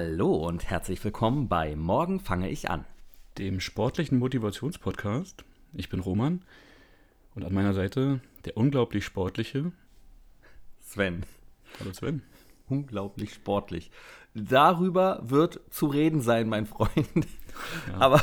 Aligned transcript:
Hallo 0.00 0.32
und 0.32 0.70
herzlich 0.70 1.02
willkommen 1.02 1.48
bei 1.48 1.74
Morgen 1.74 2.20
fange 2.20 2.48
ich 2.48 2.70
an. 2.70 2.84
dem 3.36 3.58
sportlichen 3.58 4.20
Motivationspodcast. 4.20 5.44
Ich 5.72 5.88
bin 5.88 5.98
Roman 5.98 6.44
und 7.34 7.42
an 7.44 7.52
meiner 7.52 7.74
Seite 7.74 8.20
der 8.44 8.56
unglaublich 8.56 9.04
sportliche 9.04 9.72
Sven. 10.80 11.24
Hallo 11.80 11.92
Sven. 11.92 12.22
Unglaublich 12.68 13.34
sportlich. 13.34 13.90
Darüber 14.34 15.18
wird 15.24 15.62
zu 15.68 15.86
reden 15.86 16.20
sein, 16.20 16.48
mein 16.48 16.66
Freund. 16.66 17.26
Aber 17.98 18.22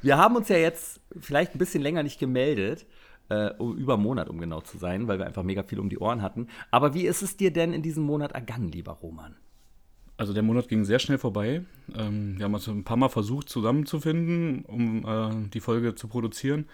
wir 0.00 0.16
haben 0.16 0.36
uns 0.36 0.48
ja 0.48 0.56
jetzt 0.56 1.02
vielleicht 1.20 1.54
ein 1.54 1.58
bisschen 1.58 1.82
länger 1.82 2.02
nicht 2.02 2.18
gemeldet. 2.18 2.86
Äh, 3.28 3.50
über 3.58 3.94
einen 3.94 4.02
Monat, 4.02 4.30
um 4.30 4.38
genau 4.38 4.62
zu 4.62 4.78
sein, 4.78 5.06
weil 5.06 5.18
wir 5.18 5.26
einfach 5.26 5.42
mega 5.42 5.64
viel 5.64 5.80
um 5.80 5.90
die 5.90 5.98
Ohren 5.98 6.22
hatten. 6.22 6.48
Aber 6.70 6.94
wie 6.94 7.06
ist 7.06 7.20
es 7.20 7.36
dir 7.36 7.52
denn 7.52 7.74
in 7.74 7.82
diesem 7.82 8.04
Monat 8.04 8.32
ergangen, 8.32 8.72
lieber 8.72 8.92
Roman? 8.92 9.36
Also 10.16 10.32
der 10.32 10.42
Monat 10.42 10.68
ging 10.68 10.84
sehr 10.84 10.98
schnell 10.98 11.18
vorbei. 11.18 11.62
Ähm, 11.96 12.38
wir 12.38 12.44
haben 12.44 12.54
uns 12.54 12.68
ein 12.68 12.84
paar 12.84 12.96
Mal 12.96 13.08
versucht 13.08 13.48
zusammenzufinden, 13.48 14.64
um 14.64 15.04
äh, 15.04 15.48
die 15.48 15.60
Folge 15.60 15.94
zu 15.94 16.06
produzieren. 16.06 16.68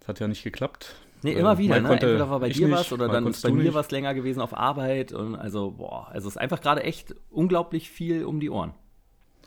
Das 0.00 0.08
hat 0.08 0.20
ja 0.20 0.28
nicht 0.28 0.44
geklappt. 0.44 0.96
Nee, 1.22 1.32
immer 1.32 1.58
wieder, 1.58 1.74
mal 1.74 1.82
ne? 1.82 1.88
konnte 1.88 2.06
Entweder 2.06 2.30
war 2.30 2.40
bei 2.40 2.48
dir 2.48 2.68
nicht, 2.68 2.78
was 2.78 2.92
oder 2.92 3.08
dann 3.08 3.26
ist 3.26 3.42
bei 3.42 3.48
du 3.48 3.56
mir 3.56 3.74
was 3.74 3.90
länger 3.90 4.14
gewesen 4.14 4.40
auf 4.40 4.56
Arbeit. 4.56 5.12
Und 5.12 5.34
also, 5.34 5.72
boah, 5.72 6.08
also 6.08 6.28
es 6.28 6.36
ist 6.36 6.40
einfach 6.40 6.60
gerade 6.60 6.84
echt 6.84 7.14
unglaublich 7.30 7.90
viel 7.90 8.24
um 8.24 8.40
die 8.40 8.50
Ohren. 8.50 8.72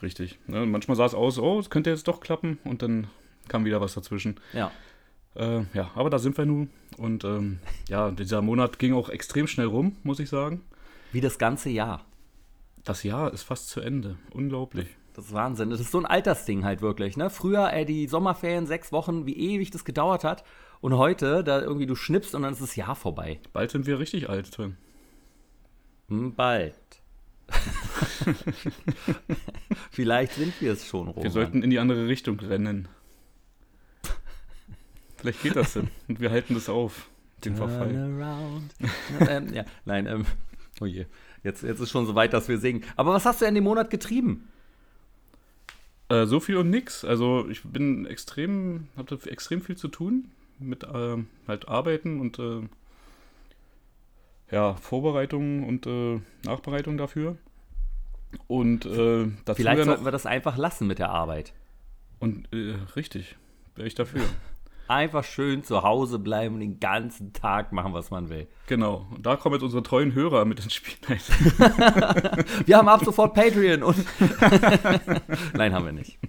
Richtig. 0.02 0.40
Ne? 0.48 0.66
Manchmal 0.66 0.98
sah 0.98 1.06
es 1.06 1.14
aus, 1.14 1.40
oh, 1.40 1.60
es 1.60 1.70
könnte 1.70 1.90
jetzt 1.90 2.08
doch 2.08 2.20
klappen 2.20 2.60
und 2.66 2.82
dann 2.82 3.08
kam 3.48 3.66
wieder 3.66 3.82
was 3.82 3.94
dazwischen. 3.94 4.40
Ja. 4.54 4.72
Äh, 5.36 5.64
ja, 5.74 5.92
aber 5.96 6.10
da 6.10 6.20
sind 6.20 6.38
wir 6.38 6.46
nun. 6.46 6.70
Und 6.98 7.24
ähm, 7.24 7.60
ja, 7.88 8.12
dieser 8.12 8.42
Monat 8.42 8.80
ging 8.80 8.94
auch 8.94 9.10
extrem 9.10 9.48
schnell 9.48 9.68
rum, 9.68 9.96
muss 10.04 10.20
ich 10.20 10.30
sagen. 10.30 10.62
Wie 11.14 11.22
das 11.22 11.38
ganze 11.38 11.70
Jahr. 11.70 12.06
Das 12.84 13.04
Jahr 13.04 13.34
ist 13.34 13.44
fast 13.44 13.70
zu 13.70 13.82
Ende. 13.82 14.18
Unglaublich. 14.34 14.88
Das 15.14 15.26
ist 15.26 15.34
Wahnsinn. 15.34 15.70
Das 15.70 15.80
ist 15.80 15.92
so 15.92 16.00
ein 16.00 16.06
Altersding 16.06 16.64
halt 16.64 16.82
wirklich, 16.82 17.18
ne? 17.18 17.30
Früher, 17.30 17.72
ey, 17.74 17.86
die 17.86 18.08
Sommerferien, 18.08 18.66
sechs 18.66 18.92
Wochen, 18.92 19.26
wie 19.26 19.36
ewig 19.36 19.70
das 19.72 19.84
gedauert 19.86 20.24
hat. 20.24 20.44
Und 20.80 20.98
heute, 20.98 21.44
da 21.44 21.62
irgendwie 21.62 21.86
du 21.86 21.96
schnippst 21.96 22.34
und 22.34 22.44
dann 22.44 22.54
ist 22.54 22.62
das 22.62 22.76
Jahr 22.76 22.96
vorbei. 22.96 23.40
Bald 23.54 23.72
sind 23.72 23.86
wir 23.86 24.00
richtig 24.00 24.30
alt, 24.30 24.48
Sven. 24.48 24.78
Hm, 26.08 26.34
bald. 26.34 26.74
Vielleicht 29.92 30.34
sind 30.34 30.60
wir 30.62 30.74
es 30.74 30.88
schon, 30.88 31.08
Roman. 31.10 31.24
Wir 31.24 31.32
sollten 31.32 31.62
in 31.62 31.70
die 31.70 31.80
andere 31.80 32.08
Richtung 32.08 32.40
rennen. 32.40 32.88
Vielleicht 35.18 35.44
geht 35.44 35.56
das 35.56 35.74
denn. 35.74 35.90
Und 36.08 36.20
wir 36.20 36.32
halten 36.32 36.54
das 36.56 36.68
auf. 36.70 37.10
Den 37.46 37.56
Verfall. 37.56 37.92
Turn 37.92 38.22
around. 38.22 38.74
ähm, 39.30 39.54
ja, 39.54 39.66
nein, 39.86 40.08
ähm, 40.08 40.26
oh 40.80 40.86
je. 40.86 41.06
Jetzt, 41.44 41.64
jetzt 41.64 41.80
ist 41.80 41.90
schon 41.90 42.06
so 42.06 42.16
weit, 42.16 42.34
dass 42.34 42.48
wir 42.48 42.58
singen. 42.58 42.84
Aber 42.96 43.14
was 43.14 43.26
hast 43.26 43.42
du 43.42 43.46
in 43.46 43.56
dem 43.56 43.64
Monat 43.64 43.90
getrieben? 43.90 44.48
Äh, 46.10 46.26
so 46.26 46.40
viel 46.40 46.58
und 46.58 46.70
nix. 46.70 47.04
Also 47.04 47.48
ich 47.50 47.64
bin 47.64 48.06
extrem, 48.06 48.88
hatte 48.96 49.18
extrem 49.30 49.62
viel 49.62 49.78
zu 49.78 49.88
tun 49.88 50.30
mit 50.60 50.86
ähm, 50.94 51.28
halt 51.48 51.68
Arbeiten 51.68 52.20
und 52.20 52.38
äh, 52.38 52.62
ja, 54.52 54.76
Vorbereitungen 54.76 55.64
und 55.64 55.88
äh, 55.88 56.20
Nachbereitung 56.46 56.98
dafür. 56.98 57.38
Und 58.48 58.86
äh, 58.86 59.28
Vielleicht 59.54 59.84
sollten 59.84 60.06
wir 60.06 60.12
das 60.12 60.26
einfach 60.26 60.58
lassen 60.58 60.88
mit 60.88 61.00
der 61.00 61.10
Arbeit. 61.10 61.54
und 62.20 62.48
äh, 62.54 62.76
richtig, 62.96 63.38
wäre 63.76 63.88
ich 63.88 63.96
dafür. 63.96 64.22
Einfach 64.92 65.24
schön 65.24 65.64
zu 65.64 65.84
Hause 65.84 66.20
bleiben 66.20 66.56
und 66.56 66.60
den 66.60 66.82
ganzen 66.82 67.32
Tag 67.32 67.72
machen, 67.72 67.94
was 67.94 68.12
man 68.12 68.28
will. 68.28 68.48
genau. 68.68 69.08
Und 69.10 69.26
da 69.26 69.38
kommen 69.38 69.56
jetzt 69.56 69.64
unsere 69.64 69.84
treuen 69.84 70.14
Hörer 70.14 70.44
mit 70.44 70.60
ins 70.60 70.74
Spiel. 70.74 70.96
Wir 72.66 72.78
haben 72.78 72.90
ab 72.90 73.02
sofort 73.06 73.34
Patreon 73.34 73.84
und. 73.84 73.96
Nein, 75.54 75.74
haben 75.74 75.86
wir 75.86 75.94
nicht. 75.94 76.20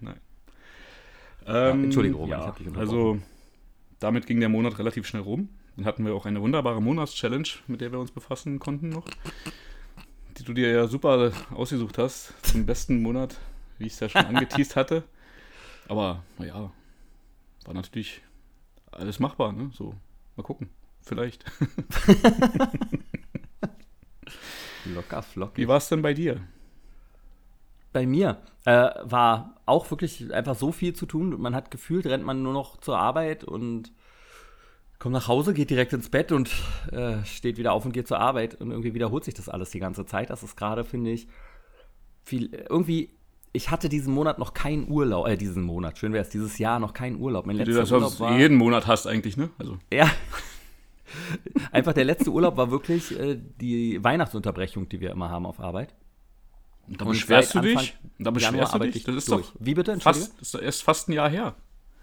Nein. 0.00 0.18
Ähm, 1.46 1.84
Entschuldige, 1.84 2.16
Roman, 2.16 2.30
ja, 2.30 2.40
ich 2.40 2.46
hab 2.46 2.56
dich 2.56 2.66
unterbrochen. 2.66 2.96
Also, 2.96 3.18
damit 4.00 4.26
ging 4.26 4.40
der 4.40 4.48
Monat 4.48 4.80
relativ 4.80 5.06
schnell 5.06 5.22
rum. 5.22 5.48
Dann 5.76 5.84
hatten 5.86 6.04
wir 6.04 6.14
auch 6.14 6.26
eine 6.26 6.40
wunderbare 6.42 6.82
Monatschallenge, 6.82 7.48
mit 7.68 7.80
der 7.80 7.92
wir 7.92 8.00
uns 8.00 8.10
befassen 8.10 8.58
konnten 8.58 8.88
noch. 8.88 9.04
Die 10.36 10.42
du 10.42 10.52
dir 10.52 10.68
ja 10.68 10.88
super 10.88 11.30
ausgesucht 11.54 11.96
hast. 11.98 12.34
Zum 12.42 12.66
besten 12.66 13.02
Monat, 13.02 13.38
wie 13.78 13.86
ich 13.86 13.92
es 13.92 14.00
ja 14.00 14.08
schon 14.08 14.24
angeteased 14.26 14.74
hatte. 14.74 15.04
Aber, 15.86 16.24
naja, 16.38 16.72
war 17.66 17.74
natürlich 17.74 18.22
alles 18.90 19.20
machbar, 19.20 19.52
ne? 19.52 19.70
So, 19.72 19.94
mal 20.36 20.42
gucken. 20.42 20.70
Vielleicht. 21.00 21.44
Locker, 24.84 25.22
flockig. 25.22 25.58
Wie 25.58 25.68
war 25.68 25.76
es 25.76 25.88
denn 25.88 26.02
bei 26.02 26.14
dir? 26.14 26.40
Bei 27.92 28.06
mir 28.06 28.38
äh, 28.64 28.90
war 29.02 29.60
auch 29.66 29.90
wirklich 29.90 30.32
einfach 30.32 30.56
so 30.56 30.72
viel 30.72 30.94
zu 30.94 31.06
tun. 31.06 31.40
Man 31.40 31.54
hat 31.54 31.70
gefühlt, 31.70 32.06
rennt 32.06 32.24
man 32.24 32.42
nur 32.42 32.52
noch 32.52 32.78
zur 32.78 32.98
Arbeit 32.98 33.44
und 33.44 33.92
kommt 34.98 35.12
nach 35.12 35.28
Hause, 35.28 35.52
geht 35.52 35.70
direkt 35.70 35.92
ins 35.92 36.08
Bett 36.08 36.32
und 36.32 36.50
äh, 36.90 37.24
steht 37.24 37.58
wieder 37.58 37.72
auf 37.72 37.84
und 37.84 37.92
geht 37.92 38.08
zur 38.08 38.18
Arbeit. 38.18 38.54
Und 38.60 38.70
irgendwie 38.70 38.94
wiederholt 38.94 39.24
sich 39.24 39.34
das 39.34 39.48
alles 39.48 39.70
die 39.70 39.80
ganze 39.80 40.06
Zeit. 40.06 40.30
Das 40.30 40.42
ist 40.42 40.56
gerade, 40.56 40.84
finde 40.84 41.10
ich, 41.10 41.28
viel. 42.24 42.52
Irgendwie, 42.68 43.10
ich 43.52 43.70
hatte 43.70 43.88
diesen 43.88 44.14
Monat 44.14 44.38
noch 44.38 44.54
keinen 44.54 44.88
Urlaub. 44.90 45.26
Äh, 45.28 45.36
diesen 45.36 45.62
Monat, 45.62 45.98
schön 45.98 46.12
wäre 46.12 46.24
es, 46.24 46.30
dieses 46.30 46.58
Jahr 46.58 46.78
noch 46.78 46.92
keinen 46.94 47.16
Urlaub. 47.20 47.46
Mein 47.46 47.56
Du 47.58 47.64
letzter 47.64 47.80
das 47.80 47.92
Urlaub 47.92 48.20
war. 48.20 48.38
jeden 48.38 48.56
Monat 48.56 48.86
hast 48.86 49.06
eigentlich, 49.06 49.36
ne? 49.36 49.50
Also, 49.58 49.78
Ja. 49.92 50.10
Einfach 51.72 51.92
der 51.92 52.04
letzte 52.04 52.30
Urlaub 52.30 52.56
war 52.56 52.70
wirklich 52.70 53.18
äh, 53.18 53.38
die 53.60 54.02
Weihnachtsunterbrechung, 54.02 54.88
die 54.88 55.00
wir 55.00 55.10
immer 55.10 55.28
haben 55.28 55.44
auf 55.44 55.60
Arbeit. 55.60 55.94
und 56.88 56.98
da 57.00 57.04
beschwerst 57.04 57.54
du 57.54 57.60
dich? 57.60 57.98
Da 58.18 58.30
beschwerst 58.30 58.74
du 58.74 58.78
dich? 58.78 58.96
ich 58.96 59.04
Das 59.04 59.14
ist 59.16 59.30
durch. 59.30 59.46
doch 59.48 59.54
Wie 59.58 59.74
bitte? 59.74 60.00
Fast, 60.00 60.32
das 60.40 60.54
ist 60.54 60.60
erst 60.62 60.82
fast 60.82 61.08
ein 61.08 61.12
Jahr 61.12 61.28
her. 61.28 61.54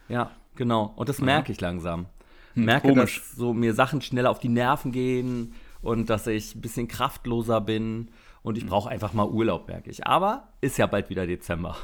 Ja, 0.10 0.31
genau. 0.56 0.94
Und 0.96 1.10
das 1.10 1.20
merke 1.22 1.52
ich 1.52 1.60
langsam. 1.60 2.06
merke, 2.54 2.90
komisch. 2.90 3.20
dass 3.20 3.36
so 3.36 3.54
mir 3.54 3.74
Sachen 3.74 4.02
schneller 4.02 4.30
auf 4.30 4.40
die 4.40 4.50
Nerven 4.50 4.92
gehen 4.92 5.54
und 5.81 6.10
dass 6.12 6.28
ich 6.28 6.56
ein 6.56 6.62
bisschen 6.62 6.88
kraftloser 6.88 7.62
bin 7.62 8.10
und 8.50 8.58
ich 8.58 8.66
brauche 8.66 8.90
einfach 8.90 9.14
mal 9.14 9.28
Urlaub, 9.28 9.68
merke 9.68 9.92
ich. 9.92 10.08
Aber 10.08 10.48
ist 10.60 10.80
ja 10.80 10.88
bald 10.88 11.10
wieder 11.12 11.28
Dezember. 11.28 11.78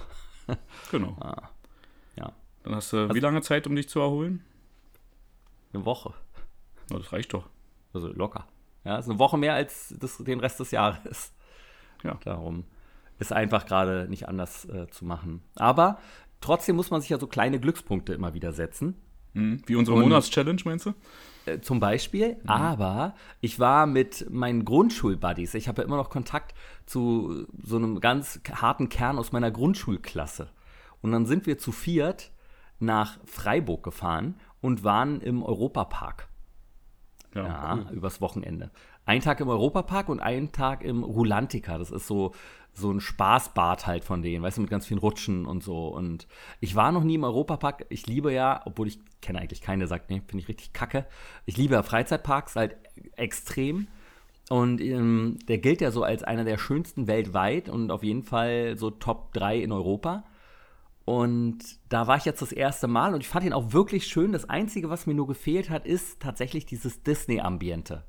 Genau. 0.91 1.17
Ja, 2.15 2.31
Dann 2.63 2.75
hast 2.75 2.93
du 2.93 3.11
wie 3.15 3.19
lange 3.19 3.41
Zeit, 3.41 3.65
um 3.65 3.75
dich 3.75 3.89
zu 3.89 3.99
erholen? 3.99 4.43
eine 5.73 5.85
Woche. 5.85 6.13
Na, 6.91 6.99
das 6.99 7.11
reicht 7.11 7.33
doch. 7.33 7.49
Also 7.93 8.09
locker. 8.13 8.47
Ja, 8.83 8.97
ist 8.97 9.09
eine 9.09 9.17
Woche 9.17 9.39
mehr 9.39 9.55
als 9.55 9.95
das, 9.99 10.17
den 10.19 10.39
Rest 10.39 10.59
des 10.59 10.69
Jahres. 10.69 11.33
Ja. 12.03 12.19
Darum 12.23 12.65
ist 13.17 13.33
einfach 13.33 13.65
gerade 13.65 14.07
nicht 14.07 14.27
anders 14.29 14.65
äh, 14.65 14.87
zu 14.91 15.03
machen. 15.03 15.41
Aber 15.55 15.97
trotzdem 16.41 16.75
muss 16.75 16.91
man 16.91 17.01
sich 17.01 17.09
ja 17.09 17.17
so 17.17 17.25
kleine 17.25 17.59
Glückspunkte 17.59 18.13
immer 18.13 18.35
wieder 18.35 18.53
setzen. 18.53 19.01
Mhm. 19.33 19.63
Wie 19.65 19.75
unsere 19.75 19.99
Monatschallenge, 19.99 20.61
meinst 20.65 20.85
du? 20.85 20.93
Äh, 21.45 21.59
zum 21.61 21.79
Beispiel, 21.79 22.37
Mhm. 22.43 22.49
aber 22.49 23.13
ich 23.41 23.59
war 23.59 23.85
mit 23.85 24.29
meinen 24.29 24.65
Grundschulbuddies, 24.65 25.53
ich 25.53 25.67
habe 25.67 25.81
ja 25.81 25.87
immer 25.87 25.97
noch 25.97 26.09
Kontakt 26.09 26.53
zu 26.85 27.45
so 27.63 27.75
einem 27.77 27.99
ganz 27.99 28.39
harten 28.51 28.89
Kern 28.89 29.17
aus 29.17 29.31
meiner 29.31 29.51
Grundschulklasse. 29.51 30.49
Und 31.01 31.11
dann 31.11 31.25
sind 31.25 31.45
wir 31.45 31.57
zu 31.57 31.71
viert 31.71 32.31
nach 32.79 33.19
Freiburg 33.25 33.83
gefahren 33.83 34.35
und 34.61 34.83
waren 34.83 35.21
im 35.21 35.43
Europapark. 35.43 36.27
Ja, 37.35 37.79
übers 37.91 38.21
Wochenende. 38.21 38.71
Ein 39.05 39.19
Tag 39.19 39.41
im 39.41 39.49
Europapark 39.49 40.07
und 40.07 40.21
einen 40.21 40.53
Tag 40.53 40.83
im 40.83 41.03
Rulantica. 41.03 41.77
Das 41.77 41.91
ist 41.91 42.07
so, 42.07 42.33
so 42.75 42.91
ein 42.91 42.99
Spaßbad 42.99 43.87
halt 43.87 44.03
von 44.03 44.21
denen, 44.21 44.43
weißt 44.43 44.57
du, 44.57 44.61
mit 44.61 44.69
ganz 44.69 44.85
vielen 44.85 44.99
Rutschen 44.99 45.45
und 45.45 45.63
so. 45.63 45.87
Und 45.87 46.27
ich 46.59 46.75
war 46.75 46.91
noch 46.91 47.03
nie 47.03 47.15
im 47.15 47.23
Europapark. 47.23 47.85
Ich 47.89 48.05
liebe 48.07 48.33
ja, 48.33 48.61
obwohl 48.65 48.87
ich 48.87 48.99
kenne 49.21 49.39
eigentlich 49.39 49.61
keine, 49.61 49.79
der 49.79 49.87
sagt, 49.87 50.09
nee, 50.09 50.21
finde 50.27 50.43
ich 50.43 50.49
richtig 50.49 50.73
kacke. 50.73 51.05
Ich 51.45 51.57
liebe 51.57 51.75
ja 51.75 51.83
Freizeitparks 51.83 52.55
halt 52.55 52.75
extrem. 53.15 53.87
Und 54.49 54.79
ähm, 54.81 55.39
der 55.47 55.57
gilt 55.57 55.81
ja 55.81 55.89
so 55.89 56.03
als 56.03 56.23
einer 56.23 56.43
der 56.43 56.57
schönsten 56.57 57.07
weltweit 57.07 57.67
und 57.67 57.91
auf 57.91 58.03
jeden 58.03 58.23
Fall 58.23 58.77
so 58.77 58.91
Top 58.91 59.33
3 59.33 59.57
in 59.57 59.71
Europa. 59.71 60.23
Und 61.05 61.59
da 61.89 62.07
war 62.07 62.17
ich 62.17 62.25
jetzt 62.25 62.41
das 62.41 62.51
erste 62.51 62.87
Mal 62.87 63.13
und 63.13 63.21
ich 63.21 63.27
fand 63.27 63.45
ihn 63.45 63.53
auch 63.53 63.73
wirklich 63.73 64.07
schön. 64.07 64.31
Das 64.31 64.49
Einzige, 64.49 64.89
was 64.89 65.07
mir 65.07 65.13
nur 65.13 65.27
gefehlt 65.27 65.69
hat, 65.69 65.85
ist 65.85 66.19
tatsächlich 66.19 66.65
dieses 66.65 67.03
Disney-Ambiente. 67.03 68.03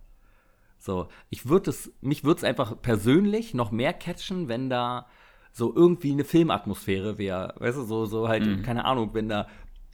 So, 0.79 1.09
ich 1.31 1.49
würde 1.49 1.71
es, 1.71 1.93
mich 2.01 2.25
würde 2.25 2.39
es 2.39 2.45
einfach 2.45 2.81
persönlich 2.81 3.55
noch 3.55 3.71
mehr 3.71 3.93
catchen, 3.93 4.49
wenn 4.49 4.71
da 4.71 5.07
so 5.53 5.75
irgendwie 5.75 6.13
eine 6.13 6.25
Filmatmosphäre 6.25 7.19
wäre. 7.19 7.55
Weißt 7.59 7.79
du, 7.79 7.83
so, 7.83 8.05
so 8.05 8.29
halt, 8.29 8.63
keine 8.63 8.85
Ahnung, 8.85 9.11
wenn 9.15 9.29
da, 9.29 9.49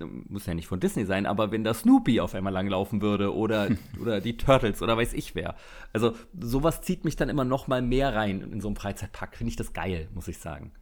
muss 0.06 0.46
ja 0.46 0.54
nicht 0.54 0.66
von 0.66 0.80
Disney 0.80 1.04
sein, 1.04 1.26
aber 1.26 1.50
wenn 1.50 1.64
da 1.64 1.74
Snoopy 1.74 2.20
auf 2.20 2.34
einmal 2.34 2.52
langlaufen 2.52 3.02
würde 3.02 3.34
oder, 3.34 3.68
oder 4.00 4.20
die 4.20 4.36
Turtles 4.36 4.82
oder 4.82 4.96
weiß 4.96 5.12
ich 5.12 5.34
wer. 5.34 5.54
Also 5.92 6.14
sowas 6.38 6.82
zieht 6.82 7.04
mich 7.04 7.16
dann 7.16 7.28
immer 7.28 7.44
noch 7.44 7.66
mal 7.68 7.82
mehr 7.82 8.14
rein 8.14 8.40
in 8.40 8.60
so 8.60 8.68
einem 8.68 8.76
Freizeitpark. 8.76 9.36
Finde 9.36 9.50
ich 9.50 9.56
das 9.56 9.72
geil, 9.72 10.08
muss 10.14 10.28
ich 10.28 10.38
sagen. 10.38 10.72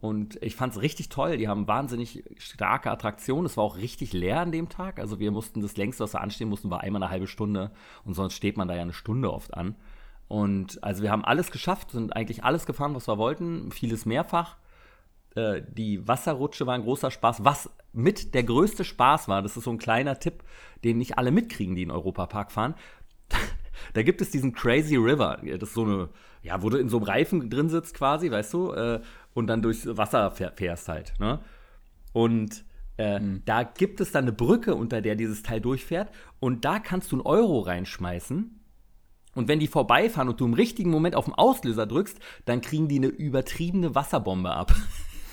Und 0.00 0.42
ich 0.42 0.56
fand 0.56 0.74
es 0.74 0.82
richtig 0.82 1.08
toll. 1.08 1.36
Die 1.36 1.48
haben 1.48 1.68
wahnsinnig 1.68 2.24
starke 2.38 2.90
Attraktionen. 2.90 3.46
Es 3.46 3.56
war 3.56 3.64
auch 3.64 3.76
richtig 3.76 4.12
leer 4.12 4.40
an 4.40 4.52
dem 4.52 4.68
Tag. 4.68 4.98
Also 4.98 5.18
wir 5.20 5.30
mussten 5.30 5.60
das 5.60 5.76
längste, 5.76 6.04
was 6.04 6.14
wir 6.14 6.20
anstehen 6.20 6.48
mussten, 6.48 6.70
war 6.70 6.80
einmal 6.80 7.02
eine 7.02 7.10
halbe 7.10 7.26
Stunde. 7.26 7.70
Und 8.04 8.14
sonst 8.14 8.34
steht 8.34 8.56
man 8.56 8.68
da 8.68 8.74
ja 8.74 8.82
eine 8.82 8.92
Stunde 8.92 9.32
oft 9.32 9.54
an. 9.54 9.76
Und 10.28 10.82
also 10.82 11.02
wir 11.02 11.10
haben 11.10 11.24
alles 11.24 11.50
geschafft, 11.50 11.90
sind 11.90 12.16
eigentlich 12.16 12.44
alles 12.44 12.66
gefahren, 12.66 12.94
was 12.94 13.08
wir 13.08 13.18
wollten, 13.18 13.70
vieles 13.70 14.06
mehrfach. 14.06 14.56
Äh, 15.34 15.62
die 15.68 16.06
Wasserrutsche 16.06 16.66
war 16.66 16.74
ein 16.74 16.82
großer 16.82 17.10
Spaß. 17.10 17.44
Was 17.44 17.70
mit 17.92 18.34
der 18.34 18.44
größte 18.44 18.84
Spaß 18.84 19.28
war, 19.28 19.42
das 19.42 19.56
ist 19.56 19.64
so 19.64 19.70
ein 19.70 19.78
kleiner 19.78 20.18
Tipp, 20.18 20.42
den 20.84 20.98
nicht 20.98 21.18
alle 21.18 21.30
mitkriegen, 21.30 21.74
die 21.74 21.82
in 21.82 21.90
Europapark 21.90 22.52
fahren. 22.52 22.74
da 23.94 24.02
gibt 24.02 24.20
es 24.20 24.30
diesen 24.30 24.52
Crazy 24.52 24.96
River. 24.96 25.40
Das 25.42 25.70
ist 25.70 25.74
so 25.74 25.84
eine, 25.84 26.08
ja, 26.42 26.62
wo 26.62 26.70
du 26.70 26.78
in 26.78 26.88
so 26.88 26.98
einem 26.98 27.06
Reifen 27.06 27.50
drin 27.50 27.68
sitzt 27.68 27.94
quasi, 27.94 28.30
weißt 28.30 28.52
du, 28.52 28.72
äh, 28.72 29.00
und 29.32 29.48
dann 29.48 29.62
durchs 29.62 29.86
Wasser 29.96 30.30
fährst 30.30 30.88
halt. 30.88 31.14
Ne? 31.18 31.40
Und 32.12 32.64
äh, 32.98 33.18
mhm. 33.18 33.42
da 33.44 33.64
gibt 33.64 34.00
es 34.00 34.12
dann 34.12 34.24
eine 34.24 34.32
Brücke, 34.32 34.74
unter 34.74 35.00
der 35.00 35.16
dieses 35.16 35.42
Teil 35.42 35.60
durchfährt. 35.60 36.10
Und 36.38 36.64
da 36.64 36.78
kannst 36.78 37.10
du 37.10 37.16
einen 37.16 37.26
Euro 37.26 37.60
reinschmeißen. 37.60 38.60
Und 39.34 39.48
wenn 39.48 39.58
die 39.58 39.66
vorbeifahren 39.66 40.28
und 40.28 40.40
du 40.40 40.44
im 40.44 40.54
richtigen 40.54 40.90
Moment 40.90 41.16
auf 41.16 41.24
den 41.24 41.34
Auslöser 41.34 41.86
drückst, 41.86 42.20
dann 42.44 42.60
kriegen 42.60 42.86
die 42.86 42.98
eine 42.98 43.08
übertriebene 43.08 43.94
Wasserbombe 43.96 44.50
ab. 44.50 44.72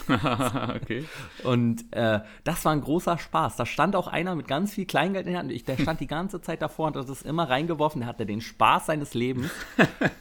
okay. 0.76 1.06
Und 1.44 1.92
äh, 1.94 2.22
das 2.44 2.66
war 2.66 2.72
ein 2.72 2.82
großer 2.82 3.18
Spaß. 3.18 3.56
Da 3.56 3.66
stand 3.66 3.96
auch 3.96 4.08
einer 4.08 4.36
mit 4.36 4.48
ganz 4.48 4.74
viel 4.74 4.86
Kleingeld 4.86 5.26
in 5.26 5.34
der 5.34 5.42
Hand. 5.42 5.52
Ich, 5.52 5.64
der 5.66 5.78
stand 5.78 6.00
die 6.00 6.08
ganze 6.08 6.42
Zeit 6.42 6.62
davor 6.62 6.88
und 6.88 6.98
hat 6.98 7.10
das 7.10 7.22
immer 7.22 7.50
reingeworfen. 7.50 8.02
Der 8.02 8.08
hatte 8.08 8.26
den 8.26 8.42
Spaß 8.42 8.88
seines 8.88 9.14
Lebens. 9.14 9.52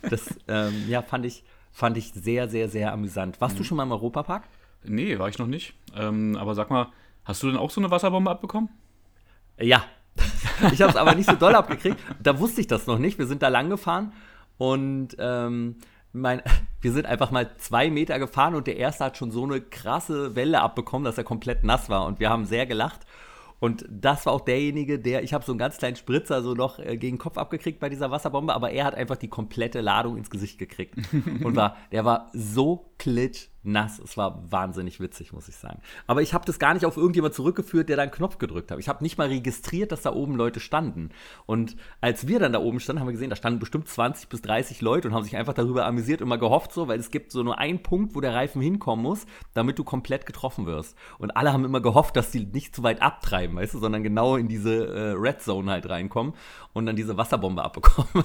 Das 0.03 0.38
ähm, 0.49 0.85
ja, 0.88 1.03
fand 1.03 1.27
ich, 1.27 1.44
fand 1.71 1.97
ich 1.97 2.12
sehr, 2.12 2.49
sehr, 2.49 2.69
sehr 2.69 2.93
amüsant. 2.93 3.41
Warst 3.41 3.55
mhm. 3.55 3.59
du 3.59 3.65
schon 3.65 3.77
mal 3.77 3.85
im 3.85 3.93
Europapark? 3.93 4.44
Nee, 4.85 5.19
war 5.19 5.29
ich 5.29 5.38
noch 5.38 5.47
nicht. 5.47 5.75
Ähm, 5.94 6.37
aber 6.37 6.55
sag 6.55 6.71
mal, 6.71 6.88
hast 7.25 7.43
du 7.43 7.49
denn 7.49 7.56
auch 7.56 7.71
so 7.71 7.81
eine 7.81 7.91
Wasserbombe 7.91 8.31
abbekommen? 8.31 8.71
Ja. 9.59 9.85
ich 10.73 10.81
habe 10.82 10.91
es 10.91 10.97
aber 10.97 11.15
nicht 11.15 11.29
so 11.29 11.37
doll 11.37 11.55
abgekriegt. 11.55 11.99
Da 12.23 12.38
wusste 12.38 12.61
ich 12.61 12.67
das 12.67 12.87
noch 12.87 12.99
nicht. 12.99 13.19
Wir 13.19 13.27
sind 13.27 13.43
da 13.43 13.49
lang 13.49 13.71
gefahren 13.71 14.12
und 14.59 15.17
ähm, 15.19 15.77
mein, 16.12 16.43
wir 16.81 16.93
sind 16.93 17.06
einfach 17.06 17.31
mal 17.31 17.50
zwei 17.59 17.91
Meter 17.91 18.19
gefahren 18.19 18.55
und 18.55 18.67
der 18.67 18.77
erste 18.77 19.05
hat 19.05 19.17
schon 19.17 19.31
so 19.31 19.44
eine 19.44 19.61
krasse 19.61 20.35
Welle 20.35 20.61
abbekommen, 20.61 21.05
dass 21.05 21.19
er 21.19 21.25
komplett 21.25 21.65
nass 21.65 21.91
war. 21.91 22.06
Und 22.06 22.21
wir 22.21 22.31
haben 22.31 22.47
sehr 22.47 22.67
gelacht. 22.67 23.00
Und 23.59 23.85
das 23.91 24.25
war 24.25 24.32
auch 24.32 24.41
derjenige, 24.41 24.99
der, 24.99 25.23
ich 25.23 25.35
habe 25.35 25.44
so 25.44 25.53
einen 25.53 25.59
ganz 25.59 25.77
kleinen 25.77 25.97
Spritzer 25.97 26.43
so 26.43 26.55
noch 26.55 26.79
äh, 26.79 26.97
gegen 26.97 27.17
den 27.17 27.19
Kopf 27.19 27.37
abgekriegt 27.37 27.79
bei 27.79 27.91
dieser 27.91 28.11
Wasserbombe, 28.11 28.55
aber 28.55 28.71
er 28.71 28.87
hat 28.87 28.94
einfach 28.94 29.17
die 29.17 29.29
komplette 29.29 29.82
Ladung 29.82 30.17
ins 30.17 30.31
Gesicht 30.31 30.59
gekriegt. 30.59 30.94
und 31.44 31.56
war, 31.56 31.77
der 31.93 32.06
war 32.06 32.31
so 32.32 32.91
klitsch 32.99 33.50
nass. 33.62 33.99
Es 33.99 34.17
war 34.17 34.51
wahnsinnig 34.51 35.01
witzig, 35.01 35.33
muss 35.33 35.49
ich 35.49 35.57
sagen. 35.57 35.81
Aber 36.07 36.23
ich 36.23 36.33
habe 36.33 36.47
das 36.47 36.59
gar 36.59 36.75
nicht 36.75 36.87
auf 36.87 36.97
irgendjemand 36.97 37.35
zurückgeführt, 37.35 37.89
der 37.89 37.97
da 37.97 38.03
einen 38.03 38.11
Knopf 38.11 38.39
gedrückt 38.39 38.71
hat. 38.71 38.79
Ich 38.79 38.89
habe 38.89 39.03
nicht 39.03 39.19
mal 39.19 39.29
registriert, 39.29 39.93
dass 39.93 40.03
da 40.03 40.12
oben 40.12 40.35
Leute 40.35 40.61
standen. 40.61 41.11
Und 41.47 41.77
als 42.01 42.27
wir 42.27 42.39
dann 42.39 42.53
da 42.53 42.61
oben 42.61 42.81
standen, 42.81 43.01
haben 43.01 43.09
wir 43.09 43.12
gesehen, 43.12 43.31
da 43.31 43.37
standen 43.37 43.59
bestimmt 43.59 43.89
20 43.89 44.29
bis 44.29 44.43
30 44.43 44.81
Leute 44.81 45.09
und 45.09 45.15
haben 45.15 45.25
sich 45.25 45.37
einfach 45.37 45.55
darüber 45.55 45.87
amüsiert 45.87 46.23
und 46.23 46.29
mal 46.29 46.39
gehofft 46.39 46.73
so, 46.73 46.89
weil 46.89 46.99
es 46.99 47.11
gibt 47.11 47.33
so 47.33 47.43
nur 47.43 47.59
einen 47.59 47.83
Punkt, 47.83 48.15
wo 48.15 48.21
der 48.21 48.35
Reifen 48.35 48.62
hinkommen 48.62 49.03
muss, 49.03 49.27
damit 49.55 49.79
du 49.79 49.85
komplett 49.85 50.27
getroffen 50.27 50.67
wirst. 50.67 50.97
Und 51.19 51.37
alle 51.37 51.53
haben 51.53 51.65
immer 51.65 51.81
gehofft, 51.81 52.17
dass 52.17 52.31
die 52.31 52.47
nicht 52.47 52.75
zu 52.75 52.83
weit 52.83 53.03
abtreiben, 53.03 53.56
weißt 53.56 53.75
du, 53.75 53.79
sondern 53.79 54.03
genau 54.03 54.37
in 54.37 54.49
diese 54.49 54.87
äh, 54.87 55.11
Red 55.13 55.43
Zone 55.43 55.71
halt 55.71 55.89
reinkommen 55.89 56.35
und 56.73 56.87
dann 56.87 56.97
diese 56.97 57.17
Wasserbombe 57.17 57.63
abbekommen. 57.63 58.25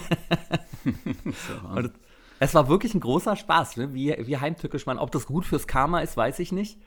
und 1.75 1.91
es 2.45 2.53
war 2.53 2.69
wirklich 2.69 2.93
ein 2.93 2.99
großer 2.99 3.35
Spaß, 3.35 3.77
ne? 3.77 3.93
wie, 3.93 4.15
wie 4.19 4.37
heimtückisch 4.37 4.85
man. 4.85 4.99
Ob 4.99 5.11
das 5.11 5.25
gut 5.25 5.45
fürs 5.45 5.67
Karma 5.67 5.99
ist, 5.99 6.15
weiß 6.15 6.39
ich 6.39 6.51
nicht. 6.51 6.79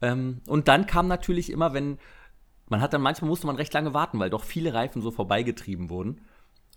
Ähm, 0.00 0.40
und 0.46 0.68
dann 0.68 0.86
kam 0.86 1.08
natürlich 1.08 1.50
immer, 1.50 1.74
wenn 1.74 1.98
man 2.68 2.80
hat 2.80 2.92
dann 2.92 3.02
manchmal 3.02 3.28
musste 3.28 3.46
man 3.46 3.56
recht 3.56 3.74
lange 3.74 3.92
warten, 3.92 4.18
weil 4.18 4.30
doch 4.30 4.44
viele 4.44 4.72
Reifen 4.72 5.02
so 5.02 5.10
vorbeigetrieben 5.10 5.90
wurden. 5.90 6.20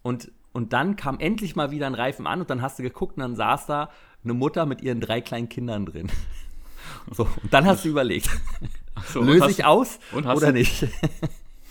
Und, 0.01 0.31
und 0.51 0.73
dann 0.73 0.95
kam 0.95 1.19
endlich 1.19 1.55
mal 1.55 1.71
wieder 1.71 1.87
ein 1.87 1.95
Reifen 1.95 2.27
an 2.27 2.41
und 2.41 2.49
dann 2.49 2.61
hast 2.61 2.79
du 2.79 2.83
geguckt 2.83 3.17
und 3.17 3.21
dann 3.21 3.35
saß 3.35 3.67
da 3.67 3.89
eine 4.23 4.33
Mutter 4.33 4.65
mit 4.65 4.81
ihren 4.81 4.99
drei 4.99 5.21
kleinen 5.21 5.49
Kindern 5.49 5.85
drin. 5.85 6.09
So, 7.11 7.27
und 7.43 7.53
dann 7.53 7.65
hast 7.65 7.83
du 7.83 7.89
überlegt, 7.89 8.29
so, 9.07 9.21
löse 9.23 9.49
ich 9.49 9.65
aus 9.65 9.99
oder 10.13 10.53
nicht? 10.53 10.87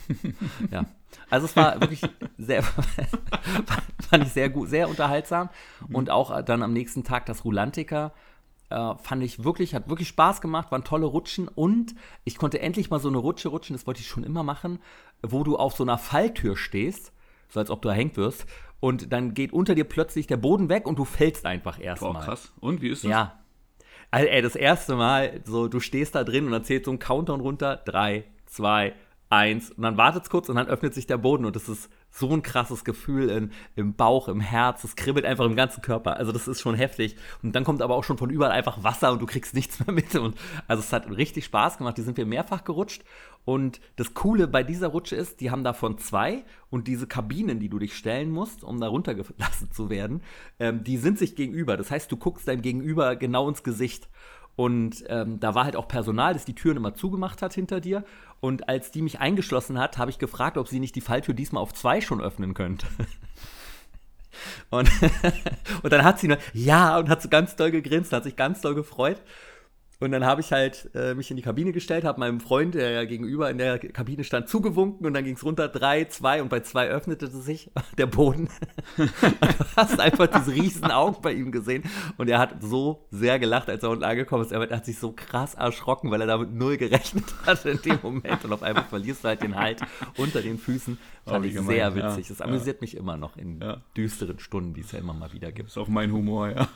ja. 0.71 0.85
Also 1.29 1.45
es 1.45 1.55
war 1.55 1.79
wirklich 1.81 2.01
sehr, 2.37 2.63
fand 4.09 4.23
ich 4.23 4.31
sehr 4.31 4.49
gut, 4.49 4.69
sehr 4.69 4.89
unterhaltsam. 4.89 5.49
Mhm. 5.87 5.95
Und 5.95 6.09
auch 6.09 6.41
dann 6.43 6.63
am 6.63 6.73
nächsten 6.73 7.03
Tag 7.03 7.25
das 7.25 7.45
Rulantica. 7.45 8.13
Äh, 8.69 8.95
fand 9.01 9.23
ich 9.23 9.45
wirklich, 9.45 9.73
hat 9.73 9.87
wirklich 9.87 10.09
Spaß 10.09 10.41
gemacht, 10.41 10.71
waren 10.71 10.83
tolle 10.83 11.05
Rutschen 11.05 11.47
und 11.47 11.95
ich 12.25 12.37
konnte 12.37 12.59
endlich 12.59 12.89
mal 12.89 12.99
so 12.99 13.07
eine 13.07 13.17
Rutsche 13.17 13.47
rutschen, 13.47 13.73
das 13.73 13.87
wollte 13.87 14.01
ich 14.01 14.07
schon 14.07 14.25
immer 14.25 14.43
machen, 14.43 14.79
wo 15.21 15.45
du 15.45 15.55
auf 15.55 15.73
so 15.73 15.83
einer 15.83 15.97
Falltür 15.97 16.57
stehst, 16.57 17.13
so 17.47 17.61
als 17.61 17.69
ob 17.69 17.81
du 17.81 17.87
erhängt 17.87 18.17
wirst, 18.17 18.45
und 18.79 19.13
dann 19.13 19.33
geht 19.33 19.53
unter 19.53 19.73
dir 19.73 19.85
plötzlich 19.85 20.27
der 20.27 20.37
Boden 20.37 20.67
weg 20.69 20.85
und 20.85 20.99
du 20.99 21.05
fällst 21.05 21.45
einfach 21.45 21.79
erstmal. 21.79 22.23
Krass. 22.23 22.51
Und 22.59 22.81
wie 22.81 22.89
ist 22.89 23.03
das? 23.03 23.11
Ja. 23.11 23.39
Also, 24.11 24.27
ey, 24.27 24.41
das 24.41 24.55
erste 24.55 24.95
Mal, 24.95 25.41
so, 25.45 25.67
du 25.67 25.79
stehst 25.79 26.15
da 26.15 26.23
drin 26.23 26.45
und 26.45 26.51
dann 26.51 26.63
zählt 26.63 26.85
so 26.85 26.91
ein 26.91 26.99
Countdown 26.99 27.41
runter, 27.41 27.77
drei, 27.77 28.25
zwei, 28.45 28.93
eins 29.29 29.71
und 29.71 29.83
dann 29.83 29.97
wartet 29.97 30.23
es 30.23 30.29
kurz 30.29 30.49
und 30.49 30.55
dann 30.55 30.67
öffnet 30.67 30.93
sich 30.93 31.07
der 31.07 31.17
Boden 31.17 31.45
und 31.45 31.55
das 31.55 31.67
ist 31.67 31.89
so 32.09 32.31
ein 32.31 32.41
krasses 32.41 32.83
Gefühl 32.83 33.29
in, 33.29 33.51
im 33.75 33.93
Bauch, 33.93 34.27
im 34.27 34.39
Herz, 34.39 34.83
es 34.83 34.95
kribbelt 34.95 35.25
einfach 35.25 35.45
im 35.45 35.55
ganzen 35.55 35.81
Körper. 35.81 36.17
Also 36.17 36.31
das 36.31 36.47
ist 36.47 36.61
schon 36.61 36.75
heftig. 36.75 37.15
Und 37.43 37.55
dann 37.55 37.63
kommt 37.63 37.81
aber 37.81 37.95
auch 37.95 38.03
schon 38.03 38.17
von 38.17 38.29
überall 38.29 38.51
einfach 38.51 38.83
Wasser 38.83 39.11
und 39.11 39.21
du 39.21 39.25
kriegst 39.25 39.53
nichts 39.53 39.85
mehr 39.85 39.93
mit. 39.93 40.15
Und 40.15 40.35
also 40.67 40.81
es 40.81 40.91
hat 40.93 41.09
richtig 41.11 41.45
Spaß 41.45 41.77
gemacht. 41.77 41.97
Die 41.97 42.01
sind 42.01 42.17
wir 42.17 42.25
mehrfach 42.25 42.63
gerutscht. 42.63 43.03
Und 43.45 43.79
das 43.95 44.13
Coole 44.13 44.47
bei 44.47 44.63
dieser 44.63 44.87
Rutsche 44.87 45.15
ist, 45.15 45.39
die 45.41 45.51
haben 45.51 45.63
davon 45.63 45.97
zwei 45.99 46.43
und 46.69 46.87
diese 46.87 47.07
Kabinen, 47.07 47.59
die 47.59 47.69
du 47.69 47.79
dich 47.79 47.95
stellen 47.95 48.31
musst, 48.31 48.63
um 48.63 48.79
da 48.79 48.87
runtergelassen 48.87 49.71
zu 49.71 49.89
werden, 49.89 50.21
ähm, 50.59 50.83
die 50.83 50.97
sind 50.97 51.19
sich 51.19 51.35
gegenüber. 51.35 51.77
Das 51.77 51.91
heißt, 51.91 52.11
du 52.11 52.17
guckst 52.17 52.47
deinem 52.47 52.61
Gegenüber 52.61 53.15
genau 53.15 53.47
ins 53.47 53.63
Gesicht. 53.63 54.09
Und 54.57 55.03
ähm, 55.07 55.39
da 55.39 55.53
war 55.53 55.65
halt 55.65 55.75
auch 55.75 55.87
Personal, 55.87 56.33
das 56.33 56.43
die 56.43 56.55
Türen 56.55 56.77
immer 56.77 56.95
zugemacht 56.95 57.43
hat 57.43 57.53
hinter 57.53 57.79
dir. 57.79 58.03
Und 58.39 58.69
als 58.69 58.91
die 58.91 59.01
mich 59.01 59.19
eingeschlossen 59.19 59.79
hat, 59.79 59.97
habe 59.97 60.11
ich 60.11 60.19
gefragt, 60.19 60.57
ob 60.57 60.67
sie 60.67 60.79
nicht 60.79 60.95
die 60.95 61.01
Falltür 61.01 61.33
diesmal 61.33 61.61
auf 61.63 61.73
zwei 61.73 62.01
schon 62.01 62.21
öffnen 62.21 62.53
könnte. 62.53 62.85
und, 64.69 64.89
und 65.83 65.91
dann 65.91 66.03
hat 66.03 66.19
sie 66.19 66.27
nur, 66.27 66.37
ja, 66.53 66.97
und 66.99 67.09
hat 67.09 67.21
so 67.21 67.29
ganz 67.29 67.55
doll 67.55 67.71
gegrinst, 67.71 68.13
hat 68.13 68.23
sich 68.23 68.35
ganz 68.35 68.61
doll 68.61 68.75
gefreut. 68.75 69.21
Und 69.99 70.11
dann 70.11 70.25
habe 70.25 70.41
ich 70.41 70.51
halt 70.51 70.89
äh, 70.93 71.15
mich 71.15 71.31
in 71.31 71.37
die 71.37 71.43
Kabine 71.43 71.71
gestellt, 71.71 72.03
habe 72.03 72.19
meinem 72.19 72.39
Freund, 72.39 72.75
der 72.75 72.91
ja 72.91 73.05
gegenüber 73.05 73.49
in 73.49 73.57
der 73.57 73.79
Kabine 73.79 74.23
stand, 74.23 74.47
zugewunken 74.47 75.07
und 75.07 75.13
dann 75.13 75.23
ging 75.23 75.35
es 75.35 75.43
runter, 75.43 75.67
drei, 75.67 76.05
zwei 76.05 76.41
und 76.43 76.49
bei 76.49 76.59
zwei 76.59 76.87
öffnete 76.87 77.27
sich 77.27 77.71
der 77.97 78.05
Boden. 78.05 78.47
du 78.95 79.07
hast 79.75 79.99
einfach 79.99 80.27
diese 80.27 80.53
riesen 80.53 80.91
Augen 80.91 81.21
bei 81.21 81.33
ihm 81.33 81.51
gesehen 81.51 81.83
und 82.17 82.29
er 82.29 82.37
hat 82.37 82.61
so 82.61 83.07
sehr 83.09 83.39
gelacht, 83.39 83.69
als 83.69 83.81
er 83.81 83.89
unten 83.89 84.03
angekommen 84.03 84.43
ist. 84.43 84.51
Er 84.51 84.69
hat 84.69 84.85
sich 84.85 84.99
so 84.99 85.13
krass 85.13 85.55
erschrocken, 85.55 86.11
weil 86.11 86.21
er 86.21 86.27
damit 86.27 86.53
null 86.53 86.77
gerechnet 86.77 87.25
hatte 87.47 87.71
in 87.71 87.81
dem 87.81 87.99
Moment 88.03 88.45
und 88.45 88.53
auf 88.53 88.61
einmal 88.61 88.83
verlierst 88.83 89.23
du 89.23 89.29
halt 89.29 89.41
den 89.41 89.55
Halt 89.55 89.81
unter 90.17 90.41
den 90.41 90.59
Füßen. 90.59 90.99
Fand 91.25 91.43
oh, 91.43 91.47
ich 91.47 91.55
gemein, 91.55 91.75
sehr 91.75 91.95
witzig. 91.95 92.29
Ja, 92.29 92.35
das 92.35 92.41
amüsiert 92.41 92.77
ja. 92.77 92.81
mich 92.81 92.95
immer 92.95 93.17
noch 93.17 93.35
in 93.35 93.59
ja. 93.61 93.81
düsteren 93.95 94.37
Stunden, 94.39 94.75
die 94.75 94.81
es 94.81 94.91
ja 94.91 94.99
immer 94.99 95.13
mal 95.13 95.33
wieder 95.33 95.51
gibt. 95.51 95.69
Das 95.69 95.75
ist 95.75 95.81
auch 95.81 95.87
mein 95.87 96.11
Humor, 96.11 96.49
ja. 96.49 96.67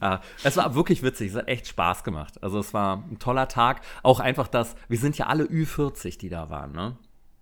Ja, 0.00 0.20
es 0.44 0.56
war 0.56 0.74
wirklich 0.74 1.02
witzig, 1.02 1.30
es 1.30 1.36
hat 1.36 1.48
echt 1.48 1.66
Spaß 1.66 2.04
gemacht. 2.04 2.42
Also 2.42 2.58
es 2.58 2.74
war 2.74 3.04
ein 3.10 3.18
toller 3.18 3.48
Tag. 3.48 3.80
Auch 4.02 4.20
einfach 4.20 4.48
das, 4.48 4.76
wir 4.88 4.98
sind 4.98 5.18
ja 5.18 5.26
alle 5.26 5.44
Ü40, 5.44 6.18
die 6.18 6.28
da 6.28 6.50
waren, 6.50 6.72
ne? 6.72 6.96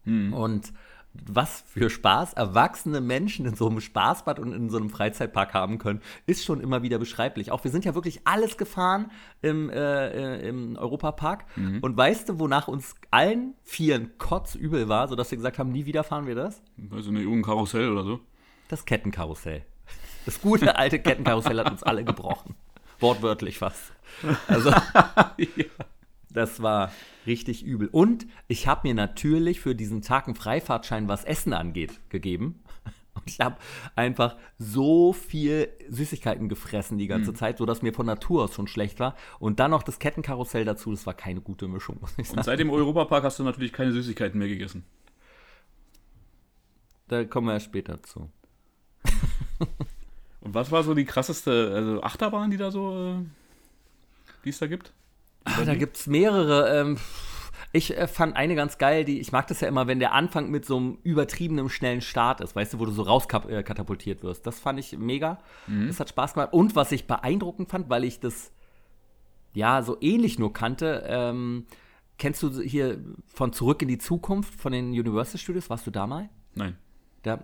Hm. 0.05 0.33
Und 0.33 0.73
was 1.15 1.65
für 1.67 1.91
Spaß 1.91 2.35
erwachsene 2.35 3.01
Menschen 3.01 3.47
in 3.47 3.55
so 3.55 3.69
einem 3.69 3.81
Spaßbad 3.81 4.41
und 4.41 4.53
in 4.53 4.69
so 4.69 4.79
einem 4.79 4.91
Freizeitpark 4.91 5.55
haben 5.55 5.79
können, 5.79 6.01
ist 6.27 6.45
schon 6.45 6.61
immer 6.61 6.83
wieder 6.83 6.99
beschreiblich. 6.99 7.53
Auch 7.53 7.63
wir 7.63 7.71
sind 7.71 7.85
ja 7.85 7.95
wirklich 7.95 8.23
alles 8.25 8.57
gefahren 8.57 9.11
im, 9.41 9.71
äh, 9.71 10.09
äh 10.09 10.49
im 10.49 10.77
Europapark. 10.77 11.45
Mhm. 11.57 11.79
Und 11.81 11.97
weißt 11.97 12.29
du, 12.29 12.39
wonach 12.41 12.69
uns 12.69 12.97
allen 13.11 13.55
vieren 13.63 14.19
kotzübel 14.19 14.89
war, 14.89 15.09
sodass 15.09 15.31
wir 15.31 15.39
gesagt 15.39 15.59
haben, 15.59 15.71
nie 15.71 15.87
wieder 15.87 16.05
fahren 16.05 16.27
wir 16.27 16.35
das? 16.35 16.63
Also 16.91 17.11
eine 17.11 17.21
Jugendkarussell 17.21 17.91
oder 17.91 18.05
so? 18.05 18.21
Das 18.69 18.85
Kettenkarussell. 18.85 19.65
Das 20.25 20.41
gute 20.41 20.77
alte 20.77 20.99
Kettenkarussell 20.99 21.59
hat 21.59 21.71
uns 21.71 21.83
alle 21.83 22.05
gebrochen. 22.05 22.55
Wortwörtlich 23.01 23.59
fast. 23.59 23.93
Also, 24.47 24.73
das 26.31 26.63
war 26.63 26.93
richtig 27.27 27.65
übel. 27.65 27.89
Und 27.89 28.27
ich 28.49 28.67
habe 28.67 28.89
mir 28.89 28.95
natürlich 28.95 29.61
für 29.61 29.75
diesen 29.75 30.03
Tag 30.03 30.27
einen 30.27 30.37
Freifahrtschein, 30.37 31.09
was 31.09 31.25
Essen 31.25 31.53
angeht, 31.53 32.01
gegeben. 32.09 32.63
Und 33.15 33.31
ich 33.31 33.41
habe 33.41 33.57
einfach 33.95 34.37
so 34.59 35.13
viel 35.13 35.69
Süßigkeiten 35.89 36.49
gefressen 36.49 36.99
die 36.99 37.07
ganze 37.07 37.31
mhm. 37.31 37.37
Zeit, 37.37 37.59
sodass 37.59 37.83
mir 37.83 37.95
von 37.95 38.07
Natur 38.07 38.45
aus 38.45 38.55
schon 38.55 38.67
schlecht 38.67 38.99
war. 38.99 39.15
Und 39.39 39.61
dann 39.61 39.71
noch 39.71 39.83
das 39.83 39.99
Kettenkarussell 39.99 40.65
dazu, 40.65 40.91
das 40.91 41.07
war 41.07 41.15
keine 41.15 41.41
gute 41.41 41.69
Mischung, 41.69 41.99
muss 42.01 42.13
ich 42.17 42.27
sagen. 42.27 42.39
Und 42.39 42.45
seit 42.45 42.59
dem 42.59 42.71
Europapark 42.71 43.23
hast 43.25 43.39
du 43.39 43.45
natürlich 43.45 43.73
keine 43.73 43.93
Süßigkeiten 43.93 44.39
mehr 44.39 44.49
gegessen. 44.49 44.85
Da 47.09 47.25
kommen 47.25 47.47
wir 47.47 47.55
ja 47.55 47.61
später 47.61 48.03
zu. 48.03 48.31
Und 50.45 50.55
was 50.55 50.71
war 50.71 50.83
so 50.83 50.95
die 50.95 51.05
krasseste 51.05 51.73
also 51.75 52.03
Achterbahn, 52.03 52.51
die 52.51 52.57
da 52.57 52.71
so, 52.71 52.93
äh, 52.93 53.25
die 54.45 54.51
es 54.51 54.59
da 54.59 54.67
gibt? 54.67 54.93
Ach, 55.45 55.65
da 55.65 55.75
gibt 55.75 55.97
es 55.97 56.07
mehrere. 56.07 56.81
Ähm, 56.81 56.99
Ich 57.73 57.97
äh, 57.97 58.07
fand 58.07 58.37
eine 58.37 58.55
ganz 58.55 58.79
geil, 58.79 59.05
die, 59.05 59.19
ich 59.19 59.33
mag 59.33 59.49
das 59.49 59.61
ja 59.61 59.67
immer, 59.67 59.89
wenn 59.89 59.99
der 59.99 60.13
Anfang 60.13 60.49
mit 60.49 60.65
so 60.65 60.77
einem 60.77 60.99
übertriebenen 61.03 61.69
schnellen 61.69 62.03
Start 62.03 62.41
ist, 62.41 62.55
weißt 62.55 62.75
du, 62.75 62.79
wo 62.79 62.85
du 62.85 62.93
so 62.93 63.03
rauskatapultiert 63.03 64.21
äh, 64.21 64.23
wirst. 64.23 64.47
Das 64.47 64.61
fand 64.61 64.79
ich 64.79 64.97
mega. 64.97 65.39
Mhm. 65.67 65.89
Das 65.89 65.99
hat 65.99 66.09
Spaß 66.09 66.35
gemacht. 66.35 66.53
Und 66.53 66.77
was 66.77 66.93
ich 66.93 67.09
beeindruckend 67.09 67.69
fand, 67.69 67.91
weil 67.91 68.05
ich 68.05 68.21
das 68.21 68.53
ja 69.55 69.83
so 69.83 69.97
ähnlich 70.01 70.39
nur 70.39 70.53
kannte, 70.53 71.03
ähm, 71.09 71.67
kennst 72.17 72.45
du 72.45 72.61
hier 72.61 73.01
von 73.27 73.53
Zurück 73.53 73.83
in 73.83 73.89
die 73.89 73.99
Zukunft 73.99 74.55
von 74.55 74.71
den 74.71 74.91
Universal 74.91 75.41
Studios? 75.41 75.69
Warst 75.69 75.85
du 75.85 75.91
da 75.91 76.07
mal? 76.07 76.29
Nein. 76.55 76.77
Da, 77.23 77.43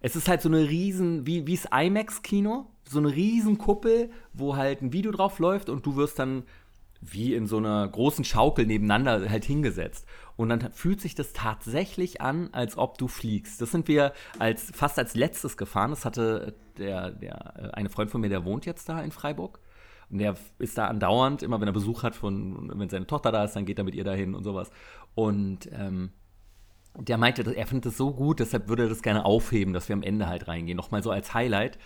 es 0.00 0.16
ist 0.16 0.28
halt 0.28 0.42
so 0.42 0.48
eine 0.48 0.68
riesen, 0.68 1.26
wie 1.26 1.52
es 1.52 1.66
IMAX-Kino, 1.70 2.66
so 2.88 2.98
eine 2.98 3.14
riesen 3.14 3.58
Kuppel, 3.58 4.10
wo 4.32 4.56
halt 4.56 4.82
ein 4.82 4.92
Video 4.92 5.12
drauf 5.12 5.38
läuft 5.38 5.68
und 5.68 5.86
du 5.86 5.96
wirst 5.96 6.18
dann 6.18 6.44
wie 7.00 7.34
in 7.34 7.46
so 7.46 7.58
einer 7.58 7.86
großen 7.86 8.24
Schaukel 8.24 8.66
nebeneinander 8.66 9.28
halt 9.28 9.44
hingesetzt. 9.44 10.06
Und 10.36 10.48
dann 10.48 10.72
fühlt 10.72 11.00
sich 11.00 11.14
das 11.14 11.32
tatsächlich 11.32 12.20
an, 12.20 12.48
als 12.52 12.78
ob 12.78 12.98
du 12.98 13.08
fliegst. 13.08 13.60
Das 13.60 13.70
sind 13.70 13.88
wir 13.88 14.12
als, 14.38 14.70
fast 14.74 14.98
als 14.98 15.14
letztes 15.14 15.56
gefahren. 15.56 15.90
Das 15.90 16.04
hatte 16.04 16.54
der, 16.78 17.10
der, 17.10 17.54
äh, 17.56 17.70
eine 17.72 17.90
Freund 17.90 18.10
von 18.10 18.20
mir, 18.20 18.30
der 18.30 18.44
wohnt 18.44 18.66
jetzt 18.66 18.88
da 18.88 19.00
in 19.00 19.12
Freiburg. 19.12 19.60
Und 20.10 20.18
der 20.18 20.34
ist 20.58 20.78
da 20.78 20.86
andauernd, 20.86 21.42
immer 21.42 21.60
wenn 21.60 21.68
er 21.68 21.72
Besuch 21.72 22.02
hat 22.02 22.14
von, 22.14 22.72
wenn 22.78 22.88
seine 22.88 23.06
Tochter 23.06 23.32
da 23.32 23.44
ist, 23.44 23.54
dann 23.54 23.66
geht 23.66 23.78
er 23.78 23.84
mit 23.84 23.94
ihr 23.94 24.04
dahin 24.04 24.34
und 24.34 24.44
sowas. 24.44 24.70
Und 25.14 25.68
ähm, 25.72 26.10
der 26.98 27.18
meinte, 27.18 27.42
er 27.54 27.66
findet 27.66 27.86
das 27.86 27.96
so 27.96 28.12
gut, 28.12 28.40
deshalb 28.40 28.68
würde 28.68 28.84
er 28.84 28.88
das 28.88 29.02
gerne 29.02 29.24
aufheben, 29.24 29.74
dass 29.74 29.88
wir 29.88 29.94
am 29.94 30.02
Ende 30.02 30.26
halt 30.26 30.48
reingehen. 30.48 30.76
Nochmal 30.76 31.02
so 31.02 31.10
als 31.10 31.34
Highlight. 31.34 31.78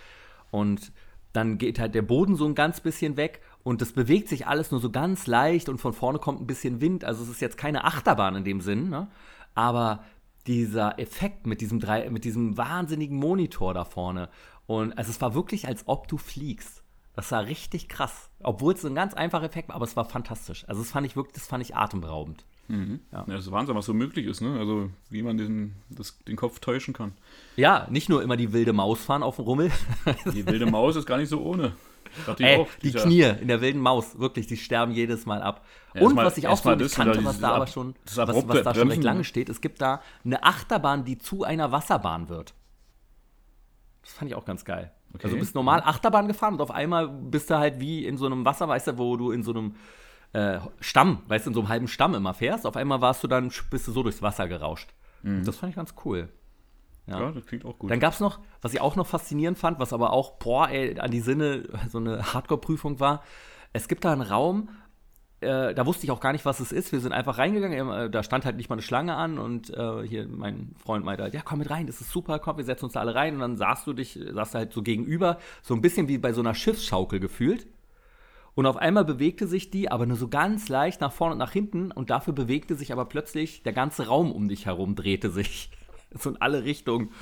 Und 0.50 0.92
dann 1.32 1.58
geht 1.58 1.78
halt 1.78 1.94
der 1.94 2.02
Boden 2.02 2.36
so 2.36 2.46
ein 2.46 2.54
ganz 2.54 2.80
bisschen 2.80 3.16
weg 3.16 3.42
und 3.62 3.80
das 3.80 3.92
bewegt 3.92 4.28
sich 4.28 4.46
alles 4.46 4.70
nur 4.70 4.80
so 4.80 4.90
ganz 4.90 5.26
leicht 5.26 5.68
und 5.68 5.78
von 5.78 5.92
vorne 5.92 6.18
kommt 6.18 6.40
ein 6.40 6.46
bisschen 6.46 6.80
Wind. 6.80 7.04
Also 7.04 7.22
es 7.22 7.28
ist 7.28 7.40
jetzt 7.40 7.56
keine 7.56 7.84
Achterbahn 7.84 8.34
in 8.34 8.44
dem 8.44 8.60
Sinn, 8.60 8.88
ne? 8.88 9.08
aber 9.54 10.04
dieser 10.46 10.98
Effekt 10.98 11.46
mit 11.46 11.60
diesem, 11.60 11.78
drei, 11.78 12.08
mit 12.08 12.24
diesem 12.24 12.56
wahnsinnigen 12.56 13.18
Monitor 13.18 13.74
da 13.74 13.84
vorne. 13.84 14.30
Und 14.66 14.96
also 14.96 15.10
es 15.10 15.20
war 15.20 15.34
wirklich, 15.34 15.68
als 15.68 15.86
ob 15.86 16.08
du 16.08 16.16
fliegst. 16.16 16.82
Das 17.14 17.30
war 17.32 17.46
richtig 17.46 17.88
krass. 17.88 18.30
Obwohl 18.40 18.74
es 18.74 18.84
ein 18.84 18.94
ganz 18.94 19.12
einfacher 19.12 19.44
Effekt 19.44 19.68
war, 19.68 19.76
aber 19.76 19.84
es 19.84 19.96
war 19.96 20.06
fantastisch. 20.06 20.64
Also 20.68 20.80
das 20.80 20.90
fand 20.90 21.06
ich 21.06 21.16
wirklich, 21.16 21.34
das 21.34 21.46
fand 21.46 21.62
ich 21.62 21.76
atemberaubend. 21.76 22.46
Mhm. 22.68 23.00
Ja. 23.12 23.24
ja, 23.26 23.34
das 23.34 23.46
ist 23.46 23.52
Wahnsinn, 23.52 23.74
was 23.74 23.86
so 23.86 23.94
möglich 23.94 24.26
ist, 24.26 24.40
ne? 24.40 24.58
Also 24.58 24.90
wie 25.10 25.22
man 25.22 25.38
den, 25.38 25.74
das, 25.88 26.18
den 26.24 26.36
Kopf 26.36 26.60
täuschen 26.60 26.94
kann. 26.94 27.12
Ja, 27.56 27.86
nicht 27.90 28.08
nur 28.08 28.22
immer 28.22 28.36
die 28.36 28.52
wilde 28.52 28.72
Maus 28.72 29.02
fahren 29.04 29.22
auf 29.22 29.36
dem 29.36 29.46
Rummel. 29.46 29.72
Die 30.34 30.46
wilde 30.46 30.66
Maus 30.66 30.96
ist 30.96 31.06
gar 31.06 31.16
nicht 31.16 31.30
so 31.30 31.42
ohne. 31.42 31.72
Ey, 32.38 32.58
auch, 32.58 32.68
die 32.82 32.92
Knie 32.92 33.22
in 33.22 33.48
der 33.48 33.60
wilden 33.60 33.80
Maus, 33.80 34.18
wirklich, 34.18 34.46
die 34.46 34.56
sterben 34.56 34.92
jedes 34.92 35.26
Mal 35.26 35.42
ab. 35.42 35.64
Ja, 35.94 36.02
und 36.02 36.14
mal, 36.14 36.24
was 36.24 36.38
ich 36.38 36.48
auch 36.48 36.56
so 36.56 36.74
nicht 36.74 36.94
kannte, 36.94 37.22
was 37.24 37.38
da 37.38 37.52
aber 37.52 37.66
schon, 37.66 37.94
was, 38.14 38.48
was 38.48 38.62
da 38.62 38.74
schon 38.74 38.88
recht 38.88 39.02
lange 39.02 39.24
steht, 39.24 39.48
es 39.48 39.60
gibt 39.60 39.80
da 39.80 40.00
eine 40.24 40.42
Achterbahn, 40.42 41.04
die 41.04 41.18
zu 41.18 41.44
einer 41.44 41.70
Wasserbahn 41.70 42.28
wird. 42.28 42.54
Das 44.02 44.12
fand 44.12 44.30
ich 44.30 44.34
auch 44.36 44.44
ganz 44.44 44.64
geil. 44.64 44.90
Okay. 45.14 45.24
Also 45.24 45.36
du 45.36 45.40
bist 45.40 45.54
normal 45.54 45.82
Achterbahn 45.84 46.28
gefahren 46.28 46.54
und 46.54 46.60
auf 46.60 46.70
einmal 46.70 47.08
bist 47.08 47.50
du 47.50 47.58
halt 47.58 47.80
wie 47.80 48.06
in 48.06 48.16
so 48.16 48.26
einem 48.26 48.44
Wasser, 48.44 48.68
weißt 48.68 48.88
du, 48.88 48.98
wo 48.98 49.16
du 49.16 49.30
in 49.30 49.42
so 49.42 49.52
einem 49.52 49.74
äh, 50.32 50.58
Stamm, 50.80 51.22
weißt 51.28 51.46
du, 51.46 51.50
in 51.50 51.54
so 51.54 51.60
einem 51.60 51.68
halben 51.68 51.88
Stamm 51.88 52.14
immer 52.14 52.34
fährst. 52.34 52.66
Auf 52.66 52.76
einmal 52.76 53.00
warst 53.00 53.22
du 53.24 53.28
dann, 53.28 53.50
bist 53.70 53.88
du 53.88 53.92
so 53.92 54.02
durchs 54.02 54.22
Wasser 54.22 54.48
gerauscht. 54.48 54.90
Mhm. 55.22 55.44
Das 55.44 55.56
fand 55.56 55.70
ich 55.70 55.76
ganz 55.76 55.94
cool. 56.04 56.28
Ja. 57.06 57.20
ja, 57.20 57.32
das 57.32 57.46
klingt 57.46 57.64
auch 57.64 57.78
gut. 57.78 57.90
Dann 57.90 58.00
gab 58.00 58.12
es 58.12 58.20
noch, 58.20 58.38
was 58.60 58.74
ich 58.74 58.80
auch 58.80 58.94
noch 58.94 59.06
faszinierend 59.06 59.58
fand, 59.58 59.78
was 59.78 59.92
aber 59.92 60.12
auch, 60.12 60.32
boah, 60.32 60.68
ey, 60.68 60.98
an 61.00 61.10
die 61.10 61.20
Sinne 61.20 61.64
so 61.88 61.98
eine 61.98 62.34
Hardcore-Prüfung 62.34 63.00
war. 63.00 63.22
Es 63.72 63.88
gibt 63.88 64.04
da 64.04 64.12
einen 64.12 64.22
Raum, 64.22 64.68
äh, 65.40 65.72
da 65.72 65.86
wusste 65.86 66.04
ich 66.04 66.10
auch 66.10 66.20
gar 66.20 66.32
nicht, 66.32 66.44
was 66.44 66.58
es 66.60 66.72
ist. 66.72 66.90
Wir 66.90 67.00
sind 67.00 67.12
einfach 67.12 67.38
reingegangen, 67.38 67.90
äh, 67.90 68.10
da 68.10 68.22
stand 68.22 68.44
halt 68.44 68.56
nicht 68.56 68.68
mal 68.68 68.74
eine 68.74 68.82
Schlange 68.82 69.14
an 69.14 69.38
und 69.38 69.70
äh, 69.70 70.02
hier 70.02 70.26
mein 70.26 70.74
Freund 70.78 71.04
meinte 71.04 71.22
halt, 71.22 71.34
ja, 71.34 71.42
komm 71.44 71.60
mit 71.60 71.70
rein, 71.70 71.86
das 71.86 72.00
ist 72.00 72.10
super, 72.10 72.38
komm, 72.38 72.56
wir 72.56 72.64
setzen 72.64 72.86
uns 72.86 72.94
da 72.94 73.00
alle 73.00 73.14
rein 73.14 73.34
und 73.34 73.40
dann 73.40 73.56
saßt 73.56 73.86
du 73.86 73.92
dich, 73.92 74.18
saßt 74.32 74.54
halt 74.54 74.72
so 74.72 74.82
gegenüber, 74.82 75.38
so 75.62 75.74
ein 75.74 75.80
bisschen 75.80 76.08
wie 76.08 76.18
bei 76.18 76.32
so 76.32 76.40
einer 76.40 76.54
Schiffsschaukel 76.54 77.20
gefühlt. 77.20 77.66
Und 78.58 78.66
auf 78.66 78.76
einmal 78.76 79.04
bewegte 79.04 79.46
sich 79.46 79.70
die, 79.70 79.88
aber 79.88 80.04
nur 80.04 80.16
so 80.16 80.26
ganz 80.26 80.68
leicht 80.68 81.00
nach 81.00 81.12
vorne 81.12 81.34
und 81.34 81.38
nach 81.38 81.52
hinten. 81.52 81.92
Und 81.92 82.10
dafür 82.10 82.32
bewegte 82.32 82.74
sich 82.74 82.90
aber 82.90 83.04
plötzlich 83.04 83.62
der 83.62 83.72
ganze 83.72 84.08
Raum 84.08 84.32
um 84.32 84.48
dich 84.48 84.66
herum, 84.66 84.96
drehte 84.96 85.30
sich. 85.30 85.70
so 86.10 86.30
in 86.30 86.38
alle 86.38 86.64
Richtungen. 86.64 87.12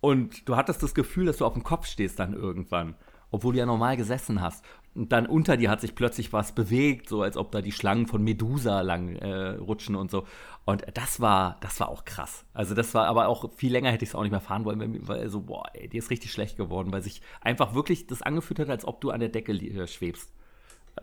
Und 0.00 0.48
du 0.48 0.56
hattest 0.56 0.82
das 0.82 0.92
Gefühl, 0.92 1.26
dass 1.26 1.36
du 1.36 1.46
auf 1.46 1.52
dem 1.52 1.62
Kopf 1.62 1.86
stehst 1.86 2.18
dann 2.18 2.34
irgendwann. 2.34 2.96
Obwohl 3.30 3.52
du 3.52 3.60
ja 3.60 3.66
normal 3.66 3.96
gesessen 3.96 4.40
hast. 4.40 4.64
Und 4.96 5.12
dann 5.12 5.26
unter 5.26 5.56
dir 5.56 5.70
hat 5.70 5.80
sich 5.80 5.94
plötzlich 5.94 6.32
was 6.32 6.56
bewegt, 6.56 7.08
so 7.08 7.22
als 7.22 7.36
ob 7.36 7.52
da 7.52 7.62
die 7.62 7.70
Schlangen 7.70 8.08
von 8.08 8.24
Medusa 8.24 8.80
lang 8.80 9.14
äh, 9.14 9.50
rutschen 9.50 9.94
und 9.94 10.10
so. 10.10 10.24
Und 10.64 10.84
das 10.94 11.20
war, 11.20 11.56
das 11.60 11.78
war 11.78 11.88
auch 11.88 12.04
krass. 12.04 12.46
Also 12.52 12.74
das 12.74 12.94
war, 12.94 13.06
aber 13.06 13.28
auch 13.28 13.52
viel 13.52 13.70
länger 13.70 13.92
hätte 13.92 14.02
ich 14.02 14.10
es 14.10 14.16
auch 14.16 14.22
nicht 14.22 14.32
mehr 14.32 14.40
fahren 14.40 14.64
wollen, 14.64 15.06
weil 15.06 15.28
so, 15.28 15.42
boah, 15.42 15.66
ey, 15.72 15.88
die 15.88 15.98
ist 15.98 16.10
richtig 16.10 16.32
schlecht 16.32 16.56
geworden, 16.56 16.90
weil 16.90 17.02
sich 17.02 17.22
einfach 17.40 17.76
wirklich 17.76 18.08
das 18.08 18.22
angefühlt 18.22 18.58
hat, 18.58 18.70
als 18.70 18.84
ob 18.84 19.00
du 19.00 19.12
an 19.12 19.20
der 19.20 19.28
Decke 19.28 19.52
äh, 19.52 19.86
schwebst. 19.86 20.32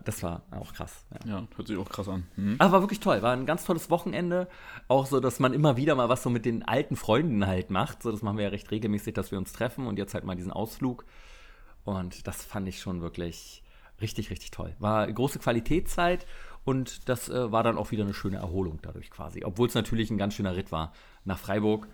Das 0.04 0.22
war 0.22 0.42
auch 0.50 0.72
krass. 0.72 1.04
Ja, 1.24 1.36
ja 1.36 1.46
hört 1.54 1.68
sich 1.68 1.76
auch 1.76 1.88
krass 1.88 2.08
an. 2.08 2.26
Mhm. 2.36 2.56
Aber 2.58 2.72
war 2.72 2.80
wirklich 2.82 3.00
toll. 3.00 3.22
War 3.22 3.32
ein 3.32 3.46
ganz 3.46 3.64
tolles 3.64 3.90
Wochenende. 3.90 4.48
Auch 4.88 5.06
so, 5.06 5.20
dass 5.20 5.38
man 5.38 5.52
immer 5.52 5.76
wieder 5.76 5.94
mal 5.94 6.08
was 6.08 6.22
so 6.22 6.30
mit 6.30 6.44
den 6.44 6.62
alten 6.62 6.96
Freunden 6.96 7.46
halt 7.46 7.70
macht. 7.70 8.02
So, 8.02 8.10
das 8.10 8.22
machen 8.22 8.38
wir 8.38 8.44
ja 8.44 8.50
recht 8.50 8.70
regelmäßig, 8.70 9.14
dass 9.14 9.30
wir 9.30 9.38
uns 9.38 9.52
treffen 9.52 9.86
und 9.86 9.98
jetzt 9.98 10.14
halt 10.14 10.24
mal 10.24 10.34
diesen 10.34 10.52
Ausflug. 10.52 11.04
Und 11.84 12.26
das 12.26 12.42
fand 12.42 12.68
ich 12.68 12.80
schon 12.80 13.02
wirklich 13.02 13.62
richtig, 14.00 14.30
richtig 14.30 14.50
toll. 14.50 14.74
War 14.78 15.10
große 15.10 15.38
Qualitätszeit 15.38 16.26
und 16.64 17.08
das 17.08 17.28
äh, 17.28 17.52
war 17.52 17.62
dann 17.62 17.78
auch 17.78 17.90
wieder 17.90 18.04
eine 18.04 18.14
schöne 18.14 18.36
Erholung 18.36 18.78
dadurch 18.82 19.10
quasi. 19.10 19.44
Obwohl 19.44 19.68
es 19.68 19.74
natürlich 19.74 20.10
ein 20.10 20.18
ganz 20.18 20.34
schöner 20.34 20.56
Ritt 20.56 20.72
war. 20.72 20.92
Nach 21.24 21.38
Freiburg, 21.38 21.88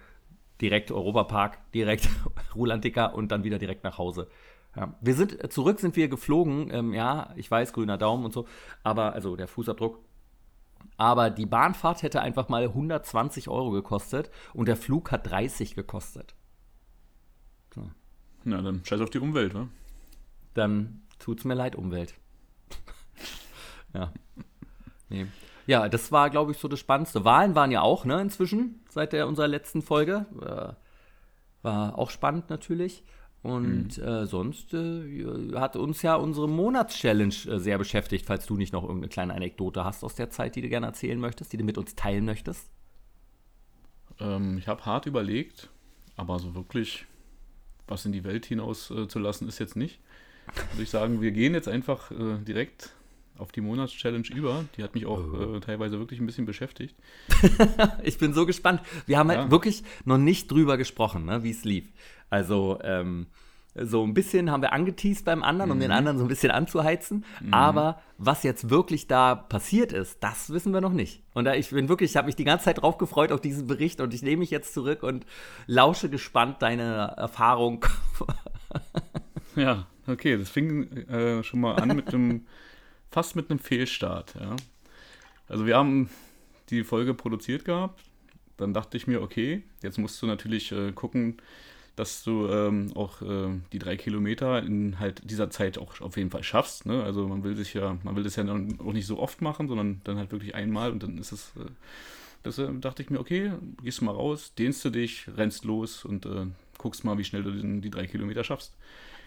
direkt 0.60 0.90
Europapark, 0.90 1.58
direkt 1.72 2.08
Rulantica 2.54 3.06
und 3.06 3.32
dann 3.32 3.44
wieder 3.44 3.58
direkt 3.58 3.84
nach 3.84 3.98
Hause. 3.98 4.28
Ja. 4.76 4.94
Wir 5.00 5.14
sind 5.14 5.42
äh, 5.42 5.48
zurück, 5.48 5.80
sind 5.80 5.96
wir 5.96 6.08
geflogen. 6.08 6.70
Ähm, 6.72 6.94
ja, 6.94 7.32
ich 7.36 7.50
weiß, 7.50 7.72
grüner 7.72 7.98
Daumen 7.98 8.24
und 8.24 8.32
so, 8.32 8.46
aber 8.82 9.12
also 9.12 9.36
der 9.36 9.48
Fußabdruck. 9.48 9.98
Aber 10.96 11.30
die 11.30 11.46
Bahnfahrt 11.46 12.02
hätte 12.02 12.20
einfach 12.20 12.48
mal 12.48 12.64
120 12.64 13.48
Euro 13.48 13.70
gekostet 13.70 14.30
und 14.52 14.66
der 14.66 14.76
Flug 14.76 15.10
hat 15.10 15.28
30 15.28 15.74
gekostet. 15.74 16.34
So. 17.74 17.90
Na, 18.44 18.62
dann 18.62 18.84
scheiß 18.84 19.00
auf 19.00 19.10
die 19.10 19.18
Umwelt, 19.18 19.54
wa? 19.54 19.68
Dann 20.54 21.02
tut's 21.18 21.44
mir 21.44 21.54
leid, 21.54 21.76
Umwelt. 21.76 22.14
ja. 23.94 24.12
Nee. 25.08 25.26
Ja, 25.66 25.88
das 25.88 26.10
war, 26.12 26.30
glaube 26.30 26.52
ich, 26.52 26.58
so 26.58 26.66
das 26.66 26.80
Spannendste. 26.80 27.24
Wahlen 27.24 27.54
waren 27.54 27.70
ja 27.70 27.82
auch, 27.82 28.04
ne, 28.04 28.20
inzwischen, 28.20 28.82
seit 28.88 29.12
der 29.12 29.28
unserer 29.28 29.48
letzten 29.48 29.82
Folge. 29.82 30.26
Äh, 30.40 30.74
war 31.62 31.98
auch 31.98 32.10
spannend 32.10 32.48
natürlich. 32.50 33.04
Und 33.48 33.96
mhm. 33.96 34.04
äh, 34.04 34.26
sonst 34.26 34.74
äh, 34.74 35.54
hat 35.54 35.74
uns 35.76 36.02
ja 36.02 36.16
unsere 36.16 36.46
Monatschallenge 36.46 37.34
äh, 37.48 37.58
sehr 37.58 37.78
beschäftigt, 37.78 38.26
falls 38.26 38.44
du 38.44 38.58
nicht 38.58 38.74
noch 38.74 38.82
irgendeine 38.82 39.08
kleine 39.08 39.34
Anekdote 39.34 39.84
hast 39.84 40.04
aus 40.04 40.14
der 40.14 40.28
Zeit, 40.28 40.54
die 40.54 40.60
du 40.60 40.68
gerne 40.68 40.84
erzählen 40.84 41.18
möchtest, 41.18 41.54
die 41.54 41.56
du 41.56 41.64
mit 41.64 41.78
uns 41.78 41.94
teilen 41.94 42.26
möchtest. 42.26 42.68
Ähm, 44.20 44.58
ich 44.58 44.68
habe 44.68 44.84
hart 44.84 45.06
überlegt, 45.06 45.70
aber 46.16 46.38
so 46.38 46.54
wirklich 46.54 47.06
was 47.86 48.04
in 48.04 48.12
die 48.12 48.22
Welt 48.22 48.44
hinaus 48.44 48.90
äh, 48.90 49.08
zu 49.08 49.18
lassen, 49.18 49.48
ist 49.48 49.58
jetzt 49.58 49.76
nicht. 49.76 49.98
Würde 50.72 50.82
ich 50.82 50.90
sagen, 50.90 51.22
wir 51.22 51.30
gehen 51.30 51.54
jetzt 51.54 51.68
einfach 51.68 52.10
äh, 52.10 52.36
direkt 52.46 52.92
auf 53.38 53.52
die 53.52 53.60
Monatschallenge 53.60 54.28
über. 54.34 54.64
Die 54.76 54.82
hat 54.82 54.94
mich 54.94 55.06
auch 55.06 55.20
oh. 55.20 55.56
äh, 55.56 55.60
teilweise 55.60 55.98
wirklich 55.98 56.20
ein 56.20 56.26
bisschen 56.26 56.46
beschäftigt. 56.46 56.96
ich 58.02 58.18
bin 58.18 58.34
so 58.34 58.46
gespannt. 58.46 58.82
Wir 59.06 59.18
haben 59.18 59.28
halt 59.28 59.36
ja. 59.36 59.42
halt 59.42 59.50
wirklich 59.50 59.82
noch 60.04 60.18
nicht 60.18 60.50
drüber 60.50 60.76
gesprochen, 60.76 61.24
ne, 61.24 61.42
wie 61.42 61.50
es 61.50 61.64
lief. 61.64 61.84
Also, 62.30 62.78
ähm, 62.82 63.26
so 63.80 64.04
ein 64.04 64.14
bisschen 64.14 64.50
haben 64.50 64.62
wir 64.62 64.72
angeteased 64.72 65.24
beim 65.24 65.42
anderen, 65.42 65.70
um 65.70 65.78
den 65.78 65.90
mhm. 65.90 65.96
anderen 65.96 66.18
so 66.18 66.24
ein 66.24 66.28
bisschen 66.28 66.50
anzuheizen. 66.50 67.24
Mhm. 67.40 67.54
Aber 67.54 68.00
was 68.16 68.42
jetzt 68.42 68.70
wirklich 68.70 69.06
da 69.06 69.34
passiert 69.34 69.92
ist, 69.92 70.22
das 70.22 70.50
wissen 70.50 70.72
wir 70.72 70.80
noch 70.80 70.92
nicht. 70.92 71.22
Und 71.34 71.44
da, 71.44 71.54
ich 71.54 71.70
bin 71.70 71.88
wirklich, 71.88 72.10
ich 72.10 72.16
habe 72.16 72.26
mich 72.26 72.36
die 72.36 72.44
ganze 72.44 72.66
Zeit 72.66 72.82
drauf 72.82 72.98
gefreut 72.98 73.32
auf 73.32 73.40
diesen 73.40 73.66
Bericht 73.66 74.00
und 74.00 74.12
ich 74.14 74.22
nehme 74.22 74.38
mich 74.38 74.50
jetzt 74.50 74.74
zurück 74.74 75.02
und 75.02 75.26
lausche 75.66 76.08
gespannt 76.08 76.56
deine 76.60 77.14
Erfahrung. 77.16 77.84
ja, 79.56 79.86
okay, 80.06 80.36
das 80.36 80.50
fing 80.50 80.90
äh, 81.08 81.42
schon 81.42 81.60
mal 81.60 81.76
an 81.76 81.94
mit 81.94 82.12
einem, 82.12 82.46
fast 83.10 83.36
mit 83.36 83.50
einem 83.50 83.58
Fehlstart. 83.58 84.34
Ja. 84.38 84.56
Also 85.48 85.66
wir 85.66 85.76
haben 85.76 86.10
die 86.70 86.84
Folge 86.84 87.14
produziert 87.14 87.64
gehabt. 87.64 88.02
Dann 88.56 88.74
dachte 88.74 88.96
ich 88.96 89.06
mir, 89.06 89.22
okay, 89.22 89.62
jetzt 89.82 89.98
musst 89.98 90.20
du 90.20 90.26
natürlich 90.26 90.72
äh, 90.72 90.92
gucken, 90.92 91.36
dass 91.98 92.22
du 92.22 92.46
ähm, 92.48 92.92
auch 92.94 93.22
äh, 93.22 93.48
die 93.72 93.78
drei 93.78 93.96
Kilometer 93.96 94.62
in 94.62 94.98
halt 95.00 95.28
dieser 95.28 95.50
Zeit 95.50 95.78
auch 95.78 96.00
auf 96.00 96.16
jeden 96.16 96.30
Fall 96.30 96.44
schaffst. 96.44 96.86
Ne? 96.86 97.02
Also 97.02 97.26
man 97.26 97.42
will 97.42 97.56
sich 97.56 97.74
ja, 97.74 97.98
man 98.04 98.14
will 98.14 98.22
das 98.22 98.36
ja 98.36 98.44
auch 98.44 98.92
nicht 98.92 99.06
so 99.06 99.18
oft 99.18 99.42
machen, 99.42 99.68
sondern 99.68 100.00
dann 100.04 100.16
halt 100.16 100.30
wirklich 100.30 100.54
einmal 100.54 100.92
und 100.92 101.02
dann 101.02 101.18
ist 101.18 101.32
es. 101.32 101.52
Äh, 101.56 101.70
das 102.44 102.58
äh, 102.58 102.68
dachte 102.80 103.02
ich 103.02 103.10
mir, 103.10 103.18
okay, 103.18 103.52
gehst 103.82 104.00
mal 104.00 104.12
raus, 104.12 104.52
dehnst 104.56 104.84
du 104.84 104.90
dich, 104.90 105.26
rennst 105.36 105.64
los 105.64 106.04
und 106.04 106.24
äh, 106.24 106.46
guckst 106.78 107.04
mal, 107.04 107.18
wie 107.18 107.24
schnell 107.24 107.42
du 107.42 107.50
die 107.50 107.90
drei 107.90 108.06
Kilometer 108.06 108.44
schaffst. 108.44 108.74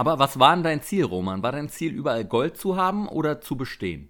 Aber 0.02 0.18
was 0.18 0.40
war 0.40 0.56
denn 0.56 0.64
dein 0.64 0.82
Ziel, 0.82 1.06
Roman? 1.06 1.44
War 1.44 1.52
dein 1.52 1.70
Ziel, 1.70 1.94
überall 1.94 2.26
Gold 2.26 2.58
zu 2.58 2.76
haben 2.76 3.08
oder 3.08 3.40
zu 3.40 3.56
bestehen? 3.56 4.10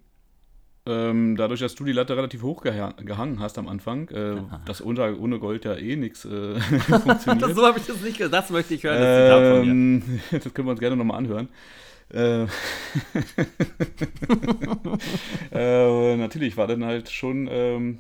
Ähm, 0.86 1.36
dadurch, 1.36 1.60
dass 1.60 1.76
du 1.76 1.84
die 1.84 1.92
Latte 1.92 2.16
relativ 2.16 2.44
hoch 2.44 2.64
geha 2.64 2.94
gehangen 2.94 3.42
hast 3.42 3.58
am 3.58 3.68
Anfang, 3.68 4.08
äh, 4.08 4.38
das 4.64 4.80
unter, 4.80 5.20
ohne 5.20 5.38
Gold 5.38 5.66
ja 5.66 5.76
eh 5.76 5.98
nichts 5.98 6.24
äh, 6.24 6.58
funktioniert. 6.62 7.54
so 7.54 7.68
habe 7.68 7.78
ich 7.78 7.88
das 7.88 8.00
nicht 8.00 8.18
gesagt. 8.18 8.34
Das 8.34 8.50
möchte 8.52 8.74
ich 8.74 8.86
hören. 8.86 9.02
Das, 9.02 9.68
ähm, 9.68 10.22
das 10.32 10.54
können 10.54 10.70
wir 10.70 10.72
uns 10.72 10.80
gerne 10.80 10.96
nochmal 10.96 11.18
anhören. 11.18 11.50
Äh, 12.14 12.44
äh, 15.52 16.16
natürlich 16.16 16.56
war 16.56 16.68
dann 16.68 16.86
halt 16.86 17.10
schon 17.10 17.50
ähm, 17.52 18.00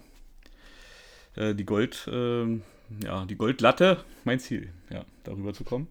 äh, 1.35 1.53
die 1.53 1.65
Gold, 1.65 2.07
ähm, 2.09 2.61
ja, 3.03 3.25
die 3.25 3.35
Goldlatte 3.35 4.05
mein 4.23 4.39
Ziel, 4.39 4.69
ja, 4.89 5.03
darüber 5.25 5.53
zu 5.53 5.65
kommen. 5.65 5.89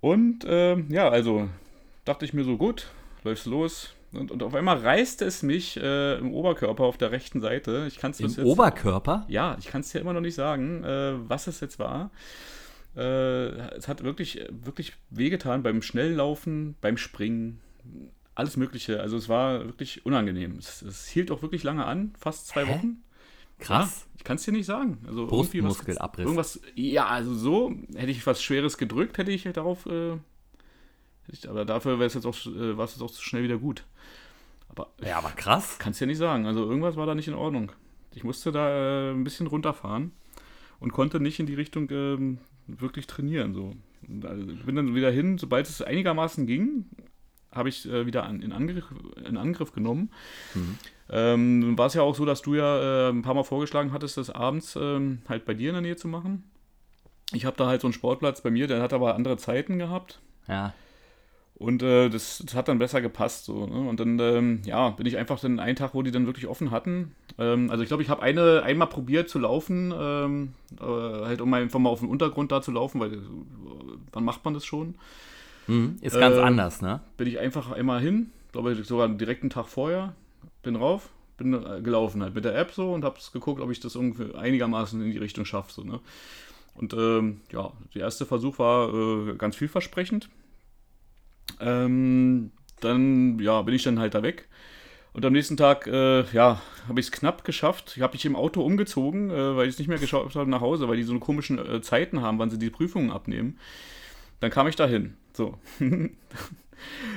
Und 0.00 0.44
ähm, 0.46 0.86
ja, 0.90 1.08
also 1.08 1.48
dachte 2.04 2.24
ich 2.24 2.32
mir 2.32 2.44
so, 2.44 2.56
gut, 2.56 2.88
läufst 3.24 3.46
los. 3.46 3.94
Und, 4.12 4.30
und 4.30 4.42
auf 4.42 4.54
einmal 4.54 4.78
reißt 4.78 5.20
es 5.22 5.42
mich 5.42 5.76
äh, 5.76 6.18
im 6.18 6.32
Oberkörper 6.32 6.84
auf 6.84 6.96
der 6.96 7.10
rechten 7.10 7.40
Seite. 7.40 7.84
Ich 7.88 7.98
kann's 7.98 8.20
Im 8.20 8.28
jetzt, 8.28 8.38
Oberkörper? 8.38 9.26
Ja, 9.28 9.56
ich 9.58 9.66
kann 9.66 9.82
es 9.82 9.90
dir 9.90 10.00
immer 10.00 10.14
noch 10.14 10.22
nicht 10.22 10.34
sagen, 10.34 10.82
äh, 10.82 11.14
was 11.28 11.46
es 11.46 11.60
jetzt 11.60 11.78
war. 11.78 12.10
Äh, 12.96 13.48
es 13.76 13.86
hat 13.86 14.02
wirklich, 14.04 14.46
wirklich 14.50 14.94
wehgetan 15.10 15.62
beim 15.62 15.82
Schnelllaufen, 15.82 16.76
beim 16.80 16.96
Springen, 16.96 17.60
alles 18.34 18.56
Mögliche. 18.56 19.00
Also 19.00 19.16
es 19.18 19.28
war 19.28 19.66
wirklich 19.66 20.06
unangenehm. 20.06 20.56
Es, 20.58 20.80
es 20.80 21.06
hielt 21.06 21.30
auch 21.30 21.42
wirklich 21.42 21.62
lange 21.62 21.84
an, 21.84 22.14
fast 22.18 22.48
zwei 22.48 22.64
Hä? 22.64 22.72
Wochen. 22.72 23.02
Krass. 23.58 24.06
Ja, 24.06 24.12
ich 24.16 24.24
kann 24.24 24.36
es 24.36 24.44
dir 24.44 24.52
nicht 24.52 24.66
sagen. 24.66 24.98
Also 25.06 25.26
Brustmuskelabriss. 25.26 26.24
Irgendwas, 26.24 26.60
ja, 26.74 27.06
also 27.06 27.34
so 27.34 27.74
hätte 27.94 28.10
ich 28.10 28.26
was 28.26 28.42
Schweres 28.42 28.78
gedrückt, 28.78 29.18
hätte 29.18 29.32
ich 29.32 29.44
darauf. 29.44 29.86
Äh, 29.86 30.16
aber 31.46 31.64
dafür 31.64 31.98
wäre 31.98 32.06
es 32.06 32.14
jetzt 32.14 32.26
auch, 32.26 32.36
äh, 32.46 32.76
war 32.76 32.84
es 32.84 32.92
jetzt 32.92 33.02
auch 33.02 33.10
so 33.10 33.20
schnell 33.20 33.42
wieder 33.42 33.58
gut. 33.58 33.84
Aber 34.68 34.90
ja, 35.02 35.18
aber 35.18 35.30
krass. 35.30 35.76
Kannst 35.78 36.00
ja 36.00 36.06
nicht 36.06 36.18
sagen. 36.18 36.46
Also 36.46 36.68
irgendwas 36.68 36.96
war 36.96 37.06
da 37.06 37.14
nicht 37.14 37.28
in 37.28 37.34
Ordnung. 37.34 37.72
Ich 38.14 38.24
musste 38.24 38.52
da 38.52 39.10
äh, 39.10 39.10
ein 39.12 39.24
bisschen 39.24 39.46
runterfahren 39.46 40.12
und 40.80 40.92
konnte 40.92 41.20
nicht 41.20 41.40
in 41.40 41.46
die 41.46 41.54
Richtung 41.54 41.90
ähm, 41.90 42.38
wirklich 42.66 43.06
trainieren. 43.06 43.54
So. 43.54 43.74
Also 44.22 44.46
bin 44.46 44.76
dann 44.76 44.94
wieder 44.94 45.10
hin, 45.10 45.38
sobald 45.38 45.68
es 45.68 45.82
einigermaßen 45.82 46.46
ging, 46.46 46.86
habe 47.52 47.68
ich 47.68 47.88
äh, 47.88 48.06
wieder 48.06 48.24
an, 48.24 48.42
in, 48.42 48.52
Angriff, 48.52 48.84
in 49.24 49.36
Angriff 49.36 49.72
genommen. 49.72 50.10
Mhm. 50.54 50.78
Ähm, 51.10 51.78
war 51.78 51.86
es 51.86 51.94
ja 51.94 52.02
auch 52.02 52.14
so, 52.14 52.24
dass 52.24 52.42
du 52.42 52.54
ja 52.54 53.08
äh, 53.08 53.10
ein 53.10 53.22
paar 53.22 53.34
Mal 53.34 53.44
vorgeschlagen 53.44 53.92
hattest, 53.92 54.16
das 54.16 54.30
abends 54.30 54.76
ähm, 54.76 55.22
halt 55.28 55.44
bei 55.44 55.54
dir 55.54 55.70
in 55.70 55.74
der 55.74 55.82
Nähe 55.82 55.96
zu 55.96 56.08
machen. 56.08 56.44
Ich 57.32 57.44
habe 57.44 57.56
da 57.56 57.66
halt 57.66 57.80
so 57.80 57.86
einen 57.86 57.94
Sportplatz 57.94 58.40
bei 58.40 58.50
mir, 58.50 58.66
der 58.66 58.82
hat 58.82 58.92
aber 58.92 59.14
andere 59.14 59.36
Zeiten 59.36 59.78
gehabt. 59.78 60.20
Ja. 60.48 60.74
Und 61.58 61.82
äh, 61.82 62.08
das, 62.08 62.42
das, 62.44 62.54
hat 62.54 62.68
dann 62.68 62.78
besser 62.78 63.00
gepasst. 63.00 63.44
So, 63.44 63.66
ne? 63.66 63.88
Und 63.88 63.98
dann, 63.98 64.18
ähm, 64.20 64.62
ja, 64.64 64.90
bin 64.90 65.06
ich 65.06 65.16
einfach 65.16 65.40
dann 65.40 65.58
einen 65.58 65.74
Tag, 65.74 65.92
wo 65.92 66.02
die 66.02 66.12
dann 66.12 66.26
wirklich 66.26 66.46
offen 66.46 66.70
hatten. 66.70 67.16
Ähm, 67.36 67.70
also 67.70 67.82
ich 67.82 67.88
glaube, 67.88 68.02
ich 68.02 68.08
habe 68.08 68.22
eine 68.22 68.62
einmal 68.62 68.88
probiert 68.88 69.28
zu 69.28 69.40
laufen, 69.40 69.92
ähm, 69.98 70.54
äh, 70.80 70.84
halt 70.84 71.40
um 71.40 71.52
einfach 71.52 71.80
mal 71.80 71.90
auf 71.90 71.98
dem 71.98 72.10
Untergrund 72.10 72.52
da 72.52 72.62
zu 72.62 72.70
laufen, 72.70 73.00
weil 73.00 73.12
äh, 73.12 73.18
wann 74.12 74.24
macht 74.24 74.44
man 74.44 74.54
das 74.54 74.64
schon? 74.64 74.94
Mhm, 75.66 75.98
ist 76.00 76.18
ganz 76.18 76.36
ähm, 76.36 76.44
anders, 76.44 76.80
ne? 76.80 77.00
Bin 77.16 77.26
ich 77.26 77.40
einfach 77.40 77.72
einmal 77.72 78.00
hin, 78.00 78.30
glaube 78.52 78.72
ich 78.72 78.86
sogar 78.86 79.08
direkt 79.08 79.42
einen 79.42 79.50
Tag 79.50 79.66
vorher, 79.66 80.14
bin 80.62 80.76
rauf, 80.76 81.10
bin 81.36 81.54
äh, 81.54 81.80
gelaufen 81.82 82.22
halt 82.22 82.34
mit 82.34 82.44
der 82.44 82.56
App 82.56 82.72
so 82.72 82.92
und 82.92 83.04
habe 83.04 83.18
geguckt, 83.32 83.60
ob 83.60 83.70
ich 83.70 83.80
das 83.80 83.94
irgendwie 83.94 84.34
einigermaßen 84.34 85.00
in 85.02 85.10
die 85.10 85.18
Richtung 85.18 85.44
schaffe. 85.44 85.72
So, 85.72 85.84
ne? 85.84 86.00
Und 86.74 86.94
ähm, 86.94 87.40
ja, 87.52 87.72
der 87.94 88.02
erste 88.02 88.26
Versuch 88.26 88.58
war 88.58 88.92
äh, 88.92 89.34
ganz 89.36 89.56
vielversprechend. 89.56 90.28
Ähm, 91.60 92.52
dann 92.80 93.38
ja, 93.40 93.62
bin 93.62 93.74
ich 93.74 93.82
dann 93.82 93.98
halt 93.98 94.14
da 94.14 94.22
weg. 94.22 94.48
Und 95.12 95.24
am 95.24 95.32
nächsten 95.32 95.56
Tag, 95.56 95.86
äh, 95.86 96.22
ja, 96.32 96.60
habe 96.86 97.00
ich 97.00 97.06
es 97.06 97.12
knapp 97.12 97.42
geschafft. 97.44 97.94
Ich 97.96 98.02
habe 98.02 98.12
mich 98.12 98.24
im 98.24 98.36
Auto 98.36 98.62
umgezogen, 98.62 99.30
äh, 99.30 99.56
weil 99.56 99.66
ich 99.66 99.74
es 99.74 99.78
nicht 99.78 99.88
mehr 99.88 99.98
geschafft 99.98 100.36
habe 100.36 100.50
nach 100.50 100.60
Hause, 100.60 100.88
weil 100.88 100.96
die 100.96 101.02
so 101.02 101.12
eine 101.12 101.20
komischen 101.20 101.58
äh, 101.58 101.80
Zeiten 101.82 102.22
haben, 102.22 102.38
wann 102.38 102.50
sie 102.50 102.58
die 102.58 102.70
Prüfungen 102.70 103.10
abnehmen. 103.10 103.58
Dann 104.40 104.50
kam 104.50 104.68
ich 104.68 104.76
da 104.76 104.86
hin. 104.86 105.16
So. 105.32 105.58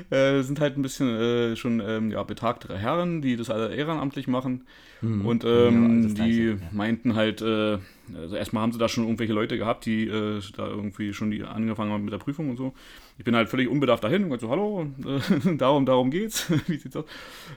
äh, 0.10 0.42
sind 0.42 0.60
halt 0.60 0.78
ein 0.78 0.82
bisschen 0.82 1.10
äh, 1.10 1.56
schon 1.56 1.82
ähm, 1.86 2.12
ja, 2.12 2.24
betagtere 2.24 2.78
Herren, 2.78 3.22
die 3.22 3.36
das 3.36 3.50
alle 3.50 3.74
ehrenamtlich 3.74 4.28
machen. 4.28 4.66
Mhm. 5.02 5.26
Und 5.26 5.44
ähm, 5.46 6.16
ja, 6.16 6.26
die 6.26 6.44
ja. 6.44 6.56
meinten 6.72 7.16
halt, 7.16 7.42
äh, 7.42 7.80
also 8.16 8.36
erstmal 8.36 8.64
haben 8.64 8.72
sie 8.72 8.80
da 8.80 8.88
schon 8.88 9.04
irgendwelche 9.04 9.34
Leute 9.34 9.58
gehabt, 9.58 9.86
die 9.86 10.08
äh, 10.08 10.42
da 10.56 10.68
irgendwie 10.68 11.14
schon 11.14 11.32
die 11.32 11.44
angefangen 11.44 11.92
haben 11.92 12.04
mit 12.04 12.14
der 12.14 12.20
Prüfung 12.20 12.50
und 12.50 12.58
so. 12.58 12.74
Ich 13.18 13.26
bin 13.26 13.36
halt 13.36 13.50
völlig 13.50 13.68
unbedarft 13.68 14.04
dahin 14.04 14.32
und 14.32 14.40
so, 14.40 14.50
hallo, 14.50 14.88
äh, 15.06 15.56
darum, 15.58 15.86
darum 15.86 16.12
geht's. 16.12 16.52
Wie 16.68 16.78
sieht's 16.78 16.96
aus? 16.96 17.06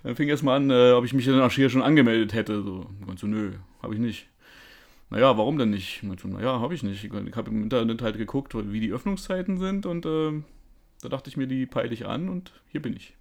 Dann 0.02 0.16
fing 0.16 0.28
erstmal 0.28 0.56
an, 0.56 0.70
äh, 0.70 0.92
ob 0.92 1.04
ich 1.04 1.12
mich 1.12 1.26
dann 1.26 1.50
hier 1.50 1.70
schon 1.70 1.82
angemeldet 1.82 2.32
hätte. 2.32 2.62
So, 2.62 2.86
und 3.06 3.18
so 3.18 3.26
nö, 3.26 3.52
habe 3.82 3.94
ich 3.94 4.00
nicht. 4.00 4.28
Naja, 5.10 5.36
warum 5.36 5.58
denn 5.58 5.70
nicht? 5.70 6.02
Ich 6.02 6.24
naja, 6.24 6.60
habe 6.60 6.74
ich 6.74 6.82
nicht. 6.82 7.04
Ich 7.04 7.36
habe 7.36 7.50
im 7.50 7.62
Internet 7.62 8.02
halt 8.02 8.18
geguckt, 8.18 8.54
wie 8.54 8.80
die 8.80 8.92
Öffnungszeiten 8.92 9.58
sind 9.58 9.86
und 9.86 10.06
äh, 10.06 10.42
da 11.04 11.10
dachte 11.10 11.28
ich 11.28 11.36
mir, 11.36 11.46
die 11.46 11.66
peile 11.66 11.92
ich 11.92 12.06
an 12.06 12.30
und 12.30 12.52
hier 12.72 12.80
bin 12.80 12.96
ich. 12.96 13.14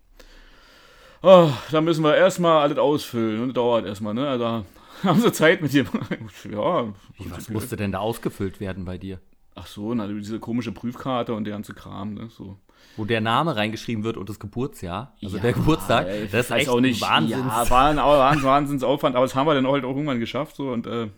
Oh, 1.22 1.50
da 1.72 1.82
müssen 1.82 2.04
wir 2.04 2.16
erstmal 2.16 2.62
alles 2.62 2.78
ausfüllen 2.78 3.42
und 3.42 3.50
das 3.50 3.56
dauert 3.56 3.86
erstmal, 3.86 4.14
ne? 4.14 4.28
Also 4.28 4.66
haben 5.04 5.20
sie 5.20 5.32
Zeit 5.34 5.62
mit 5.62 5.74
dir. 5.74 5.84
ja. 6.52 6.86
Wie, 7.18 7.32
was 7.32 7.50
musste 7.50 7.76
denn 7.76 7.92
da 7.92 8.00
ausgefüllt 8.00 8.60
werden 8.60 8.86
bei 8.86 8.98
dir? 8.98 9.20
Ach 9.56 9.68
so, 9.68 9.94
na, 9.94 10.08
diese 10.08 10.40
komische 10.40 10.72
Prüfkarte 10.72 11.34
und 11.34 11.44
der 11.44 11.54
ganze 11.54 11.74
Kram, 11.74 12.14
ne? 12.14 12.30
So. 12.30 12.58
Wo 12.96 13.06
der 13.06 13.22
Name 13.22 13.56
reingeschrieben 13.56 14.04
wird 14.04 14.18
und 14.18 14.30
das 14.30 14.40
Geburtsjahr. 14.40 15.16
Also 15.22 15.38
ja, 15.38 15.44
der 15.44 15.54
Geburtstag. 15.54 16.08
Ey, 16.08 16.28
das 16.28 16.46
ist 16.46 16.52
echt 16.52 16.70
auch 16.70 16.80
nicht, 16.80 17.02
Wahnsinn. 17.02 17.40
Ja, 17.40 17.70
war 17.70 17.90
ein 17.90 17.98
Wahnsinns, 17.98 18.46
Wahnsinnsaufwand, 18.46 19.16
aber 19.16 19.26
das 19.26 19.36
haben 19.36 19.48
wir 19.48 19.56
dann 19.56 19.68
halt 19.68 19.84
auch 19.84 19.96
irgendwann 19.96 20.20
geschafft. 20.20 20.56
So, 20.56 20.72
und 20.72 20.88
äh, 20.88 21.08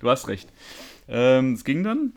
du 0.00 0.10
hast 0.10 0.28
recht. 0.28 0.52
Ähm, 1.08 1.54
es 1.54 1.64
ging 1.64 1.82
dann 1.82 2.12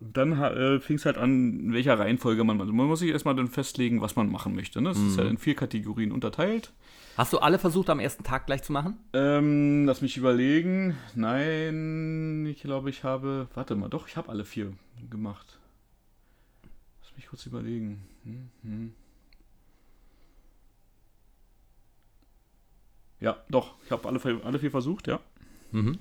dann 0.00 0.32
äh, 0.32 0.80
fing 0.80 0.96
es 0.96 1.04
halt 1.04 1.18
an, 1.18 1.60
in 1.60 1.72
welcher 1.72 1.98
Reihenfolge 1.98 2.42
man. 2.42 2.60
Also 2.60 2.72
man 2.72 2.86
muss 2.86 3.00
sich 3.00 3.10
erstmal 3.10 3.34
dann 3.34 3.48
festlegen, 3.48 4.00
was 4.00 4.16
man 4.16 4.30
machen 4.30 4.54
möchte. 4.54 4.80
Ne? 4.80 4.90
Das 4.90 4.98
mhm. 4.98 5.08
ist 5.08 5.18
ja 5.18 5.24
in 5.24 5.38
vier 5.38 5.54
Kategorien 5.54 6.12
unterteilt. 6.12 6.72
Hast 7.16 7.32
du 7.32 7.38
alle 7.38 7.58
versucht, 7.58 7.90
am 7.90 8.00
ersten 8.00 8.24
Tag 8.24 8.46
gleich 8.46 8.62
zu 8.62 8.72
machen? 8.72 8.96
Ähm, 9.12 9.84
lass 9.84 10.00
mich 10.00 10.16
überlegen. 10.16 10.96
Nein, 11.14 12.46
ich 12.46 12.62
glaube, 12.62 12.88
ich 12.88 13.04
habe. 13.04 13.48
Warte 13.54 13.76
mal, 13.76 13.88
doch, 13.88 14.08
ich 14.08 14.16
habe 14.16 14.30
alle 14.30 14.44
vier 14.44 14.72
gemacht. 15.10 15.58
Lass 17.02 17.14
mich 17.16 17.26
kurz 17.26 17.44
überlegen. 17.44 18.02
Hm, 18.24 18.48
hm. 18.62 18.94
Ja, 23.20 23.36
doch, 23.50 23.74
ich 23.84 23.90
habe 23.90 24.08
alle, 24.08 24.44
alle 24.44 24.58
vier 24.58 24.70
versucht, 24.70 25.06
ja. 25.06 25.20
Mhm. 25.72 25.98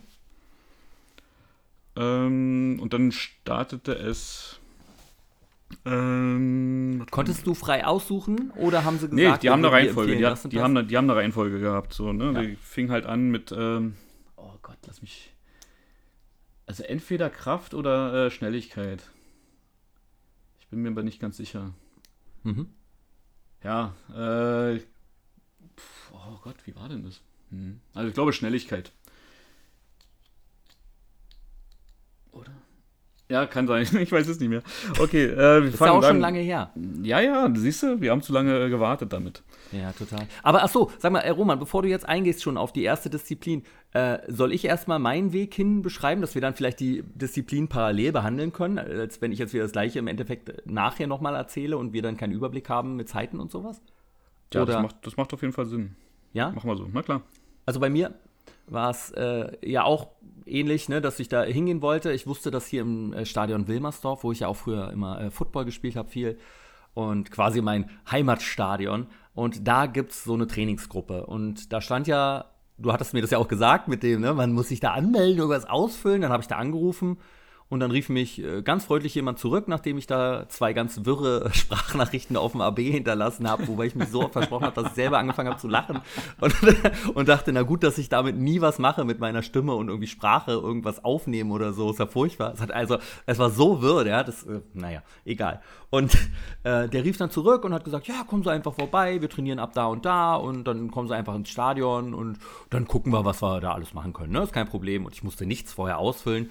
Ähm, 1.95 2.79
und 2.81 2.93
dann 2.93 3.11
startete 3.11 3.93
es. 3.93 4.59
Ähm, 5.85 7.05
Konntest 7.11 7.45
du 7.45 7.53
frei 7.53 7.85
aussuchen 7.85 8.51
oder 8.51 8.83
haben 8.83 8.97
sie 8.97 9.09
gesagt? 9.09 9.13
Nee, 9.13 9.37
die 9.41 9.49
haben 9.49 9.63
eine 9.63 9.71
Reihenfolge. 9.71 10.17
Die, 10.17 10.25
hat, 10.25 10.51
die, 10.51 10.59
haben, 10.59 10.87
die 10.87 10.97
haben 10.97 11.09
eine 11.09 11.19
Reihenfolge 11.19 11.59
gehabt. 11.59 11.93
So, 11.93 12.11
ne? 12.11 12.31
Ja. 12.33 12.41
Die 12.41 12.55
fing 12.55 12.89
halt 12.89 13.05
an 13.05 13.29
mit. 13.29 13.51
Ähm, 13.51 13.95
oh 14.35 14.53
Gott, 14.61 14.77
lass 14.87 15.01
mich. 15.01 15.33
Also 16.65 16.83
entweder 16.83 17.29
Kraft 17.29 17.73
oder 17.73 18.25
äh, 18.25 18.31
Schnelligkeit. 18.31 19.03
Ich 20.59 20.67
bin 20.67 20.81
mir 20.81 20.89
aber 20.89 21.03
nicht 21.03 21.19
ganz 21.19 21.37
sicher. 21.37 21.73
Mhm. 22.43 22.67
Ja, 23.63 23.95
äh, 24.09 24.79
pf, 24.79 26.11
oh 26.13 26.39
Gott, 26.43 26.55
wie 26.65 26.75
war 26.75 26.87
denn 26.89 27.03
das? 27.03 27.21
Hm. 27.49 27.81
Also 27.93 28.09
ich 28.09 28.13
glaube 28.13 28.33
Schnelligkeit. 28.33 28.91
Ja, 33.31 33.45
kann 33.45 33.67
sein. 33.67 33.87
Ich 33.99 34.11
weiß 34.11 34.27
es 34.27 34.39
nicht 34.39 34.49
mehr. 34.49 34.63
Okay, 34.99 35.25
äh, 35.25 35.37
wir 35.37 35.61
das 35.61 35.73
ist 35.75 35.79
ja 35.79 35.91
auch 35.91 36.03
schon 36.03 36.19
lange 36.19 36.39
her. 36.39 36.71
Ja, 37.03 37.19
ja, 37.19 37.49
siehst 37.55 37.83
du, 37.83 38.01
wir 38.01 38.11
haben 38.11 38.21
zu 38.21 38.33
lange 38.33 38.59
äh, 38.59 38.69
gewartet 38.69 39.13
damit. 39.13 39.43
Ja, 39.71 39.91
total. 39.91 40.27
Aber 40.41 40.63
ach 40.63 40.69
so, 40.69 40.91
sag 40.97 41.11
mal, 41.11 41.19
äh, 41.19 41.29
Roman, 41.29 41.59
bevor 41.59 41.83
du 41.83 41.89
jetzt 41.89 42.07
eingehst 42.09 42.41
schon 42.41 42.57
auf 42.57 42.73
die 42.73 42.83
erste 42.83 43.09
Disziplin, 43.09 43.63
äh, 43.93 44.17
soll 44.27 44.51
ich 44.51 44.65
erstmal 44.65 44.97
meinen 44.97 45.31
Weg 45.31 45.53
hin 45.53 45.83
beschreiben, 45.83 46.21
dass 46.21 46.33
wir 46.33 46.41
dann 46.41 46.55
vielleicht 46.55 46.79
die 46.79 47.03
Disziplin 47.13 47.67
parallel 47.67 48.11
behandeln 48.11 48.51
können, 48.51 48.79
als 48.79 49.21
wenn 49.21 49.31
ich 49.31 49.37
jetzt 49.37 49.53
wieder 49.53 49.63
das 49.63 49.73
gleiche 49.73 49.99
im 49.99 50.07
Endeffekt 50.07 50.65
nachher 50.65 51.05
nochmal 51.05 51.35
erzähle 51.35 51.77
und 51.77 51.93
wir 51.93 52.01
dann 52.01 52.17
keinen 52.17 52.33
Überblick 52.33 52.67
haben 52.67 52.95
mit 52.95 53.09
Zeiten 53.09 53.39
und 53.39 53.51
sowas? 53.51 53.81
Ja, 54.53 54.65
das 54.65 54.81
macht, 54.81 54.95
das 55.05 55.17
macht 55.17 55.33
auf 55.33 55.41
jeden 55.41 55.53
Fall 55.53 55.67
Sinn. 55.67 55.95
Ja? 56.33 56.51
Mach 56.55 56.63
mal 56.63 56.75
so, 56.75 56.87
na 56.91 57.03
klar. 57.03 57.21
Also 57.67 57.79
bei 57.79 57.91
mir 57.91 58.15
war 58.71 58.91
es 58.91 59.11
äh, 59.11 59.57
ja 59.63 59.83
auch 59.83 60.07
ähnlich, 60.45 60.89
ne, 60.89 61.01
dass 61.01 61.19
ich 61.19 61.29
da 61.29 61.43
hingehen 61.43 61.81
wollte. 61.81 62.11
Ich 62.11 62.27
wusste, 62.27 62.51
dass 62.51 62.67
hier 62.67 62.81
im 62.81 63.13
äh, 63.13 63.25
Stadion 63.25 63.67
Wilmersdorf, 63.67 64.23
wo 64.23 64.31
ich 64.31 64.41
ja 64.41 64.47
auch 64.47 64.55
früher 64.55 64.91
immer 64.91 65.21
äh, 65.21 65.31
Football 65.31 65.65
gespielt 65.65 65.95
habe, 65.95 66.09
viel 66.09 66.37
und 66.93 67.31
quasi 67.31 67.61
mein 67.61 67.89
Heimatstadion. 68.09 69.07
Und 69.33 69.67
da 69.67 69.85
gibt 69.85 70.11
es 70.11 70.23
so 70.23 70.33
eine 70.33 70.47
Trainingsgruppe. 70.47 71.25
Und 71.25 71.71
da 71.71 71.81
stand 71.81 72.07
ja, 72.07 72.45
du 72.77 72.91
hattest 72.91 73.13
mir 73.13 73.21
das 73.21 73.31
ja 73.31 73.37
auch 73.37 73.47
gesagt, 73.47 73.87
mit 73.87 74.03
dem, 74.03 74.21
ne, 74.21 74.33
man 74.33 74.53
muss 74.53 74.69
sich 74.69 74.79
da 74.79 74.93
anmelden, 74.93 75.37
irgendwas 75.37 75.65
ausfüllen. 75.65 76.21
Dann 76.21 76.31
habe 76.31 76.41
ich 76.41 76.47
da 76.47 76.57
angerufen 76.57 77.17
Und 77.71 77.81
dann 77.81 77.91
rief 77.91 78.09
mich 78.09 78.43
äh, 78.43 78.63
ganz 78.63 78.85
freundlich 78.85 79.13
jemand 79.13 79.37
zurück, 79.37 79.67
nachdem 79.67 79.99
ich 79.99 80.07
da 80.07 80.49
zwei 80.49 80.73
ganz 80.73 81.05
wirre 81.05 81.49
Sprachnachrichten 81.53 82.35
auf 82.35 82.53
dem 82.53 82.61
AB 82.61 82.79
hinterlassen 82.79 83.47
habe, 83.47 83.67
wobei 83.67 83.85
ich 83.85 83.95
mich 83.95 84.09
so 84.09 84.27
versprochen 84.27 84.65
habe, 84.65 84.81
dass 84.81 84.91
ich 84.91 84.95
selber 84.95 85.19
angefangen 85.19 85.49
habe 85.49 85.59
zu 85.59 85.67
lachen 85.67 86.01
und, 86.41 86.55
und, 87.13 87.29
dachte, 87.29 87.53
na 87.53 87.61
gut, 87.61 87.83
dass 87.83 87.99
ich 87.99 88.09
damit 88.09 88.35
nie 88.37 88.59
was 88.59 88.79
mache 88.79 89.05
mit 89.05 89.19
meiner 89.19 89.43
Stimme 89.43 89.75
und 89.75 89.87
irgendwie 89.89 90.07
Sprache, 90.07 90.53
irgendwas 90.53 91.03
aufnehmen 91.03 91.51
oder 91.51 91.71
so. 91.71 91.91
Ist 91.91 91.99
ja 91.99 92.07
furchtbar. 92.07 92.53
Es 92.53 92.59
hat 92.59 92.71
also, 92.71 92.97
es 93.27 93.37
war 93.37 93.51
so 93.51 93.83
wirr, 93.83 94.07
ja, 94.07 94.23
das, 94.23 94.43
äh, 94.45 94.61
naja, 94.73 95.03
egal. 95.23 95.61
Und 95.91 96.15
äh, 96.63 96.89
der 96.89 97.03
rief 97.03 97.17
dann 97.17 97.29
zurück 97.29 97.63
und 97.65 97.73
hat 97.75 97.83
gesagt, 97.83 98.07
ja, 98.07 98.23
kommen 98.23 98.41
Sie 98.41 98.51
einfach 98.51 98.73
vorbei, 98.73 99.21
wir 99.21 99.29
trainieren 99.29 99.59
ab 99.59 99.73
da 99.73 99.85
und 99.85 100.05
da 100.05 100.35
und 100.35 100.63
dann 100.63 100.89
kommen 100.89 101.07
Sie 101.07 101.15
einfach 101.15 101.35
ins 101.35 101.49
Stadion 101.49 102.15
und 102.15 102.39
dann 102.71 102.87
gucken 102.87 103.13
wir, 103.13 103.25
was 103.25 103.43
wir 103.43 103.59
da 103.59 103.73
alles 103.73 103.93
machen 103.93 104.13
können. 104.13 104.33
Ne? 104.33 104.41
Ist 104.41 104.53
kein 104.53 104.67
Problem. 104.67 105.05
Und 105.05 105.13
ich 105.13 105.23
musste 105.23 105.45
nichts 105.45 105.71
vorher 105.71 105.99
ausfüllen. 105.99 106.49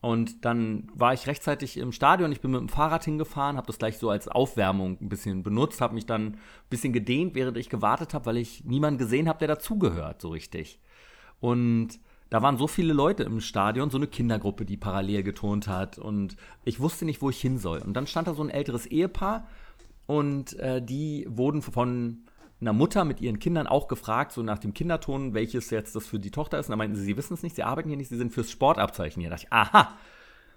Und 0.00 0.44
dann 0.44 0.88
war 0.94 1.12
ich 1.12 1.26
rechtzeitig 1.26 1.76
im 1.76 1.90
Stadion. 1.90 2.30
Ich 2.30 2.40
bin 2.40 2.52
mit 2.52 2.60
dem 2.60 2.68
Fahrrad 2.68 3.04
hingefahren, 3.04 3.56
habe 3.56 3.66
das 3.66 3.78
gleich 3.78 3.98
so 3.98 4.10
als 4.10 4.28
Aufwärmung 4.28 4.96
ein 5.00 5.08
bisschen 5.08 5.42
benutzt, 5.42 5.80
habe 5.80 5.94
mich 5.94 6.06
dann 6.06 6.26
ein 6.26 6.38
bisschen 6.70 6.92
gedehnt, 6.92 7.34
während 7.34 7.56
ich 7.56 7.68
gewartet 7.68 8.14
habe, 8.14 8.26
weil 8.26 8.36
ich 8.36 8.64
niemanden 8.64 8.98
gesehen 8.98 9.28
habe, 9.28 9.40
der 9.40 9.48
dazugehört, 9.48 10.22
so 10.22 10.28
richtig. 10.28 10.80
Und 11.40 11.98
da 12.30 12.42
waren 12.42 12.58
so 12.58 12.68
viele 12.68 12.92
Leute 12.92 13.24
im 13.24 13.40
Stadion, 13.40 13.90
so 13.90 13.96
eine 13.96 14.06
Kindergruppe, 14.06 14.64
die 14.64 14.76
parallel 14.76 15.22
geturnt 15.22 15.66
hat. 15.66 15.98
Und 15.98 16.36
ich 16.64 16.78
wusste 16.78 17.04
nicht, 17.04 17.22
wo 17.22 17.30
ich 17.30 17.40
hin 17.40 17.58
soll. 17.58 17.80
Und 17.80 17.94
dann 17.94 18.06
stand 18.06 18.28
da 18.28 18.34
so 18.34 18.42
ein 18.42 18.50
älteres 18.50 18.86
Ehepaar 18.86 19.48
und 20.06 20.58
äh, 20.58 20.80
die 20.80 21.26
wurden 21.28 21.60
von 21.60 22.24
einer 22.60 22.72
Mutter 22.72 23.04
mit 23.04 23.20
ihren 23.20 23.38
Kindern 23.38 23.66
auch 23.66 23.88
gefragt, 23.88 24.32
so 24.32 24.42
nach 24.42 24.58
dem 24.58 24.74
Kinderton, 24.74 25.34
welches 25.34 25.70
jetzt 25.70 25.94
das 25.94 26.06
für 26.06 26.18
die 26.18 26.30
Tochter 26.30 26.58
ist. 26.58 26.66
Und 26.66 26.72
da 26.72 26.76
meinten 26.76 26.96
sie, 26.96 27.04
sie 27.04 27.16
wissen 27.16 27.34
es 27.34 27.42
nicht, 27.42 27.56
sie 27.56 27.62
arbeiten 27.62 27.88
hier 27.88 27.96
nicht, 27.96 28.08
sie 28.08 28.16
sind 28.16 28.32
fürs 28.32 28.50
Sportabzeichen 28.50 29.20
hier. 29.20 29.30
Da 29.30 29.36
dachte 29.36 29.46
ich, 29.46 29.52
aha. 29.52 29.96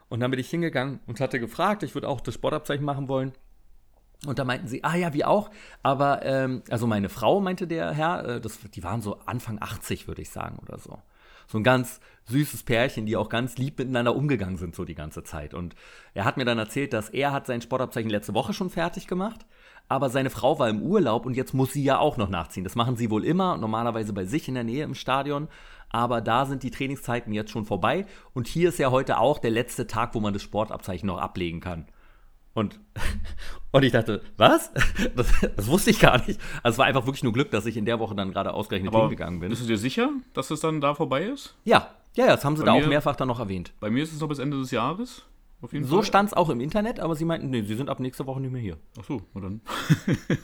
Und 0.09 0.19
dann 0.19 0.31
bin 0.31 0.39
ich 0.39 0.49
hingegangen 0.49 0.99
und 1.07 1.19
hatte 1.19 1.39
gefragt, 1.39 1.83
ich 1.83 1.93
würde 1.93 2.09
auch 2.09 2.21
das 2.21 2.33
Sportabzeichen 2.33 2.83
machen 2.83 3.07
wollen. 3.07 3.33
Und 4.25 4.39
da 4.39 4.43
meinten 4.43 4.67
sie, 4.67 4.83
ah 4.83 4.95
ja, 4.95 5.13
wie 5.13 5.25
auch. 5.25 5.49
Aber, 5.83 6.23
ähm, 6.23 6.63
also 6.69 6.85
meine 6.85 7.09
Frau, 7.09 7.39
meinte 7.39 7.67
der 7.67 7.91
Herr, 7.91 8.25
äh, 8.25 8.41
das, 8.41 8.59
die 8.59 8.83
waren 8.83 9.01
so 9.01 9.19
Anfang 9.25 9.57
80, 9.61 10.07
würde 10.07 10.21
ich 10.21 10.29
sagen, 10.29 10.59
oder 10.59 10.77
so. 10.79 10.99
So 11.47 11.57
ein 11.57 11.63
ganz 11.63 11.99
süßes 12.25 12.63
Pärchen, 12.63 13.05
die 13.05 13.17
auch 13.17 13.29
ganz 13.29 13.57
lieb 13.57 13.79
miteinander 13.79 14.15
umgegangen 14.15 14.57
sind, 14.57 14.75
so 14.75 14.85
die 14.85 14.95
ganze 14.95 15.23
Zeit. 15.23 15.53
Und 15.53 15.75
er 16.13 16.25
hat 16.25 16.37
mir 16.37 16.45
dann 16.45 16.59
erzählt, 16.59 16.93
dass 16.93 17.09
er 17.09 17.31
hat 17.31 17.47
sein 17.47 17.61
Sportabzeichen 17.61 18.11
letzte 18.11 18.33
Woche 18.33 18.53
schon 18.53 18.69
fertig 18.69 19.07
gemacht 19.07 19.45
aber 19.91 20.09
seine 20.09 20.29
Frau 20.29 20.57
war 20.57 20.69
im 20.69 20.81
Urlaub 20.81 21.25
und 21.25 21.35
jetzt 21.35 21.53
muss 21.53 21.73
sie 21.73 21.83
ja 21.83 21.99
auch 21.99 22.15
noch 22.15 22.29
nachziehen. 22.29 22.63
Das 22.63 22.75
machen 22.75 22.95
sie 22.95 23.11
wohl 23.11 23.25
immer, 23.25 23.57
normalerweise 23.57 24.13
bei 24.13 24.23
sich 24.23 24.47
in 24.47 24.53
der 24.53 24.63
Nähe 24.63 24.85
im 24.85 24.95
Stadion. 24.95 25.49
Aber 25.89 26.21
da 26.21 26.45
sind 26.45 26.63
die 26.63 26.71
Trainingszeiten 26.71 27.33
jetzt 27.33 27.51
schon 27.51 27.65
vorbei. 27.65 28.05
Und 28.33 28.47
hier 28.47 28.69
ist 28.69 28.79
ja 28.79 28.89
heute 28.89 29.17
auch 29.17 29.37
der 29.37 29.51
letzte 29.51 29.87
Tag, 29.87 30.15
wo 30.15 30.21
man 30.21 30.31
das 30.31 30.43
Sportabzeichen 30.43 31.07
noch 31.07 31.17
ablegen 31.17 31.59
kann. 31.59 31.87
Und, 32.53 32.79
und 33.71 33.83
ich 33.83 33.91
dachte, 33.91 34.21
was? 34.37 34.71
Das, 35.17 35.27
das, 35.57 35.67
wusste 35.67 35.89
ich 35.89 35.99
gar 35.99 36.25
nicht. 36.25 36.39
Also 36.63 36.75
es 36.75 36.77
war 36.77 36.85
einfach 36.85 37.05
wirklich 37.05 37.23
nur 37.23 37.33
Glück, 37.33 37.51
dass 37.51 37.65
ich 37.65 37.75
in 37.75 37.83
der 37.83 37.99
Woche 37.99 38.15
dann 38.15 38.31
gerade 38.31 38.53
ausgerechnet 38.53 38.93
Aber 38.93 39.01
hingegangen 39.01 39.41
bin. 39.41 39.49
Bist 39.49 39.61
du 39.61 39.67
dir 39.67 39.77
sicher, 39.77 40.09
dass 40.33 40.51
es 40.51 40.61
dann 40.61 40.79
da 40.79 40.95
vorbei 40.95 41.23
ist? 41.23 41.57
Ja, 41.65 41.89
ja, 42.15 42.27
ja 42.27 42.35
das 42.37 42.45
haben 42.45 42.55
sie 42.55 42.63
bei 42.63 42.67
da 42.67 42.75
mir, 42.75 42.85
auch 42.85 42.87
mehrfach 42.87 43.17
dann 43.17 43.27
noch 43.27 43.39
erwähnt. 43.39 43.73
Bei 43.81 43.89
mir 43.89 44.03
ist 44.03 44.13
es 44.13 44.21
noch 44.21 44.29
bis 44.29 44.39
Ende 44.39 44.57
des 44.57 44.71
Jahres 44.71 45.25
so 45.81 46.01
stand 46.01 46.29
es 46.29 46.33
auch 46.33 46.49
im 46.49 46.59
Internet, 46.59 46.99
aber 46.99 47.15
sie 47.15 47.25
meinten, 47.25 47.49
nee, 47.49 47.61
sie 47.61 47.75
sind 47.75 47.89
ab 47.89 47.99
nächster 47.99 48.25
Woche 48.25 48.41
nicht 48.41 48.51
mehr 48.51 48.61
hier. 48.61 48.77
Ach 48.99 49.03
so, 49.05 49.21
na 49.33 49.41
dann. 49.41 49.61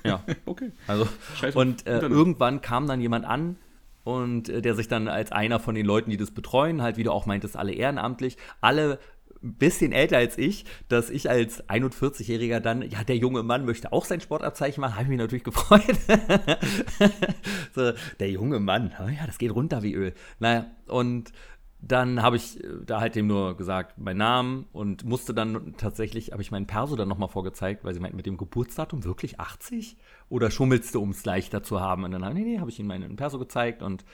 ja. 0.03 0.23
Okay. 0.45 0.71
Also, 0.87 1.07
und 1.55 1.85
äh, 1.87 1.99
irgendwann 1.99 2.61
kam 2.61 2.87
dann 2.87 3.01
jemand 3.01 3.25
an 3.25 3.57
und 4.03 4.49
äh, 4.49 4.61
der 4.61 4.75
sich 4.75 4.87
dann 4.87 5.07
als 5.07 5.31
einer 5.31 5.59
von 5.59 5.75
den 5.75 5.85
Leuten, 5.85 6.09
die 6.09 6.17
das 6.17 6.31
betreuen, 6.31 6.81
halt, 6.81 6.97
wie 6.97 7.03
du 7.03 7.11
auch 7.11 7.25
meintest, 7.25 7.57
alle 7.57 7.73
ehrenamtlich, 7.73 8.37
alle 8.61 8.99
ein 9.43 9.55
bisschen 9.55 9.91
älter 9.91 10.17
als 10.17 10.37
ich, 10.37 10.65
dass 10.87 11.09
ich 11.09 11.29
als 11.29 11.67
41-Jähriger 11.69 12.59
dann, 12.59 12.81
ja, 12.81 13.03
der 13.03 13.17
junge 13.17 13.43
Mann 13.43 13.65
möchte 13.65 13.91
auch 13.91 14.05
sein 14.05 14.21
Sportabzeichen 14.21 14.81
machen, 14.81 14.93
habe 14.93 15.03
ich 15.03 15.09
mich 15.09 15.17
natürlich 15.17 15.43
gefreut. 15.43 15.97
so, 17.75 17.91
der 18.19 18.29
junge 18.29 18.59
Mann, 18.59 18.93
ja, 18.99 19.25
das 19.25 19.37
geht 19.37 19.53
runter 19.53 19.83
wie 19.83 19.93
Öl. 19.93 20.13
Naja, 20.39 20.67
und 20.87 21.31
dann 21.79 22.21
habe 22.21 22.35
ich 22.37 22.63
äh, 22.63 22.67
da 22.85 22.99
halt 22.99 23.15
dem 23.15 23.27
nur 23.27 23.55
gesagt, 23.55 23.97
meinen 23.97 24.17
Namen 24.17 24.65
und 24.73 25.05
musste 25.05 25.33
dann 25.33 25.75
tatsächlich, 25.77 26.31
habe 26.31 26.41
ich 26.41 26.51
meinen 26.51 26.67
Perso 26.67 26.95
dann 26.95 27.07
nochmal 27.07 27.29
vorgezeigt, 27.29 27.83
weil 27.83 27.93
sie 27.93 27.99
meinten, 27.99 28.17
mit 28.17 28.25
dem 28.25 28.37
Geburtsdatum 28.37 29.03
wirklich 29.03 29.39
80? 29.39 29.97
Oder 30.29 30.51
schummelst 30.51 30.95
du, 30.95 31.01
um 31.01 31.11
es 31.11 31.25
leichter 31.25 31.63
zu 31.63 31.79
haben? 31.79 32.03
Und 32.03 32.11
dann 32.11 32.25
habe 32.25 32.35
nee, 32.35 32.43
nee, 32.43 32.59
habe 32.59 32.69
ich 32.69 32.79
ihnen 32.79 32.87
meinen 32.87 33.15
Perso 33.15 33.39
gezeigt 33.39 33.83
und 33.83 34.05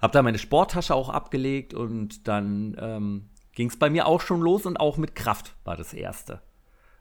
habe 0.00 0.12
da 0.12 0.22
meine 0.22 0.38
Sporttasche 0.38 0.94
auch 0.94 1.08
abgelegt 1.08 1.74
und 1.74 2.28
dann 2.28 2.76
ähm, 2.78 3.28
ging 3.52 3.68
es 3.68 3.78
bei 3.78 3.90
mir 3.90 4.06
auch 4.06 4.20
schon 4.20 4.40
los 4.40 4.66
und 4.66 4.78
auch 4.78 4.96
mit 4.96 5.14
Kraft 5.14 5.54
war 5.64 5.76
das 5.76 5.94
erste. 5.94 6.40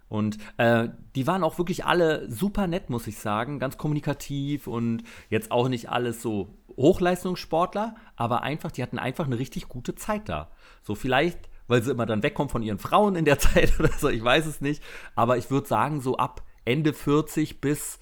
Und 0.10 0.38
äh, 0.58 0.90
die 1.16 1.26
waren 1.26 1.44
auch 1.44 1.58
wirklich 1.58 1.86
alle 1.86 2.30
super 2.30 2.68
nett, 2.68 2.90
muss 2.90 3.08
ich 3.08 3.18
sagen, 3.18 3.60
ganz 3.60 3.78
kommunikativ 3.78 4.68
und 4.68 5.04
jetzt 5.30 5.52
auch 5.52 5.70
nicht 5.70 5.90
alles 5.90 6.22
so 6.22 6.54
Hochleistungssportler, 6.78 7.96
aber 8.16 8.42
einfach, 8.42 8.72
die 8.72 8.84
hatten 8.84 9.00
einfach 9.00 9.26
eine 9.26 9.40
richtig 9.40 9.68
gute 9.68 9.96
Zeit 9.96 10.30
da. 10.30 10.52
So 10.84 10.94
vielleicht, 10.94 11.50
weil 11.68 11.82
sie 11.82 11.92
immer 11.92 12.06
dann 12.06 12.24
wegkommen 12.24 12.50
von 12.50 12.64
ihren 12.64 12.80
Frauen 12.80 13.16
in 13.16 13.26
der 13.26 13.40
Zeit 13.40 13.80
oder 13.80 13.92
so, 13.92 14.10
ich 14.10 14.24
weiß 14.24 14.46
es 14.46 14.62
nicht. 14.62 14.84
Aber 15.16 15.38
ich 15.38 15.50
würde 15.50 15.68
sagen, 15.68 16.02
so 16.02 16.18
ab 16.18 16.44
Ende 16.66 16.94
40 16.94 17.60
bis 17.60 18.00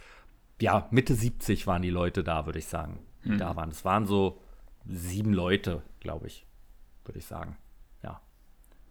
ja, 0.62 0.88
Mitte 0.92 1.16
70 1.16 1.68
waren 1.68 1.82
die 1.82 1.90
Leute 1.90 2.24
da, 2.24 2.46
würde 2.46 2.60
ich 2.60 2.68
sagen. 2.68 3.00
Hm. 3.24 3.38
Da 3.38 3.56
waren. 3.56 3.72
Es 3.72 3.84
waren 3.84 4.06
so 4.06 4.40
sieben 4.86 5.34
Leute, 5.34 5.82
glaube 6.00 6.28
ich, 6.28 6.46
würde 7.04 7.20
ich 7.20 7.26
sagen. 7.26 7.58
Ja. 8.04 8.22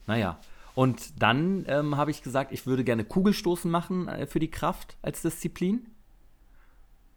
Naja. 0.06 0.38
Und 0.80 1.22
dann 1.22 1.64
ähm, 1.68 1.96
habe 1.96 2.10
ich 2.10 2.22
gesagt, 2.22 2.52
ich 2.52 2.66
würde 2.66 2.84
gerne 2.84 3.04
Kugelstoßen 3.04 3.70
machen 3.70 4.08
äh, 4.08 4.26
für 4.26 4.38
die 4.38 4.50
Kraft 4.50 4.96
als 5.02 5.22
Disziplin. 5.22 5.86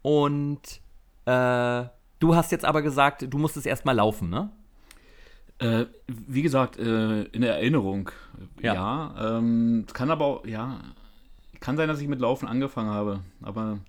Und 0.02 0.82
äh, 1.26 1.86
Du 2.24 2.36
hast 2.36 2.54
jetzt 2.54 2.64
aber 2.64 2.82
gesagt, 2.82 3.26
du 3.30 3.38
musstest 3.38 3.68
erstmal 3.68 3.96
laufen, 3.98 4.30
ne? 4.30 4.50
Äh, 5.60 5.88
wie 6.08 6.42
gesagt, 6.42 6.78
äh, 6.80 7.24
in 7.24 7.42
der 7.42 7.56
Erinnerung, 7.56 8.12
ja. 8.62 8.74
ja 8.76 9.38
ähm, 9.38 9.86
kann 9.92 10.10
aber 10.10 10.26
auch, 10.26 10.46
ja, 10.46 10.80
kann 11.60 11.76
sein, 11.76 11.90
dass 11.90 12.00
ich 12.00 12.08
mit 12.08 12.22
Laufen 12.22 12.48
angefangen 12.48 12.92
habe, 12.92 13.20
aber 13.42 13.80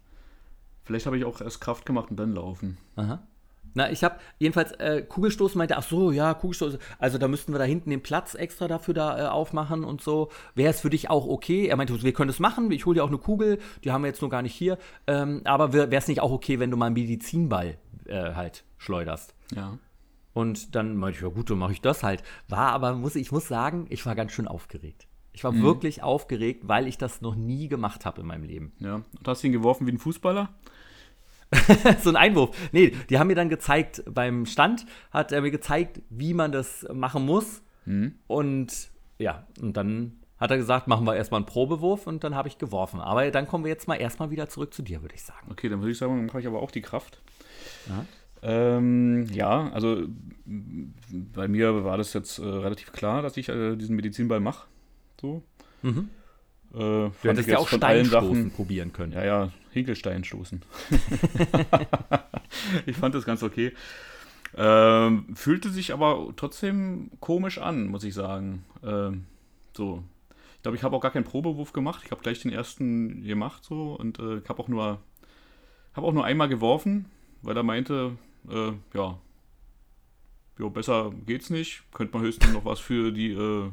vielleicht 0.83 1.07
habe 1.07 1.17
ich 1.17 1.25
auch 1.25 1.41
erst 1.41 1.61
Kraft 1.61 1.87
gemacht 1.87 2.11
und 2.11 2.17
dann 2.17 2.35
Laufen. 2.35 2.77
Aha. 2.97 3.23
Na, 3.75 3.91
ich 3.91 4.05
habe 4.05 4.17
jedenfalls 4.39 4.73
äh, 4.73 5.03
Kugelstoßen 5.03 5.59
meinte, 5.59 5.77
ach 5.77 5.83
so, 5.83 6.13
ja, 6.13 6.33
Kugelstoßen, 6.35 6.79
also 6.99 7.19
da 7.19 7.29
müssten 7.29 7.53
wir 7.53 7.59
da 7.59 7.65
hinten 7.65 7.91
den 7.91 8.03
Platz 8.03 8.35
extra 8.35 8.69
dafür 8.69 8.95
da 8.95 9.19
äh, 9.19 9.29
aufmachen 9.29 9.85
und 9.85 10.01
so. 10.01 10.31
Wäre 10.55 10.71
es 10.71 10.81
für 10.81 10.91
dich 10.91 11.11
auch 11.11 11.27
okay? 11.27 11.67
Er 11.67 11.77
meinte, 11.77 12.01
wir 12.03 12.13
können 12.13 12.31
es 12.31 12.39
machen, 12.39 12.71
ich 12.71 12.87
hole 12.87 12.95
dir 12.95 13.05
auch 13.05 13.09
eine 13.09 13.19
Kugel, 13.19 13.59
die 13.83 13.91
haben 13.91 14.03
wir 14.03 14.09
jetzt 14.09 14.21
nur 14.21 14.31
gar 14.31 14.43
nicht 14.43 14.55
hier. 14.55 14.79
Ähm, 15.07 15.43
aber 15.45 15.73
wäre 15.73 15.91
es 15.91 16.09
nicht 16.09 16.21
auch 16.21 16.31
okay, 16.31 16.61
wenn 16.61 16.71
du 16.71 16.77
mal 16.77 16.87
einen 16.87 16.95
Medizinball 16.95 17.77
äh, 18.07 18.35
halt 18.35 18.65
schleuderst? 18.79 19.35
Ja. 19.55 19.79
Und 20.33 20.75
dann 20.75 20.97
meinte 20.97 21.19
ich, 21.19 21.23
ja 21.23 21.29
gut, 21.29 21.51
dann 21.51 21.59
mache 21.59 21.73
ich 21.73 21.81
das 21.81 22.03
halt. 22.03 22.23
War 22.49 22.73
aber, 22.73 22.95
muss 22.95 23.17
ich 23.17 23.33
muss 23.33 23.49
sagen, 23.49 23.87
ich 23.89 24.05
war 24.07 24.15
ganz 24.15 24.33
schön 24.33 24.49
aufgeregt. 24.49 25.07
Ich 25.33 25.43
war 25.43 25.53
mhm. 25.53 25.63
wirklich 25.63 26.03
aufgeregt, 26.03 26.69
weil 26.69 26.87
ich 26.87 26.97
das 26.97 27.21
noch 27.21 27.35
nie 27.35 27.69
gemacht 27.69 28.05
habe 28.05 28.21
in 28.21 28.27
meinem 28.27 28.45
Leben. 28.45 28.73
Ja. 28.79 28.97
Und 28.97 29.27
hast 29.27 29.43
ihn 29.43 29.53
geworfen 29.53 29.87
wie 29.87 29.93
ein 29.93 29.99
Fußballer? 29.99 30.51
so 32.03 32.11
ein 32.11 32.17
Einwurf. 32.17 32.57
Nee, 32.73 32.93
die 33.11 33.19
haben 33.19 33.29
mir 33.29 33.35
dann 33.35 33.49
gezeigt, 33.49 34.03
beim 34.07 34.47
Stand 34.47 34.87
hat 35.11 35.33
er 35.33 35.41
mir 35.41 35.51
gezeigt, 35.51 36.01
wie 36.11 36.35
man 36.35 36.53
das 36.53 36.87
machen 36.93 37.25
muss. 37.25 37.63
Mhm. 37.87 38.15
Und 38.27 38.91
ja, 39.19 39.47
und 39.61 39.77
dann 39.77 40.13
hat 40.39 40.51
er 40.51 40.57
gesagt, 40.57 40.89
machen 40.89 41.07
wir 41.07 41.17
erstmal 41.17 41.39
einen 41.39 41.47
Probewurf 41.47 42.07
und 42.07 42.25
dann 42.25 42.35
habe 42.35 42.49
ich 42.49 42.59
geworfen. 42.59 43.01
Aber 43.01 43.31
dann 43.31 43.47
kommen 43.47 43.65
wir 43.65 43.71
jetzt 43.71 43.89
mal 43.89 43.97
erstmal 43.97 44.31
wieder 44.31 44.49
zurück 44.49 44.75
zu 44.75 44.83
dir, 44.83 45.03
würde 45.03 45.15
ich 45.15 45.23
sagen. 45.23 45.47
Okay, 45.51 45.69
dann 45.69 45.81
würde 45.81 45.93
ich 45.93 45.99
sagen, 45.99 46.17
dann 46.17 46.27
mache 46.27 46.41
ich 46.41 46.47
aber 46.47 46.61
auch 46.61 46.71
die 46.71 46.83
Kraft. 46.83 47.23
Ja, 47.89 48.05
ähm, 48.43 49.27
ja 49.33 49.71
also 49.73 50.03
bei 50.45 51.49
mir 51.49 51.85
war 51.85 51.97
das 51.97 52.13
jetzt 52.13 52.39
äh, 52.39 52.45
relativ 52.45 52.93
klar, 52.93 53.23
dass 53.23 53.37
ich 53.37 53.49
äh, 53.49 53.77
diesen 53.77 53.97
Medizinball 53.97 54.41
mache. 54.41 54.67
So. 55.21 55.43
Mhm. 55.83 56.11
Äh, 56.75 56.79
du 56.79 57.13
hättest 57.23 57.49
ja 57.49 57.59
auch 57.59 57.69
Steinstoßen 57.69 58.51
probieren 58.51 58.93
können. 58.93 59.13
Ja, 59.13 59.25
ja, 59.25 59.53
Hinkelstein 59.75 60.25
stoßen. 60.25 60.63
ich 62.87 62.97
fand 62.97 63.15
das 63.15 63.25
ganz 63.25 63.43
okay. 63.43 63.73
Ähm, 64.57 65.27
fühlte 65.35 65.71
sich 65.71 65.93
aber 65.93 66.33
trotzdem 66.37 67.11
komisch 67.21 67.59
an, 67.59 67.87
muss 67.87 68.05
ich 68.05 68.15
sagen. 68.15 68.65
Ähm, 68.85 69.25
so. 69.77 70.03
Ich 70.57 70.63
glaube, 70.63 70.77
ich 70.77 70.83
habe 70.83 70.97
auch 70.97 71.01
gar 71.01 71.11
keinen 71.11 71.25
Probewurf 71.25 71.73
gemacht. 71.73 72.03
Ich 72.05 72.11
habe 72.11 72.23
gleich 72.23 72.41
den 72.41 72.53
ersten 72.53 73.23
gemacht 73.23 73.65
so 73.65 73.95
und 73.95 74.19
äh, 74.19 74.39
ich 74.39 74.49
habe 74.49 74.63
auch 74.63 74.69
nur 74.69 75.01
habe 75.95 76.07
auch 76.07 76.13
nur 76.13 76.25
einmal 76.25 76.49
geworfen, 76.49 77.07
weil 77.43 77.57
er 77.57 77.63
meinte, 77.63 78.17
äh, 78.49 78.73
ja, 78.95 79.19
jo, 80.59 80.71
besser 80.71 81.13
geht's 81.27 81.51
nicht. 81.51 81.83
Könnte 81.93 82.17
man 82.17 82.27
höchstens 82.27 82.53
noch 82.53 82.65
was 82.65 82.81
für 82.81 83.13
die 83.13 83.33
äh, 83.33 83.71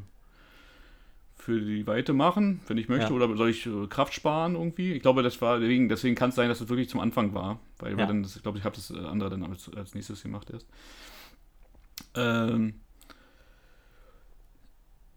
für 1.41 1.59
die 1.59 1.87
Weite 1.87 2.13
machen, 2.13 2.61
wenn 2.67 2.77
ich 2.77 2.87
möchte, 2.87 3.09
ja. 3.09 3.11
oder 3.11 3.35
soll 3.35 3.49
ich 3.49 3.65
äh, 3.65 3.87
Kraft 3.87 4.13
sparen 4.13 4.53
irgendwie? 4.53 4.93
Ich 4.93 5.01
glaube, 5.01 5.23
das 5.23 5.41
war 5.41 5.59
deswegen, 5.59 5.89
deswegen 5.89 6.15
kann 6.15 6.29
es 6.29 6.35
sein, 6.35 6.49
dass 6.49 6.61
es 6.61 6.69
wirklich 6.69 6.87
zum 6.87 6.99
Anfang 6.99 7.33
war, 7.33 7.59
weil, 7.79 7.97
ja. 7.97 8.05
dann, 8.05 8.23
ich 8.23 8.43
glaube, 8.43 8.59
ich 8.59 8.63
habe 8.63 8.75
das 8.75 8.91
äh, 8.91 8.99
andere 8.99 9.31
dann 9.31 9.43
als, 9.43 9.69
als 9.75 9.95
nächstes 9.95 10.21
gemacht 10.21 10.49
erst. 10.51 10.67
Ähm, 12.15 12.75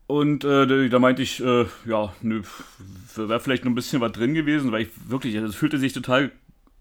Und 0.06 0.44
äh, 0.44 0.88
da 0.88 0.98
meinte 0.98 1.22
ich, 1.22 1.42
äh, 1.42 1.66
ja, 1.86 2.14
nö, 2.20 2.42
wäre 3.16 3.40
vielleicht 3.40 3.64
noch 3.64 3.72
ein 3.72 3.74
bisschen 3.74 4.00
was 4.00 4.12
drin 4.12 4.34
gewesen, 4.34 4.70
weil 4.70 4.82
ich 4.82 4.88
wirklich, 5.08 5.34
also 5.36 5.48
es 5.48 5.54
fühlte 5.54 5.78
sich 5.78 5.92
total 5.92 6.30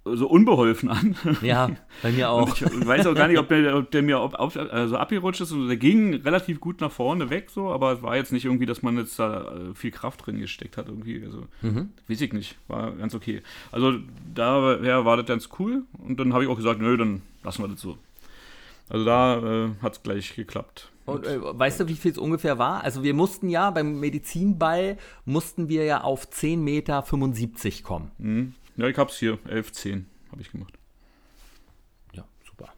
so 0.06 0.28
unbeholfen 0.28 0.90
an. 0.90 1.16
Ja, 1.42 1.70
bei 2.02 2.12
mir 2.12 2.30
auch. 2.30 2.48
Und 2.48 2.62
ich 2.62 2.88
weiß 2.88 3.08
auch 3.08 3.16
gar 3.16 3.28
nicht, 3.28 3.40
ob 3.40 3.48
der, 3.48 3.78
ob 3.78 3.92
der 3.92 4.02
mir 4.02 4.20
ob, 4.20 4.38
ob, 4.38 4.56
also 4.56 4.98
abgerutscht 4.98 5.42
ist. 5.42 5.52
Also 5.52 5.68
der 5.68 5.78
ging 5.78 6.16
relativ 6.16 6.60
gut 6.60 6.82
nach 6.82 6.92
vorne 6.92 7.30
weg, 7.30 7.50
so, 7.50 7.70
aber 7.72 7.94
es 7.94 8.02
war 8.02 8.16
jetzt 8.16 8.32
nicht 8.32 8.46
irgendwie, 8.46 8.66
dass 8.66 8.82
man 8.82 8.98
jetzt 8.98 9.18
da 9.18 9.44
äh, 9.44 9.74
viel 9.74 9.92
Kraft 9.92 10.26
drin 10.26 10.40
gesteckt 10.40 10.78
hat. 10.78 10.88
Irgendwie. 10.88 11.24
Also, 11.26 11.46
mhm. 11.62 11.90
weiß 12.08 12.22
ich 12.22 12.34
nicht. 12.34 12.58
War 12.68 12.92
ganz 12.92 13.16
okay. 13.16 13.42
Also 13.72 13.94
daher 14.34 15.06
war 15.06 15.18
das 15.18 15.26
ganz 15.26 15.50
cool. 15.60 15.84
Und 16.06 16.20
dann 16.20 16.34
habe 16.34 16.44
ich 16.44 16.50
auch 16.50 16.58
gesagt, 16.58 16.82
nö, 16.82 16.98
dann 16.98 17.22
lassen 17.44 17.64
wir 17.64 17.70
das 17.70 17.80
so. 17.80 17.98
Also 18.90 19.06
da 19.06 19.38
äh, 19.38 19.70
hat 19.82 19.94
es 19.94 20.04
gleich 20.04 20.36
geklappt. 20.36 20.92
Und 21.06 21.26
äh, 21.26 21.40
weißt 21.42 21.80
du, 21.80 21.88
wie 21.88 21.96
viel 21.96 22.12
es 22.12 22.18
ungefähr 22.18 22.58
war? 22.58 22.84
Also 22.84 23.04
wir 23.04 23.14
mussten 23.14 23.50
ja 23.50 23.72
beim 23.72 24.00
Medizinball 24.00 24.98
mussten 25.26 25.70
wir 25.70 25.84
ja 25.86 26.02
auf 26.02 26.30
10 26.30 26.64
Meter 26.64 27.04
75 27.04 27.84
kommen. 27.84 28.12
Mhm. 28.18 28.54
Ja, 28.78 28.88
ich 28.88 28.98
hab's 28.98 29.18
hier. 29.18 29.38
11,10 29.48 30.06
habe 30.32 30.42
ich 30.42 30.52
gemacht. 30.52 30.74
Ja, 32.14 32.26
super. 32.44 32.74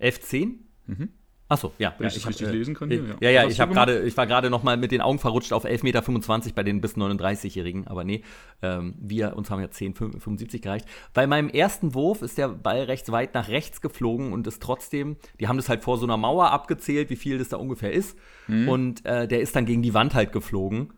11,10? 0.00 0.56
Mhm. 0.86 1.08
Achso, 1.50 1.72
ja. 1.78 1.92
Wenn 1.98 2.08
ja, 2.08 2.16
ich, 2.16 2.26
richtig 2.28 2.46
hab, 2.46 2.54
äh, 2.54 2.56
lesen 2.56 2.74
kann. 2.74 2.92
Äh, 2.92 3.00
ja, 3.20 3.28
ja, 3.28 3.30
ja 3.42 3.48
ich, 3.48 3.58
grade, 3.58 4.02
ich 4.02 4.16
war 4.16 4.28
gerade 4.28 4.50
noch 4.50 4.62
mal 4.62 4.76
mit 4.76 4.92
den 4.92 5.00
Augen 5.00 5.18
verrutscht 5.18 5.52
auf 5.52 5.64
11,25 5.64 5.82
Meter 6.44 6.54
bei 6.54 6.62
den 6.62 6.80
bis 6.80 6.96
39-Jährigen. 6.96 7.88
Aber 7.88 8.04
nee, 8.04 8.22
ähm, 8.62 8.94
wir, 9.00 9.36
uns 9.36 9.50
haben 9.50 9.60
ja 9.60 9.66
10,75 9.66 10.60
gereicht. 10.60 10.86
Bei 11.12 11.26
meinem 11.26 11.48
ersten 11.48 11.92
Wurf 11.92 12.22
ist 12.22 12.38
der 12.38 12.50
Ball 12.50 12.84
rechts 12.84 13.10
weit 13.10 13.34
nach 13.34 13.48
rechts 13.48 13.80
geflogen 13.80 14.32
und 14.32 14.46
ist 14.46 14.62
trotzdem, 14.62 15.16
die 15.40 15.48
haben 15.48 15.56
das 15.56 15.68
halt 15.68 15.82
vor 15.82 15.98
so 15.98 16.06
einer 16.06 16.16
Mauer 16.16 16.52
abgezählt, 16.52 17.10
wie 17.10 17.16
viel 17.16 17.38
das 17.38 17.48
da 17.48 17.56
ungefähr 17.56 17.92
ist. 17.92 18.16
Mhm. 18.46 18.68
Und 18.68 19.04
äh, 19.04 19.26
der 19.26 19.40
ist 19.40 19.56
dann 19.56 19.66
gegen 19.66 19.82
die 19.82 19.92
Wand 19.92 20.14
halt 20.14 20.30
geflogen. 20.30 20.92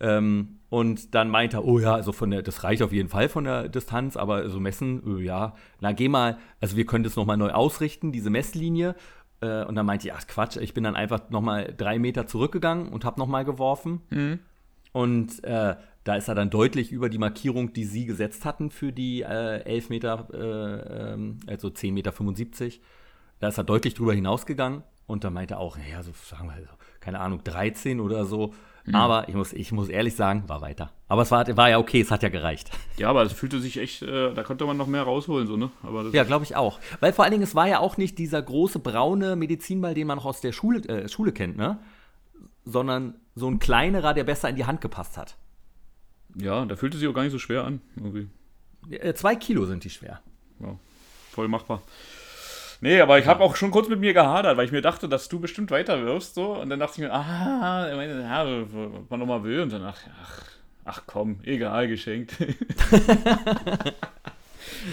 Ähm, 0.00 0.58
und 0.68 1.14
dann 1.14 1.30
meint 1.30 1.54
er, 1.54 1.64
oh 1.64 1.78
ja, 1.78 1.94
also 1.94 2.12
von 2.12 2.30
der, 2.30 2.42
das 2.42 2.64
reicht 2.64 2.82
auf 2.82 2.92
jeden 2.92 3.08
Fall 3.08 3.28
von 3.28 3.44
der 3.44 3.68
Distanz, 3.68 4.16
aber 4.16 4.48
so 4.50 4.60
messen, 4.60 5.02
oh 5.06 5.18
ja, 5.18 5.54
na 5.80 5.92
geh 5.92 6.08
mal, 6.08 6.38
also 6.60 6.76
wir 6.76 6.86
können 6.86 7.04
das 7.04 7.16
nochmal 7.16 7.36
neu 7.36 7.50
ausrichten, 7.50 8.12
diese 8.12 8.30
Messlinie. 8.30 8.94
Äh, 9.40 9.64
und 9.64 9.74
dann 9.74 9.86
meinte 9.86 10.08
ich, 10.08 10.14
ach 10.14 10.26
Quatsch, 10.26 10.56
ich 10.56 10.74
bin 10.74 10.84
dann 10.84 10.96
einfach 10.96 11.30
nochmal 11.30 11.72
drei 11.76 11.98
Meter 11.98 12.26
zurückgegangen 12.26 12.88
und 12.88 13.04
habe 13.04 13.20
nochmal 13.20 13.44
geworfen. 13.44 14.02
Mhm. 14.10 14.40
Und 14.92 15.44
äh, 15.44 15.76
da 16.04 16.14
ist 16.14 16.28
er 16.28 16.34
dann 16.34 16.50
deutlich 16.50 16.92
über 16.92 17.08
die 17.08 17.18
Markierung, 17.18 17.72
die 17.72 17.84
sie 17.84 18.06
gesetzt 18.06 18.44
hatten 18.44 18.70
für 18.70 18.92
die 18.92 19.22
äh, 19.22 19.62
11 19.64 19.90
Meter, 19.90 20.28
äh, 20.32 21.12
ähm, 21.12 21.38
also 21.46 21.68
10 21.68 21.92
Meter 21.92 22.12
75. 22.12 22.80
Da 23.40 23.48
ist 23.48 23.58
er 23.58 23.64
deutlich 23.64 23.94
drüber 23.94 24.14
hinausgegangen 24.14 24.82
und 25.06 25.24
dann 25.24 25.32
meinte 25.32 25.54
er 25.54 25.60
auch, 25.60 25.76
naja, 25.76 26.02
so 26.02 26.12
sagen 26.12 26.48
wir, 26.48 26.68
keine 27.00 27.20
Ahnung, 27.20 27.42
13 27.44 28.00
oder 28.00 28.24
so. 28.24 28.54
Mhm. 28.86 28.94
Aber 28.94 29.28
ich 29.28 29.34
muss, 29.34 29.52
ich 29.52 29.72
muss 29.72 29.88
ehrlich 29.88 30.14
sagen, 30.14 30.44
war 30.48 30.60
weiter. 30.60 30.92
Aber 31.08 31.22
es 31.22 31.30
war, 31.30 31.56
war 31.56 31.68
ja 31.68 31.78
okay, 31.78 32.00
es 32.00 32.10
hat 32.10 32.22
ja 32.22 32.28
gereicht. 32.28 32.70
Ja, 32.96 33.10
aber 33.10 33.22
es 33.22 33.32
fühlte 33.32 33.60
sich 33.60 33.78
echt, 33.78 34.02
äh, 34.02 34.32
da 34.32 34.42
konnte 34.42 34.64
man 34.64 34.76
noch 34.76 34.86
mehr 34.86 35.02
rausholen, 35.02 35.46
so, 35.46 35.56
ne? 35.56 35.70
ja, 36.12 36.24
glaube 36.24 36.44
ich 36.44 36.56
auch. 36.56 36.80
Weil 37.00 37.12
vor 37.12 37.24
allen 37.24 37.32
Dingen, 37.32 37.42
es 37.42 37.54
war 37.54 37.68
ja 37.68 37.80
auch 37.80 37.96
nicht 37.96 38.18
dieser 38.18 38.40
große 38.40 38.78
braune 38.78 39.36
Medizinball, 39.36 39.94
den 39.94 40.06
man 40.06 40.18
noch 40.18 40.24
aus 40.24 40.40
der 40.40 40.52
Schule, 40.52 40.78
äh, 40.88 41.08
Schule 41.08 41.32
kennt, 41.32 41.56
ne? 41.56 41.78
Sondern 42.64 43.14
so 43.34 43.48
ein 43.48 43.58
kleinerer, 43.58 44.14
der 44.14 44.24
besser 44.24 44.48
in 44.48 44.56
die 44.56 44.64
Hand 44.64 44.80
gepasst 44.80 45.16
hat. 45.16 45.36
Ja, 46.34 46.64
der 46.64 46.76
fühlte 46.76 46.98
sich 46.98 47.08
auch 47.08 47.14
gar 47.14 47.22
nicht 47.22 47.32
so 47.32 47.38
schwer 47.38 47.64
an, 47.64 47.80
irgendwie. 47.96 48.28
Äh, 48.90 49.14
zwei 49.14 49.34
Kilo 49.36 49.66
sind 49.66 49.84
die 49.84 49.90
schwer. 49.90 50.20
Ja, 50.60 50.76
voll 51.30 51.48
machbar. 51.48 51.82
Nee, 52.80 53.00
aber 53.00 53.18
ich 53.18 53.26
habe 53.26 53.42
auch 53.42 53.56
schon 53.56 53.70
kurz 53.70 53.88
mit 53.88 54.00
mir 54.00 54.12
gehadert, 54.12 54.56
weil 54.56 54.66
ich 54.66 54.72
mir 54.72 54.82
dachte, 54.82 55.08
dass 55.08 55.28
du 55.28 55.40
bestimmt 55.40 55.70
weiter 55.70 56.04
wirst. 56.04 56.34
So. 56.34 56.56
Und 56.56 56.68
dann 56.68 56.78
dachte 56.78 56.94
ich 56.96 56.98
mir, 57.06 57.12
ah, 57.12 57.88
ich 57.88 57.96
meine, 57.96 58.20
ja, 58.20 58.46
was 58.46 59.08
man 59.08 59.20
nochmal 59.20 59.42
will. 59.44 59.62
Und 59.62 59.72
dann 59.72 59.82
ach, 59.84 59.98
ach, 60.22 60.42
ach 60.84 61.02
komm, 61.06 61.40
egal, 61.44 61.88
geschenkt. 61.88 62.34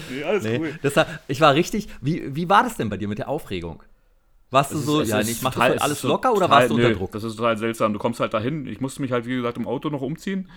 nee, 0.09 0.23
alles 0.23 0.43
nee, 0.43 0.59
cool. 0.59 0.79
Das 0.81 0.95
war, 0.95 1.07
ich 1.27 1.41
war 1.41 1.53
richtig. 1.53 1.89
Wie, 2.01 2.33
wie 2.35 2.49
war 2.49 2.63
das 2.63 2.77
denn 2.77 2.89
bei 2.89 2.97
dir 2.97 3.09
mit 3.09 3.17
der 3.17 3.27
Aufregung? 3.27 3.83
Warst 4.49 4.71
du 4.71 4.77
so, 4.77 5.01
ja, 5.01 5.19
ich 5.19 5.41
mach 5.41 5.55
das 5.55 5.81
alles 5.81 6.03
locker 6.03 6.31
oder 6.33 6.49
warst 6.49 6.69
du 6.69 6.75
unter 6.75 6.93
Druck? 6.93 7.11
Das 7.11 7.23
ist 7.23 7.35
total 7.35 7.57
seltsam. 7.57 7.91
Du 7.91 7.99
kommst 7.99 8.19
halt 8.19 8.33
dahin. 8.33 8.67
Ich 8.67 8.79
musste 8.81 9.01
mich 9.01 9.11
halt, 9.11 9.25
wie 9.25 9.35
gesagt, 9.35 9.57
im 9.57 9.67
Auto 9.67 9.89
noch 9.89 10.01
umziehen 10.01 10.47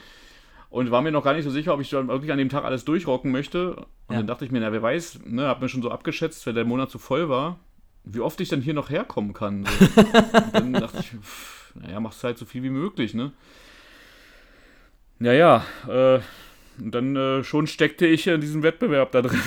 und 0.70 0.90
war 0.90 1.02
mir 1.02 1.12
noch 1.12 1.24
gar 1.24 1.34
nicht 1.34 1.44
so 1.44 1.50
sicher, 1.50 1.74
ob 1.74 1.80
ich 1.80 1.90
dann 1.90 2.08
wirklich 2.08 2.32
an 2.32 2.38
dem 2.38 2.48
Tag 2.48 2.64
alles 2.64 2.84
durchrocken 2.84 3.30
möchte. 3.30 3.76
Und 3.76 3.86
ja. 4.10 4.16
dann 4.16 4.26
dachte 4.26 4.44
ich 4.44 4.50
mir, 4.50 4.60
na, 4.60 4.72
wer 4.72 4.82
weiß, 4.82 5.20
ne, 5.24 5.48
hab 5.48 5.60
mir 5.60 5.68
schon 5.68 5.82
so 5.82 5.90
abgeschätzt, 5.90 6.46
wenn 6.46 6.54
der 6.54 6.64
Monat 6.64 6.90
zu 6.90 6.98
voll 6.98 7.28
war, 7.28 7.58
wie 8.04 8.20
oft 8.20 8.40
ich 8.40 8.48
dann 8.48 8.60
hier 8.60 8.74
noch 8.74 8.90
herkommen 8.90 9.32
kann. 9.32 9.64
So. 9.64 10.00
und 10.00 10.54
dann 10.54 10.72
dachte 10.72 10.98
ich, 11.00 11.10
pff, 11.10 11.74
naja, 11.74 12.00
machst 12.00 12.22
halt 12.24 12.38
so 12.38 12.44
viel 12.44 12.62
wie 12.62 12.70
möglich, 12.70 13.14
ne? 13.14 13.32
Naja, 15.18 15.64
äh, 15.88 16.20
und 16.78 16.94
dann 16.94 17.16
äh, 17.16 17.44
schon 17.44 17.66
steckte 17.66 18.06
ich 18.06 18.26
in 18.26 18.40
diesem 18.40 18.62
Wettbewerb 18.62 19.12
da 19.12 19.22
drin. 19.22 19.40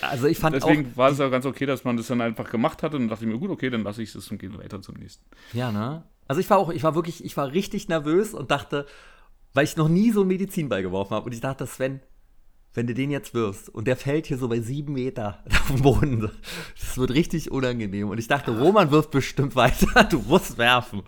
also 0.00 0.26
ich 0.26 0.38
fand 0.38 0.56
Deswegen 0.56 0.92
auch, 0.92 0.96
war 0.96 1.10
es 1.10 1.18
ja 1.18 1.28
ganz 1.28 1.44
okay, 1.44 1.66
dass 1.66 1.84
man 1.84 1.96
das 1.96 2.06
dann 2.06 2.20
einfach 2.20 2.50
gemacht 2.50 2.82
hatte 2.82 2.96
und 2.96 3.08
dachte 3.08 3.24
ich 3.24 3.30
mir, 3.30 3.38
gut, 3.38 3.50
okay, 3.50 3.68
dann 3.68 3.82
lasse 3.82 4.02
ich 4.02 4.14
es 4.14 4.30
und 4.30 4.38
gehe 4.38 4.56
weiter 4.56 4.80
zum 4.80 4.96
nächsten. 4.96 5.24
Ja, 5.52 5.70
ne? 5.70 6.02
Also 6.28 6.40
ich 6.40 6.48
war 6.50 6.58
auch, 6.58 6.70
ich 6.70 6.84
war 6.84 6.94
wirklich, 6.94 7.24
ich 7.24 7.36
war 7.36 7.52
richtig 7.52 7.88
nervös 7.88 8.34
und 8.34 8.50
dachte, 8.50 8.86
weil 9.54 9.64
ich 9.64 9.76
noch 9.76 9.88
nie 9.88 10.12
so 10.12 10.20
einen 10.20 10.28
Medizinball 10.28 10.82
geworfen 10.82 11.14
habe 11.14 11.26
und 11.26 11.32
ich 11.32 11.40
dachte, 11.40 11.66
Sven, 11.66 12.00
wenn 12.74 12.86
du 12.86 12.94
den 12.94 13.10
jetzt 13.10 13.34
wirst 13.34 13.68
und 13.70 13.86
der 13.86 13.96
fällt 13.96 14.26
hier 14.26 14.38
so 14.38 14.48
bei 14.48 14.60
sieben 14.60 14.92
Meter 14.92 15.42
auf 15.50 15.66
dem 15.68 15.82
Boden, 15.82 16.30
das 16.78 16.98
wird 16.98 17.10
richtig 17.10 17.50
unangenehm. 17.50 18.08
Und 18.10 18.18
ich 18.18 18.28
dachte, 18.28 18.56
Roman 18.56 18.90
wirft 18.90 19.10
bestimmt 19.10 19.56
weiter, 19.56 20.04
du 20.10 20.20
musst 20.20 20.58
werfen. 20.58 21.02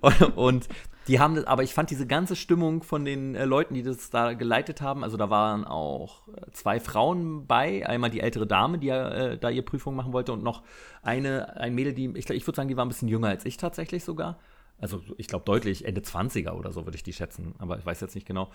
Und, 0.00 0.36
und 0.36 0.68
die 1.08 1.18
haben 1.18 1.34
das, 1.34 1.44
aber 1.46 1.62
ich 1.62 1.72
fand 1.72 1.90
diese 1.90 2.06
ganze 2.06 2.36
Stimmung 2.36 2.82
von 2.82 3.06
den 3.06 3.34
äh, 3.34 3.46
Leuten, 3.46 3.72
die 3.72 3.82
das 3.82 4.10
da 4.10 4.34
geleitet 4.34 4.82
haben, 4.82 5.02
also 5.02 5.16
da 5.16 5.30
waren 5.30 5.64
auch 5.64 6.28
äh, 6.28 6.50
zwei 6.52 6.78
Frauen 6.78 7.46
bei, 7.46 7.86
einmal 7.86 8.10
die 8.10 8.20
ältere 8.20 8.46
Dame, 8.46 8.78
die 8.78 8.90
äh, 8.90 9.38
da 9.38 9.48
ihre 9.48 9.64
Prüfung 9.64 9.96
machen 9.96 10.12
wollte 10.12 10.34
und 10.34 10.42
noch 10.42 10.62
eine, 11.02 11.56
ein 11.56 11.74
Mädel, 11.74 11.94
die, 11.94 12.12
ich, 12.14 12.28
ich 12.28 12.46
würde 12.46 12.56
sagen, 12.56 12.68
die 12.68 12.76
war 12.76 12.84
ein 12.84 12.88
bisschen 12.88 13.08
jünger 13.08 13.28
als 13.28 13.46
ich 13.46 13.56
tatsächlich 13.56 14.04
sogar 14.04 14.38
also 14.80 15.02
ich 15.16 15.26
glaube 15.26 15.44
deutlich 15.44 15.84
Ende 15.84 16.00
20er 16.00 16.52
oder 16.52 16.72
so 16.72 16.86
würde 16.86 16.96
ich 16.96 17.02
die 17.02 17.12
schätzen, 17.12 17.54
aber 17.58 17.78
ich 17.78 17.86
weiß 17.86 18.00
jetzt 18.00 18.14
nicht 18.14 18.26
genau. 18.26 18.50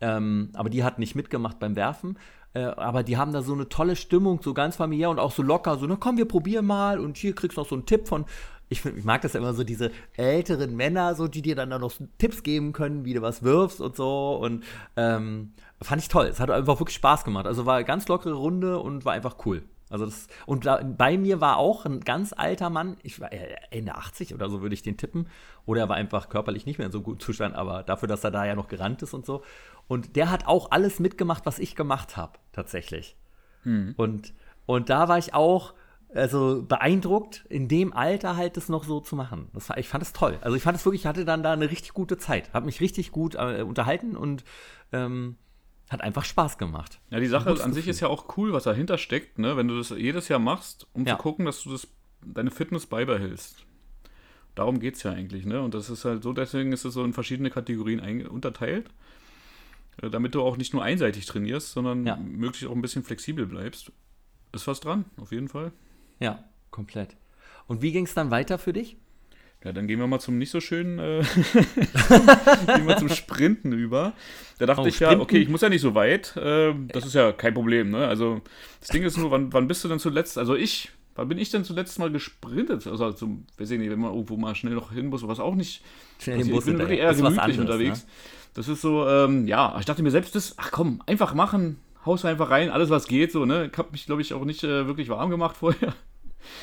Ähm, 0.00 0.50
aber 0.54 0.70
die 0.70 0.84
hat 0.84 0.98
nicht 0.98 1.14
mitgemacht 1.14 1.58
beim 1.58 1.76
Werfen. 1.76 2.18
Äh, 2.54 2.62
aber 2.62 3.02
die 3.02 3.16
haben 3.16 3.32
da 3.32 3.42
so 3.42 3.52
eine 3.52 3.68
tolle 3.68 3.96
Stimmung, 3.96 4.40
so 4.42 4.54
ganz 4.54 4.76
familiär 4.76 5.10
und 5.10 5.18
auch 5.18 5.32
so 5.32 5.42
locker, 5.42 5.76
so, 5.76 5.86
na 5.86 5.96
komm, 5.96 6.16
wir 6.16 6.26
probieren 6.26 6.66
mal 6.66 6.98
und 6.98 7.16
hier 7.16 7.34
kriegst 7.34 7.56
du 7.56 7.60
noch 7.60 7.68
so 7.68 7.74
einen 7.74 7.86
Tipp 7.86 8.08
von. 8.08 8.24
Ich, 8.70 8.84
ich 8.84 9.04
mag 9.04 9.22
das 9.22 9.32
ja 9.32 9.40
immer 9.40 9.54
so, 9.54 9.64
diese 9.64 9.90
älteren 10.14 10.76
Männer, 10.76 11.14
so, 11.14 11.26
die 11.26 11.40
dir 11.40 11.56
dann 11.56 11.70
noch 11.70 11.90
so 11.90 12.06
Tipps 12.18 12.42
geben 12.42 12.72
können, 12.72 13.06
wie 13.06 13.14
du 13.14 13.22
was 13.22 13.42
wirfst 13.42 13.80
und 13.80 13.96
so. 13.96 14.36
Und 14.36 14.62
ähm, 14.96 15.52
fand 15.80 16.02
ich 16.02 16.08
toll. 16.08 16.26
Es 16.26 16.38
hat 16.38 16.50
einfach 16.50 16.78
wirklich 16.78 16.96
Spaß 16.96 17.24
gemacht. 17.24 17.46
Also 17.46 17.64
war 17.64 17.76
eine 17.76 17.86
ganz 17.86 18.06
lockere 18.08 18.34
Runde 18.34 18.78
und 18.78 19.06
war 19.06 19.14
einfach 19.14 19.36
cool. 19.46 19.62
Also 19.90 20.04
das, 20.04 20.26
und 20.46 20.66
da, 20.66 20.82
bei 20.82 21.16
mir 21.16 21.40
war 21.40 21.56
auch 21.56 21.86
ein 21.86 22.00
ganz 22.00 22.32
alter 22.36 22.70
Mann, 22.70 22.96
ich 23.02 23.20
war 23.20 23.30
Ende 23.70 23.94
80 23.94 24.34
oder 24.34 24.50
so 24.50 24.60
würde 24.60 24.74
ich 24.74 24.82
den 24.82 24.96
tippen. 24.96 25.28
Oder 25.66 25.82
er 25.82 25.88
war 25.88 25.96
einfach 25.96 26.28
körperlich 26.28 26.66
nicht 26.66 26.78
mehr 26.78 26.86
in 26.86 26.92
so 26.92 27.02
gutem 27.02 27.20
Zustand, 27.20 27.54
aber 27.54 27.82
dafür, 27.82 28.08
dass 28.08 28.24
er 28.24 28.30
da 28.30 28.44
ja 28.44 28.54
noch 28.54 28.68
gerannt 28.68 29.02
ist 29.02 29.14
und 29.14 29.26
so. 29.26 29.42
Und 29.86 30.16
der 30.16 30.30
hat 30.30 30.46
auch 30.46 30.70
alles 30.70 31.00
mitgemacht, 31.00 31.46
was 31.46 31.58
ich 31.58 31.74
gemacht 31.74 32.16
habe, 32.16 32.38
tatsächlich. 32.52 33.16
Mhm. 33.64 33.94
Und, 33.96 34.34
und 34.66 34.90
da 34.90 35.08
war 35.08 35.18
ich 35.18 35.34
auch 35.34 35.74
also 36.14 36.64
beeindruckt, 36.66 37.44
in 37.48 37.68
dem 37.68 37.92
Alter 37.92 38.36
halt 38.36 38.56
das 38.56 38.68
noch 38.68 38.84
so 38.84 39.00
zu 39.00 39.14
machen. 39.14 39.48
Das 39.52 39.68
ich 39.76 39.88
fand 39.88 40.02
es 40.02 40.12
toll. 40.12 40.38
Also 40.40 40.56
ich 40.56 40.62
fand 40.62 40.76
es 40.76 40.84
wirklich, 40.84 41.02
ich 41.02 41.06
hatte 41.06 41.24
dann 41.24 41.42
da 41.42 41.52
eine 41.52 41.70
richtig 41.70 41.92
gute 41.92 42.16
Zeit. 42.16 42.52
Habe 42.54 42.66
mich 42.66 42.80
richtig 42.80 43.12
gut 43.12 43.34
äh, 43.34 43.62
unterhalten 43.62 44.16
und 44.16 44.44
ähm, 44.92 45.36
hat 45.90 46.02
einfach 46.02 46.24
Spaß 46.24 46.58
gemacht. 46.58 47.00
Ja, 47.10 47.20
die 47.20 47.26
Sache 47.26 47.62
an 47.62 47.72
sich 47.72 47.88
ist 47.88 48.00
ja 48.00 48.08
auch 48.08 48.36
cool, 48.36 48.52
was 48.52 48.64
dahinter 48.64 48.98
steckt, 48.98 49.38
ne? 49.38 49.56
wenn 49.56 49.68
du 49.68 49.78
das 49.78 49.90
jedes 49.90 50.28
Jahr 50.28 50.38
machst, 50.38 50.86
um 50.92 51.06
ja. 51.06 51.16
zu 51.16 51.22
gucken, 51.22 51.46
dass 51.46 51.62
du 51.62 51.70
das, 51.70 51.88
deine 52.22 52.50
Fitness 52.50 52.86
beibehältst. 52.86 53.64
Darum 54.54 54.80
geht 54.80 54.96
es 54.96 55.02
ja 55.04 55.12
eigentlich. 55.12 55.46
Ne? 55.46 55.62
Und 55.62 55.74
das 55.74 55.88
ist 55.88 56.04
halt 56.04 56.22
so, 56.22 56.32
deswegen 56.32 56.72
ist 56.72 56.84
es 56.84 56.94
so 56.94 57.04
in 57.04 57.12
verschiedene 57.12 57.50
Kategorien 57.50 58.26
unterteilt, 58.26 58.90
äh, 60.02 60.10
damit 60.10 60.34
du 60.34 60.42
auch 60.42 60.56
nicht 60.56 60.74
nur 60.74 60.82
einseitig 60.82 61.26
trainierst, 61.26 61.72
sondern 61.72 62.04
ja. 62.04 62.16
möglichst 62.16 62.68
auch 62.68 62.74
ein 62.74 62.82
bisschen 62.82 63.04
flexibel 63.04 63.46
bleibst. 63.46 63.92
Ist 64.52 64.66
was 64.66 64.80
dran, 64.80 65.04
auf 65.16 65.32
jeden 65.32 65.48
Fall. 65.48 65.72
Ja, 66.18 66.44
komplett. 66.70 67.16
Und 67.66 67.82
wie 67.82 67.92
ging 67.92 68.06
es 68.06 68.14
dann 68.14 68.30
weiter 68.30 68.58
für 68.58 68.72
dich? 68.72 68.96
Ja, 69.64 69.72
dann 69.72 69.88
gehen 69.88 69.98
wir 69.98 70.06
mal 70.06 70.20
zum 70.20 70.38
nicht 70.38 70.50
so 70.50 70.60
schönen, 70.60 71.00
äh, 71.00 71.22
gehen 72.76 72.86
wir 72.86 72.96
zum 72.96 73.08
Sprinten 73.08 73.72
über. 73.72 74.12
Da 74.58 74.66
dachte 74.66 74.82
oh, 74.82 74.86
ich 74.86 75.00
ja, 75.00 75.18
okay, 75.18 75.38
ich 75.38 75.48
muss 75.48 75.62
ja 75.62 75.68
nicht 75.68 75.80
so 75.80 75.96
weit. 75.96 76.36
Äh, 76.36 76.74
das 76.92 77.06
ist 77.06 77.14
ja 77.14 77.32
kein 77.32 77.54
Problem, 77.54 77.90
ne? 77.90 78.06
Also, 78.06 78.40
das 78.80 78.90
Ding 78.90 79.02
ist 79.02 79.16
nur, 79.16 79.32
wann, 79.32 79.52
wann 79.52 79.66
bist 79.66 79.82
du 79.82 79.88
denn 79.88 79.98
zuletzt? 79.98 80.38
Also, 80.38 80.54
ich, 80.54 80.90
wann 81.16 81.28
bin 81.28 81.38
ich 81.38 81.50
denn 81.50 81.64
zuletzt 81.64 81.98
mal 81.98 82.10
gesprintet? 82.10 82.86
Also, 82.86 83.10
zum, 83.12 83.46
weiß 83.58 83.72
ich 83.72 83.80
nicht, 83.80 83.90
wenn 83.90 83.98
man 83.98 84.12
irgendwo 84.12 84.36
mal 84.36 84.54
schnell 84.54 84.74
noch 84.74 84.92
hin 84.92 85.06
muss, 85.06 85.26
was 85.26 85.40
auch 85.40 85.56
nicht. 85.56 85.82
Schnell 86.20 86.38
hin 86.38 86.50
muss, 86.50 86.60
ich 86.60 86.70
bin 86.70 86.78
wirklich 86.78 87.00
eher 87.00 87.12
gemütlich 87.12 87.40
anderes, 87.40 87.58
unterwegs. 87.58 88.04
Ne? 88.04 88.10
Das 88.54 88.68
ist 88.68 88.80
so, 88.80 89.08
ähm, 89.08 89.48
ja, 89.48 89.76
ich 89.80 89.86
dachte 89.86 90.04
mir 90.04 90.12
selbst, 90.12 90.36
das, 90.36 90.54
ach 90.56 90.70
komm, 90.70 91.02
einfach 91.06 91.34
machen, 91.34 91.78
haust 92.06 92.24
einfach 92.24 92.50
rein, 92.50 92.70
alles 92.70 92.90
was 92.90 93.08
geht, 93.08 93.32
so, 93.32 93.44
ne? 93.44 93.70
Ich 93.72 93.76
habe 93.76 93.90
mich, 93.90 94.06
glaube 94.06 94.22
ich, 94.22 94.34
auch 94.34 94.44
nicht 94.44 94.62
äh, 94.62 94.86
wirklich 94.86 95.08
warm 95.08 95.30
gemacht 95.30 95.56
vorher. 95.56 95.94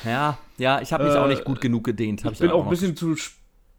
Ja, 0.04 0.38
ja, 0.58 0.80
ich 0.80 0.92
habe 0.92 1.04
mich 1.04 1.14
äh, 1.14 1.18
auch 1.18 1.28
nicht 1.28 1.44
gut 1.44 1.60
genug 1.60 1.84
gedehnt. 1.84 2.24
Ich 2.24 2.38
bin 2.38 2.50
auch 2.50 2.64
ein 2.64 2.70
bisschen 2.70 2.96
zu 2.96 3.16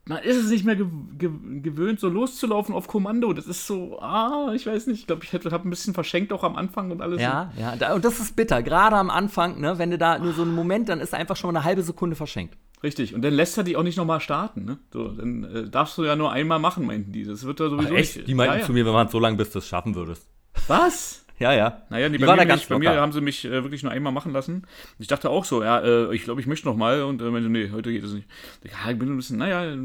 man 0.07 0.23
ist 0.23 0.37
es 0.37 0.49
nicht 0.49 0.63
mehr 0.63 0.75
gew 0.75 0.87
gew 1.17 1.31
gewöhnt, 1.61 1.99
so 1.99 2.07
loszulaufen 2.07 2.73
auf 2.73 2.87
Kommando. 2.87 3.33
Das 3.33 3.45
ist 3.45 3.67
so, 3.67 3.99
ah, 3.99 4.53
ich 4.55 4.65
weiß 4.65 4.87
nicht. 4.87 5.01
Ich 5.01 5.07
glaube, 5.07 5.23
ich 5.23 5.33
hätte 5.33 5.51
habe 5.51 5.67
ein 5.67 5.69
bisschen 5.69 5.93
verschenkt 5.93 6.31
auch 6.31 6.43
am 6.43 6.55
Anfang 6.55 6.91
und 6.91 7.01
alles. 7.01 7.21
Ja, 7.21 7.51
ja. 7.59 7.75
Da, 7.75 7.93
und 7.93 8.05
das 8.05 8.19
ist 8.19 8.35
bitter. 8.35 8.63
Gerade 8.63 8.95
am 8.95 9.09
Anfang, 9.09 9.59
ne, 9.59 9.77
wenn 9.79 9.91
du 9.91 9.97
da 9.97 10.17
nur 10.17 10.33
so 10.33 10.43
einen 10.43 10.55
Moment, 10.55 10.89
dann 10.89 11.01
ist 11.01 11.13
einfach 11.13 11.35
schon 11.35 11.51
mal 11.51 11.59
eine 11.59 11.65
halbe 11.65 11.83
Sekunde 11.83 12.15
verschenkt. 12.15 12.57
Richtig. 12.83 13.15
Und 13.15 13.21
dann 13.23 13.33
lässt 13.33 13.57
er 13.57 13.63
dich 13.63 13.75
auch 13.75 13.83
nicht 13.83 13.97
nochmal 13.97 14.21
starten. 14.21 14.63
Ne? 14.63 14.77
So, 14.93 15.09
dann 15.09 15.43
äh, 15.43 15.69
darfst 15.69 15.97
du 15.97 16.05
ja 16.05 16.15
nur 16.15 16.31
einmal 16.31 16.59
machen, 16.59 16.85
meinten 16.85 17.11
die. 17.11 17.23
Das 17.23 17.43
wird 17.43 17.59
da 17.59 17.69
sowieso 17.69 17.93
Ach, 17.93 17.97
echt? 17.97 18.15
nicht. 18.15 18.27
Die 18.27 18.33
meinten 18.33 18.53
ja, 18.53 18.59
ja. 18.59 18.65
zu 18.65 18.73
mir, 18.73 18.85
wir 18.85 18.93
waren 18.93 19.09
so 19.09 19.19
lange, 19.19 19.37
bis 19.37 19.51
du 19.51 19.59
es 19.59 19.67
schaffen 19.67 19.95
würdest. 19.95 20.27
Was? 20.67 21.25
Ja, 21.39 21.53
ja. 21.53 21.83
Naja, 21.89 22.09
die, 22.09 22.17
Die 22.17 22.23
bei, 22.23 22.27
waren 22.27 22.47
mir 22.47 22.53
nicht. 22.53 22.67
bei 22.67 22.79
mir 22.79 22.99
haben 22.99 23.11
sie 23.11 23.21
mich 23.21 23.45
äh, 23.45 23.63
wirklich 23.63 23.83
nur 23.83 23.91
einmal 23.91 24.11
machen 24.11 24.33
lassen. 24.33 24.65
Ich 24.97 25.07
dachte 25.07 25.29
auch 25.29 25.45
so, 25.45 25.63
ja, 25.63 25.79
äh, 25.79 26.15
ich 26.15 26.23
glaube, 26.23 26.41
ich 26.41 26.47
möchte 26.47 26.67
noch 26.67 26.75
mal. 26.75 27.03
Und 27.03 27.21
äh, 27.21 27.29
meinte, 27.29 27.49
nee, 27.49 27.69
heute 27.71 27.91
geht 27.91 28.03
es 28.03 28.13
nicht. 28.13 28.27
Ich, 28.63 28.71
ja, 28.71 28.91
ich 28.91 28.97
bin 28.97 29.09
ein 29.09 29.17
bisschen, 29.17 29.37
naja, 29.37 29.75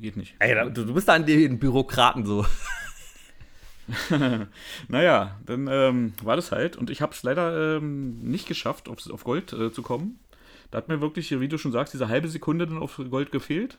geht 0.00 0.16
nicht. 0.16 0.34
Ey, 0.38 0.54
du 0.72 0.94
bist 0.94 1.08
da 1.08 1.14
an 1.14 1.26
den 1.26 1.58
Bürokraten 1.58 2.24
so. 2.24 2.44
Naja, 4.88 5.38
dann 5.46 5.66
ähm, 5.70 6.12
war 6.22 6.36
das 6.36 6.52
halt. 6.52 6.76
Und 6.76 6.90
ich 6.90 7.00
habe 7.00 7.12
es 7.14 7.22
leider 7.22 7.78
ähm, 7.78 8.20
nicht 8.22 8.46
geschafft, 8.46 8.88
auf, 8.88 8.98
auf 9.10 9.24
Gold 9.24 9.52
äh, 9.54 9.72
zu 9.72 9.82
kommen. 9.82 10.18
Da 10.70 10.76
hat 10.78 10.88
mir 10.88 11.00
wirklich, 11.00 11.30
wie 11.40 11.48
du 11.48 11.56
schon 11.56 11.72
sagst, 11.72 11.94
diese 11.94 12.08
halbe 12.08 12.28
Sekunde 12.28 12.66
dann 12.66 12.78
auf 12.78 13.00
Gold 13.10 13.32
gefehlt. 13.32 13.78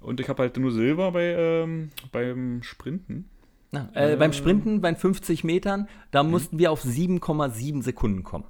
Und 0.00 0.20
ich 0.20 0.28
habe 0.28 0.42
halt 0.42 0.56
nur 0.58 0.72
Silber 0.72 1.12
bei, 1.12 1.34
ähm, 1.34 1.90
beim 2.10 2.62
Sprinten. 2.62 3.30
Ja, 3.74 3.88
äh, 3.94 4.16
beim 4.16 4.32
Sprinten, 4.34 4.80
bei 4.82 4.94
50 4.94 5.44
Metern, 5.44 5.88
da 6.10 6.22
mussten 6.22 6.58
wir 6.58 6.70
auf 6.72 6.84
7,7 6.84 7.82
Sekunden 7.82 8.22
kommen. 8.22 8.44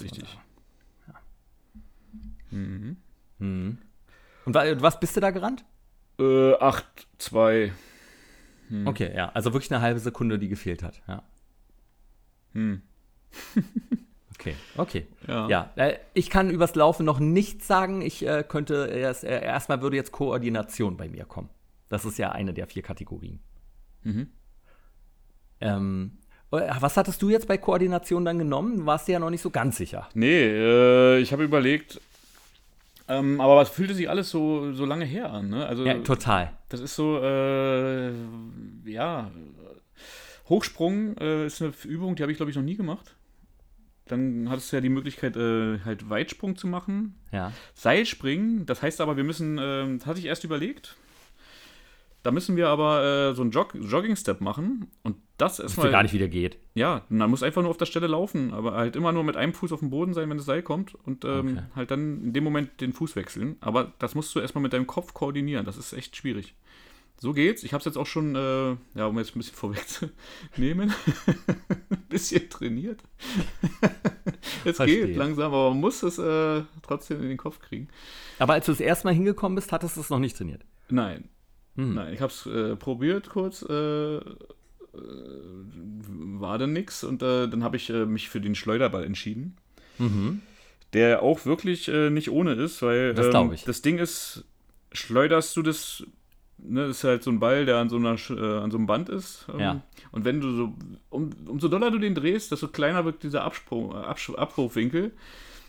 Richtig. 0.00 0.38
Und 4.46 4.54
wa- 4.54 4.80
was 4.80 5.00
bist 5.00 5.16
du 5.16 5.20
da 5.20 5.30
gerannt? 5.30 5.64
Äh, 6.18 6.54
8, 6.54 7.06
2. 7.18 7.72
Okay, 8.86 9.12
ja, 9.16 9.30
also 9.30 9.52
wirklich 9.52 9.72
eine 9.72 9.80
halbe 9.80 9.98
Sekunde, 10.00 10.38
die 10.38 10.48
gefehlt 10.48 10.82
hat. 10.82 11.02
Ja. 11.08 11.22
Hm. 12.52 12.82
Okay, 14.40 14.54
okay. 14.76 15.04
Ja. 15.26 15.48
Ja, 15.48 15.72
äh, 15.74 15.98
ich 16.14 16.30
kann 16.30 16.48
übers 16.48 16.76
Laufen 16.76 17.04
noch 17.04 17.18
nichts 17.18 17.66
sagen. 17.66 18.02
Ich 18.02 18.24
äh, 18.24 18.44
könnte 18.46 18.86
erst, 18.86 19.24
äh, 19.24 19.42
erstmal 19.42 19.82
würde 19.82 19.96
jetzt 19.96 20.12
Koordination 20.12 20.96
bei 20.96 21.08
mir 21.08 21.24
kommen. 21.24 21.48
Das 21.88 22.04
ist 22.04 22.18
ja 22.18 22.30
eine 22.30 22.54
der 22.54 22.68
vier 22.68 22.82
Kategorien. 22.82 23.40
Mhm. 24.04 24.28
Ähm, 25.60 26.12
äh, 26.52 26.68
was 26.80 26.96
hattest 26.96 27.20
du 27.22 27.28
jetzt 27.28 27.48
bei 27.48 27.58
Koordination 27.58 28.24
dann 28.24 28.38
genommen? 28.38 28.78
Du 28.78 28.86
warst 28.86 29.08
dir 29.08 29.12
ja 29.12 29.18
noch 29.18 29.30
nicht 29.30 29.42
so 29.42 29.50
ganz 29.50 29.76
sicher. 29.76 30.08
Nee, 30.14 30.42
äh, 30.44 31.18
ich 31.18 31.32
habe 31.32 31.44
überlegt. 31.44 32.00
Ähm, 33.10 33.40
aber 33.40 33.56
was 33.56 33.70
fühlte 33.70 33.94
sich 33.94 34.08
alles 34.10 34.28
so, 34.30 34.72
so 34.72 34.84
lange 34.84 35.04
her 35.06 35.32
an, 35.32 35.48
ne? 35.48 35.66
Also, 35.66 35.84
Ja, 35.86 35.94
total. 36.00 36.52
das 36.68 36.80
ist 36.80 36.94
so, 36.94 37.18
äh, 37.22 38.12
ja. 38.84 39.30
Hochsprung 40.48 41.16
äh, 41.18 41.46
ist 41.46 41.62
eine 41.62 41.72
Übung, 41.84 42.16
die 42.16 42.22
habe 42.22 42.32
ich, 42.32 42.36
glaube 42.38 42.50
ich, 42.50 42.56
noch 42.56 42.62
nie 42.62 42.76
gemacht. 42.76 43.14
Dann 44.06 44.48
hattest 44.50 44.72
du 44.72 44.76
ja 44.76 44.80
die 44.80 44.88
Möglichkeit, 44.88 45.36
äh, 45.36 45.78
halt 45.84 46.08
Weitsprung 46.08 46.56
zu 46.56 46.66
machen. 46.66 47.14
Ja. 47.32 47.52
Seilspringen, 47.74 48.64
das 48.66 48.80
heißt 48.82 49.00
aber, 49.00 49.16
wir 49.16 49.24
müssen, 49.24 49.58
ähm, 49.60 49.98
das 49.98 50.06
hatte 50.06 50.18
ich 50.20 50.26
erst 50.26 50.44
überlegt. 50.44 50.96
Da 52.28 52.32
müssen 52.32 52.56
wir 52.56 52.68
aber 52.68 53.30
äh, 53.30 53.34
so 53.34 53.40
einen 53.40 53.52
Jog 53.52 53.74
Jogging-Step 53.74 54.42
machen. 54.42 54.90
Und 55.02 55.16
das 55.38 55.60
erstmal. 55.60 55.84
wusste 55.86 55.92
gar 55.92 56.02
nicht, 56.02 56.12
wie 56.12 56.18
der 56.18 56.28
geht. 56.28 56.58
Ja, 56.74 57.06
man 57.08 57.30
muss 57.30 57.42
einfach 57.42 57.62
nur 57.62 57.70
auf 57.70 57.78
der 57.78 57.86
Stelle 57.86 58.06
laufen, 58.06 58.52
aber 58.52 58.74
halt 58.74 58.96
immer 58.96 59.12
nur 59.12 59.24
mit 59.24 59.34
einem 59.38 59.54
Fuß 59.54 59.72
auf 59.72 59.80
dem 59.80 59.88
Boden 59.88 60.12
sein, 60.12 60.28
wenn 60.28 60.36
das 60.36 60.44
Seil 60.44 60.60
kommt 60.62 60.94
und 61.06 61.24
ähm, 61.24 61.38
Okay. 61.56 61.62
halt 61.74 61.90
dann 61.90 62.22
in 62.24 62.32
dem 62.34 62.44
Moment 62.44 62.82
den 62.82 62.92
Fuß 62.92 63.16
wechseln. 63.16 63.56
Aber 63.62 63.94
das 63.98 64.14
musst 64.14 64.34
du 64.34 64.40
erstmal 64.40 64.60
mit 64.60 64.74
deinem 64.74 64.86
Kopf 64.86 65.14
koordinieren, 65.14 65.64
das 65.64 65.78
ist 65.78 65.94
echt 65.94 66.16
schwierig. 66.16 66.54
So 67.18 67.32
geht's. 67.32 67.62
Ich 67.62 67.72
habe 67.72 67.78
es 67.78 67.86
jetzt 67.86 67.96
auch 67.96 68.06
schon, 68.06 68.36
äh, 68.36 68.76
ja, 68.94 69.06
um 69.06 69.16
jetzt 69.16 69.34
ein 69.34 69.38
bisschen 69.38 69.56
vorwegzunehmen, 69.56 70.92
ein 71.26 72.02
bisschen 72.10 72.50
trainiert. 72.50 73.00
es 74.66 74.76
Verstehe. 74.76 75.06
geht 75.06 75.16
langsam, 75.16 75.46
aber 75.54 75.70
man 75.70 75.80
muss 75.80 76.02
es 76.02 76.18
äh, 76.18 76.62
trotzdem 76.82 77.22
in 77.22 77.28
den 77.30 77.38
Kopf 77.38 77.58
kriegen. 77.60 77.88
Aber 78.38 78.52
als 78.52 78.66
du 78.66 78.72
das 78.72 78.80
erste 78.80 79.06
Mal 79.06 79.14
hingekommen 79.14 79.56
bist, 79.56 79.72
hattest 79.72 79.96
du 79.96 80.02
es 80.02 80.10
noch 80.10 80.18
nicht 80.18 80.36
trainiert. 80.36 80.60
Nein. 80.90 81.30
Hm. 81.78 81.94
Nein, 81.94 82.12
ich 82.12 82.20
habe 82.20 82.32
es 82.32 82.44
äh, 82.46 82.74
probiert 82.74 83.28
kurz, 83.30 83.62
äh, 83.62 84.16
äh, 84.16 84.20
war 84.92 86.58
dann 86.58 86.72
nix 86.72 87.04
und 87.04 87.22
äh, 87.22 87.46
dann 87.48 87.62
habe 87.62 87.76
ich 87.76 87.88
äh, 87.88 88.04
mich 88.04 88.28
für 88.28 88.40
den 88.40 88.56
Schleuderball 88.56 89.04
entschieden. 89.04 89.56
Mhm. 89.98 90.42
Der 90.92 91.22
auch 91.22 91.44
wirklich 91.44 91.88
nicht 91.88 92.30
ohne 92.30 92.54
ist, 92.54 92.80
weil 92.82 93.12
Das 93.12 93.34
ähm, 93.34 93.52
das 93.66 93.82
Ding 93.82 93.98
ist, 93.98 94.44
schleuderst 94.90 95.54
du 95.56 95.62
das, 95.62 96.02
ne, 96.56 96.86
ist 96.86 97.04
halt 97.04 97.22
so 97.22 97.30
ein 97.30 97.40
Ball, 97.40 97.66
der 97.66 97.76
an 97.76 97.90
so, 97.90 97.96
einer, 97.96 98.14
äh, 98.14 98.58
an 98.62 98.70
so 98.70 98.78
einem 98.78 98.86
Band 98.86 99.10
ist. 99.10 99.46
ähm, 99.52 99.60
Ja. 99.60 99.82
Und 100.12 100.24
wenn 100.24 100.40
du 100.40 100.50
so, 100.50 100.74
um, 101.10 101.30
umso 101.46 101.68
doller 101.68 101.90
du 101.90 101.98
den 101.98 102.14
drehst, 102.14 102.52
desto 102.52 102.68
kleiner 102.68 103.04
wird 103.04 103.22
dieser 103.22 103.44
Absprung, 103.44 103.94
Absch 103.94 104.30
Abwurfwinkel. 104.30 105.12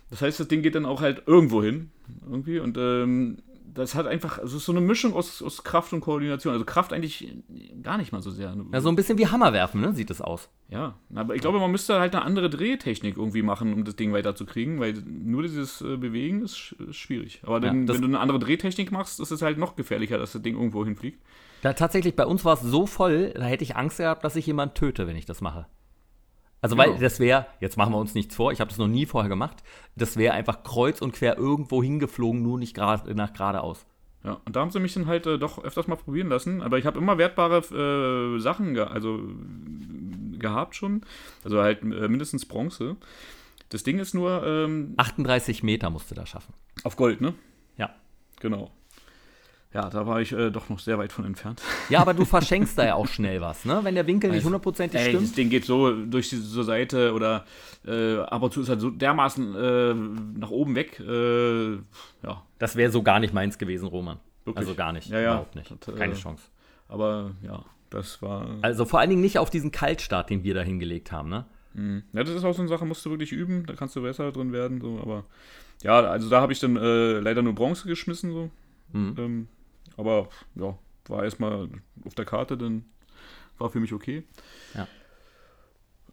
Das 0.09 0.21
heißt, 0.21 0.39
das 0.39 0.47
Ding 0.47 0.61
geht 0.61 0.75
dann 0.75 0.85
auch 0.85 1.01
halt 1.01 1.23
irgendwo 1.25 1.61
hin, 1.61 1.91
irgendwie. 2.25 2.59
Und 2.59 2.77
ähm, 2.77 3.39
das 3.73 3.95
hat 3.95 4.07
einfach, 4.07 4.37
also 4.39 4.55
es 4.55 4.61
ist 4.61 4.65
so 4.65 4.71
eine 4.71 4.81
Mischung 4.81 5.13
aus, 5.13 5.41
aus 5.41 5.63
Kraft 5.63 5.93
und 5.93 6.01
Koordination. 6.01 6.53
Also 6.53 6.65
Kraft 6.65 6.93
eigentlich 6.93 7.33
gar 7.81 7.97
nicht 7.97 8.11
mal 8.11 8.21
so 8.21 8.31
sehr. 8.31 8.55
Ja, 8.73 8.81
so 8.81 8.89
ein 8.89 8.95
bisschen 8.95 9.17
wie 9.17 9.27
Hammerwerfen, 9.27 9.81
ne? 9.81 9.93
Sieht 9.93 10.09
es 10.09 10.21
aus. 10.21 10.49
Ja, 10.69 10.95
aber 11.15 11.35
ich 11.35 11.41
glaube, 11.41 11.59
man 11.59 11.71
müsste 11.71 11.99
halt 11.99 12.15
eine 12.15 12.23
andere 12.25 12.49
Drehtechnik 12.49 13.17
irgendwie 13.17 13.41
machen, 13.41 13.73
um 13.73 13.83
das 13.85 13.95
Ding 13.95 14.13
weiterzukriegen, 14.13 14.79
weil 14.79 14.93
nur 14.93 15.41
dieses 15.43 15.81
äh, 15.81 15.97
Bewegen 15.97 16.41
ist, 16.43 16.57
sch 16.57 16.73
ist 16.73 16.95
schwierig. 16.97 17.41
Aber 17.43 17.59
dann, 17.59 17.81
Ja, 17.81 17.85
das- 17.87 17.95
wenn 17.95 18.01
du 18.03 18.07
eine 18.07 18.19
andere 18.19 18.39
Drehtechnik 18.39 18.91
machst, 18.91 19.19
ist 19.19 19.31
es 19.31 19.41
halt 19.41 19.57
noch 19.57 19.75
gefährlicher, 19.75 20.17
dass 20.17 20.33
das 20.33 20.41
Ding 20.41 20.55
irgendwo 20.55 20.83
hinfliegt. 20.85 21.21
Da 21.61 21.73
tatsächlich, 21.73 22.15
bei 22.15 22.25
uns 22.25 22.45
war 22.45 22.53
es 22.53 22.61
so 22.61 22.85
voll, 22.85 23.33
da 23.35 23.43
hätte 23.45 23.63
ich 23.63 23.75
Angst 23.75 23.97
gehabt, 23.97 24.23
dass 24.23 24.35
ich 24.35 24.45
jemanden 24.47 24.75
töte, 24.75 25.07
wenn 25.07 25.15
ich 25.17 25.25
das 25.25 25.41
mache. 25.41 25.65
Also, 26.61 26.77
weil 26.77 26.91
Ja. 26.91 26.97
das 26.97 27.19
wäre, 27.19 27.45
jetzt 27.61 27.77
machen 27.77 27.93
wir 27.93 27.97
uns 27.99 28.13
nichts 28.15 28.35
vor, 28.35 28.51
ich 28.51 28.59
habe 28.59 28.69
das 28.69 28.77
noch 28.77 28.87
nie 28.87 29.05
vorher 29.05 29.29
gemacht, 29.29 29.63
das 29.95 30.17
wäre 30.17 30.33
einfach 30.33 30.63
kreuz 30.63 31.01
und 31.01 31.13
quer 31.13 31.37
irgendwo 31.37 31.81
hingeflogen, 31.81 32.41
nur 32.41 32.57
nicht 32.59 32.75
grad, 32.75 33.07
nach 33.15 33.31
geradeaus. 33.33 33.85
Ja, 34.25 34.41
und 34.45 34.55
da 34.55 34.59
haben 34.59 34.69
sie 34.71 34.81
mich 34.81 34.93
dann 34.93 35.05
halt 35.07 35.25
äh, 35.25 35.39
doch 35.39 35.63
öfters 35.63 35.87
mal 35.87 35.95
probieren 35.95 36.27
lassen. 36.27 36.61
Aber 36.61 36.77
ich 36.77 36.85
habe 36.85 36.99
immer 36.99 37.17
wertbare 37.17 37.59
äh, 38.35 38.39
Sachen 38.41 38.73
ge 38.73 38.83
also, 38.83 39.21
gehabt 40.37 40.75
schon. 40.75 41.01
Also 41.45 41.61
halt 41.61 41.81
äh, 41.83 42.07
mindestens 42.09 42.45
Bronze. 42.45 42.97
Das 43.69 43.83
Ding 43.83 43.97
ist 43.99 44.13
nur 44.13 44.45
ähm, 44.45 44.93
38 44.97 45.63
Meter 45.63 45.89
musste 45.89 46.15
da 46.15 46.25
schaffen. 46.25 46.53
auf 46.83 46.97
Gold, 46.97 47.21
ne? 47.21 47.33
Ja. 47.77 47.91
Genau. 48.41 48.71
Ja, 49.71 49.87
da 49.89 50.07
war 50.07 50.19
ich 50.19 50.31
äh, 50.31 50.49
doch 50.49 50.67
noch 50.69 50.79
sehr 50.79 50.97
weit 50.97 51.11
von 51.11 51.25
entfernt. 51.25 51.61
Ja, 51.89 51.99
aber 52.01 52.15
du 52.15 52.25
verschenkst 52.25 52.75
da 52.77 52.85
ja 52.85 52.95
auch 52.95 53.07
schnell 53.07 53.39
was, 53.39 53.65
ne? 53.65 53.79
Wenn 53.83 53.93
der 53.93 54.07
Winkel 54.07 54.31
nicht 54.31 54.43
hundertprozentig 54.43 54.99
Ey, 54.99 55.13
das 55.13 55.21
stimmt. 55.21 55.37
Ding 55.37 55.49
geht 55.49 55.65
so 55.65 55.91
durch 56.05 56.29
die 56.29 56.37
so 56.37 56.63
Seite 56.63 57.13
oder 57.13 57.45
äh, 57.85 58.17
ab 58.17 58.41
und 58.41 58.51
zu 58.51 58.61
ist 58.61 58.69
halt 58.69 58.81
so 58.81 58.89
dermaßen 58.89 59.55
äh, 59.55 59.93
nach 60.39 60.49
oben 60.49 60.73
weg. 60.75 60.99
Äh, 60.99 61.73
ja, 62.23 62.43
Das 62.57 62.75
wäre 62.75 62.91
so 62.91 63.03
gar 63.03 63.19
nicht 63.19 63.33
meins 63.33 63.59
gewesen, 63.59 63.87
Roman. 63.87 64.17
Wirklich? 64.43 64.57
Also 64.65 64.73
gar 64.75 64.91
nicht. 64.91 65.09
Ja, 65.09 65.19
ja. 65.19 65.31
Überhaupt 65.33 65.55
nicht. 65.55 65.71
Das, 65.85 65.93
äh, 65.93 65.97
Keine 65.97 66.15
Chance. 66.15 66.43
aber 66.87 67.31
ja, 67.43 67.63
das 67.91 68.23
war. 68.23 68.47
Also 68.63 68.85
vor 68.85 68.99
allen 68.99 69.11
Dingen 69.11 69.21
nicht 69.21 69.37
auf 69.37 69.51
diesen 69.51 69.71
Kaltstart, 69.71 70.31
den 70.31 70.43
wir 70.43 70.55
da 70.55 70.61
hingelegt 70.61 71.11
haben, 71.11 71.29
ne? 71.29 71.45
Mhm. 71.75 72.01
Ja, 72.13 72.23
das 72.23 72.33
ist 72.33 72.43
auch 72.43 72.53
so 72.55 72.61
eine 72.63 72.69
Sache, 72.69 72.85
musst 72.85 73.05
du 73.05 73.11
wirklich 73.11 73.31
üben, 73.31 73.67
da 73.67 73.75
kannst 73.75 73.95
du 73.95 74.01
besser 74.01 74.31
drin 74.31 74.51
werden. 74.51 74.81
So, 74.81 74.99
aber 74.99 75.25
ja, 75.83 75.99
also 75.99 76.27
da 76.27 76.41
habe 76.41 76.51
ich 76.53 76.59
dann 76.59 76.75
äh, 76.75 77.19
leider 77.19 77.43
nur 77.43 77.53
Bronze 77.53 77.87
geschmissen. 77.87 78.31
So. 78.31 78.49
Mhm. 78.93 79.15
Ähm, 79.19 79.47
aber 79.99 80.29
ja, 80.55 80.77
war 81.07 81.23
erstmal 81.23 81.69
auf 82.05 82.15
der 82.15 82.25
Karte, 82.25 82.57
dann 82.57 82.85
war 83.57 83.69
für 83.69 83.79
mich 83.79 83.93
okay. 83.93 84.23
Ja. 84.73 84.87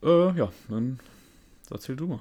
Äh, 0.02 0.36
ja, 0.36 0.52
dann 0.68 0.98
erzähl 1.70 1.96
du 1.96 2.08
mal. 2.08 2.20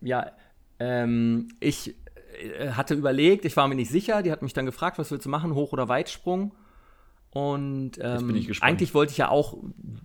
Ja, 0.00 0.32
ähm, 0.78 1.48
ich 1.60 1.94
äh, 2.40 2.70
hatte 2.70 2.94
überlegt, 2.94 3.44
ich 3.44 3.56
war 3.56 3.68
mir 3.68 3.74
nicht 3.76 3.90
sicher, 3.90 4.22
die 4.22 4.32
hat 4.32 4.42
mich 4.42 4.52
dann 4.52 4.66
gefragt, 4.66 4.98
was 4.98 5.10
willst 5.10 5.26
du 5.26 5.30
machen, 5.30 5.54
Hoch- 5.54 5.72
oder 5.72 5.88
Weitsprung? 5.88 6.52
Und 7.30 7.92
ähm, 8.00 8.26
bin 8.26 8.36
ich 8.36 8.46
gespannt. 8.46 8.70
eigentlich 8.70 8.94
wollte 8.94 9.12
ich 9.12 9.18
ja 9.18 9.28
auch, 9.28 9.58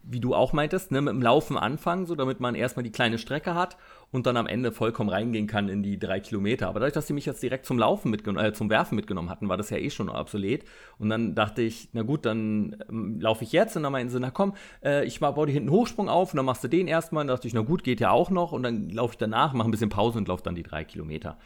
wie 0.04 0.20
du 0.20 0.36
auch 0.36 0.52
meintest, 0.52 0.92
ne, 0.92 1.02
mit 1.02 1.14
dem 1.14 1.22
Laufen 1.22 1.58
anfangen, 1.58 2.06
so 2.06 2.16
damit 2.16 2.42
man 2.42 2.54
erstmal 2.54 2.84
die 2.84 2.92
kleine 2.92 3.18
Strecke 3.18 3.56
hat 3.56 3.78
und 4.12 4.28
dann 4.28 4.36
am 4.36 4.46
Ende 4.46 4.74
vollkommen 4.74 5.10
reingehen 5.10 5.48
kann 5.48 5.70
in 5.70 5.84
die 5.84 5.98
drei 5.98 6.20
Kilometer. 6.20 6.68
Aber 6.68 6.82
dadurch, 6.82 6.94
dass 6.94 7.08
die 7.08 7.14
mich 7.14 7.26
jetzt 7.26 7.42
direkt 7.42 7.66
zum 7.66 7.80
Laufen 7.80 8.12
mitgenommen, 8.12 8.46
äh, 8.46 8.52
zum 8.52 8.70
Werfen 8.70 8.98
mitgenommen 8.98 9.30
hatten, 9.30 9.48
war 9.48 9.56
das 9.56 9.70
ja 9.70 9.78
eh 9.78 9.90
schon 9.90 10.10
obsolet. 10.10 10.66
Und 11.00 11.10
dann 11.10 11.34
dachte 11.34 11.62
ich, 11.62 11.88
na 11.94 12.02
gut, 12.02 12.26
dann 12.26 12.76
ähm, 12.90 13.22
laufe 13.22 13.46
ich 13.46 13.54
jetzt 13.54 13.78
und 13.78 13.84
dann 13.84 13.94
meinten 13.94 14.12
sie, 14.12 14.20
na 14.20 14.30
komm, 14.30 14.54
äh, 14.84 15.06
ich 15.06 15.22
baue 15.22 15.48
dir 15.48 15.54
hinten 15.54 15.72
Hochsprung 15.72 16.10
auf 16.10 16.34
und 16.34 16.38
dann 16.38 16.46
machst 16.46 16.64
du 16.66 16.68
den 16.68 16.90
erstmal. 16.90 17.22
Und 17.22 17.30
dann 17.30 17.38
dachte 17.38 17.48
ich, 17.48 17.54
na 17.54 17.62
gut, 17.62 17.86
geht 17.86 18.02
ja 18.02 18.12
auch 18.12 18.32
noch. 18.32 18.52
Und 18.52 18.64
dann 18.64 18.90
laufe 18.90 19.14
ich 19.14 19.18
danach, 19.18 19.54
mache 19.54 19.70
ein 19.70 19.72
bisschen 19.72 19.90
Pause 19.90 20.18
und 20.18 20.28
laufe 20.28 20.44
dann 20.44 20.56
die 20.56 20.64
drei 20.64 20.84
Kilometer. 20.84 21.38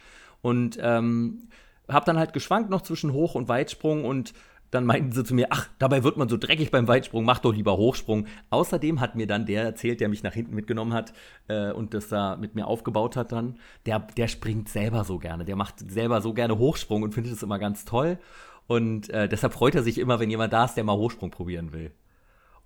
Und 0.42 0.76
ähm, 0.82 1.48
habe 1.88 2.04
dann 2.04 2.18
halt 2.18 2.32
geschwankt 2.32 2.68
noch 2.68 2.82
zwischen 2.82 3.12
Hoch- 3.12 3.34
und 3.34 3.48
Weitsprung 3.48 4.04
und 4.04 4.34
dann 4.70 4.84
meinten 4.84 5.12
sie 5.12 5.24
zu 5.24 5.34
mir, 5.34 5.48
ach, 5.50 5.68
dabei 5.78 6.04
wird 6.04 6.16
man 6.16 6.28
so 6.28 6.36
dreckig 6.36 6.70
beim 6.70 6.88
Weitsprung, 6.88 7.24
mach 7.24 7.38
doch 7.38 7.54
lieber 7.54 7.76
Hochsprung. 7.76 8.26
Außerdem 8.50 9.00
hat 9.00 9.14
mir 9.14 9.26
dann 9.26 9.46
der 9.46 9.62
erzählt, 9.62 10.00
der 10.00 10.08
mich 10.08 10.22
nach 10.22 10.34
hinten 10.34 10.54
mitgenommen 10.54 10.92
hat 10.92 11.12
äh, 11.48 11.72
und 11.72 11.94
das 11.94 12.08
da 12.08 12.36
mit 12.36 12.54
mir 12.54 12.66
aufgebaut 12.66 13.16
hat 13.16 13.32
dann, 13.32 13.58
der, 13.86 14.00
der 14.00 14.28
springt 14.28 14.68
selber 14.68 15.04
so 15.04 15.18
gerne, 15.18 15.44
der 15.44 15.56
macht 15.56 15.90
selber 15.90 16.20
so 16.20 16.34
gerne 16.34 16.58
Hochsprung 16.58 17.02
und 17.02 17.14
findet 17.14 17.32
es 17.32 17.42
immer 17.42 17.58
ganz 17.58 17.84
toll. 17.84 18.18
Und 18.66 19.08
äh, 19.10 19.28
deshalb 19.28 19.54
freut 19.54 19.74
er 19.74 19.82
sich 19.82 19.98
immer, 19.98 20.20
wenn 20.20 20.30
jemand 20.30 20.52
da 20.52 20.66
ist, 20.66 20.74
der 20.74 20.84
mal 20.84 20.96
Hochsprung 20.96 21.30
probieren 21.30 21.72
will. 21.72 21.92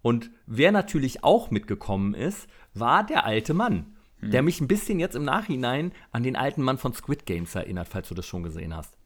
Und 0.03 0.33
wer 0.47 0.73
natürlich 0.73 1.23
auch 1.23 1.51
mitgekommen 1.53 2.15
ist, 2.15 2.49
war 2.75 3.07
der 3.07 3.25
alte 3.25 3.55
Mann, 3.55 3.97
hm. 4.19 4.33
der 4.33 4.43
mich 4.43 4.61
ein 4.61 4.67
bisschen 4.67 4.99
jetzt 4.99 5.15
im 5.15 5.25
Nachhinein 5.25 5.93
an 6.11 6.25
den 6.25 6.35
alten 6.35 6.63
Mann 6.63 6.79
von 6.79 6.93
Squid 6.93 7.25
Games 7.25 7.55
erinnert, 7.55 7.87
falls 7.87 8.09
du 8.09 8.15
das 8.15 8.27
schon 8.27 8.43
gesehen 8.43 8.77
hast. 8.77 8.99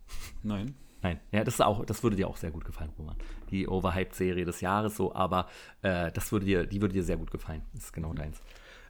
Nein. 0.42 0.74
Nein, 1.06 1.20
ja, 1.30 1.44
das 1.44 1.54
ist 1.54 1.60
auch, 1.60 1.84
das 1.84 2.02
würde 2.02 2.16
dir 2.16 2.26
auch 2.26 2.36
sehr 2.36 2.50
gut 2.50 2.64
gefallen, 2.64 2.90
Roman. 2.98 3.14
Die 3.52 3.68
Overhyped-Serie 3.68 4.44
des 4.44 4.60
Jahres 4.60 4.96
so, 4.96 5.14
aber 5.14 5.46
äh, 5.82 6.10
das 6.10 6.32
würde 6.32 6.46
dir, 6.46 6.66
die 6.66 6.80
würde 6.80 6.94
dir 6.94 7.04
sehr 7.04 7.16
gut 7.16 7.30
gefallen. 7.30 7.62
Das 7.74 7.84
ist 7.84 7.92
genau 7.92 8.10
mhm. 8.10 8.16
deins. 8.16 8.40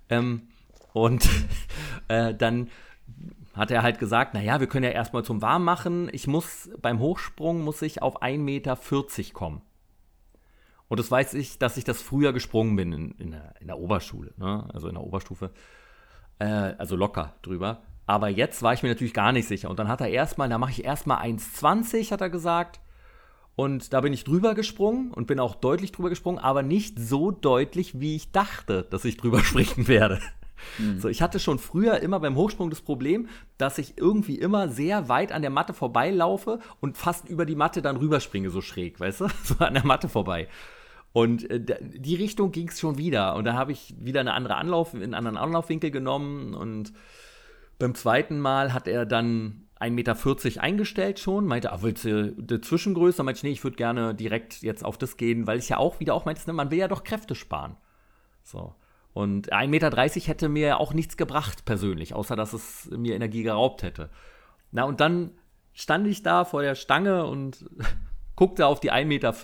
Ähm, 0.08 0.48
und 0.94 1.28
äh, 2.08 2.34
dann 2.34 2.70
hat 3.52 3.70
er 3.70 3.82
halt 3.82 3.98
gesagt, 3.98 4.32
naja, 4.32 4.60
wir 4.60 4.66
können 4.66 4.84
ja 4.84 4.92
erstmal 4.92 5.24
zum 5.24 5.42
Warmmachen. 5.42 6.08
Ich 6.10 6.26
muss, 6.26 6.70
beim 6.80 7.00
Hochsprung 7.00 7.62
muss 7.62 7.82
ich 7.82 8.00
auf 8.00 8.22
1,40 8.22 8.38
Meter 8.38 8.78
kommen. 9.34 9.60
Und 10.88 10.98
das 10.98 11.10
weiß 11.10 11.34
ich, 11.34 11.58
dass 11.58 11.76
ich 11.76 11.84
das 11.84 12.00
früher 12.00 12.32
gesprungen 12.32 12.76
bin 12.76 12.94
in, 12.94 13.10
in, 13.18 13.30
der, 13.32 13.54
in 13.60 13.66
der, 13.66 13.78
Oberschule, 13.78 14.32
ne? 14.38 14.66
also 14.72 14.88
in 14.88 14.94
der 14.94 15.04
Oberstufe. 15.04 15.50
Äh, 16.38 16.46
also 16.46 16.96
locker 16.96 17.34
drüber. 17.42 17.82
Aber 18.06 18.28
jetzt 18.28 18.62
war 18.62 18.72
ich 18.72 18.82
mir 18.82 18.88
natürlich 18.88 19.14
gar 19.14 19.32
nicht 19.32 19.48
sicher. 19.48 19.68
Und 19.68 19.78
dann 19.78 19.88
hat 19.88 20.00
er 20.00 20.08
erstmal, 20.08 20.48
da 20.48 20.58
mache 20.58 20.70
ich 20.70 20.84
erstmal 20.84 21.24
1,20, 21.24 22.12
hat 22.12 22.20
er 22.20 22.30
gesagt. 22.30 22.80
Und 23.56 23.92
da 23.92 24.02
bin 24.02 24.12
ich 24.12 24.24
drüber 24.24 24.54
gesprungen 24.54 25.10
und 25.10 25.26
bin 25.26 25.40
auch 25.40 25.54
deutlich 25.54 25.90
drüber 25.90 26.10
gesprungen, 26.10 26.38
aber 26.38 26.62
nicht 26.62 26.98
so 26.98 27.30
deutlich, 27.30 27.98
wie 27.98 28.14
ich 28.14 28.30
dachte, 28.30 28.86
dass 28.90 29.04
ich 29.04 29.16
drüber 29.16 29.40
springen 29.44 29.88
werde. 29.88 30.20
Mhm. 30.78 31.00
So, 31.00 31.08
ich 31.08 31.22
hatte 31.22 31.40
schon 31.40 31.58
früher 31.58 32.00
immer 32.00 32.20
beim 32.20 32.36
Hochsprung 32.36 32.70
das 32.70 32.80
Problem, 32.80 33.28
dass 33.58 33.78
ich 33.78 33.98
irgendwie 33.98 34.38
immer 34.38 34.68
sehr 34.68 35.08
weit 35.08 35.32
an 35.32 35.42
der 35.42 35.50
Matte 35.50 35.72
vorbeilaufe 35.72 36.60
und 36.80 36.96
fast 36.96 37.28
über 37.28 37.46
die 37.46 37.56
Matte 37.56 37.82
dann 37.82 37.96
rüberspringe, 37.96 38.50
so 38.50 38.60
schräg, 38.60 39.00
weißt 39.00 39.22
du? 39.22 39.28
So 39.42 39.56
an 39.58 39.74
der 39.74 39.86
Matte 39.86 40.08
vorbei. 40.08 40.48
Und 41.12 41.50
äh, 41.50 41.60
die 41.80 42.14
Richtung 42.14 42.52
ging 42.52 42.68
es 42.68 42.78
schon 42.78 42.98
wieder. 42.98 43.36
Und 43.36 43.44
da 43.44 43.54
habe 43.54 43.72
ich 43.72 43.94
wieder 43.98 44.20
eine 44.20 44.34
andere 44.34 44.56
Anlauf, 44.56 44.94
einen 44.94 45.14
anderen 45.14 45.38
Anlaufwinkel 45.38 45.90
genommen 45.90 46.54
und 46.54 46.92
beim 47.78 47.94
zweiten 47.94 48.40
Mal 48.40 48.72
hat 48.72 48.88
er 48.88 49.06
dann 49.06 49.66
1,40 49.80 49.90
Meter 49.90 50.62
eingestellt 50.62 51.18
schon, 51.18 51.46
meinte, 51.46 51.72
ah, 51.72 51.82
willst 51.82 52.04
du 52.04 52.34
eine 52.38 52.60
Zwischengröße? 52.60 53.22
Meinte 53.22 53.38
ich, 53.38 53.42
nee, 53.42 53.50
ich 53.50 53.64
würde 53.64 53.76
gerne 53.76 54.14
direkt 54.14 54.62
jetzt 54.62 54.84
auf 54.84 54.96
das 54.96 55.16
gehen, 55.16 55.46
weil 55.46 55.58
ich 55.58 55.68
ja 55.68 55.76
auch 55.76 56.00
wieder 56.00 56.14
auch 56.14 56.24
meinte, 56.24 56.42
ne, 56.46 56.52
man 56.54 56.70
will 56.70 56.78
ja 56.78 56.88
doch 56.88 57.04
Kräfte 57.04 57.34
sparen. 57.34 57.76
So. 58.42 58.74
Und 59.12 59.52
1,30 59.52 59.66
Meter 59.68 59.96
hätte 60.28 60.48
mir 60.48 60.78
auch 60.78 60.94
nichts 60.94 61.16
gebracht, 61.16 61.64
persönlich, 61.64 62.14
außer 62.14 62.36
dass 62.36 62.52
es 62.52 62.90
mir 62.90 63.14
Energie 63.14 63.42
geraubt 63.42 63.82
hätte. 63.82 64.10
Na, 64.72 64.84
und 64.84 65.00
dann 65.00 65.32
stand 65.72 66.06
ich 66.06 66.22
da 66.22 66.44
vor 66.44 66.62
der 66.62 66.74
Stange 66.74 67.26
und 67.26 67.64
guckte 68.36 68.66
auf 68.66 68.80
die 68.80 68.92
1,40 68.92 69.04
Meter 69.06 69.34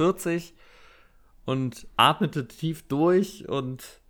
und 1.44 1.86
atmete 1.96 2.48
tief 2.48 2.86
durch 2.88 3.48
und 3.48 4.00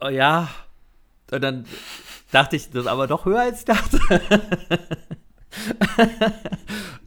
oh 0.00 0.08
ja, 0.08 0.48
und 1.30 1.42
dann 1.42 1.64
dachte 2.32 2.56
ich, 2.56 2.70
das 2.70 2.82
ist 2.82 2.88
aber 2.88 3.06
doch 3.06 3.24
höher 3.24 3.40
als 3.40 3.60
ich 3.60 3.64
dachte. 3.64 4.00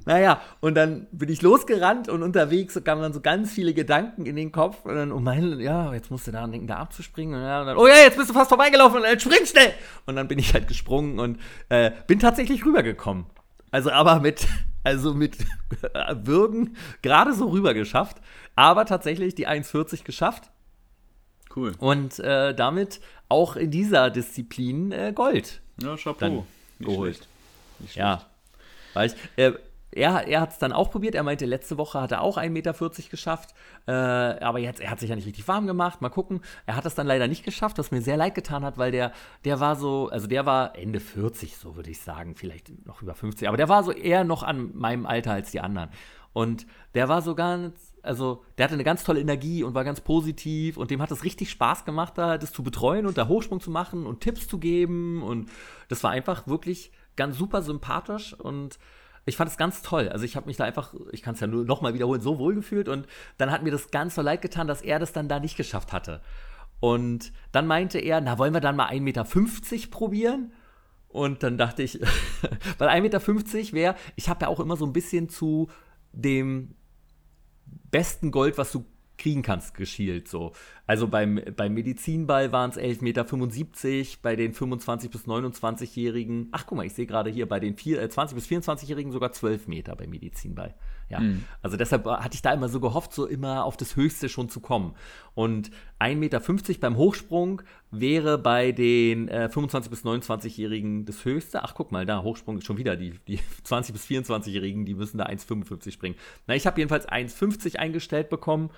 naja, 0.05 0.41
und 0.61 0.75
dann 0.75 1.07
bin 1.11 1.29
ich 1.29 1.41
losgerannt 1.41 2.09
und 2.09 2.23
unterwegs 2.23 2.79
kamen 2.83 3.01
dann 3.01 3.13
so 3.13 3.21
ganz 3.21 3.51
viele 3.51 3.73
Gedanken 3.73 4.25
in 4.25 4.35
den 4.35 4.51
Kopf. 4.51 4.85
Und 4.85 4.95
dann, 4.95 5.11
oh 5.11 5.19
mein, 5.19 5.59
ja, 5.59 5.93
jetzt 5.93 6.11
musst 6.11 6.27
du 6.27 6.31
daran 6.31 6.51
denken, 6.51 6.67
da 6.67 6.77
abzuspringen. 6.77 7.35
Und, 7.35 7.41
dann, 7.41 7.77
oh 7.77 7.87
ja, 7.87 7.95
jetzt 7.95 8.17
bist 8.17 8.29
du 8.29 8.33
fast 8.33 8.49
vorbeigelaufen 8.49 8.97
und 8.97 9.03
dann 9.03 9.19
spring 9.19 9.45
schnell! 9.45 9.73
Und 10.05 10.15
dann 10.15 10.27
bin 10.27 10.39
ich 10.39 10.53
halt 10.53 10.67
gesprungen 10.67 11.19
und 11.19 11.39
äh, 11.69 11.91
bin 12.07 12.19
tatsächlich 12.19 12.63
rübergekommen. 12.65 13.25
Also 13.71 13.91
aber 13.91 14.19
mit, 14.19 14.47
also 14.83 15.13
mit 15.13 15.37
Würgen 16.23 16.75
gerade 17.01 17.33
so 17.33 17.49
rüber 17.49 17.73
geschafft. 17.73 18.17
Aber 18.55 18.85
tatsächlich 18.85 19.35
die 19.35 19.47
1,40 19.47 20.03
geschafft. 20.03 20.51
Cool. 21.55 21.73
Und 21.79 22.19
äh, 22.19 22.53
damit 22.53 22.99
auch 23.29 23.55
in 23.55 23.71
dieser 23.71 24.09
Disziplin 24.09 24.91
äh, 24.91 25.13
Gold. 25.13 25.61
Ja, 25.81 25.95
Chapeau. 25.95 26.45
Nicht 26.79 26.89
geholt. 26.89 27.15
schlecht. 27.15 27.29
Nicht 27.79 27.93
schlecht. 27.93 27.97
Ja. 27.97 28.25
Weil 28.93 29.07
ich, 29.07 29.15
äh, 29.37 29.53
er, 29.95 30.27
er 30.27 30.41
hat 30.41 30.51
es 30.51 30.57
dann 30.57 30.73
auch 30.73 30.91
probiert. 30.91 31.15
Er 31.15 31.23
meinte, 31.23 31.45
letzte 31.45 31.77
Woche 31.77 32.01
hat 32.01 32.11
er 32.11 32.21
auch 32.21 32.37
1,40 32.37 32.49
Meter 32.49 32.73
geschafft. 33.09 33.55
Äh, 33.87 33.91
aber 33.91 34.59
jetzt, 34.59 34.81
er 34.81 34.91
hat 34.91 34.99
sich 34.99 35.09
ja 35.09 35.15
nicht 35.15 35.25
richtig 35.25 35.47
warm 35.47 35.67
gemacht. 35.67 36.01
Mal 36.01 36.09
gucken. 36.09 36.41
Er 36.65 36.75
hat 36.75 36.85
es 36.85 36.95
dann 36.95 37.07
leider 37.07 37.29
nicht 37.29 37.45
geschafft, 37.45 37.77
was 37.77 37.91
mir 37.91 38.01
sehr 38.01 38.17
leid 38.17 38.35
getan 38.35 38.65
hat, 38.65 38.77
weil 38.77 38.91
der, 38.91 39.13
der 39.45 39.61
war 39.61 39.77
so, 39.77 40.09
also 40.09 40.27
der 40.27 40.45
war 40.45 40.75
Ende 40.77 40.99
40, 40.99 41.55
so 41.55 41.77
würde 41.77 41.91
ich 41.91 42.01
sagen. 42.01 42.35
Vielleicht 42.35 42.85
noch 42.85 43.01
über 43.01 43.15
50. 43.15 43.47
Aber 43.47 43.57
der 43.57 43.69
war 43.69 43.83
so 43.83 43.91
eher 43.93 44.25
noch 44.25 44.43
an 44.43 44.71
meinem 44.75 45.05
Alter 45.05 45.31
als 45.31 45.51
die 45.51 45.61
anderen. 45.61 45.89
Und 46.35 46.67
der 46.95 47.07
war 47.07 47.21
so 47.21 47.33
ganz, 47.33 47.93
also 48.01 48.43
der 48.57 48.65
hatte 48.65 48.73
eine 48.73 48.83
ganz 48.83 49.05
tolle 49.05 49.21
Energie 49.21 49.63
und 49.63 49.73
war 49.73 49.85
ganz 49.85 50.01
positiv 50.01 50.75
und 50.75 50.91
dem 50.91 51.01
hat 51.01 51.09
es 51.09 51.23
richtig 51.23 51.49
Spaß 51.49 51.85
gemacht, 51.85 52.17
da 52.17 52.37
das 52.37 52.51
zu 52.51 52.61
betreuen 52.61 53.05
und 53.05 53.17
da 53.17 53.29
Hochsprung 53.29 53.61
zu 53.61 53.71
machen 53.71 54.05
und 54.05 54.19
Tipps 54.19 54.45
zu 54.45 54.57
geben. 54.57 55.23
Und 55.23 55.49
das 55.87 56.03
war 56.03 56.11
einfach 56.11 56.45
wirklich 56.45 56.91
ganz 57.15 57.37
super 57.37 57.61
sympathisch 57.61 58.33
und 58.33 58.79
ich 59.25 59.37
fand 59.37 59.49
es 59.49 59.55
ganz 59.55 59.81
toll. 59.81 60.09
Also 60.09 60.25
ich 60.25 60.35
habe 60.35 60.47
mich 60.47 60.57
da 60.57 60.65
einfach, 60.65 60.93
ich 61.13 61.21
kann 61.21 61.35
es 61.35 61.39
ja 61.39 61.47
nur 61.47 61.63
nochmal 61.63 61.93
wiederholen, 61.93 62.19
so 62.19 62.37
wohl 62.37 62.53
gefühlt 62.53 62.89
und 62.89 63.07
dann 63.37 63.49
hat 63.49 63.63
mir 63.63 63.71
das 63.71 63.89
ganz 63.89 64.15
so 64.15 64.21
leid 64.21 64.41
getan, 64.41 64.67
dass 64.67 64.81
er 64.81 64.99
das 64.99 65.13
dann 65.13 65.29
da 65.29 65.39
nicht 65.39 65.55
geschafft 65.55 65.93
hatte. 65.93 66.19
Und 66.81 67.31
dann 67.53 67.65
meinte 67.65 67.97
er, 67.97 68.19
na 68.19 68.37
wollen 68.37 68.53
wir 68.53 68.59
dann 68.59 68.75
mal 68.75 68.89
1,50 68.89 68.99
Meter 68.99 69.25
probieren? 69.89 70.51
Und 71.07 71.43
dann 71.43 71.57
dachte 71.57 71.81
ich, 71.81 72.01
weil 72.77 72.89
1,50 72.89 73.01
Meter 73.01 73.73
wäre, 73.73 73.95
ich 74.17 74.27
habe 74.27 74.41
ja 74.41 74.47
auch 74.49 74.59
immer 74.59 74.75
so 74.75 74.85
ein 74.85 74.91
bisschen 74.91 75.29
zu 75.29 75.69
dem 76.15 76.75
besten 77.91 78.31
Gold, 78.31 78.57
was 78.57 78.71
du 78.71 78.85
kriegen 79.17 79.41
kannst, 79.41 79.75
geschielt. 79.75 80.27
So. 80.27 80.53
Also 80.87 81.07
beim, 81.07 81.39
beim 81.55 81.73
Medizinball 81.73 82.51
waren 82.51 82.71
es 82.71 82.77
11,75 82.77 83.01
Meter, 83.03 84.19
bei 84.21 84.35
den 84.35 84.53
25- 84.53 85.09
bis 85.09 85.25
29-Jährigen, 85.25 86.49
ach 86.51 86.65
guck 86.65 86.77
mal, 86.77 86.85
ich 86.85 86.93
sehe 86.93 87.05
gerade 87.05 87.29
hier 87.29 87.47
bei 87.47 87.59
den 87.59 87.75
vier, 87.77 88.01
äh, 88.01 88.05
20- 88.05 88.35
bis 88.35 88.47
24-Jährigen 88.47 89.11
sogar 89.11 89.31
12 89.31 89.67
Meter 89.67 89.95
beim 89.95 90.09
Medizinball. 90.09 90.75
Ja, 91.07 91.19
mhm. 91.19 91.43
also 91.61 91.77
deshalb 91.77 92.05
hatte 92.05 92.33
ich 92.33 92.41
da 92.41 92.51
immer 92.51 92.67
so 92.67 92.79
gehofft, 92.79 93.13
so 93.13 93.27
immer 93.27 93.63
auf 93.63 93.77
das 93.77 93.95
Höchste 93.95 94.27
schon 94.27 94.49
zu 94.49 94.59
kommen. 94.59 94.95
Und 95.35 95.69
1,50 95.99 96.15
Meter 96.15 96.41
beim 96.79 96.97
Hochsprung 96.97 97.61
wäre 97.91 98.37
bei 98.37 98.71
den 98.71 99.27
äh, 99.27 99.49
25- 99.51 99.89
bis 99.89 100.03
29-Jährigen 100.03 101.05
das 101.05 101.23
Höchste. 101.23 101.63
Ach, 101.63 101.75
guck 101.75 101.91
mal, 101.91 102.05
da, 102.05 102.23
Hochsprung 102.23 102.57
ist 102.57 102.65
schon 102.65 102.77
wieder. 102.77 102.95
Die, 102.95 103.19
die 103.27 103.39
20- 103.65 103.91
bis 103.91 104.05
24-Jährigen, 104.05 104.85
die 104.85 104.95
müssen 104.95 105.19
da 105.19 105.25
1,55 105.25 105.91
springen. 105.91 106.15
Na, 106.47 106.55
ich 106.55 106.65
habe 106.65 106.79
jedenfalls 106.79 107.07
1,50 107.07 107.75
eingestellt 107.75 108.29
bekommen. 108.29 108.71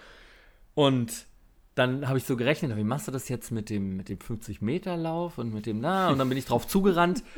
Und 0.76 1.28
dann 1.76 2.08
habe 2.08 2.18
ich 2.18 2.26
so 2.26 2.36
gerechnet, 2.36 2.76
wie 2.76 2.84
machst 2.84 3.08
du 3.08 3.12
das 3.12 3.30
jetzt 3.30 3.52
mit 3.52 3.70
dem, 3.70 3.96
mit 3.98 4.10
dem 4.10 4.18
50-Meter-Lauf 4.18 5.38
und 5.38 5.54
mit 5.54 5.66
dem, 5.66 5.80
na, 5.80 6.10
und 6.10 6.18
dann 6.18 6.28
bin 6.28 6.38
ich 6.38 6.46
drauf 6.46 6.68
zugerannt. 6.68 7.24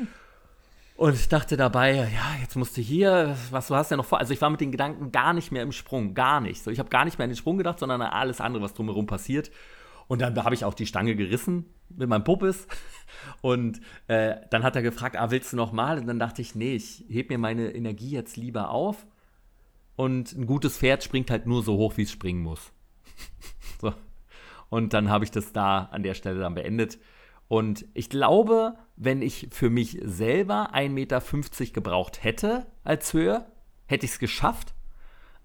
Und 1.00 1.32
dachte 1.32 1.56
dabei, 1.56 1.94
ja, 1.94 2.42
jetzt 2.42 2.58
musst 2.58 2.76
du 2.76 2.82
hier, 2.82 3.38
was 3.52 3.68
du 3.68 3.76
hast 3.76 3.90
ja 3.90 3.96
noch 3.96 4.04
vor. 4.04 4.20
Also 4.20 4.34
ich 4.34 4.42
war 4.42 4.50
mit 4.50 4.60
den 4.60 4.74
Gedanken 4.74 5.14
gar 5.14 5.32
nicht 5.32 5.50
mehr 5.50 5.64
im 5.64 5.72
Sprung, 5.72 6.14
gar 6.14 6.42
nicht. 6.42 6.62
So, 6.62 6.72
ich 6.72 6.80
habe 6.80 6.90
gar 6.90 7.06
nicht 7.06 7.18
mehr 7.18 7.24
an 7.24 7.30
den 7.30 7.38
Sprung 7.38 7.58
gedacht, 7.58 7.80
sondern 7.80 8.02
an 8.02 8.12
alles 8.12 8.42
andere, 8.42 8.62
was 8.62 8.74
drumherum 8.74 9.08
passiert. 9.08 9.50
Und 10.10 10.22
dann 10.22 10.36
habe 10.44 10.54
ich 10.56 10.66
auch 10.66 10.74
die 10.74 10.86
Stange 10.86 11.16
gerissen 11.16 11.68
mit 11.88 12.10
meinem 12.10 12.26
Puppes. 12.26 12.68
Und 13.42 13.80
äh, 14.08 14.36
dann 14.50 14.64
hat 14.64 14.76
er 14.76 14.82
gefragt, 14.82 15.16
ah, 15.16 15.32
willst 15.32 15.54
du 15.54 15.56
noch 15.56 15.72
mal? 15.72 16.00
Und 16.00 16.06
dann 16.06 16.20
dachte 16.20 16.42
ich, 16.42 16.54
nee, 16.54 16.76
ich 16.76 17.06
heb 17.08 17.30
mir 17.30 17.38
meine 17.38 17.74
Energie 17.74 18.10
jetzt 18.10 18.36
lieber 18.36 18.70
auf. 18.70 19.08
Und 19.96 20.34
ein 20.34 20.48
gutes 20.48 20.80
Pferd 20.80 21.02
springt 21.02 21.32
halt 21.32 21.46
nur 21.46 21.64
so 21.64 21.78
hoch, 21.78 21.96
wie 21.96 22.04
es 22.04 22.12
springen 22.12 22.42
muss. 22.44 22.74
so. 23.80 23.94
Und 24.68 24.92
dann 24.92 25.10
habe 25.10 25.24
ich 25.24 25.32
das 25.32 25.54
da 25.54 25.88
an 25.94 26.04
der 26.04 26.14
Stelle 26.14 26.42
dann 26.42 26.56
beendet. 26.56 26.98
Und 27.50 27.86
ich 27.96 28.10
glaube, 28.10 28.76
wenn 28.96 29.22
ich 29.24 29.48
für 29.52 29.72
mich 29.72 29.98
selber 30.04 30.74
1,50 30.74 30.90
Meter 30.90 31.22
gebraucht 31.74 32.24
hätte 32.24 32.68
als 32.84 33.12
Höhe, 33.12 33.46
hätte 33.88 34.06
ich 34.06 34.14
es 34.14 34.20
geschafft. 34.20 34.76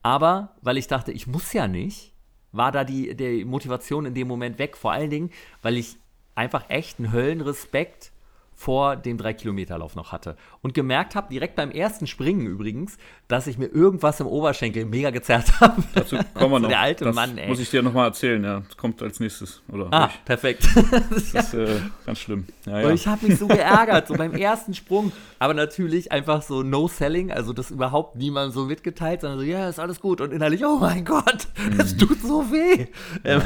Aber 0.02 0.54
weil 0.60 0.76
ich 0.76 0.86
dachte, 0.86 1.12
ich 1.12 1.26
muss 1.26 1.52
ja 1.54 1.66
nicht, 1.66 2.14
war 2.52 2.70
da 2.72 2.84
die, 2.84 3.16
die 3.16 3.46
Motivation 3.46 4.04
in 4.04 4.12
dem 4.12 4.28
Moment 4.28 4.58
weg. 4.58 4.76
Vor 4.76 4.92
allen 4.92 5.08
Dingen, 5.08 5.30
weil 5.62 5.78
ich 5.78 5.96
einfach 6.34 6.68
echt 6.68 6.98
einen 6.98 7.10
Höllenrespekt 7.10 8.12
vor 8.56 8.96
dem 8.96 9.18
3-Kilometer-Lauf 9.18 9.94
noch 9.96 10.12
hatte. 10.12 10.36
Und 10.62 10.74
gemerkt 10.74 11.14
habe, 11.16 11.28
direkt 11.30 11.56
beim 11.56 11.70
ersten 11.70 12.06
Springen 12.06 12.46
übrigens, 12.46 12.96
dass 13.28 13.46
ich 13.46 13.58
mir 13.58 13.66
irgendwas 13.66 14.20
im 14.20 14.26
Oberschenkel 14.26 14.84
mega 14.84 15.10
gezerrt 15.10 15.60
habe. 15.60 15.82
Dazu 15.94 16.16
kommen 16.34 16.52
wir 16.52 16.58
noch. 16.60 16.68
Der 16.68 16.80
alte 16.80 17.04
das 17.04 17.14
Mann, 17.14 17.36
ey. 17.36 17.48
Muss 17.48 17.58
ich 17.60 17.70
dir 17.70 17.82
nochmal 17.82 18.06
erzählen, 18.08 18.42
ja. 18.44 18.60
Das 18.60 18.76
kommt 18.76 19.02
als 19.02 19.20
nächstes. 19.20 19.62
Oder 19.72 19.88
Ah, 19.90 20.10
ich. 20.12 20.24
perfekt. 20.24 20.66
Das 21.10 21.34
ist 21.34 21.54
äh, 21.54 21.80
ganz 22.06 22.18
schlimm. 22.20 22.46
Ja, 22.66 22.80
ja. 22.80 22.86
Und 22.88 22.94
ich 22.94 23.06
habe 23.06 23.26
mich 23.26 23.38
so 23.38 23.46
geärgert, 23.48 24.06
so 24.08 24.14
beim 24.14 24.32
ersten 24.34 24.74
Sprung. 24.74 25.12
Aber 25.38 25.54
natürlich 25.54 26.12
einfach 26.12 26.42
so 26.42 26.62
No-Selling, 26.62 27.32
also 27.32 27.52
das 27.52 27.70
überhaupt 27.70 28.16
niemand 28.16 28.52
so 28.54 28.64
mitgeteilt, 28.66 29.20
sondern 29.20 29.40
so, 29.40 29.44
ja, 29.44 29.68
ist 29.68 29.80
alles 29.80 30.00
gut. 30.00 30.20
Und 30.20 30.32
innerlich, 30.32 30.64
oh 30.64 30.78
mein 30.78 31.04
Gott, 31.04 31.48
das 31.76 31.96
tut 31.96 32.20
so 32.22 32.50
weh. 32.52 32.86
Ähm, 33.24 33.42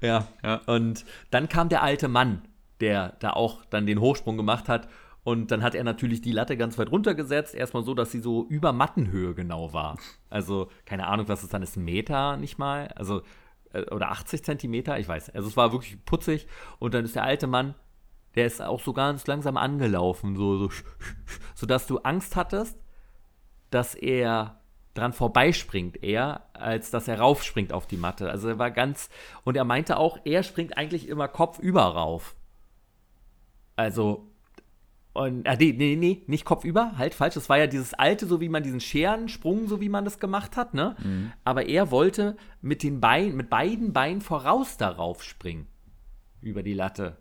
ja. 0.00 0.26
Ja. 0.42 0.60
Und 0.66 1.04
dann 1.30 1.48
kam 1.48 1.68
der 1.68 1.82
alte 1.82 2.08
Mann, 2.08 2.42
der 2.80 3.16
da 3.20 3.32
auch 3.32 3.64
dann 3.66 3.86
den 3.86 4.00
Hochsprung 4.00 4.36
gemacht 4.36 4.68
hat. 4.68 4.88
Und 5.22 5.50
dann 5.50 5.62
hat 5.62 5.74
er 5.74 5.84
natürlich 5.84 6.22
die 6.22 6.32
Latte 6.32 6.56
ganz 6.56 6.78
weit 6.78 6.90
runtergesetzt. 6.90 7.54
Erstmal 7.54 7.84
so, 7.84 7.94
dass 7.94 8.10
sie 8.10 8.20
so 8.20 8.46
über 8.48 8.72
Mattenhöhe 8.72 9.34
genau 9.34 9.72
war. 9.72 9.98
Also, 10.30 10.68
keine 10.86 11.06
Ahnung, 11.06 11.28
was 11.28 11.42
es 11.42 11.50
dann 11.50 11.62
ist, 11.62 11.76
Meter 11.76 12.36
nicht 12.36 12.58
mal. 12.58 12.88
Also, 12.96 13.22
äh, 13.72 13.82
oder 13.90 14.10
80 14.10 14.42
Zentimeter, 14.42 14.98
ich 14.98 15.06
weiß. 15.06 15.30
Also, 15.30 15.48
es 15.48 15.56
war 15.56 15.72
wirklich 15.72 16.02
putzig. 16.04 16.46
Und 16.78 16.94
dann 16.94 17.04
ist 17.04 17.16
der 17.16 17.24
alte 17.24 17.46
Mann, 17.46 17.74
der 18.34 18.46
ist 18.46 18.62
auch 18.62 18.80
so 18.80 18.92
ganz 18.92 19.26
langsam 19.26 19.56
angelaufen, 19.56 20.36
so, 20.36 20.56
so, 20.56 20.70
sodass 21.54 21.86
du 21.86 21.98
Angst 21.98 22.36
hattest, 22.36 22.78
dass 23.70 23.94
er 23.94 24.60
dran 24.94 25.12
vorbeispringt, 25.12 26.02
eher, 26.02 26.46
als 26.52 26.90
dass 26.90 27.08
er 27.08 27.20
raufspringt 27.20 27.72
auf 27.72 27.86
die 27.86 27.96
Matte. 27.96 28.30
Also 28.30 28.48
er 28.48 28.58
war 28.58 28.70
ganz, 28.70 29.08
und 29.44 29.56
er 29.56 29.64
meinte 29.64 29.96
auch, 29.96 30.18
er 30.24 30.42
springt 30.42 30.76
eigentlich 30.76 31.08
immer 31.08 31.28
kopfüber 31.28 31.82
rauf. 31.82 32.34
Also, 33.80 34.28
und, 35.14 35.48
ah, 35.48 35.56
nee, 35.56 35.74
nee, 35.74 35.96
nee, 35.96 36.22
nicht 36.26 36.44
kopfüber, 36.44 36.98
halt 36.98 37.14
falsch. 37.14 37.32
Das 37.32 37.48
war 37.48 37.56
ja 37.56 37.66
dieses 37.66 37.94
alte, 37.94 38.26
so 38.26 38.42
wie 38.42 38.50
man 38.50 38.62
diesen 38.62 38.78
Scherensprung, 38.78 39.68
so 39.68 39.80
wie 39.80 39.88
man 39.88 40.04
das 40.04 40.18
gemacht 40.18 40.58
hat, 40.58 40.74
ne? 40.74 40.96
Aber 41.44 41.66
er 41.66 41.90
wollte 41.90 42.36
mit 42.60 42.82
den 42.82 43.00
Beinen, 43.00 43.38
mit 43.38 43.48
beiden 43.48 43.94
Beinen 43.94 44.20
voraus 44.20 44.76
darauf 44.76 45.24
springen. 45.24 45.66
Über 46.42 46.62
die 46.62 46.74
Latte. 46.74 47.16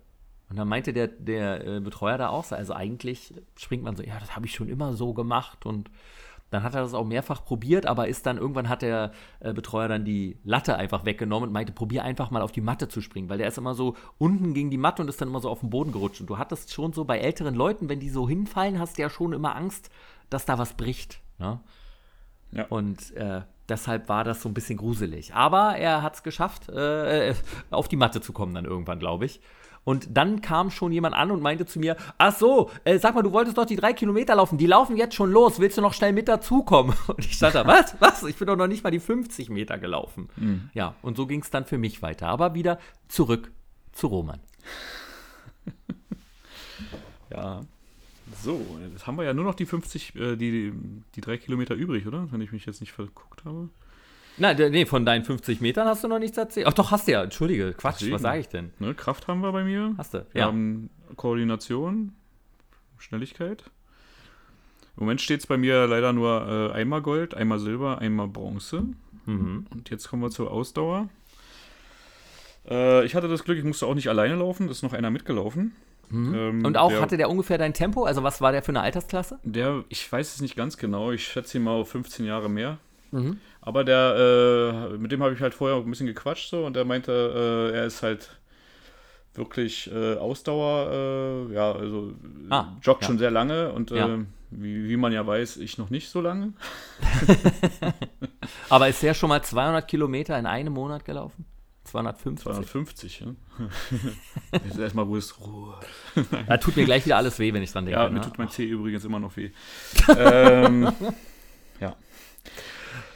Und 0.50 0.58
dann 0.58 0.68
meinte 0.68 0.92
der, 0.92 1.08
der 1.08 1.66
äh, 1.66 1.80
Betreuer 1.80 2.18
da 2.18 2.28
auch 2.28 2.44
so, 2.44 2.56
also 2.56 2.74
eigentlich 2.74 3.34
springt 3.56 3.84
man 3.84 3.96
so, 3.96 4.04
ja, 4.04 4.20
das 4.20 4.36
habe 4.36 4.46
ich 4.46 4.54
schon 4.54 4.68
immer 4.68 4.92
so 4.92 5.14
gemacht 5.14 5.66
und 5.66 5.90
dann 6.50 6.64
hat 6.64 6.76
er 6.76 6.82
das 6.82 6.94
auch 6.94 7.06
mehrfach 7.06 7.46
probiert, 7.46 7.86
aber 7.86 8.08
ist 8.08 8.26
dann 8.26 8.38
irgendwann 8.38 8.70
hat 8.70 8.82
der 8.82 9.12
äh, 9.40 9.54
Betreuer 9.54 9.88
dann 9.88 10.06
die 10.06 10.38
Latte 10.44 10.76
einfach 10.76 11.06
weggenommen 11.06 11.50
und 11.50 11.54
meinte, 11.54 11.72
probier 11.72 12.04
einfach 12.04 12.32
mal 12.32 12.42
auf 12.42 12.52
die 12.52 12.62
Matte 12.62 12.88
zu 12.88 13.02
springen, 13.02 13.30
weil 13.30 13.38
der 13.38 13.48
ist 13.48 13.58
immer 13.58 13.76
so 13.76 13.96
unten 14.18 14.54
gegen 14.54 14.72
die 14.72 14.78
Matte 14.78 15.02
und 15.02 15.08
ist 15.08 15.22
dann 15.22 15.30
immer 15.30 15.42
so 15.42 15.50
auf 15.50 15.60
den 15.60 15.70
Boden 15.70 15.92
gerutscht. 15.92 16.22
Und 16.22 16.30
du 16.30 16.38
hattest 16.38 16.74
schon 16.74 16.94
so 16.94 17.06
bei 17.06 17.20
älteren 17.20 17.56
Leuten, 17.56 17.90
wenn 17.90 18.00
die 18.00 18.10
so 18.10 18.28
hinfallen, 18.28 18.80
hast 18.80 18.98
du 18.98 19.02
ja 19.04 19.10
schon 19.10 19.34
immer 19.34 19.56
Angst, 19.56 19.90
dass 20.30 20.46
da 20.46 20.58
was 20.58 20.74
bricht. 20.74 21.22
Ne? 21.38 21.60
Ja. 22.52 22.66
Und 22.70 23.16
äh, 23.16 23.42
deshalb 23.68 24.10
war 24.10 24.24
das 24.24 24.42
so 24.42 24.50
ein 24.50 24.54
bisschen 24.54 24.78
gruselig. 24.78 25.34
Aber 25.34 25.78
er 25.78 26.02
hat 26.02 26.16
es 26.16 26.24
geschafft, 26.24 26.70
äh, 26.70 27.34
auf 27.70 27.88
die 27.88 27.96
Matte 27.96 28.22
zu 28.22 28.34
kommen 28.34 28.54
dann 28.54 28.66
irgendwann, 28.66 29.00
glaube 29.00 29.26
ich. 29.26 29.42
Und 29.84 30.10
dann 30.16 30.42
kam 30.42 30.72
schon 30.72 30.92
jemand 30.92 31.16
an 31.16 31.32
und 31.32 31.42
meinte 31.42 31.66
zu 31.66 31.80
mir, 31.80 31.96
ach 32.18 32.36
so, 32.36 32.70
äh, 32.84 33.00
sag 33.00 33.16
mal, 33.16 33.22
du 33.22 33.32
wolltest 33.32 33.58
doch 33.58 33.66
die 33.66 33.76
drei 33.76 33.94
Kilometer 33.94 34.36
laufen, 34.36 34.58
die 34.58 34.68
laufen 34.68 34.98
jetzt 34.98 35.16
schon 35.16 35.32
los, 35.32 35.60
willst 35.60 35.78
du 35.78 35.82
noch 35.82 35.94
schnell 35.94 36.14
mit 36.14 36.28
dazukommen? 36.28 36.96
Und 37.08 37.26
ich 37.26 37.34
stand 37.34 37.56
da, 37.56 37.66
was, 37.66 37.96
was, 38.00 38.24
ich 38.24 38.36
bin 38.38 38.48
doch 38.48 38.56
noch 38.56 38.68
nicht 38.68 38.84
mal 38.84 38.92
die 38.92 39.00
50 39.00 39.50
Meter 39.50 39.78
gelaufen. 39.78 40.30
Ja, 40.74 40.96
und 41.02 41.18
so 41.18 41.28
ging 41.28 41.42
es 41.42 41.50
dann 41.50 41.66
für 41.66 41.78
mich 41.78 42.02
weiter. 42.02 42.28
Aber 42.28 42.54
wieder 42.54 42.80
zurück 43.08 43.52
zu 43.92 44.08
Roman. 44.08 44.40
Ja. 47.32 47.62
So, 48.42 48.66
jetzt 48.92 49.08
haben 49.08 49.18
wir 49.18 49.24
ja 49.24 49.34
nur 49.34 49.44
noch 49.44 49.56
die 49.56 49.66
50, 49.66 50.16
äh, 50.16 50.36
die, 50.36 50.74
die 51.16 51.22
drei 51.22 51.38
Kilometer 51.38 51.76
übrig, 51.76 52.08
oder? 52.08 52.32
Wenn 52.32 52.42
ich 52.42 52.52
mich 52.52 52.66
jetzt 52.66 52.80
nicht 52.80 52.92
verguckt 52.92 53.44
habe. 53.46 53.70
D- 54.40 54.70
nee, 54.70 54.86
von 54.86 55.06
deinen 55.06 55.24
50 55.26 55.62
Metern 55.62 55.88
hast 55.88 56.04
du 56.04 56.08
noch 56.08 56.20
nichts 56.20 56.38
erzählt. 56.38 56.66
Ach 56.68 56.74
doch, 56.74 56.92
hast 56.92 57.08
du 57.08 57.12
ja. 57.12 57.24
Entschuldige, 57.24 57.74
Quatsch, 57.74 57.96
Deswegen. 58.00 58.16
was 58.16 58.22
sage 58.22 58.40
ich 58.40 58.48
denn? 58.48 58.72
Ne, 58.80 58.94
Kraft 58.94 59.28
haben 59.28 59.42
wir 59.42 59.52
bei 59.52 59.64
mir. 59.64 59.94
Hast 59.98 60.14
du? 60.14 60.26
Wir 60.32 60.46
haben 60.46 60.90
Koordination, 61.16 62.14
Schnelligkeit. 62.98 63.64
Im 64.98 65.04
Moment 65.06 65.22
steht 65.22 65.40
es 65.42 65.48
bei 65.48 65.58
mir 65.58 65.88
leider 65.88 66.12
nur 66.14 66.72
äh, 66.74 66.78
einmal 66.78 67.02
Gold, 67.02 67.34
einmal 67.34 67.60
Silber, 67.60 68.00
einmal 68.00 68.28
Bronze. 68.28 68.84
Mhm. 69.26 69.66
Und 69.72 69.90
jetzt 69.90 70.10
kommen 70.10 70.22
wir 70.22 70.30
zur 70.30 70.52
Ausdauer. 70.52 71.08
Äh, 72.70 73.06
ich 73.06 73.16
hatte 73.16 73.28
das 73.28 73.44
Glück, 73.44 73.58
ich 73.58 73.64
musste 73.64 73.86
auch 73.86 73.96
nicht 73.96 74.10
alleine 74.10 74.36
laufen, 74.36 74.68
da 74.68 74.72
ist 74.72 74.84
noch 74.84 74.94
einer 74.94 75.10
mitgelaufen. 75.10 75.74
Ähm, 76.12 76.66
Und 76.66 76.76
auch 76.78 76.90
der, 76.90 77.02
hatte 77.02 77.18
der 77.18 77.30
ungefähr 77.30 77.58
dein 77.58 77.74
Tempo? 77.74 78.04
Also 78.04 78.24
was 78.24 78.42
war 78.42 78.52
der 78.52 78.64
für 78.64 78.70
eine 78.70 78.82
Altersklasse? 78.82 79.40
Der, 79.44 79.84
ich 79.90 80.12
weiß 80.12 80.36
es 80.36 80.42
nicht 80.42 80.56
ganz 80.56 80.78
genau, 80.78 81.12
ich 81.12 81.24
schätze 81.26 81.58
ihn 81.60 81.64
mal 81.64 81.72
auf 81.80 81.90
15 81.92 82.26
Jahre 82.26 82.50
mehr. 82.50 82.78
Mhm. 83.12 83.38
Aber 83.62 83.84
der, 83.84 84.92
äh, 84.94 84.98
mit 84.98 85.12
dem 85.12 85.22
habe 85.24 85.34
ich 85.34 85.42
halt 85.42 85.54
vorher 85.54 85.78
ein 85.78 85.90
bisschen 85.90 86.08
gequatscht 86.08 86.50
so 86.50 86.66
und 86.66 86.76
der 86.76 86.86
meinte, 86.86 87.72
äh, 87.74 87.78
er 87.78 87.86
ist 87.86 88.02
halt 88.04 88.30
wirklich 89.34 89.90
äh, 89.92 90.16
Ausdauer, 90.16 91.48
äh, 91.50 91.54
ja, 91.54 91.72
also 91.72 92.14
Ah, 92.50 92.76
joggt 92.82 93.04
ja. 93.04 93.08
schon 93.08 93.18
sehr 93.20 93.32
lange 93.32 93.72
und 93.72 93.92
Ja. 93.92 94.08
äh, 94.16 94.20
wie, 94.52 94.90
wie 94.90 94.98
man 94.98 95.12
ja 95.12 95.26
weiß, 95.26 95.58
ich 95.58 95.78
noch 95.78 95.90
nicht 95.92 96.10
so 96.10 96.22
lange. 96.22 96.54
Aber 98.70 98.88
ist 98.88 99.02
der 99.04 99.14
schon 99.14 99.30
mal 99.30 99.42
200 99.44 99.88
Kilometer 99.88 100.38
in 100.40 100.46
einem 100.46 100.74
Monat 100.74 101.06
gelaufen? 101.06 101.46
250? 101.86 102.44
250, 102.44 103.20
ja. 103.22 103.28
Jetzt 104.64 104.78
erstmal, 104.78 105.08
wo 105.08 105.16
ist 105.16 105.40
Ruhe? 105.40 105.76
Da 106.48 106.58
tut 106.58 106.76
mir 106.76 106.86
gleich 106.86 107.06
wieder 107.06 107.18
alles 107.18 107.40
weh, 107.40 107.52
wenn 107.54 107.64
ich 107.64 107.72
dran 107.72 107.86
denke. 107.86 108.00
Ja, 108.00 108.08
ne? 108.08 108.16
mir 108.16 108.22
tut 108.22 108.38
mein 108.38 108.50
Zeh 108.50 108.66
übrigens 108.66 109.04
immer 109.06 109.20
noch 109.20 109.36
weh. 109.38 109.52
ähm. 110.18 110.92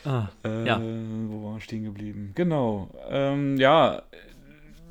Ah, 0.06 0.30
Äh, 0.44 0.66
Ja. 0.68 0.80
Wo 0.80 1.44
waren 1.46 1.56
wir 1.56 1.62
stehen 1.62 1.84
geblieben? 1.84 2.32
Genau. 2.36 2.90
Ähm, 3.10 3.58
ja, 3.58 4.04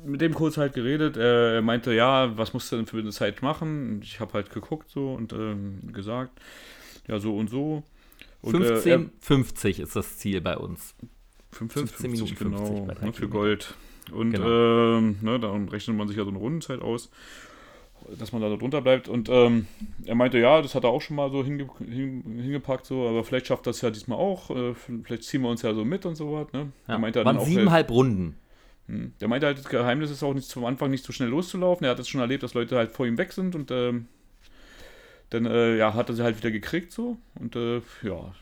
mit 0.05 0.21
dem 0.21 0.33
kurz 0.33 0.57
halt 0.57 0.73
geredet. 0.73 1.15
Äh, 1.17 1.55
er 1.55 1.61
meinte, 1.61 1.93
ja, 1.93 2.37
was 2.37 2.53
musst 2.53 2.71
du 2.71 2.75
denn 2.77 2.85
für 2.87 2.97
eine 2.97 3.11
Zeit 3.11 3.41
machen? 3.41 3.95
Und 3.95 4.03
ich 4.03 4.19
habe 4.19 4.33
halt 4.33 4.49
geguckt 4.51 4.89
so 4.89 5.13
und 5.13 5.31
ähm, 5.33 5.79
gesagt, 5.93 6.39
ja, 7.07 7.19
so 7.19 7.35
und 7.37 7.49
so. 7.49 7.83
Und, 8.41 8.55
äh, 8.55 8.65
15, 8.65 8.91
er- 9.03 9.09
50 9.21 9.79
ist 9.79 9.95
das 9.95 10.17
Ziel 10.17 10.41
bei 10.41 10.57
uns. 10.57 10.95
15, 11.51 11.87
15 11.87 12.11
Minuten 12.11 12.35
50 12.35 12.67
genau, 12.67 12.85
bei 12.85 13.05
ne, 13.05 13.13
für. 13.13 13.29
Gold. 13.29 13.75
Und 14.11 14.31
Genau. 14.31 14.97
ähm, 14.97 15.17
ne, 15.21 15.39
dann 15.39 15.69
rechnet 15.69 15.95
man 15.95 16.07
sich 16.09 16.17
ja 16.17 16.23
so 16.25 16.29
eine 16.29 16.39
Rundenzeit 16.39 16.81
aus, 16.81 17.09
dass 18.19 18.31
man 18.31 18.41
da 18.41 18.49
so 18.49 18.57
drunter 18.57 18.81
bleibt. 18.81 19.07
Und 19.07 19.29
ähm, 19.29 19.67
er 20.05 20.15
meinte, 20.15 20.37
ja, 20.37 20.61
das 20.61 20.75
hat 20.75 20.83
er 20.83 20.89
auch 20.89 21.01
schon 21.01 21.15
mal 21.15 21.31
so 21.31 21.43
hinge 21.43 21.67
hin, 21.79 22.23
hingepackt, 22.41 22.85
so, 22.85 23.07
aber 23.07 23.23
vielleicht 23.23 23.47
schafft 23.47 23.67
das 23.67 23.81
ja 23.81 23.89
diesmal 23.89 24.17
auch. 24.17 24.49
Äh, 24.49 24.73
vielleicht 24.73 25.23
ziehen 25.23 25.41
wir 25.41 25.49
uns 25.49 25.61
ja 25.61 25.73
so 25.73 25.85
mit 25.85 26.05
und 26.05 26.15
so 26.15 26.33
was. 26.33 26.51
Ne? 26.53 26.71
Ja. 26.87 26.95
Er 26.95 26.99
meinte 26.99 27.19
dann 27.19 27.25
Waren 27.25 27.37
auch, 27.37 27.45
siebeneinhalb 27.45 27.89
Runden. 27.91 28.35
hm. 28.87 29.13
Der 29.19 29.27
meinte 29.27 29.47
halt, 29.47 29.57
das 29.57 29.69
Geheimnis 29.69 30.11
ist 30.11 30.23
auch 30.23 30.33
nicht 30.33 30.47
zum 30.47 30.65
Anfang 30.65 30.91
nicht 30.91 31.05
so 31.05 31.13
schnell 31.13 31.29
loszulaufen. 31.29 31.85
Er 31.85 31.91
hat 31.91 31.99
es 31.99 32.07
schon 32.09 32.21
erlebt, 32.21 32.43
dass 32.43 32.53
Leute 32.53 32.75
halt 32.75 32.91
vor 32.91 33.05
ihm 33.05 33.17
weg 33.17 33.31
sind 33.33 33.55
und 33.55 33.71
ähm, 33.71 34.07
dann 35.29 35.45
äh, 35.45 35.77
ja, 35.77 35.93
hat 35.93 36.09
er 36.09 36.15
sie 36.15 36.23
halt 36.23 36.37
wieder 36.37 36.51
gekriegt 36.51 36.91
so. 36.91 37.17
Und 37.35 37.55
äh, 37.55 37.81
ja, 38.03 38.33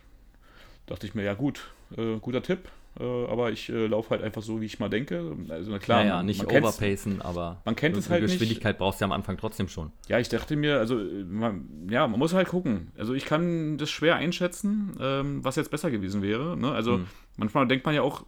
dachte 0.87 1.07
ich 1.07 1.15
mir, 1.15 1.23
ja 1.23 1.33
gut, 1.33 1.71
äh, 1.97 2.17
guter 2.19 2.43
Tipp. 2.43 2.69
Äh, 2.99 3.03
aber 3.03 3.51
ich 3.51 3.69
äh, 3.69 3.87
laufe 3.87 4.09
halt 4.09 4.21
einfach 4.21 4.41
so, 4.41 4.59
wie 4.59 4.65
ich 4.65 4.79
mal 4.79 4.89
denke. 4.89 5.35
Also 5.49 5.77
klar, 5.79 6.03
Naja, 6.03 6.23
nicht 6.23 6.45
man 6.45 6.57
overpacen, 6.57 7.21
aber 7.21 7.61
man 7.63 7.75
kennt 7.75 7.95
es 7.95 8.09
halt 8.09 8.21
nicht. 8.23 8.33
Geschwindigkeit 8.33 8.77
brauchst 8.77 8.99
du 8.99 9.03
ja 9.03 9.07
am 9.07 9.13
Anfang 9.13 9.37
trotzdem 9.37 9.67
schon. 9.69 9.91
Ja, 10.09 10.19
ich 10.19 10.27
dachte 10.29 10.55
mir, 10.55 10.77
also 10.79 10.99
äh, 10.99 11.23
man, 11.23 11.87
ja, 11.89 12.07
man 12.07 12.19
muss 12.19 12.33
halt 12.33 12.49
gucken. 12.49 12.91
Also 12.97 13.13
ich 13.13 13.25
kann 13.25 13.77
das 13.77 13.89
schwer 13.89 14.15
einschätzen, 14.17 14.97
ähm, 14.99 15.43
was 15.43 15.55
jetzt 15.55 15.71
besser 15.71 15.89
gewesen 15.89 16.21
wäre. 16.21 16.57
Ne? 16.57 16.71
Also 16.71 16.95
Hm. 16.95 17.07
manchmal 17.37 17.67
denkt 17.67 17.85
man 17.85 17.95
ja 17.95 18.01
auch, 18.01 18.25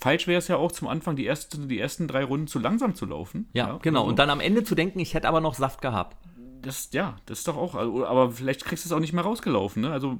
falsch 0.00 0.26
wäre 0.26 0.38
es 0.38 0.48
ja 0.48 0.56
auch 0.56 0.72
zum 0.72 0.88
Anfang 0.88 1.16
die, 1.16 1.24
erste, 1.26 1.58
die 1.58 1.78
ersten 1.78 2.08
drei 2.08 2.24
Runden 2.24 2.46
zu 2.46 2.58
langsam 2.58 2.94
zu 2.94 3.04
laufen. 3.06 3.48
Ja, 3.52 3.78
genau. 3.82 4.00
also 4.00 4.10
Und 4.10 4.18
dann 4.18 4.30
am 4.30 4.40
Ende 4.40 4.64
zu 4.64 4.74
denken, 4.74 5.00
ich 5.00 5.14
hätte 5.14 5.28
aber 5.28 5.40
noch 5.40 5.54
Saft 5.54 5.82
gehabt. 5.82 6.16
das, 6.62 6.88
ja, 6.92 7.16
das 7.26 7.38
ist 7.40 7.48
doch 7.48 7.56
auch, 7.56 7.74
also, 7.74 8.06
aber 8.06 8.30
vielleicht 8.32 8.64
kriegst 8.64 8.84
du 8.84 8.88
es 8.88 8.92
auch 8.92 9.00
nicht 9.00 9.12
mehr 9.12 9.22
rausgelaufen, 9.24 9.82
ne? 9.82 9.90
Also, 9.92 10.18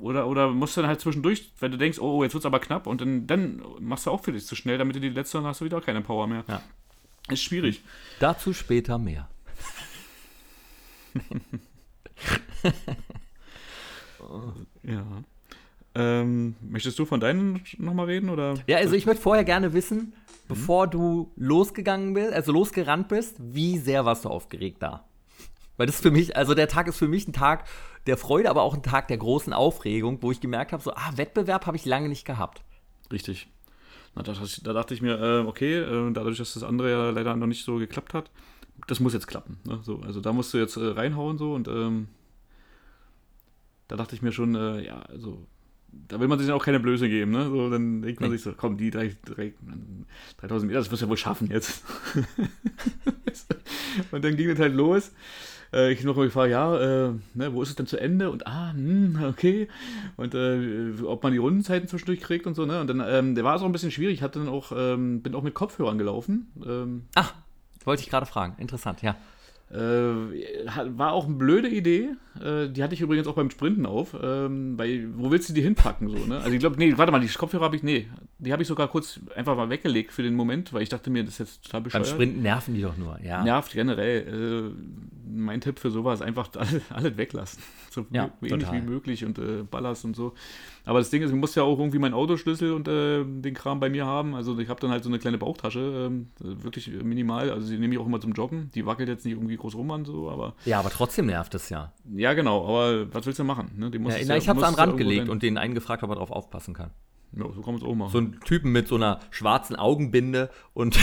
oder, 0.00 0.26
oder 0.26 0.50
musst 0.50 0.76
du 0.76 0.80
dann 0.80 0.88
halt 0.88 1.00
zwischendurch, 1.00 1.52
wenn 1.60 1.72
du 1.72 1.78
denkst, 1.78 1.98
oh, 1.98 2.22
jetzt 2.22 2.34
wird 2.34 2.42
es 2.42 2.46
aber 2.46 2.60
knapp 2.60 2.86
und 2.86 3.00
dann, 3.00 3.26
dann 3.26 3.62
machst 3.78 4.06
du 4.06 4.10
auch 4.10 4.22
für 4.22 4.32
dich 4.32 4.46
zu 4.46 4.56
schnell, 4.56 4.78
damit 4.78 4.96
du 4.96 5.00
die 5.00 5.08
letzte, 5.08 5.38
dann 5.38 5.46
hast 5.46 5.60
du 5.60 5.64
wieder 5.64 5.80
keine 5.80 6.00
Power 6.00 6.26
mehr. 6.26 6.44
Ja. 6.48 6.62
Ist 7.28 7.42
schwierig. 7.42 7.82
Dazu 8.18 8.52
später 8.52 8.98
mehr. 8.98 9.28
Ja. 14.82 15.04
Ähm, 15.94 16.54
möchtest 16.60 16.98
du 16.98 17.04
von 17.04 17.20
deinen 17.20 17.62
nochmal 17.78 18.06
reden, 18.06 18.30
oder? 18.30 18.54
Ja, 18.66 18.78
also 18.78 18.94
ich 18.94 19.06
würde 19.06 19.20
vorher 19.20 19.44
gerne 19.44 19.72
wissen, 19.72 20.12
bevor 20.46 20.86
du 20.86 21.32
losgegangen 21.36 22.14
bist, 22.14 22.32
also 22.32 22.52
losgerannt 22.52 23.08
bist, 23.08 23.36
wie 23.38 23.78
sehr 23.78 24.04
warst 24.04 24.24
du 24.24 24.28
aufgeregt 24.28 24.82
da? 24.82 25.04
Weil 25.76 25.86
das 25.86 25.96
ist 25.96 26.02
für 26.02 26.10
mich, 26.10 26.36
also 26.36 26.54
der 26.54 26.68
Tag 26.68 26.86
ist 26.86 26.98
für 26.98 27.08
mich 27.08 27.26
ein 27.26 27.32
Tag 27.32 27.64
der 28.06 28.16
Freude, 28.16 28.50
aber 28.50 28.62
auch 28.62 28.74
ein 28.74 28.82
Tag 28.82 29.08
der 29.08 29.18
großen 29.18 29.52
Aufregung, 29.52 30.18
wo 30.22 30.30
ich 30.30 30.40
gemerkt 30.40 30.72
habe, 30.72 30.82
so, 30.82 30.92
ah, 30.92 31.12
Wettbewerb 31.16 31.66
habe 31.66 31.76
ich 31.76 31.84
lange 31.84 32.08
nicht 32.08 32.24
gehabt. 32.24 32.62
Richtig. 33.12 33.48
Na, 34.14 34.22
da, 34.22 34.34
da 34.62 34.72
dachte 34.72 34.94
ich 34.94 35.02
mir, 35.02 35.20
äh, 35.20 35.46
okay, 35.46 35.78
äh, 35.78 36.12
dadurch, 36.12 36.38
dass 36.38 36.54
das 36.54 36.62
andere 36.62 36.90
ja 36.90 37.10
leider 37.10 37.36
noch 37.36 37.46
nicht 37.46 37.64
so 37.64 37.76
geklappt 37.76 38.14
hat, 38.14 38.30
das 38.86 39.00
muss 39.00 39.12
jetzt 39.12 39.26
klappen. 39.26 39.58
Ne? 39.64 39.80
So, 39.82 40.00
also 40.00 40.20
da 40.20 40.32
musst 40.32 40.52
du 40.54 40.58
jetzt 40.58 40.76
äh, 40.76 40.86
reinhauen 40.86 41.38
so 41.38 41.54
und 41.54 41.68
ähm, 41.68 42.08
da 43.88 43.96
dachte 43.96 44.14
ich 44.14 44.22
mir 44.22 44.32
schon, 44.32 44.54
äh, 44.54 44.84
ja, 44.84 45.00
also 45.02 45.46
da 46.08 46.20
will 46.20 46.28
man 46.28 46.38
sich 46.38 46.46
dann 46.46 46.56
auch 46.56 46.64
keine 46.64 46.80
Blöße 46.80 47.08
geben, 47.08 47.32
ne? 47.32 47.48
So, 47.48 47.68
dann 47.68 48.02
denkt 48.02 48.20
man 48.20 48.30
nee. 48.30 48.36
sich 48.36 48.44
so, 48.44 48.52
komm, 48.56 48.76
die 48.76 48.90
drei, 48.90 49.16
drei, 49.24 49.54
3000 50.38 50.68
Meter, 50.68 50.80
das 50.80 50.90
wirst 50.90 51.02
du 51.02 51.06
ja 51.06 51.10
wohl 51.10 51.16
schaffen 51.16 51.50
jetzt. 51.50 51.84
und 54.12 54.24
dann 54.24 54.36
ging 54.36 54.50
es 54.50 54.58
halt 54.58 54.74
los. 54.74 55.10
Äh, 55.72 55.92
ich 55.92 56.04
noch 56.04 56.16
mal 56.16 56.24
gefragt, 56.24 56.50
ja, 56.50 56.76
äh, 56.78 57.12
ne, 57.34 57.54
wo 57.54 57.62
ist 57.62 57.70
es 57.70 57.76
denn 57.76 57.86
zu 57.86 57.96
Ende? 57.96 58.30
Und 58.30 58.46
ah, 58.46 58.72
hm, 58.72 59.24
okay. 59.28 59.68
Und 60.16 60.34
äh, 60.34 60.92
ob 61.04 61.22
man 61.22 61.32
die 61.32 61.38
Rundenzeiten 61.38 61.88
zwischendurch 61.88 62.20
kriegt 62.20 62.46
und 62.46 62.54
so, 62.54 62.66
ne? 62.66 62.80
Und 62.80 62.88
dann, 62.88 63.02
ähm, 63.06 63.34
der 63.34 63.44
war 63.44 63.56
es 63.56 63.62
auch 63.62 63.66
ein 63.66 63.72
bisschen 63.72 63.90
schwierig. 63.90 64.14
Ich 64.14 64.22
hatte 64.22 64.38
dann 64.38 64.48
auch, 64.48 64.72
ähm, 64.74 65.22
bin 65.22 65.34
auch 65.34 65.42
mit 65.42 65.54
Kopfhörern 65.54 65.98
gelaufen. 65.98 66.50
Ähm, 66.66 67.06
Ach, 67.14 67.34
wollte 67.84 68.02
ich 68.02 68.10
gerade 68.10 68.26
fragen. 68.26 68.56
Interessant, 68.58 69.02
ja. 69.02 69.16
Äh, 69.72 69.76
war 69.76 71.12
auch 71.12 71.26
eine 71.26 71.36
blöde 71.36 71.68
Idee. 71.68 72.10
Äh, 72.42 72.68
die 72.68 72.82
hatte 72.82 72.94
ich 72.94 73.00
übrigens 73.00 73.28
auch 73.28 73.34
beim 73.34 73.50
Sprinten 73.50 73.86
auf. 73.86 74.16
Ähm, 74.20 74.76
weil, 74.76 75.08
wo 75.16 75.30
willst 75.30 75.48
du 75.48 75.52
die 75.52 75.62
hinpacken? 75.62 76.08
So, 76.08 76.26
ne? 76.26 76.38
Also 76.38 76.50
ich 76.50 76.58
glaube, 76.58 76.76
nee, 76.76 76.92
warte 76.96 77.12
mal, 77.12 77.20
die 77.20 77.28
Kopfhörer 77.28 77.66
habe 77.66 77.76
ich, 77.76 77.84
nee, 77.84 78.08
die 78.38 78.52
habe 78.52 78.62
ich 78.62 78.68
sogar 78.68 78.88
kurz 78.88 79.20
einfach 79.36 79.54
mal 79.56 79.70
weggelegt 79.70 80.10
für 80.12 80.24
den 80.24 80.34
Moment, 80.34 80.72
weil 80.72 80.82
ich 80.82 80.88
dachte 80.88 81.10
mir, 81.10 81.22
das 81.22 81.34
ist 81.34 81.38
jetzt 81.38 81.64
total 81.66 81.82
bescheuert. 81.82 82.04
Beim 82.04 82.12
Sprinten 82.12 82.42
nerven 82.42 82.74
die 82.74 82.82
doch 82.82 82.96
nur, 82.96 83.20
ja. 83.22 83.44
Nervt 83.44 83.72
generell. 83.72 84.72
Äh, 84.74 85.10
mein 85.32 85.60
Tipp 85.60 85.78
für 85.78 85.92
sowas, 85.92 86.20
einfach 86.20 86.50
alles, 86.56 86.82
alles 86.90 87.16
weglassen. 87.16 87.62
So 87.90 88.06
ja, 88.10 88.32
wenig 88.40 88.64
total. 88.64 88.82
wie 88.82 88.86
möglich 88.90 89.24
und 89.24 89.38
äh, 89.38 89.62
Ballast 89.62 90.04
und 90.04 90.16
so. 90.16 90.34
Aber 90.84 90.98
das 90.98 91.10
Ding 91.10 91.22
ist, 91.22 91.30
ich 91.30 91.36
muss 91.36 91.54
ja 91.54 91.62
auch 91.62 91.78
irgendwie 91.78 91.98
meinen 91.98 92.14
Autoschlüssel 92.14 92.72
und 92.72 92.88
äh, 92.88 93.24
den 93.24 93.54
Kram 93.54 93.80
bei 93.80 93.90
mir 93.90 94.06
haben. 94.06 94.34
Also 94.34 94.58
ich 94.58 94.68
habe 94.68 94.80
dann 94.80 94.90
halt 94.90 95.04
so 95.04 95.10
eine 95.10 95.18
kleine 95.18 95.38
Bauchtasche, 95.38 95.80
ähm, 95.80 96.30
wirklich 96.38 96.90
minimal. 97.02 97.50
Also 97.50 97.70
die 97.70 97.78
nehme 97.78 97.94
ich 97.94 98.00
auch 98.00 98.06
immer 98.06 98.20
zum 98.20 98.32
Joggen. 98.32 98.70
Die 98.74 98.86
wackelt 98.86 99.08
jetzt 99.08 99.24
nicht 99.24 99.34
irgendwie 99.34 99.56
groß 99.56 99.74
rum 99.74 99.90
an 99.90 100.04
so, 100.04 100.30
aber. 100.30 100.54
Ja, 100.64 100.78
aber 100.78 100.90
trotzdem 100.90 101.26
nervt 101.26 101.54
es 101.54 101.68
ja. 101.68 101.92
Ja, 102.14 102.34
genau. 102.34 102.66
Aber 102.66 103.12
was 103.12 103.26
willst 103.26 103.38
du 103.38 103.44
machen? 103.44 103.72
Ne? 103.76 103.90
ja, 103.92 104.16
na, 104.26 104.36
ich 104.36 104.48
habe 104.48 104.60
es 104.60 104.64
an 104.64 104.74
den 104.74 104.80
Rand 104.80 104.96
gelegt 104.96 105.28
und 105.28 105.42
den 105.42 105.58
einen 105.58 105.74
gefragt, 105.74 106.02
ob 106.02 106.10
er 106.10 106.16
drauf 106.16 106.30
aufpassen 106.30 106.74
kann. 106.74 106.90
Ja, 107.32 107.44
so 107.44 107.62
kann 107.62 107.74
man 107.74 107.76
es 107.76 107.84
auch 107.84 107.94
machen. 107.94 108.10
So 108.10 108.18
ein 108.18 108.40
Typen 108.40 108.72
mit 108.72 108.88
so 108.88 108.96
einer 108.96 109.20
schwarzen 109.30 109.76
Augenbinde 109.76 110.50
und 110.74 110.98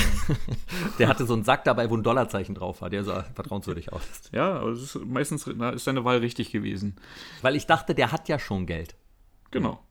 der 0.99 1.07
hatte 1.07 1.25
so 1.25 1.33
einen 1.33 1.43
Sack 1.43 1.63
dabei, 1.63 1.89
wo 1.89 1.95
ein 1.95 2.03
Dollarzeichen 2.03 2.53
drauf 2.53 2.81
war, 2.81 2.89
der 2.89 3.05
sah 3.05 3.23
vertrauenswürdig 3.33 3.93
aus. 3.93 4.01
Ja, 4.33 4.59
aber 4.59 4.71
ist 4.71 4.99
meistens 5.05 5.49
na, 5.55 5.69
ist 5.69 5.85
seine 5.85 6.03
Wahl 6.03 6.17
richtig 6.17 6.51
gewesen. 6.51 6.97
Weil 7.41 7.55
ich 7.55 7.65
dachte, 7.65 7.95
der 7.95 8.11
hat 8.11 8.27
ja 8.27 8.39
schon 8.39 8.65
Geld. 8.65 8.95
Genau. 9.61 9.83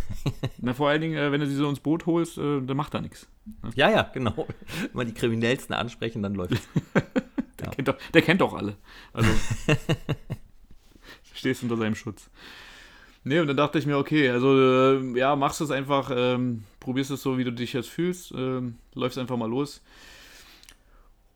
Na, 0.58 0.74
vor 0.74 0.88
allen 0.88 1.00
Dingen, 1.00 1.16
äh, 1.16 1.32
wenn 1.32 1.40
du 1.40 1.46
sie 1.46 1.54
so 1.54 1.68
ins 1.68 1.80
Boot 1.80 2.06
holst, 2.06 2.38
äh, 2.38 2.60
dann 2.60 2.76
macht 2.76 2.94
er 2.94 3.00
nichts. 3.00 3.28
Ne? 3.62 3.70
Ja, 3.74 3.90
ja, 3.90 4.02
genau. 4.12 4.34
Wenn 4.36 4.90
man 4.92 5.06
die 5.06 5.14
Kriminellsten 5.14 5.74
ansprechen, 5.74 6.22
dann 6.22 6.34
läuft 6.34 6.52
es. 6.52 6.60
der, 6.94 7.66
ja. 7.66 7.70
kennt 7.70 7.88
doch, 7.88 7.96
der 8.14 8.22
kennt 8.22 8.40
doch 8.40 8.54
alle. 8.54 8.76
Also, 9.12 9.30
stehst 11.34 11.62
unter 11.62 11.76
seinem 11.76 11.94
Schutz. 11.94 12.30
Nee, 13.24 13.38
und 13.38 13.46
dann 13.46 13.56
dachte 13.56 13.78
ich 13.78 13.86
mir, 13.86 13.98
okay, 13.98 14.30
also 14.30 14.58
äh, 14.58 15.18
ja, 15.18 15.36
machst 15.36 15.60
es 15.60 15.70
einfach, 15.70 16.10
ähm, 16.14 16.64
probierst 16.80 17.12
es 17.12 17.22
so, 17.22 17.38
wie 17.38 17.44
du 17.44 17.52
dich 17.52 17.72
jetzt 17.72 17.88
fühlst, 17.88 18.32
ähm, 18.36 18.78
läufst 18.94 19.18
einfach 19.18 19.36
mal 19.36 19.48
los. 19.48 19.80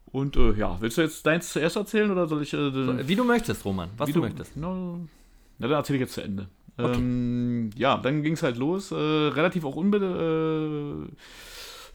Und 0.07 0.37
äh, 0.37 0.53
ja, 0.55 0.80
willst 0.80 0.99
du 0.99 1.03
jetzt 1.03 1.24
deins 1.26 1.53
zuerst 1.53 1.76
erzählen 1.76 2.11
oder 2.11 2.26
soll 2.26 2.43
ich. 2.43 2.53
Äh, 2.55 3.07
wie 3.07 3.16
du 3.16 3.24
möchtest, 3.24 3.64
Roman, 3.64 3.91
was 3.97 4.09
du, 4.09 4.14
du, 4.14 4.20
möchtest. 4.20 4.57
No, 4.57 5.01
na, 5.59 5.68
dann 5.68 5.78
erzähle 5.78 5.99
ich 5.99 6.01
jetzt 6.01 6.14
zu 6.14 6.22
Ende. 6.22 6.49
Okay. 6.79 6.99
Ähm, 6.99 7.70
ja, 7.77 7.97
dann 7.97 8.22
ging 8.22 8.35
es 8.35 8.43
halt 8.43 8.57
los. 8.57 8.93
Äh, 8.93 8.95
relativ 8.95 9.64
auch 9.64 9.77
unbe 9.77 9.97
äh, 9.99 11.12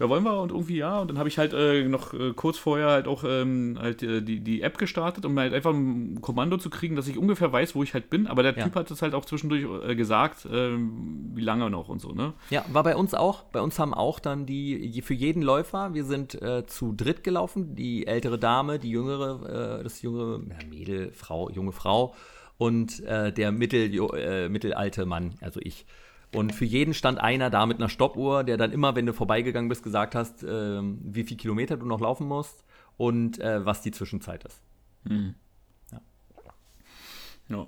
ja, 0.02 0.10
wollen 0.10 0.24
wir 0.24 0.42
und 0.42 0.52
irgendwie 0.52 0.78
ja. 0.78 1.00
Und 1.00 1.10
dann 1.10 1.20
habe 1.20 1.30
ich 1.30 1.38
halt 1.38 1.54
äh, 1.54 1.84
noch 1.84 2.14
äh, 2.16 2.34
kurz 2.34 2.58
vorher 2.58 2.88
halt 2.88 3.08
auch 3.08 3.24
ähm, 3.24 3.78
halt 3.80 4.02
äh, 4.02 4.24
die, 4.24 4.40
die 4.40 4.64
App 4.64 4.80
gestartet, 4.80 5.26
um 5.26 5.38
halt 5.38 5.54
einfach 5.54 5.72
ein 5.72 6.20
Kommando 6.22 6.58
zu 6.58 6.72
kriegen, 6.72 6.96
dass 6.96 7.08
ich 7.08 7.20
ungefähr 7.20 7.54
weiß, 7.54 7.76
wo 7.76 7.84
ich 7.84 7.94
halt 7.94 8.10
bin. 8.10 8.26
Aber 8.26 8.42
der 8.42 8.58
ja. 8.58 8.64
Typ 8.64 8.74
hat 8.74 8.90
es 8.90 9.04
halt 9.04 9.14
auch 9.14 9.26
zwischendurch 9.26 9.68
äh, 9.88 9.96
gesagt, 9.96 10.48
ähm, 10.52 11.30
wie 11.36 11.42
lange 11.42 11.70
noch 11.70 11.88
und 11.88 12.02
so, 12.02 12.14
ne? 12.14 12.34
Ja, 12.50 12.66
war 12.74 12.82
bei 12.82 12.96
uns 12.96 13.14
auch. 13.14 13.44
Bei 13.44 13.62
uns 13.62 13.78
haben 13.78 13.94
auch 13.94 14.20
dann 14.20 14.48
die, 14.48 15.04
für 15.04 15.14
jeden 15.14 15.44
Läufer, 15.44 15.94
wir 15.94 16.04
sind 16.04 16.42
äh, 16.42 16.66
zu 16.66 16.94
dritt 16.94 17.24
gelaufen, 17.24 17.76
die 17.76 18.08
ältere 18.08 18.40
Dame, 18.40 18.80
die 18.80 18.90
jüngere, 18.90 19.80
äh, 19.80 19.84
das 19.84 20.02
jüngere 20.02 20.40
ja, 20.40 20.68
Mädel, 20.68 21.12
Frau, 21.12 21.52
junge 21.52 21.74
Frau 21.74 22.16
und 22.62 23.02
der 23.08 23.52
mittel, 23.52 24.50
mittelalte 24.50 25.06
Mann, 25.06 25.36
also 25.42 25.60
ich. 25.64 25.86
Und 26.34 26.54
für 26.54 26.66
jeden 26.66 26.94
stand 26.94 27.20
einer 27.20 27.50
da 27.50 27.66
mit 27.66 27.78
einer 27.78 27.90
Stoppuhr, 27.90 28.44
der 28.44 28.58
dann 28.58 28.72
immer, 28.72 28.96
wenn 28.96 29.06
du 29.06 29.14
vorbeigegangen 29.14 29.68
bist, 29.68 29.84
gesagt 29.84 30.16
hast, 30.16 30.44
äh, 30.44 30.82
wie 30.82 31.24
viele 31.24 31.38
Kilometer 31.38 31.76
du 31.76 31.86
noch 31.86 32.00
laufen 32.00 32.28
musst 32.28 32.64
und 32.98 33.40
äh, 33.40 33.66
was 33.66 33.82
die 33.82 33.92
Zwischenzeit 33.92 34.46
ist. 34.46 34.62
Mhm. 35.04 35.36
Ja. 35.92 36.02
ja. 37.50 37.68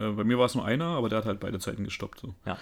Äh, 0.00 0.12
bei 0.12 0.24
mir 0.24 0.38
war 0.38 0.46
es 0.46 0.54
nur 0.54 0.64
einer, 0.64 0.86
aber 0.86 1.10
der 1.10 1.18
hat 1.18 1.26
halt 1.26 1.40
beide 1.40 1.58
Zeiten 1.58 1.84
gestoppt. 1.84 2.20
So. 2.20 2.34
Ja. 2.46 2.56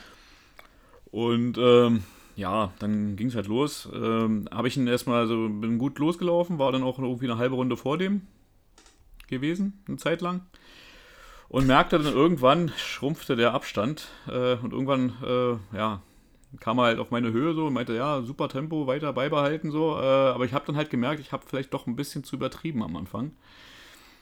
Und 1.13 1.59
ähm, 1.59 2.03
ja, 2.35 2.73
dann 2.81 3.15
ging 3.15 3.29
es 3.29 3.37
halt 3.37 3.47
los. 3.47 3.89
Ähm, 3.93 4.49
Habe 4.51 4.67
ich 4.67 4.77
ihn 4.77 4.89
erstmal, 4.89 5.21
also 5.21 5.49
bin 5.49 5.79
gut 5.79 5.99
losgelaufen, 6.01 6.59
war 6.59 6.73
dann 6.73 6.83
auch 6.83 6.99
irgendwie 6.99 7.31
eine 7.31 7.39
halbe 7.39 7.55
Runde 7.55 7.77
vor 7.77 7.99
dem 7.99 8.23
gewesen, 9.29 9.85
eine 9.87 9.97
Zeit 9.99 10.23
lang 10.23 10.41
und 11.51 11.67
merkte 11.67 11.99
dann 11.99 12.15
irgendwann, 12.15 12.73
schrumpfte 12.77 13.37
der 13.37 13.53
Abstand 13.53 14.09
äh, 14.29 14.55
und 14.55 14.73
irgendwann, 14.73 15.15
äh, 15.23 15.77
ja, 15.77 16.01
kam 16.61 16.79
er 16.79 16.85
halt 16.85 16.99
auf 16.99 17.11
meine 17.11 17.33
Höhe 17.33 17.55
so 17.55 17.67
und 17.67 17.75
meinte, 17.75 17.95
ja, 17.95 18.23
super 18.23 18.49
Tempo, 18.49 18.87
weiter 18.87 19.13
beibehalten 19.13 19.71
so, 19.71 19.97
äh, 19.97 20.05
aber 20.05 20.45
ich 20.45 20.53
habe 20.53 20.65
dann 20.67 20.77
halt 20.77 20.91
gemerkt, 20.91 21.21
ich 21.21 21.33
habe 21.33 21.45
vielleicht 21.47 21.75
doch 21.75 21.87
ein 21.87 21.97
bisschen 21.97 22.25
zu 22.25 22.37
übertrieben 22.37 22.83
am 22.83 22.97
Anfang. 22.97 23.33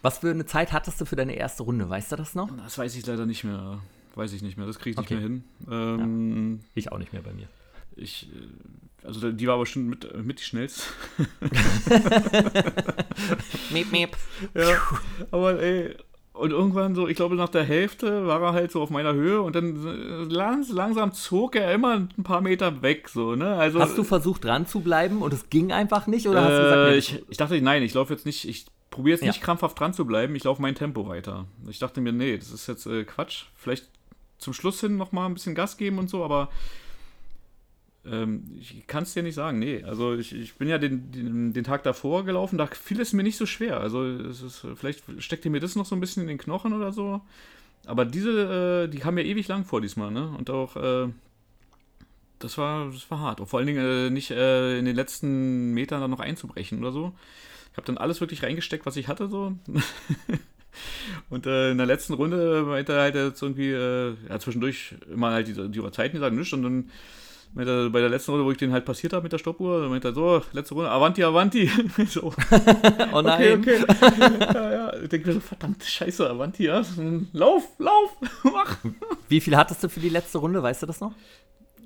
Was 0.01 0.18
für 0.18 0.31
eine 0.31 0.47
Zeit 0.47 0.72
hattest 0.72 1.01
du 1.01 1.05
für 1.05 1.16
deine 1.16 1.35
erste 1.35 1.64
Runde, 1.64 1.89
weißt 1.89 2.12
du 2.12 2.16
das 2.16 2.35
noch? 2.35 2.51
Das 2.57 2.79
weiß 2.79 2.97
ich 2.97 3.07
leider 3.07 3.26
nicht 3.26 3.45
mehr, 3.45 3.81
weiß 4.14 4.33
ich 4.33 4.43
nicht 4.43 4.57
mehr, 4.57 4.66
das 4.66 4.79
kriege 4.79 4.93
ich 4.93 4.99
okay. 4.99 5.16
nicht 5.16 5.22
mehr 5.22 5.29
hin. 5.29 6.01
Ähm, 6.01 6.61
ja, 6.61 6.68
ich 6.76 6.93
auch 6.93 6.99
nicht 6.99 7.12
mehr 7.12 7.22
bei 7.22 7.33
mir. 7.35 7.49
Ich, 7.95 8.31
äh, 8.33 9.07
also 9.07 9.31
die 9.31 9.47
war 9.47 9.57
aber 9.57 9.66
schon 9.66 9.87
mit, 9.87 10.24
mit 10.24 10.39
die 10.39 10.45
schnellste. 10.45 10.83
miep, 13.70 13.93
miep. 13.93 14.16
Ja, 14.55 14.81
aber 15.31 15.61
ey, 15.61 15.95
und 16.39 16.51
irgendwann 16.53 16.95
so, 16.95 17.09
ich 17.09 17.16
glaube 17.16 17.34
nach 17.34 17.49
der 17.49 17.64
Hälfte 17.64 18.26
war 18.26 18.41
er 18.43 18.53
halt 18.53 18.70
so 18.70 18.80
auf 18.80 18.91
meiner 18.91 19.12
Höhe 19.12 19.43
und 19.43 19.57
dann 19.57 20.28
lang, 20.30 20.64
langsam 20.70 21.12
zog 21.12 21.57
er 21.57 21.72
immer 21.72 21.97
ein 21.97 22.22
paar 22.22 22.41
Meter 22.41 22.82
weg, 22.82 23.09
so, 23.09 23.34
ne? 23.34 23.57
Also, 23.57 23.80
hast 23.80 23.99
du 23.99 24.05
versucht 24.05 24.45
dran 24.45 24.66
zu 24.66 24.80
bleiben 24.80 25.22
und 25.22 25.32
es 25.32 25.51
ging 25.51 25.72
einfach 25.72 26.07
nicht? 26.07 26.28
Oder 26.28 26.41
äh, 26.41 26.43
hast 26.45 26.57
du 26.57 26.62
gesagt, 26.62 26.91
nee, 26.91 26.97
ich, 26.97 27.24
ich 27.30 27.36
dachte, 27.36 27.61
nein, 27.61 27.82
ich 27.82 27.95
laufe 27.95 28.12
jetzt 28.12 28.24
nicht, 28.24 28.49
ich 28.49 28.66
probiere 28.91 29.16
jetzt 29.16 29.24
nicht 29.24 29.36
ja. 29.36 29.43
krampfhaft 29.43 29.78
dran 29.78 29.93
zu 29.93 30.05
bleiben, 30.07 30.34
ich 30.34 30.45
laufe 30.45 30.62
mein 30.62 30.74
Tempo 30.74 31.09
weiter. 31.09 31.47
Ich 31.68 31.78
dachte 31.78 32.01
mir, 32.01 32.12
nee, 32.12 32.36
das 32.39 32.51
ist 32.51 32.66
jetzt 32.66 32.86
äh, 32.86 33.05
Quatsch. 33.05 33.45
Vielleicht 33.57 33.86
zum 34.39 34.53
Schluss 34.53 34.80
hin 34.80 34.97
nochmal 34.97 35.26
ein 35.26 35.34
bisschen 35.34 35.55
Gas 35.55 35.76
geben 35.76 35.99
und 35.99 36.09
so, 36.09 36.24
aber 36.24 36.49
ähm, 38.11 38.44
ich 38.59 38.86
kann 38.86 39.02
es 39.02 39.14
dir 39.14 39.22
nicht 39.22 39.34
sagen, 39.34 39.59
nee. 39.59 39.82
Also 39.84 40.14
ich, 40.14 40.34
ich 40.34 40.54
bin 40.54 40.68
ja 40.68 40.78
den, 40.78 41.11
den, 41.11 41.52
den, 41.52 41.64
Tag 41.64 41.82
davor 41.82 42.24
gelaufen, 42.24 42.59
da 42.59 42.66
fiel 42.66 43.00
es 43.00 43.12
mir 43.12 43.22
nicht 43.22 43.36
so 43.36 43.46
schwer. 43.46 43.80
Also 43.80 44.04
es 44.04 44.42
ist, 44.42 44.66
vielleicht 44.74 45.02
steckte 45.18 45.50
mir 45.50 45.61
das 45.61 45.76
noch 45.76 45.86
so 45.86 45.96
ein 45.96 46.00
bisschen 46.00 46.22
in 46.22 46.28
den 46.28 46.38
Knochen 46.38 46.72
oder 46.72 46.92
so. 46.92 47.20
Aber 47.86 48.04
diese, 48.04 48.84
äh, 48.84 48.88
die 48.88 48.98
kam 48.98 49.14
mir 49.14 49.24
ewig 49.24 49.48
lang 49.48 49.64
vor 49.64 49.80
diesmal, 49.80 50.11
ne? 50.11 50.28
Und 50.36 50.50
auch, 50.50 50.76
äh, 50.76 51.09
das 52.38 52.59
war, 52.59 52.90
das 52.90 53.11
war 53.11 53.20
hart. 53.20 53.40
Und 53.40 53.46
vor 53.46 53.59
allen 53.59 53.66
Dingen 53.66 53.84
äh, 53.84 54.11
nicht 54.11 54.30
äh, 54.30 54.78
in 54.78 54.84
den 54.84 54.96
letzten 54.96 55.72
Metern 55.72 56.00
dann 56.00 56.11
noch 56.11 56.20
einzubrechen 56.20 56.80
oder 56.80 56.92
so. 56.92 57.12
Ich 57.72 57.76
habe 57.76 57.86
dann 57.86 57.98
alles 57.98 58.20
wirklich 58.20 58.42
reingesteckt, 58.42 58.86
was 58.86 58.96
ich 58.96 59.09
hatte, 59.09 59.28
so. 59.28 59.54
Und 61.30 61.46
äh, 61.46 61.70
in 61.70 61.78
der 61.78 61.86
letzten 61.86 62.14
Runde 62.14 62.62
meinte 62.62 62.92
er 62.92 63.02
halt 63.02 63.14
jetzt 63.14 63.42
irgendwie, 63.42 63.72
äh, 63.72 64.14
ja, 64.28 64.38
zwischendurch 64.38 64.94
immer 65.12 65.30
halt 65.30 65.48
die, 65.48 65.68
die 65.68 65.90
Zeiten 65.90 66.14
gesagt, 66.14 66.34
nichts. 66.34 66.52
Und 66.52 66.62
dann 66.62 66.90
bei 67.55 67.64
der 67.64 68.09
letzten 68.09 68.32
Runde, 68.32 68.46
wo 68.46 68.51
ich 68.51 68.59
den 68.59 68.72
halt 68.72 68.84
passiert 68.84 69.12
habe 69.12 69.24
mit 69.24 69.32
der 69.32 69.38
Stoppuhr, 69.38 69.88
meinte 69.88 70.09
er 70.09 70.14
so, 70.14 70.42
letzte 70.53 70.74
Runde, 70.74 70.90
Avanti, 70.90 71.24
Avanti. 71.24 71.70
so. 72.07 72.32
oh 73.12 73.22
nein. 73.22 73.59
Okay, 73.59 73.82
okay. 73.82 73.84
ja, 74.40 74.72
ja. 74.72 75.03
Ich 75.03 75.09
denke 75.09 75.28
mir 75.28 75.34
so, 75.34 75.40
verdammt, 75.40 75.82
scheiße, 75.82 76.28
Avanti, 76.28 76.64
ja. 76.64 76.84
Lauf, 77.32 77.64
lauf, 77.78 78.16
mach. 78.44 78.76
Wie 79.28 79.40
viel 79.40 79.57
hattest 79.57 79.82
du 79.82 79.88
für 79.88 80.01
die 80.01 80.09
letzte 80.09 80.38
Runde, 80.38 80.62
weißt 80.62 80.82
du 80.82 80.86
das 80.86 81.01
noch? 81.01 81.12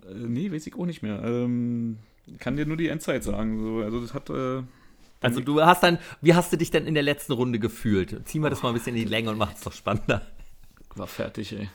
Äh, 0.06 0.14
nee, 0.14 0.52
weiß 0.52 0.66
ich 0.66 0.74
auch 0.74 0.86
nicht 0.86 1.02
mehr. 1.02 1.22
Ähm, 1.24 1.98
kann 2.38 2.56
dir 2.56 2.66
nur 2.66 2.76
die 2.76 2.88
Endzeit 2.88 3.24
sagen. 3.24 3.60
So. 3.60 3.82
Also 3.82 4.00
das 4.00 4.14
hat... 4.14 4.30
Äh, 4.30 4.62
also 5.20 5.40
du 5.40 5.62
hast 5.62 5.84
dann, 5.84 5.98
wie 6.20 6.34
hast 6.34 6.52
du 6.52 6.56
dich 6.56 6.72
denn 6.72 6.84
in 6.86 6.94
der 6.94 7.04
letzten 7.04 7.32
Runde 7.32 7.60
gefühlt? 7.60 8.26
Ziehen 8.28 8.42
wir 8.42 8.50
das 8.50 8.62
mal 8.62 8.70
ein 8.70 8.74
bisschen 8.74 8.96
in 8.96 9.04
die 9.04 9.08
Länge 9.08 9.30
und 9.30 9.38
machen 9.38 9.54
es 9.56 9.62
doch 9.62 9.72
spannender. 9.72 10.22
War 10.96 11.06
fertig, 11.06 11.52
ey. 11.52 11.68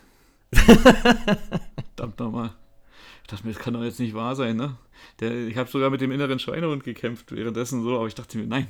Verdammt 1.95 2.19
nochmal. 2.19 2.51
Ich 3.27 3.31
dachte 3.31 3.45
mir, 3.45 3.53
das 3.53 3.61
kann 3.61 3.73
doch 3.73 3.83
jetzt 3.83 3.99
nicht 3.99 4.13
wahr 4.13 4.37
sein, 4.37 4.55
ne? 4.55 4.77
Der, 5.19 5.47
ich 5.47 5.57
habe 5.57 5.69
sogar 5.69 5.89
mit 5.89 5.99
dem 5.99 6.13
inneren 6.13 6.39
Schweinehund 6.39 6.85
gekämpft 6.85 7.33
währenddessen 7.33 7.83
so, 7.83 7.97
aber 7.97 8.07
ich 8.07 8.15
dachte 8.15 8.37
mir, 8.37 8.47
nein, 8.47 8.69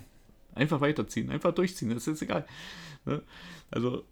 einfach 0.55 0.81
weiterziehen, 0.81 1.29
einfach 1.29 1.51
durchziehen, 1.53 1.89
das 1.89 1.99
ist 1.99 2.07
jetzt 2.07 2.21
egal. 2.23 2.47
Ne? 3.05 3.21
Also 3.69 4.03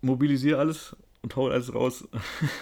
mobilisiere 0.00 0.58
alles 0.58 0.96
und 1.20 1.36
hau 1.36 1.48
alles 1.48 1.74
raus. 1.74 2.08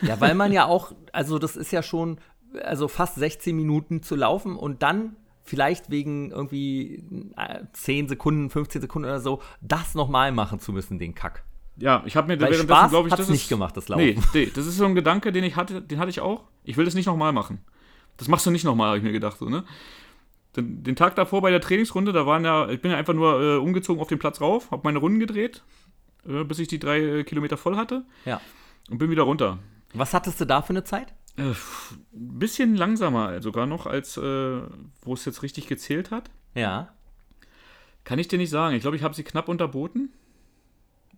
Ja, 0.02 0.20
weil 0.20 0.34
man 0.34 0.50
ja 0.50 0.64
auch, 0.66 0.90
also 1.12 1.38
das 1.38 1.54
ist 1.54 1.70
ja 1.70 1.84
schon, 1.84 2.18
also 2.60 2.88
fast 2.88 3.14
16 3.14 3.54
Minuten 3.54 4.02
zu 4.02 4.16
laufen 4.16 4.56
und 4.56 4.82
dann 4.82 5.14
vielleicht 5.44 5.90
wegen 5.90 6.32
irgendwie 6.32 7.04
äh, 7.36 7.62
10 7.72 8.08
Sekunden, 8.08 8.50
15 8.50 8.80
Sekunden 8.80 9.06
oder 9.06 9.20
so, 9.20 9.40
das 9.60 9.94
nochmal 9.94 10.32
machen 10.32 10.58
zu 10.58 10.72
müssen, 10.72 10.98
den 10.98 11.14
Kack. 11.14 11.44
Ja, 11.78 12.02
ich 12.06 12.16
habe 12.16 12.28
mir 12.28 12.40
Weil 12.40 12.52
währenddessen, 12.52 12.88
glaube 12.88 13.08
ich, 13.08 13.14
das 13.14 13.28
nicht 13.28 13.42
ist, 13.42 13.48
gemacht, 13.48 13.76
das 13.76 13.88
Laufen. 13.88 14.02
Nee, 14.04 14.18
nee, 14.32 14.50
das 14.54 14.66
ist 14.66 14.76
so 14.76 14.86
ein 14.86 14.94
Gedanke, 14.94 15.30
den 15.32 15.44
ich 15.44 15.56
hatte, 15.56 15.82
den 15.82 15.98
hatte 15.98 16.10
ich 16.10 16.20
auch. 16.20 16.44
Ich 16.64 16.76
will 16.76 16.84
das 16.86 16.94
nicht 16.94 17.06
nochmal 17.06 17.32
machen. 17.32 17.58
Das 18.16 18.28
machst 18.28 18.46
du 18.46 18.50
nicht 18.50 18.64
nochmal, 18.64 18.88
habe 18.88 18.98
ich 18.98 19.04
mir 19.04 19.12
gedacht, 19.12 19.38
so, 19.38 19.48
ne? 19.48 19.64
Den, 20.56 20.82
den 20.82 20.96
Tag 20.96 21.16
davor 21.16 21.42
bei 21.42 21.50
der 21.50 21.60
Trainingsrunde, 21.60 22.12
da 22.12 22.24
waren 22.24 22.44
ja, 22.44 22.68
ich 22.70 22.80
bin 22.80 22.90
ja 22.90 22.96
einfach 22.96 23.12
nur 23.12 23.40
äh, 23.42 23.56
umgezogen 23.58 24.00
auf 24.00 24.08
den 24.08 24.18
Platz 24.18 24.40
rauf, 24.40 24.70
habe 24.70 24.82
meine 24.84 24.98
Runden 24.98 25.20
gedreht, 25.20 25.62
äh, 26.26 26.44
bis 26.44 26.58
ich 26.58 26.68
die 26.68 26.78
drei 26.78 26.98
äh, 27.00 27.24
Kilometer 27.24 27.58
voll 27.58 27.76
hatte 27.76 28.04
Ja. 28.24 28.40
und 28.88 28.96
bin 28.96 29.10
wieder 29.10 29.24
runter. 29.24 29.58
Was 29.92 30.14
hattest 30.14 30.40
du 30.40 30.46
da 30.46 30.62
für 30.62 30.70
eine 30.70 30.84
Zeit? 30.84 31.12
Äh, 31.36 31.42
ein 31.42 32.38
bisschen 32.38 32.74
langsamer 32.74 33.42
sogar 33.42 33.66
noch, 33.66 33.84
als 33.84 34.16
äh, 34.16 34.22
wo 35.02 35.12
es 35.12 35.26
jetzt 35.26 35.42
richtig 35.42 35.66
gezählt 35.66 36.10
hat. 36.10 36.30
Ja. 36.54 36.88
Kann 38.04 38.18
ich 38.18 38.28
dir 38.28 38.38
nicht 38.38 38.48
sagen. 38.50 38.74
Ich 38.76 38.80
glaube, 38.80 38.96
ich 38.96 39.02
habe 39.02 39.14
sie 39.14 39.24
knapp 39.24 39.48
unterboten. 39.48 40.14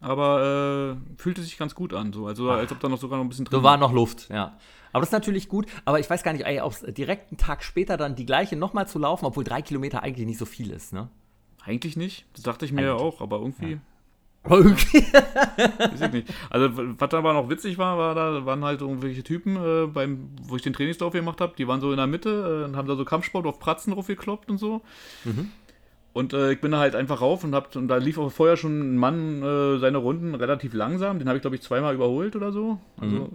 Aber 0.01 0.97
äh, 0.97 1.21
fühlte 1.21 1.43
sich 1.43 1.59
ganz 1.59 1.75
gut 1.75 1.93
an. 1.93 2.13
So. 2.13 2.27
Also 2.27 2.51
als 2.51 2.71
ob 2.71 2.81
da 2.81 2.89
noch 2.89 2.99
sogar 2.99 3.19
noch 3.19 3.25
ein 3.25 3.29
bisschen 3.29 3.47
So 3.51 3.63
war 3.63 3.77
noch 3.77 3.93
Luft, 3.93 4.29
ja. 4.31 4.57
Aber 4.93 5.01
das 5.01 5.09
ist 5.09 5.13
natürlich 5.13 5.49
gut, 5.49 5.67
aber 5.85 6.01
ich 6.01 6.09
weiß 6.09 6.23
gar 6.23 6.33
nicht, 6.33 6.47
ob 6.63 6.95
direkt 6.95 7.31
einen 7.31 7.39
Tag 7.39 7.63
später 7.63 7.97
dann 7.97 8.15
die 8.15 8.25
gleiche 8.25 8.57
nochmal 8.57 8.89
zu 8.89 8.99
laufen, 8.99 9.27
obwohl 9.27 9.45
drei 9.45 9.61
Kilometer 9.61 10.03
eigentlich 10.03 10.27
nicht 10.27 10.39
so 10.39 10.47
viel 10.47 10.71
ist, 10.71 10.93
ne? 10.93 11.09
Eigentlich 11.63 11.97
nicht. 11.97 12.25
Das 12.33 12.43
dachte 12.43 12.65
ich 12.65 12.73
mir 12.73 12.83
ja 12.83 12.95
auch, 12.95 13.21
aber 13.21 13.39
irgendwie. 13.39 13.79
Aber 14.45 14.59
irgendwie. 14.59 14.99
Weiß 15.13 16.01
ich 16.01 16.13
nicht. 16.13 16.35
Also, 16.49 16.71
was 16.73 17.13
aber 17.13 17.35
noch 17.35 17.51
witzig 17.51 17.77
war, 17.77 17.99
war 17.99 18.15
da 18.15 18.47
waren 18.47 18.65
halt 18.65 18.81
irgendwelche 18.81 19.23
Typen, 19.23 19.57
äh, 19.57 19.87
beim, 19.87 20.31
wo 20.43 20.57
ich 20.57 20.63
den 20.63 20.73
Trainingslauf 20.73 21.13
gemacht 21.13 21.41
habe, 21.41 21.55
die 21.59 21.69
waren 21.69 21.81
so 21.81 21.91
in 21.91 21.99
der 21.99 22.07
Mitte 22.07 22.63
äh, 22.63 22.65
und 22.65 22.77
haben 22.77 22.89
da 22.89 22.97
so 22.97 23.05
Kampfsport 23.05 23.47
auf 23.47 23.59
Pratzen 23.59 23.93
draufgekloppt 23.93 24.51
und 24.51 24.59
so. 24.59 24.81
Und 26.19 26.33
äh, 26.33 26.51
ich 26.51 26.61
bin 26.61 26.73
da 26.73 26.81
halt 26.81 26.97
einfach 26.97 27.21
rauf 27.21 27.45
und, 27.45 27.55
hab, 27.55 27.77
und 27.77 27.87
da 27.87 27.97
lief 27.97 28.19
auch 28.19 28.33
vorher 28.33 28.57
schon 28.57 28.95
ein 28.95 28.97
Mann 28.97 29.41
äh, 29.41 29.79
seine 29.79 29.99
Runden 29.99 30.35
relativ 30.35 30.75
langsam. 30.75 31.21
Den 31.21 31.29
habe 31.29 31.39
ich, 31.39 31.43
glaube 31.43 31.55
ich, 31.55 31.63
zweimal 31.63 31.95
überholt 31.95 32.35
oder 32.35 32.51
so. 32.51 32.81
Also, 33.01 33.29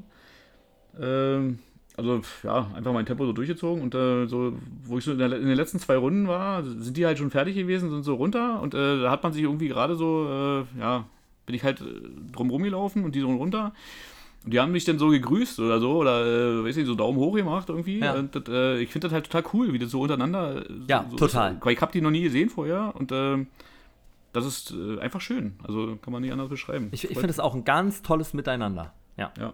ähm, 1.00 1.60
also 1.96 2.22
ja, 2.44 2.68
einfach 2.76 2.92
mein 2.92 3.06
Tempo 3.06 3.26
so 3.26 3.32
durchgezogen 3.32 3.82
und 3.82 3.96
äh, 3.96 4.26
so, 4.26 4.58
wo 4.84 4.98
ich 4.98 5.06
so 5.06 5.14
in, 5.14 5.18
der, 5.20 5.32
in 5.32 5.48
den 5.48 5.56
letzten 5.56 5.80
zwei 5.80 5.96
Runden 5.96 6.28
war, 6.28 6.62
sind 6.64 6.98
die 6.98 7.06
halt 7.06 7.18
schon 7.20 7.32
fertig 7.32 7.56
gewesen, 7.56 7.90
sind 7.90 8.04
so 8.04 8.16
runter 8.16 8.62
und 8.62 8.74
äh, 8.74 9.02
da 9.02 9.12
hat 9.12 9.24
man 9.24 9.32
sich 9.32 9.44
irgendwie 9.44 9.70
gerade 9.70 9.96
so, 9.96 10.28
äh, 10.28 10.80
ja, 10.82 11.06
bin 11.46 11.56
ich 11.56 11.64
halt 11.64 11.80
äh, 11.80 11.86
drum 12.34 12.50
rumgelaufen 12.50 13.06
und 13.06 13.16
die 13.16 13.22
so 13.22 13.32
runter. 13.34 13.74
Und 14.44 14.54
die 14.54 14.60
haben 14.60 14.72
mich 14.74 14.84
dann 14.86 15.00
so 15.00 15.10
gegrüßt 15.10 15.60
oder 15.60 15.80
so, 15.80 15.98
oder 15.98 16.26
äh, 16.60 16.64
weiß 16.66 16.76
nicht, 16.76 16.86
so 16.88 16.96
Daumen 16.96 17.18
hoch 17.18 17.36
gemacht 17.36 17.70
irgendwie. 17.70 18.00
Ja. 18.00 18.14
Und 18.16 18.36
das, 18.36 18.44
äh, 18.50 18.80
ich 18.82 18.90
finde 18.92 19.08
das 19.08 19.14
halt 19.14 19.26
total 19.32 19.44
cool, 19.54 19.72
wie 19.74 19.80
das 19.80 19.92
so 19.92 20.02
untereinander. 20.02 20.70
äh, 20.70 20.74
Ja, 20.90 21.06
so 21.10 21.16
total. 21.18 21.54
Ist. 21.62 21.66
Ich 21.72 21.82
habe 21.82 21.92
die 21.92 22.02
noch 22.02 22.12
nie 22.12 22.24
gesehen 22.24 22.50
vorher 22.50 22.94
und 22.96 23.12
ähm, 23.14 23.48
das 24.34 24.46
ist 24.46 24.72
äh, 24.72 25.00
einfach 25.00 25.22
schön. 25.22 25.54
Also 25.64 25.96
kann 26.02 26.12
man 26.12 26.22
nicht 26.24 26.32
anders 26.34 26.50
beschreiben. 26.50 26.90
Ich, 26.92 27.04
ich 27.06 27.12
finde 27.14 27.30
es 27.30 27.40
auch 27.40 27.54
ein 27.56 27.64
ganz 27.64 28.02
tolles 28.02 28.34
Miteinander. 28.34 28.94
Ja. 29.16 29.32
Ja. 29.40 29.54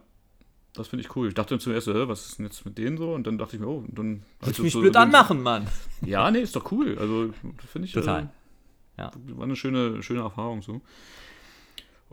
Das 0.74 0.88
finde 0.88 1.04
ich 1.06 1.16
cool. 1.16 1.28
Ich 1.28 1.34
dachte 1.34 1.58
zuerst, 1.60 1.86
so, 1.86 1.94
hä, 1.94 2.04
was 2.08 2.28
ist 2.28 2.38
denn 2.40 2.46
jetzt 2.46 2.64
mit 2.66 2.78
denen 2.78 2.98
so? 2.98 3.12
Und 3.14 3.28
dann 3.28 3.38
dachte 3.38 3.56
ich 3.56 3.62
mir, 3.62 3.68
oh, 3.68 3.84
dann. 3.90 4.24
Willst 4.42 4.60
du 4.60 4.64
mich 4.64 4.72
so- 4.74 4.80
blöd 4.82 4.96
anmachen, 4.96 5.42
Mann? 5.44 5.68
Ja, 6.06 6.30
nee, 6.32 6.40
ist 6.40 6.56
doch 6.56 6.72
cool. 6.72 6.96
Also, 7.00 7.32
finde 7.68 7.88
ich. 7.88 7.92
Total. 7.94 8.24
Äh, 8.24 9.02
Ja. 9.02 9.12
War 9.36 9.44
eine 9.44 9.56
schöne, 9.56 10.02
schöne 10.02 10.22
Erfahrung 10.22 10.62
so. 10.62 10.80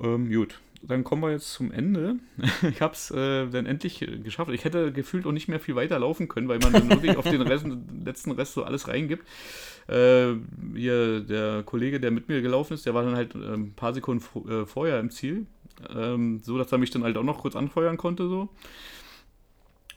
Ähm, 0.03 0.31
gut. 0.31 0.59
Dann 0.83 1.05
kommen 1.05 1.23
wir 1.23 1.31
jetzt 1.31 1.53
zum 1.53 1.73
Ende. 1.73 2.17
Ich 2.63 2.81
habe 2.81 2.95
es 2.95 3.11
äh, 3.11 3.47
dann 3.49 3.67
endlich 3.67 4.07
geschafft. 4.23 4.51
Ich 4.53 4.65
hätte 4.65 4.93
gefühlt 4.93 5.27
auch 5.27 5.33
nicht 5.33 5.49
mehr 5.49 5.61
viel 5.61 5.75
weiter 5.75 5.99
laufen 5.99 6.29
können, 6.29 6.49
weil 6.49 6.59
man 6.59 6.73
dann 6.73 6.91
wirklich 6.91 7.17
auf 7.17 7.29
den 7.29 7.43
Rest, 7.43 7.67
letzten 8.05 8.33
Rest 8.33 8.55
so 8.55 8.65
alles 8.65 8.89
reingibt. 8.89 9.27
Äh, 9.89 10.35
hier 10.75 11.21
der 11.21 11.63
Kollege, 11.65 12.01
der 12.01 12.11
mit 12.11 12.29
mir 12.29 12.43
gelaufen 12.43 12.75
ist, 12.75 12.87
der 12.87 12.95
war 12.95 13.05
dann 13.05 13.17
halt 13.17 13.35
äh, 13.35 13.55
ein 13.55 13.75
paar 13.75 13.95
Sekunden 13.95 14.25
äh, 14.49 14.67
vorher 14.67 15.01
im 15.01 15.11
Ziel. 15.11 15.47
Ähm, 15.95 16.41
so, 16.43 16.57
dass 16.59 16.73
er 16.73 16.79
mich 16.79 16.91
dann 16.91 17.05
halt 17.05 17.17
auch 17.17 17.23
noch 17.23 17.39
kurz 17.39 17.55
anfeuern 17.55 17.97
konnte. 17.97 18.29
so. 18.29 18.49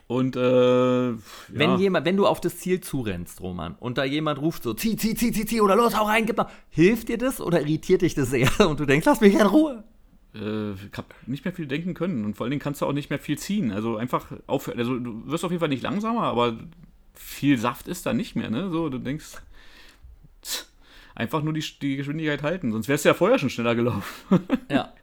Und 0.09 0.35
äh, 0.35 1.13
Wenn, 1.49 1.77
jemand, 1.77 2.03
wenn 2.03 2.17
du 2.17 2.25
auf 2.25 2.41
das 2.41 2.57
Ziel 2.57 2.81
zurennst, 2.81 3.41
Roman, 3.41 3.75
und 3.79 3.99
da 3.99 4.03
jemand 4.03 4.41
ruft 4.41 4.63
so, 4.63 4.73
zieh, 4.73 4.95
zieh, 4.95 5.13
zieh, 5.13 5.31
zieh, 5.31 5.45
zieh, 5.45 5.61
oder 5.61 5.75
los, 5.75 5.95
hau 5.95 6.05
rein, 6.05 6.25
gib 6.25 6.35
mal. 6.35 6.49
Hilft 6.69 7.09
dir 7.09 7.19
das 7.19 7.39
oder 7.39 7.61
irritiert 7.61 8.01
dich 8.01 8.15
das 8.15 8.33
eher? 8.33 8.49
Und 8.67 8.79
du 8.79 8.87
denkst, 8.87 9.05
lass 9.05 9.21
mich 9.21 9.35
in 9.35 9.45
Ruhe. 9.45 9.83
Äh, 10.35 10.73
ich 10.73 10.97
habe 10.97 11.07
nicht 11.25 11.45
mehr 11.45 11.53
viel 11.53 11.67
denken 11.67 11.93
können 11.93 12.25
und 12.25 12.35
vor 12.35 12.45
allen 12.45 12.51
Dingen 12.51 12.61
kannst 12.61 12.81
du 12.81 12.85
auch 12.85 12.93
nicht 12.93 13.09
mehr 13.09 13.19
viel 13.19 13.37
ziehen. 13.37 13.71
Also 13.71 13.97
einfach 13.97 14.27
aufhören. 14.47 14.79
Also 14.79 14.97
du 14.99 15.23
wirst 15.25 15.43
auf 15.43 15.51
jeden 15.51 15.59
Fall 15.59 15.69
nicht 15.69 15.83
langsamer, 15.83 16.23
aber 16.23 16.57
viel 17.13 17.57
Saft 17.57 17.87
ist 17.87 18.05
da 18.05 18.13
nicht 18.13 18.35
mehr, 18.35 18.49
ne? 18.49 18.69
So, 18.69 18.89
du 18.89 18.97
denkst 18.97 19.41
einfach 21.15 21.43
nur 21.43 21.53
die, 21.53 21.63
die 21.81 21.97
Geschwindigkeit 21.97 22.43
halten, 22.43 22.71
sonst 22.71 22.87
wärst 22.87 23.05
du 23.05 23.09
ja 23.09 23.13
vorher 23.13 23.39
schon 23.39 23.49
schneller 23.49 23.75
gelaufen. 23.75 24.03
Ja. 24.69 24.93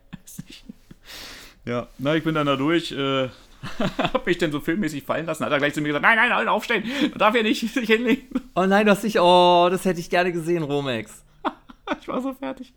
Ja, 1.65 1.89
na, 1.99 2.15
ich 2.15 2.23
bin 2.23 2.35
dann 2.35 2.47
da 2.47 2.57
durch, 2.57 2.93
äh, 2.93 3.29
hab 3.99 4.27
mich 4.27 4.39
dann 4.39 4.53
so 4.53 4.61
filmmäßig 4.61 5.03
fallen 5.03 5.27
lassen, 5.27 5.45
hat 5.45 5.51
er 5.53 5.59
gleich 5.59 5.75
zu 5.75 5.81
mir 5.81 5.89
gesagt, 5.89 6.05
nein, 6.05 6.17
nein, 6.17 6.29
nein, 6.31 6.49
aufstehen, 6.49 6.85
darf 7.19 7.35
ja 7.35 7.43
nicht 7.43 7.73
sich 7.73 7.89
hinlegen. 7.89 8.29
Oh 8.55 8.67
nein, 8.67 8.87
du 8.87 8.93
hast 8.93 9.03
dich, 9.03 9.19
oh, 9.19 9.69
das 9.71 9.85
hätte 9.85 9.99
ich 10.01 10.11
gerne 10.11 10.33
gesehen, 10.33 10.63
Romex. 10.63 11.25
Ich 12.01 12.09
war 12.09 12.21
so 12.21 12.35
fertig. 12.35 12.73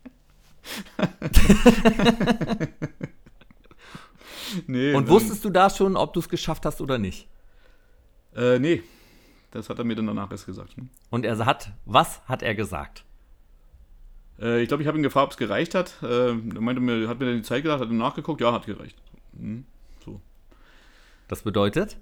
nee, 4.67 4.93
Und 4.93 5.07
wusstest 5.07 5.45
du 5.45 5.49
da 5.49 5.69
schon, 5.69 5.95
ob 5.95 6.13
du 6.13 6.19
es 6.19 6.29
geschafft 6.29 6.65
hast 6.65 6.81
oder 6.81 6.97
nicht? 6.97 7.27
Äh, 8.35 8.59
nee. 8.59 8.83
Das 9.51 9.69
hat 9.69 9.79
er 9.79 9.83
mir 9.83 9.95
dann 9.95 10.07
danach 10.07 10.31
erst 10.31 10.45
gesagt. 10.45 10.75
Hm. 10.77 10.89
Und 11.09 11.25
er 11.25 11.37
hat, 11.45 11.71
was 11.85 12.21
hat 12.27 12.43
er 12.43 12.55
gesagt? 12.55 13.03
Äh, 14.39 14.61
ich 14.61 14.67
glaube, 14.67 14.83
ich 14.83 14.87
habe 14.87 14.97
ihn 14.97 15.03
gefragt, 15.03 15.25
ob 15.25 15.31
es 15.31 15.37
gereicht 15.37 15.75
hat. 15.75 15.95
Äh, 16.01 16.29
er 16.29 16.33
meinte 16.33 16.81
mir, 16.81 17.07
hat 17.07 17.19
mir 17.19 17.25
dann 17.25 17.37
die 17.37 17.43
Zeit 17.43 17.63
gesagt, 17.63 17.81
hat 17.81 17.89
dann 17.89 17.97
nachgeguckt, 17.97 18.41
ja, 18.41 18.53
hat 18.53 18.65
gereicht. 18.65 18.97
Hm, 19.37 19.65
so. 20.03 20.21
Das 21.27 21.41
bedeutet? 21.41 21.97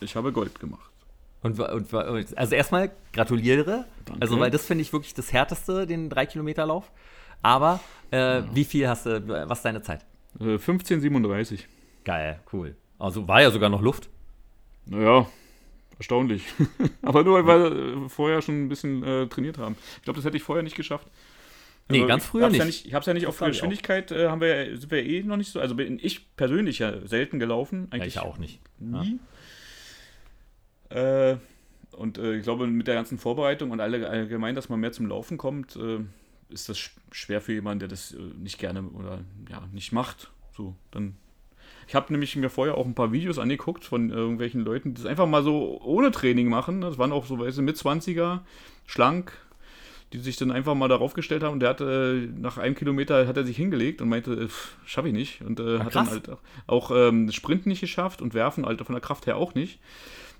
Ich 0.00 0.14
habe 0.14 0.32
Gold 0.32 0.60
gemacht. 0.60 0.90
Und, 1.42 1.58
und, 1.60 1.92
wa- 1.92 2.20
also 2.36 2.54
erstmal 2.54 2.90
gratuliere. 3.12 3.84
Danke. 4.04 4.20
Also, 4.22 4.40
weil 4.40 4.50
das 4.50 4.66
finde 4.66 4.82
ich 4.82 4.92
wirklich 4.92 5.14
das 5.14 5.32
härteste, 5.32 5.86
den 5.86 6.10
3-Kilometer-Lauf. 6.10 6.90
Aber 7.42 7.78
äh, 8.10 8.42
wie 8.52 8.64
viel 8.64 8.88
hast 8.88 9.06
du, 9.06 9.28
was 9.48 9.58
ist 9.60 9.64
deine 9.64 9.82
Zeit? 9.82 10.04
Äh, 10.40 10.56
15,37. 10.56 11.60
Geil, 12.04 12.40
cool. 12.52 12.74
Also 12.98 13.28
war 13.28 13.40
ja 13.42 13.50
sogar 13.52 13.68
noch 13.68 13.80
Luft. 13.82 14.08
Naja, 14.86 15.26
erstaunlich. 15.98 16.42
Aber 17.02 17.22
nur, 17.22 17.46
weil 17.46 17.62
wir 17.62 18.04
äh, 18.06 18.08
vorher 18.08 18.42
schon 18.42 18.64
ein 18.64 18.68
bisschen 18.68 19.04
äh, 19.04 19.26
trainiert 19.28 19.58
haben. 19.58 19.76
Ich 19.98 20.02
glaube, 20.02 20.16
das 20.16 20.24
hätte 20.24 20.36
ich 20.36 20.42
vorher 20.42 20.62
nicht 20.64 20.76
geschafft. 20.76 21.06
Nee, 21.90 21.98
Also, 21.98 22.08
ganz 22.08 22.26
früher 22.26 22.48
nicht. 22.48 22.58
Ja 22.58 22.64
nicht 22.64 22.86
ich 22.86 22.94
habe 22.94 23.00
es 23.00 23.06
ja 23.06 23.14
nicht 23.14 23.26
auf 23.28 23.36
ich 23.36 23.42
auch. 23.42 23.46
Geschwindigkeit, 23.46 24.10
äh, 24.10 24.28
haben 24.28 24.40
wir, 24.40 24.64
ja- 24.70 24.76
sind 24.76 24.90
wir 24.90 25.04
eh 25.04 25.22
noch 25.22 25.36
nicht 25.36 25.52
so. 25.52 25.60
Also 25.60 25.74
bin 25.76 25.98
ich 26.02 26.34
persönlich 26.36 26.80
ja 26.80 27.06
selten 27.06 27.38
gelaufen. 27.38 27.88
Ja, 27.92 27.94
Eigentlich 28.00 28.16
ich 28.16 28.20
auch 28.20 28.38
nicht. 28.38 28.60
nie. 28.80 29.18
Äh, 30.90 31.36
und 31.92 32.18
äh, 32.18 32.36
ich 32.36 32.42
glaube, 32.42 32.66
mit 32.66 32.86
der 32.86 32.94
ganzen 32.94 33.18
Vorbereitung 33.18 33.70
und 33.70 33.80
alle 33.80 34.08
allgemein, 34.08 34.54
dass 34.54 34.68
man 34.68 34.80
mehr 34.80 34.92
zum 34.92 35.06
Laufen 35.06 35.36
kommt, 35.36 35.76
äh, 35.76 35.98
ist 36.48 36.68
das 36.68 36.78
sch 36.78 36.94
schwer 37.10 37.40
für 37.40 37.52
jemanden, 37.52 37.80
der 37.80 37.88
das 37.88 38.12
äh, 38.12 38.18
nicht 38.38 38.58
gerne 38.58 38.82
oder 38.82 39.20
ja, 39.50 39.62
nicht 39.72 39.92
macht. 39.92 40.30
So, 40.56 40.74
dann. 40.90 41.16
Ich 41.86 41.94
habe 41.94 42.12
nämlich 42.12 42.36
mir 42.36 42.50
vorher 42.50 42.76
auch 42.76 42.84
ein 42.84 42.94
paar 42.94 43.12
Videos 43.12 43.38
angeguckt 43.38 43.84
von 43.84 44.10
irgendwelchen 44.10 44.62
Leuten, 44.62 44.92
die 44.92 45.02
das 45.02 45.10
einfach 45.10 45.26
mal 45.26 45.42
so 45.42 45.80
ohne 45.82 46.10
Training 46.10 46.48
machen. 46.48 46.82
Das 46.82 46.98
waren 46.98 47.12
auch 47.12 47.24
so 47.24 47.38
weißt 47.38 47.58
du, 47.58 47.62
mit 47.62 47.76
20er, 47.76 48.40
schlank, 48.86 49.32
die 50.12 50.18
sich 50.18 50.36
dann 50.36 50.50
einfach 50.50 50.74
mal 50.74 50.88
darauf 50.88 51.14
gestellt 51.14 51.42
haben. 51.42 51.54
Und 51.54 51.60
der 51.60 51.70
hatte 51.70 52.28
äh, 52.28 52.40
nach 52.40 52.58
einem 52.58 52.74
Kilometer 52.74 53.26
hat 53.26 53.36
er 53.38 53.44
sich 53.44 53.56
hingelegt 53.56 54.02
und 54.02 54.10
meinte, 54.10 54.32
äh, 54.34 54.48
schaffe 54.84 55.08
ich 55.08 55.14
nicht. 55.14 55.40
Und 55.42 55.60
äh, 55.60 55.78
hat 55.78 55.94
dann 55.94 56.10
halt 56.10 56.28
auch, 56.28 56.40
auch 56.66 56.90
ähm, 56.94 57.32
Sprinten 57.32 57.70
nicht 57.70 57.80
geschafft 57.80 58.20
und 58.20 58.34
Werfen 58.34 58.66
halt 58.66 58.80
von 58.82 58.94
der 58.94 59.02
Kraft 59.02 59.26
her 59.26 59.36
auch 59.36 59.54
nicht. 59.54 59.80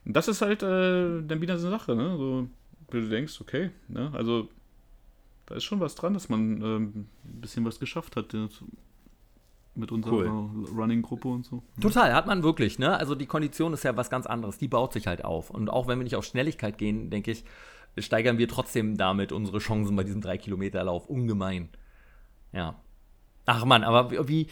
Und 0.08 0.16
das 0.16 0.26
ist 0.26 0.40
halt 0.42 0.62
äh, 0.64 1.22
dann 1.22 1.40
wieder 1.40 1.56
so 1.58 1.68
eine 1.68 1.78
Sache, 1.78 1.94
ne? 1.94 2.16
So, 2.16 2.48
wo 2.86 2.92
du 2.92 3.08
denkst, 3.08 3.40
okay, 3.40 3.70
ne? 3.88 4.10
Also 4.14 4.48
da 5.46 5.54
ist 5.54 5.64
schon 5.64 5.78
was 5.80 5.94
dran, 5.94 6.14
dass 6.14 6.28
man 6.28 6.60
ähm, 6.62 6.82
ein 7.24 7.40
bisschen 7.40 7.64
was 7.64 7.78
geschafft 7.78 8.16
hat 8.16 8.34
mit 9.74 9.92
unserer 9.92 10.12
Running-Gruppe 10.76 11.28
und 11.28 11.44
so. 11.44 11.62
Total, 11.80 12.12
hat 12.14 12.26
man 12.26 12.42
wirklich, 12.42 12.78
ne? 12.78 12.96
Also 12.96 13.14
die 13.14 13.26
Kondition 13.26 13.72
ist 13.72 13.84
ja 13.84 13.96
was 13.96 14.10
ganz 14.10 14.26
anderes, 14.26 14.58
die 14.58 14.66
baut 14.68 14.92
sich 14.92 15.06
halt 15.06 15.24
auf. 15.24 15.50
Und 15.50 15.68
auch 15.70 15.86
wenn 15.86 15.98
wir 15.98 16.04
nicht 16.04 16.16
auf 16.16 16.24
Schnelligkeit 16.24 16.78
gehen, 16.78 17.10
denke 17.10 17.30
ich, 17.30 17.44
steigern 17.98 18.38
wir 18.38 18.48
trotzdem 18.48 18.96
damit 18.96 19.30
unsere 19.32 19.58
Chancen 19.58 19.94
bei 19.96 20.04
diesem 20.04 20.20
3-Kilometer-Lauf 20.20 21.06
ungemein. 21.06 21.68
Ja. 22.52 22.74
Ach 23.46 23.64
man, 23.64 23.82
aber 23.84 24.10
wie- 24.10 24.28
wie, 24.28 24.46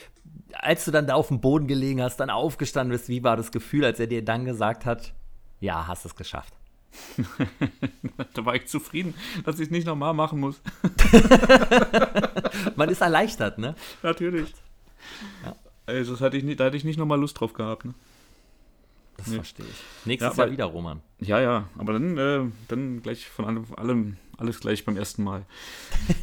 als 0.52 0.84
du 0.84 0.90
dann 0.90 1.06
da 1.06 1.14
auf 1.14 1.28
dem 1.28 1.40
Boden 1.40 1.66
gelegen 1.66 2.00
hast, 2.02 2.18
dann 2.18 2.30
aufgestanden 2.30 2.92
bist, 2.92 3.08
wie 3.08 3.22
war 3.24 3.36
das 3.36 3.50
Gefühl, 3.52 3.84
als 3.84 3.98
er 4.00 4.06
dir 4.06 4.24
dann 4.24 4.44
gesagt 4.44 4.86
hat, 4.86 5.12
ja, 5.60 5.86
hast 5.86 6.04
es 6.04 6.14
geschafft? 6.14 6.52
Da 8.34 8.44
war 8.44 8.54
ich 8.54 8.66
zufrieden, 8.68 9.12
dass 9.44 9.56
ich 9.56 9.66
es 9.66 9.70
nicht 9.70 9.86
nochmal 9.86 10.14
machen 10.14 10.40
muss. 10.40 10.60
Man 12.76 12.88
ist 12.88 13.00
erleichtert, 13.00 13.58
ne? 13.58 13.74
Natürlich. 14.02 14.52
Also 15.84 16.12
das 16.12 16.20
hatte 16.20 16.36
ich 16.36 16.44
nicht, 16.44 16.58
da 16.60 16.64
hatte 16.66 16.76
ich 16.76 16.84
nicht 16.84 16.98
nochmal 16.98 17.20
Lust 17.20 17.38
drauf 17.38 17.52
gehabt. 17.52 17.84
Ne? 17.84 17.94
Das 19.18 19.26
Nee. 19.28 19.36
verstehe 19.36 19.66
ich. 19.66 20.06
Nächstes 20.06 20.32
Ja, 20.36 20.36
Jahr 20.36 20.44
aber- 20.46 20.52
wieder, 20.52 20.64
Roman. 20.66 21.00
Ja, 21.20 21.40
ja, 21.40 21.68
aber 21.78 21.92
dann, 21.94 22.18
äh, 22.18 22.40
dann 22.68 23.02
gleich 23.02 23.26
von 23.26 23.44
allem, 23.46 23.66
allem 23.76 24.16
alles 24.38 24.60
gleich 24.60 24.84
beim 24.84 24.96
ersten 24.96 25.24
Mal. 25.24 25.44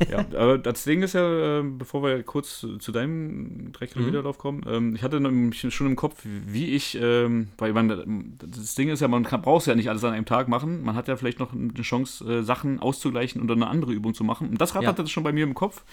ja, 0.10 0.20
aber 0.38 0.58
das 0.58 0.84
Ding 0.84 1.02
ist 1.02 1.14
ja, 1.14 1.60
äh, 1.60 1.64
bevor 1.64 2.04
wir 2.04 2.24
kurz 2.24 2.60
zu, 2.60 2.92
deinem 2.92 3.72
3 3.72 3.88
Kilometerlauf 3.88 4.38
kommen, 4.38 4.64
ähm, 4.68 4.96
ich 4.96 5.04
hatte 5.04 5.20
schon 5.52 5.88
im 5.88 5.96
Kopf, 5.96 6.22
wie 6.24 6.72
ich, 6.72 6.98
ähm, 7.02 7.50
weil 7.58 7.74
man, 7.74 8.38
das 8.40 8.76
Ding 8.76 8.90
ist 8.90 9.00
ja, 9.00 9.08
man 9.08 9.24
kann, 9.24 9.42
braucht 9.42 9.66
ja 9.68 9.76
nicht 9.76 9.90
alles 9.90 10.04
an 10.04 10.14
einem 10.14 10.26
Tag 10.26 10.48
machen. 10.48 10.84
Man 10.84 10.96
hat 10.96 11.08
ja 11.08 11.16
vielleicht 11.16 11.40
noch 11.40 11.54
eine 11.54 11.74
Chance, 11.82 12.26
äh, 12.26 12.44
Sachen 12.44 12.80
auszugleichen 12.80 13.42
und 13.42 13.48
dann 13.48 13.62
eine 13.62 13.70
andere 13.70 13.94
Übung 13.94 14.14
zu 14.14 14.24
machen. 14.24 14.50
Und 14.50 14.62
das 14.62 14.76
Rad 14.76 14.84
Ja. 14.84 14.90
hatte 14.90 15.04
das 15.04 15.12
schon 15.12 15.24
bei 15.24 15.32
mir 15.32 15.44
im 15.44 15.54
Kopf. 15.54 15.84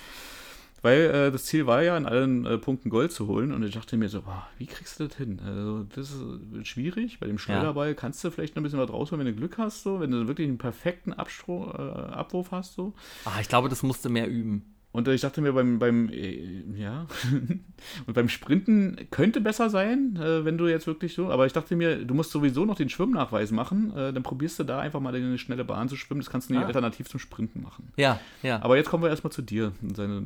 Weil 0.82 1.00
äh, 1.10 1.30
das 1.30 1.44
Ziel 1.44 1.66
war 1.66 1.82
ja, 1.82 1.96
in 1.96 2.06
allen 2.06 2.46
äh, 2.46 2.56
Punkten 2.58 2.88
Gold 2.90 3.12
zu 3.12 3.26
holen. 3.26 3.52
Und 3.52 3.62
ich 3.62 3.74
dachte 3.74 3.96
mir 3.96 4.08
so, 4.08 4.22
boah, 4.22 4.46
wie 4.58 4.66
kriegst 4.66 4.98
du 4.98 5.06
das 5.08 5.16
hin? 5.16 5.40
Also, 5.44 5.84
das 5.94 6.10
ist 6.10 6.22
äh, 6.22 6.64
schwierig. 6.64 7.20
Bei 7.20 7.26
dem 7.26 7.38
Schleuderball 7.38 7.94
kannst 7.94 8.24
du 8.24 8.30
vielleicht 8.30 8.56
noch 8.56 8.60
ein 8.60 8.64
bisschen 8.64 8.78
was 8.80 8.90
rausholen, 8.90 9.24
wenn 9.24 9.32
du 9.34 9.38
Glück 9.38 9.58
hast, 9.58 9.82
so. 9.82 10.00
Wenn 10.00 10.10
du 10.10 10.26
wirklich 10.26 10.48
einen 10.48 10.58
perfekten 10.58 11.12
Abstro 11.12 11.70
äh, 11.72 12.12
Abwurf 12.12 12.50
hast, 12.50 12.74
so. 12.74 12.94
Ah, 13.24 13.38
ich 13.40 13.48
glaube, 13.48 13.68
das 13.68 13.82
musste 13.82 14.08
mehr 14.08 14.28
üben. 14.28 14.64
Und 14.92 15.06
äh, 15.06 15.14
ich 15.14 15.20
dachte 15.20 15.40
mir 15.40 15.52
beim, 15.52 15.78
beim 15.78 16.08
äh, 16.08 16.64
ja, 16.74 17.06
und 18.06 18.12
beim 18.14 18.28
Sprinten 18.28 18.96
könnte 19.10 19.40
besser 19.40 19.70
sein, 19.70 20.18
wenn 20.18 20.58
du 20.58 20.66
jetzt 20.66 20.88
wirklich 20.88 21.14
so, 21.14 21.30
aber 21.30 21.46
ich 21.46 21.52
dachte 21.52 21.76
mir, 21.76 22.04
du 22.04 22.12
musst 22.12 22.32
sowieso 22.32 22.64
noch 22.64 22.74
den 22.74 22.88
Schwimmnachweis 22.88 23.52
machen, 23.52 23.92
dann 23.94 24.22
probierst 24.24 24.58
du 24.58 24.64
da 24.64 24.80
einfach 24.80 24.98
mal 24.98 25.14
eine 25.14 25.38
schnelle 25.38 25.64
Bahn 25.64 25.88
zu 25.88 25.94
schwimmen, 25.94 26.20
das 26.20 26.28
kannst 26.28 26.50
du 26.50 26.54
nicht 26.54 26.64
Ah. 26.64 26.66
alternativ 26.66 27.08
zum 27.08 27.20
Sprinten 27.20 27.62
machen. 27.62 27.92
Ja, 27.96 28.18
ja. 28.42 28.60
Aber 28.64 28.76
jetzt 28.76 28.90
kommen 28.90 29.04
wir 29.04 29.10
erstmal 29.10 29.30
zu 29.30 29.42
dir, 29.42 29.70
und 29.80 29.94
seine, 29.96 30.24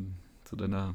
zu 0.55 0.57
deiner 0.57 0.95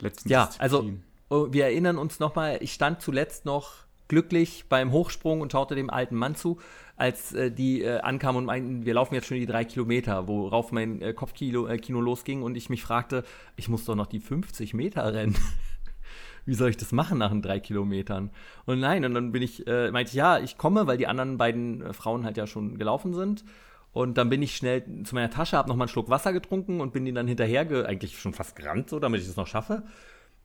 letzten 0.00 0.28
Ja, 0.28 0.50
also 0.58 0.82
Disziplin. 0.82 1.02
oh, 1.28 1.48
wir 1.50 1.64
erinnern 1.64 1.98
uns 1.98 2.20
nochmal, 2.20 2.58
ich 2.60 2.72
stand 2.72 3.02
zuletzt 3.02 3.44
noch 3.44 3.72
glücklich 4.08 4.64
beim 4.68 4.92
Hochsprung 4.92 5.40
und 5.40 5.52
schaute 5.52 5.74
dem 5.74 5.90
alten 5.90 6.16
Mann 6.16 6.34
zu, 6.34 6.58
als 6.96 7.32
äh, 7.32 7.50
die 7.50 7.82
äh, 7.82 8.00
ankamen 8.00 8.38
und 8.38 8.44
meinten, 8.44 8.84
wir 8.84 8.94
laufen 8.94 9.14
jetzt 9.14 9.26
schon 9.28 9.38
die 9.38 9.46
drei 9.46 9.64
Kilometer, 9.64 10.26
worauf 10.28 10.72
mein 10.72 11.00
äh, 11.00 11.12
Kopfkino 11.12 11.66
äh, 11.66 11.78
Kino 11.78 12.00
losging 12.00 12.42
und 12.42 12.56
ich 12.56 12.70
mich 12.70 12.82
fragte, 12.82 13.24
ich 13.56 13.68
muss 13.68 13.84
doch 13.84 13.94
noch 13.94 14.06
die 14.06 14.20
50 14.20 14.74
Meter 14.74 15.12
rennen. 15.12 15.36
Wie 16.46 16.54
soll 16.54 16.70
ich 16.70 16.76
das 16.76 16.90
machen 16.90 17.18
nach 17.18 17.30
den 17.30 17.42
drei 17.42 17.60
Kilometern? 17.60 18.30
Und 18.66 18.80
nein, 18.80 19.04
und 19.04 19.14
dann 19.14 19.30
bin 19.30 19.42
ich, 19.42 19.66
äh, 19.66 19.90
meinte 19.92 20.10
ich, 20.10 20.16
ja, 20.16 20.38
ich 20.38 20.58
komme, 20.58 20.86
weil 20.86 20.96
die 20.98 21.06
anderen 21.06 21.38
beiden 21.38 21.82
äh, 21.82 21.92
Frauen 21.92 22.24
halt 22.24 22.36
ja 22.36 22.46
schon 22.46 22.78
gelaufen 22.78 23.14
sind. 23.14 23.44
Und 23.92 24.18
dann 24.18 24.28
bin 24.30 24.40
ich 24.42 24.54
schnell 24.56 24.84
zu 25.04 25.14
meiner 25.14 25.30
Tasche, 25.30 25.56
habe 25.56 25.68
nochmal 25.68 25.86
einen 25.86 25.92
Schluck 25.92 26.08
Wasser 26.10 26.32
getrunken 26.32 26.80
und 26.80 26.92
bin 26.92 27.06
ihnen 27.06 27.16
dann 27.16 27.26
hinterher, 27.26 27.64
ge- 27.64 27.84
eigentlich 27.84 28.20
schon 28.20 28.32
fast 28.32 28.54
gerannt, 28.54 28.88
so, 28.90 29.00
damit 29.00 29.20
ich 29.20 29.28
es 29.28 29.36
noch 29.36 29.48
schaffe. 29.48 29.82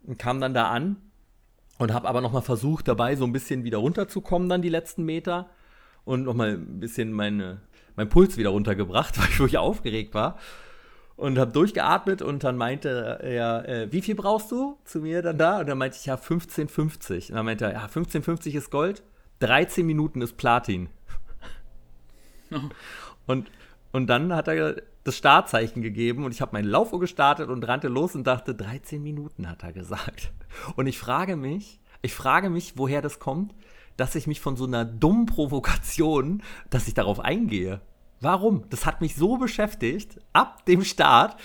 Und 0.03 0.17
kam 0.17 0.41
dann 0.41 0.53
da 0.53 0.69
an 0.69 0.97
und 1.77 1.93
habe 1.93 2.07
aber 2.07 2.21
nochmal 2.21 2.41
versucht, 2.41 2.87
dabei 2.87 3.15
so 3.15 3.25
ein 3.25 3.31
bisschen 3.33 3.63
wieder 3.63 3.77
runterzukommen, 3.77 4.49
dann 4.49 4.61
die 4.61 4.69
letzten 4.69 5.03
Meter. 5.03 5.49
Und 6.05 6.23
nochmal 6.23 6.53
ein 6.53 6.79
bisschen 6.79 7.11
meine, 7.11 7.61
mein 7.95 8.09
Puls 8.09 8.37
wieder 8.37 8.49
runtergebracht, 8.49 9.17
weil 9.19 9.29
ich 9.29 9.39
wirklich 9.39 9.57
aufgeregt 9.59 10.13
war. 10.15 10.37
Und 11.15 11.37
habe 11.37 11.51
durchgeatmet 11.51 12.21
und 12.21 12.43
dann 12.43 12.57
meinte 12.57 13.19
er, 13.21 13.69
äh, 13.69 13.91
wie 13.91 14.01
viel 14.01 14.15
brauchst 14.15 14.51
du 14.51 14.77
zu 14.83 14.99
mir 14.99 15.21
dann 15.21 15.37
da? 15.37 15.59
Und 15.59 15.67
dann 15.67 15.77
meinte 15.77 15.97
ich, 15.97 16.05
ja, 16.07 16.15
15,50. 16.15 17.29
Und 17.29 17.35
dann 17.35 17.45
meinte 17.45 17.65
er, 17.65 17.73
ja, 17.73 17.85
15,50 17.85 18.53
ist 18.55 18.69
Gold, 18.69 19.01
13 19.39 19.85
Minuten 19.85 20.21
ist 20.21 20.35
Platin. 20.35 20.89
Und, 23.27 23.49
und 23.91 24.07
dann 24.07 24.33
hat 24.33 24.47
er 24.47 24.81
das 25.03 25.17
Startzeichen 25.17 25.81
gegeben 25.81 26.25
und 26.25 26.31
ich 26.31 26.41
habe 26.41 26.53
meine 26.53 26.67
Laufuhr 26.67 26.99
gestartet 26.99 27.49
und 27.49 27.67
rannte 27.67 27.87
los 27.87 28.15
und 28.15 28.25
dachte, 28.25 28.55
13 28.55 29.01
Minuten 29.01 29.49
hat 29.49 29.63
er 29.63 29.71
gesagt. 29.71 30.31
Und 30.75 30.87
ich 30.87 30.97
frage 30.97 31.35
mich, 31.35 31.79
ich 32.01 32.13
frage 32.13 32.49
mich, 32.49 32.73
woher 32.75 33.01
das 33.01 33.19
kommt, 33.19 33.53
dass 33.97 34.15
ich 34.15 34.27
mich 34.27 34.41
von 34.41 34.57
so 34.57 34.65
einer 34.65 34.83
dummen 34.83 35.25
Provokation, 35.25 36.41
dass 36.69 36.87
ich 36.87 36.93
darauf 36.93 37.19
eingehe. 37.19 37.81
Warum? 38.19 38.63
Das 38.69 38.85
hat 38.85 39.01
mich 39.01 39.15
so 39.15 39.37
beschäftigt, 39.37 40.19
ab 40.33 40.65
dem 40.65 40.83
Start, 40.83 41.39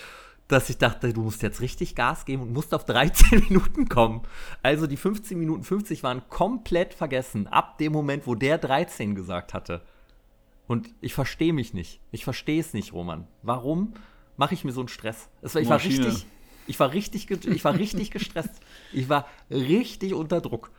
dass 0.49 0.70
ich 0.70 0.78
dachte, 0.78 1.12
du 1.12 1.22
musst 1.22 1.43
jetzt 1.43 1.61
richtig 1.61 1.95
Gas 1.95 2.24
geben 2.24 2.43
und 2.43 2.53
musst 2.53 2.74
auf 2.74 2.85
13 2.85 3.41
Minuten 3.49 3.89
kommen. 3.89 4.22
Also 4.62 4.87
die 4.87 4.97
15 4.97 5.39
Minuten 5.39 5.62
50 5.62 6.03
waren 6.03 6.22
komplett 6.28 6.95
vergessen, 6.95 7.47
ab 7.47 7.78
dem 7.78 7.93
Moment, 7.93 8.26
wo 8.26 8.35
der 8.35 8.59
13 8.59 9.14
gesagt 9.14 9.55
hatte. 9.55 9.83
Und 10.70 10.94
ich 11.00 11.14
verstehe 11.14 11.52
mich 11.52 11.74
nicht. 11.74 11.98
Ich 12.12 12.22
verstehe 12.22 12.60
es 12.60 12.74
nicht, 12.74 12.92
Roman. 12.92 13.26
Warum 13.42 13.92
mache 14.36 14.54
ich 14.54 14.62
mir 14.62 14.70
so 14.70 14.78
einen 14.78 14.86
Stress? 14.86 15.28
Es 15.42 15.56
war, 15.56 15.62
ich, 15.62 15.68
war 15.68 15.82
richtig, 15.82 16.26
ich, 16.68 16.78
war 16.78 16.92
richtig, 16.92 17.28
ich 17.28 17.64
war 17.64 17.74
richtig 17.74 18.12
gestresst. 18.12 18.54
Ich 18.92 19.08
war 19.08 19.26
richtig 19.50 20.14
unter 20.14 20.40
Druck. 20.40 20.70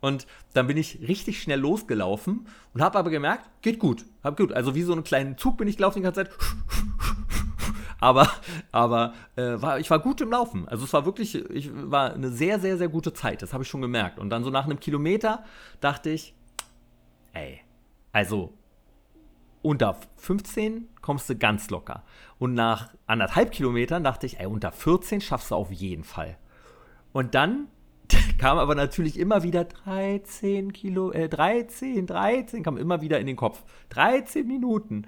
Und 0.00 0.28
dann 0.52 0.68
bin 0.68 0.76
ich 0.76 1.00
richtig 1.08 1.42
schnell 1.42 1.58
losgelaufen 1.58 2.46
und 2.72 2.82
habe 2.82 2.96
aber 2.96 3.10
gemerkt, 3.10 3.50
geht 3.62 3.80
gut. 3.80 4.04
Hab 4.22 4.36
gut. 4.36 4.52
Also 4.52 4.76
wie 4.76 4.82
so 4.82 4.92
einen 4.92 5.02
kleinen 5.02 5.36
Zug 5.36 5.58
bin 5.58 5.66
ich 5.66 5.76
gelaufen 5.76 5.98
die 5.98 6.04
ganze 6.04 6.22
Zeit. 6.22 6.30
Aber, 7.98 8.30
aber 8.70 9.14
äh, 9.34 9.60
war, 9.60 9.80
ich 9.80 9.90
war 9.90 9.98
gut 9.98 10.20
im 10.20 10.30
Laufen. 10.30 10.68
Also 10.68 10.84
es 10.84 10.92
war 10.92 11.04
wirklich, 11.04 11.34
ich 11.50 11.70
war 11.72 12.14
eine 12.14 12.30
sehr, 12.30 12.60
sehr, 12.60 12.78
sehr 12.78 12.88
gute 12.88 13.12
Zeit. 13.12 13.42
Das 13.42 13.52
habe 13.52 13.64
ich 13.64 13.68
schon 13.68 13.80
gemerkt. 13.80 14.20
Und 14.20 14.30
dann 14.30 14.44
so 14.44 14.50
nach 14.50 14.66
einem 14.66 14.78
Kilometer 14.78 15.44
dachte 15.80 16.10
ich, 16.10 16.32
ey, 17.32 17.60
also 18.12 18.54
unter 19.62 19.96
15 20.16 20.88
kommst 21.00 21.30
du 21.30 21.36
ganz 21.36 21.70
locker. 21.70 22.02
Und 22.38 22.54
nach 22.54 22.90
anderthalb 23.06 23.52
Kilometern 23.52 24.04
dachte 24.04 24.26
ich, 24.26 24.40
ey, 24.40 24.46
unter 24.46 24.72
14 24.72 25.20
schaffst 25.20 25.50
du 25.50 25.54
auf 25.54 25.70
jeden 25.70 26.04
Fall. 26.04 26.36
Und 27.12 27.34
dann 27.34 27.68
kam 28.38 28.58
aber 28.58 28.74
natürlich 28.74 29.18
immer 29.18 29.42
wieder 29.42 29.64
13 29.64 30.72
Kilo, 30.72 31.12
äh, 31.12 31.28
13, 31.28 32.06
13, 32.06 32.62
kam 32.62 32.76
immer 32.76 33.00
wieder 33.00 33.20
in 33.20 33.26
den 33.26 33.36
Kopf. 33.36 33.62
13 33.90 34.46
Minuten. 34.46 35.06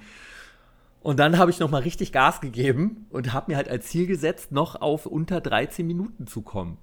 Und 1.00 1.18
dann 1.18 1.36
habe 1.36 1.50
ich 1.50 1.58
nochmal 1.58 1.82
richtig 1.82 2.12
Gas 2.12 2.40
gegeben 2.40 3.06
und 3.10 3.34
habe 3.34 3.50
mir 3.50 3.56
halt 3.58 3.68
als 3.68 3.88
Ziel 3.88 4.06
gesetzt, 4.06 4.52
noch 4.52 4.80
auf 4.80 5.04
unter 5.04 5.40
13 5.40 5.86
Minuten 5.86 6.26
zu 6.26 6.40
kommen. 6.40 6.78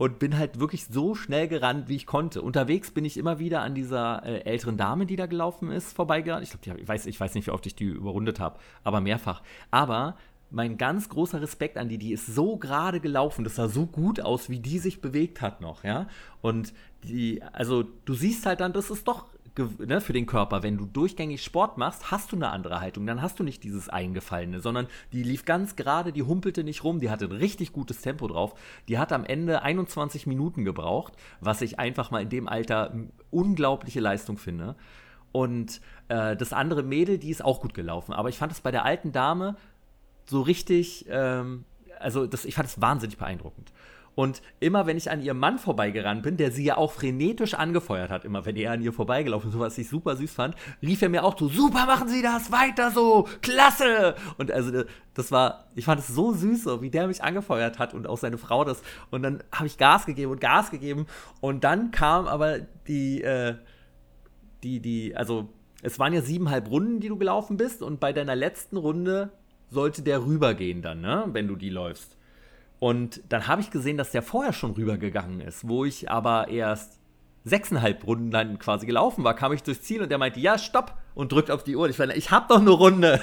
Und 0.00 0.18
bin 0.18 0.38
halt 0.38 0.58
wirklich 0.58 0.86
so 0.86 1.14
schnell 1.14 1.46
gerannt, 1.46 1.90
wie 1.90 1.96
ich 1.96 2.06
konnte. 2.06 2.40
Unterwegs 2.40 2.90
bin 2.90 3.04
ich 3.04 3.18
immer 3.18 3.38
wieder 3.38 3.60
an 3.60 3.74
dieser 3.74 4.24
äh, 4.24 4.40
älteren 4.44 4.78
Dame, 4.78 5.04
die 5.04 5.14
da 5.14 5.26
gelaufen 5.26 5.70
ist, 5.70 5.92
vorbeigerannt. 5.92 6.42
Ich 6.42 6.58
glaube, 6.58 6.80
ich 6.80 6.88
weiß, 6.88 7.04
ich 7.04 7.20
weiß 7.20 7.34
nicht, 7.34 7.46
wie 7.46 7.50
oft 7.50 7.66
ich 7.66 7.74
die 7.74 7.84
überrundet 7.84 8.40
habe, 8.40 8.58
aber 8.82 9.02
mehrfach. 9.02 9.42
Aber 9.70 10.16
mein 10.50 10.78
ganz 10.78 11.10
großer 11.10 11.42
Respekt 11.42 11.76
an 11.76 11.90
die, 11.90 11.98
die 11.98 12.14
ist 12.14 12.24
so 12.24 12.56
gerade 12.56 13.00
gelaufen, 13.00 13.44
das 13.44 13.56
sah 13.56 13.68
so 13.68 13.84
gut 13.84 14.22
aus, 14.22 14.48
wie 14.48 14.58
die 14.58 14.78
sich 14.78 15.02
bewegt 15.02 15.42
hat 15.42 15.60
noch, 15.60 15.84
ja. 15.84 16.08
Und 16.40 16.72
die, 17.04 17.42
also 17.52 17.84
du 18.06 18.14
siehst 18.14 18.46
halt 18.46 18.60
dann, 18.60 18.72
das 18.72 18.90
ist 18.90 19.06
doch 19.06 19.26
ne, 19.56 20.00
für 20.00 20.12
den 20.12 20.26
Körper, 20.26 20.62
wenn 20.62 20.76
du 20.76 20.86
durchgängig 20.86 21.42
Sport 21.42 21.78
machst, 21.78 22.10
hast 22.10 22.32
du 22.32 22.36
eine 22.36 22.50
andere 22.50 22.80
Haltung, 22.80 23.06
dann 23.06 23.22
hast 23.22 23.38
du 23.38 23.44
nicht 23.44 23.64
dieses 23.64 23.88
Eingefallene, 23.88 24.60
sondern 24.60 24.86
die 25.12 25.22
lief 25.22 25.44
ganz 25.44 25.76
gerade, 25.76 26.12
die 26.12 26.22
humpelte 26.22 26.64
nicht 26.64 26.84
rum, 26.84 27.00
die 27.00 27.10
hatte 27.10 27.26
ein 27.26 27.32
richtig 27.32 27.72
gutes 27.72 28.00
Tempo 28.00 28.28
drauf. 28.28 28.54
Die 28.88 28.98
hat 28.98 29.12
am 29.12 29.24
Ende 29.24 29.62
21 29.62 30.26
Minuten 30.26 30.64
gebraucht, 30.64 31.14
was 31.40 31.62
ich 31.62 31.78
einfach 31.78 32.10
mal 32.10 32.22
in 32.22 32.28
dem 32.28 32.48
Alter 32.48 32.90
m, 32.92 33.10
unglaubliche 33.30 34.00
Leistung 34.00 34.38
finde. 34.38 34.76
Und 35.32 35.80
äh, 36.08 36.36
das 36.36 36.52
andere 36.52 36.82
Mädel, 36.82 37.18
die 37.18 37.30
ist 37.30 37.44
auch 37.44 37.60
gut 37.60 37.74
gelaufen. 37.74 38.12
Aber 38.12 38.28
ich 38.28 38.38
fand 38.38 38.52
es 38.52 38.60
bei 38.60 38.70
der 38.70 38.84
alten 38.84 39.12
Dame 39.12 39.56
so 40.26 40.42
richtig, 40.42 41.06
ähm, 41.08 41.64
also 41.98 42.26
das, 42.26 42.44
ich 42.44 42.54
fand 42.54 42.68
es 42.68 42.80
wahnsinnig 42.80 43.18
beeindruckend. 43.18 43.72
Und 44.14 44.42
immer 44.58 44.86
wenn 44.86 44.96
ich 44.96 45.10
an 45.10 45.22
ihrem 45.22 45.38
Mann 45.38 45.58
vorbeigerannt 45.58 46.22
bin, 46.22 46.36
der 46.36 46.50
sie 46.50 46.64
ja 46.64 46.76
auch 46.76 46.92
frenetisch 46.92 47.54
angefeuert 47.54 48.10
hat, 48.10 48.24
immer 48.24 48.44
wenn 48.44 48.56
er 48.56 48.72
an 48.72 48.82
ihr 48.82 48.92
vorbeigelaufen 48.92 49.50
ist, 49.50 49.58
was 49.58 49.78
ich 49.78 49.88
super 49.88 50.16
süß 50.16 50.32
fand, 50.32 50.56
rief 50.82 51.00
er 51.00 51.08
mir 51.08 51.24
auch 51.24 51.38
so, 51.38 51.48
super 51.48 51.86
machen 51.86 52.08
Sie 52.08 52.20
das, 52.20 52.50
weiter 52.50 52.90
so, 52.90 53.28
klasse! 53.40 54.16
Und 54.36 54.50
also 54.50 54.70
äh, 54.80 54.86
das 55.14 55.30
war, 55.30 55.66
ich 55.74 55.84
fand 55.84 56.00
es 56.00 56.08
so 56.08 56.32
süß, 56.32 56.64
so 56.64 56.82
wie 56.82 56.90
der 56.90 57.06
mich 57.06 57.22
angefeuert 57.22 57.78
hat 57.78 57.94
und 57.94 58.06
auch 58.06 58.18
seine 58.18 58.36
Frau 58.36 58.64
das. 58.64 58.82
Und 59.10 59.22
dann 59.22 59.42
habe 59.52 59.66
ich 59.66 59.78
Gas 59.78 60.06
gegeben 60.06 60.32
und 60.32 60.40
Gas 60.40 60.70
gegeben 60.70 61.06
und 61.40 61.64
dann 61.64 61.90
kam 61.90 62.26
aber 62.26 62.58
die, 62.88 63.22
äh, 63.22 63.54
die, 64.62 64.80
die, 64.80 65.16
also 65.16 65.48
es 65.82 65.98
waren 65.98 66.12
ja 66.12 66.20
siebeneinhalb 66.20 66.68
Runden, 66.70 67.00
die 67.00 67.08
du 67.08 67.16
gelaufen 67.16 67.56
bist 67.56 67.82
und 67.82 68.00
bei 68.00 68.12
deiner 68.12 68.36
letzten 68.36 68.76
Runde 68.76 69.30
sollte 69.70 70.02
der 70.02 70.24
rübergehen 70.24 70.82
dann, 70.82 71.00
ne, 71.00 71.24
wenn 71.32 71.46
du 71.48 71.56
die 71.56 71.70
läufst. 71.70 72.16
Und 72.80 73.22
dann 73.28 73.46
habe 73.46 73.60
ich 73.60 73.70
gesehen, 73.70 73.98
dass 73.98 74.10
der 74.10 74.22
vorher 74.22 74.52
schon 74.52 74.72
rübergegangen 74.72 75.40
ist, 75.40 75.68
wo 75.68 75.84
ich 75.84 76.10
aber 76.10 76.48
erst 76.48 76.98
sechseinhalb 77.44 78.06
Runden 78.06 78.30
dann 78.30 78.58
quasi 78.58 78.86
gelaufen 78.86 79.22
war, 79.22 79.34
kam 79.34 79.52
ich 79.52 79.62
durchs 79.62 79.82
Ziel 79.82 80.02
und 80.02 80.10
der 80.10 80.18
meinte, 80.18 80.40
ja, 80.40 80.58
stopp 80.58 80.96
und 81.14 81.30
drückt 81.30 81.50
auf 81.50 81.62
die 81.62 81.76
Uhr. 81.76 81.88
Ich 81.88 81.98
war, 81.98 82.08
ich 82.14 82.30
hab 82.30 82.48
doch 82.48 82.60
eine 82.60 82.70
Runde. 82.70 83.20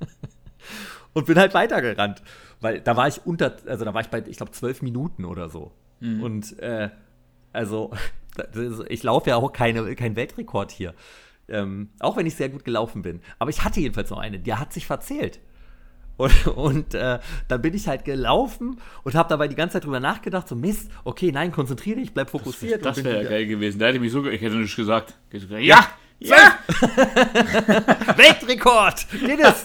und 1.12 1.26
bin 1.26 1.38
halt 1.38 1.54
weitergerannt. 1.54 2.22
Weil 2.60 2.80
da 2.80 2.96
war 2.96 3.08
ich 3.08 3.24
unter, 3.26 3.56
also 3.66 3.84
da 3.84 3.94
war 3.94 4.00
ich 4.00 4.08
bei, 4.08 4.22
ich 4.26 4.36
glaube, 4.36 4.52
zwölf 4.52 4.80
Minuten 4.82 5.24
oder 5.24 5.48
so. 5.48 5.72
Und 6.22 6.58
äh, 6.60 6.90
also, 7.52 7.92
ich 8.88 9.02
laufe 9.02 9.30
ja 9.30 9.36
auch 9.36 9.52
keine, 9.52 9.94
kein 9.96 10.16
Weltrekord 10.16 10.70
hier. 10.70 10.94
Ähm, 11.48 11.90
auch 11.98 12.16
wenn 12.16 12.26
ich 12.26 12.36
sehr 12.36 12.48
gut 12.48 12.64
gelaufen 12.64 13.02
bin. 13.02 13.20
Aber 13.40 13.50
ich 13.50 13.64
hatte 13.64 13.80
jedenfalls 13.80 14.10
noch 14.10 14.18
eine, 14.18 14.38
die 14.38 14.54
hat 14.54 14.72
sich 14.72 14.86
verzählt. 14.86 15.40
Und, 16.20 16.46
und 16.48 16.94
äh, 16.94 17.18
dann 17.48 17.62
bin 17.62 17.72
ich 17.72 17.88
halt 17.88 18.04
gelaufen 18.04 18.78
und 19.04 19.14
habe 19.14 19.30
dabei 19.30 19.48
die 19.48 19.54
ganze 19.54 19.74
Zeit 19.74 19.84
drüber 19.84 20.00
nachgedacht, 20.00 20.46
so 20.46 20.54
Mist, 20.54 20.90
okay, 21.04 21.32
nein, 21.32 21.50
konzentriere 21.50 21.98
dich, 21.98 22.12
bleib 22.12 22.28
fokussiert. 22.28 22.84
Das 22.84 22.96
bin 22.96 23.06
wäre 23.06 23.22
ja 23.22 23.30
geil 23.30 23.46
gewesen. 23.46 23.78
Da 23.78 23.86
hätte 23.86 23.96
ich 23.96 24.02
mich 24.02 24.12
so, 24.12 24.26
ich 24.26 24.42
hätte 24.42 24.56
nicht 24.56 24.76
gesagt. 24.76 25.14
Gesagt 25.30 25.62
ja! 25.62 25.82
Ja! 26.18 26.58
Weltrekord! 28.16 29.06
Guinness! 29.18 29.64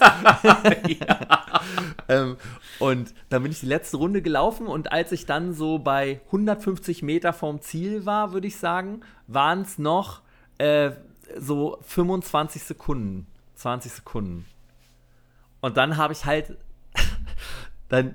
ähm, 2.08 2.38
und 2.78 3.12
dann 3.28 3.42
bin 3.42 3.52
ich 3.52 3.60
die 3.60 3.66
letzte 3.66 3.98
Runde 3.98 4.22
gelaufen 4.22 4.66
und 4.66 4.90
als 4.92 5.12
ich 5.12 5.26
dann 5.26 5.52
so 5.52 5.78
bei 5.78 6.22
150 6.26 7.02
Meter 7.02 7.34
vom 7.34 7.60
Ziel 7.60 8.06
war, 8.06 8.32
würde 8.32 8.46
ich 8.46 8.56
sagen, 8.56 9.02
waren 9.26 9.60
es 9.60 9.76
noch 9.76 10.22
äh, 10.56 10.92
so 11.36 11.76
25 11.82 12.62
Sekunden, 12.62 13.26
20 13.56 13.92
Sekunden. 13.92 14.46
Und 15.66 15.76
dann 15.76 15.96
habe 15.96 16.12
ich 16.12 16.24
halt, 16.24 16.56
dann, 17.88 18.14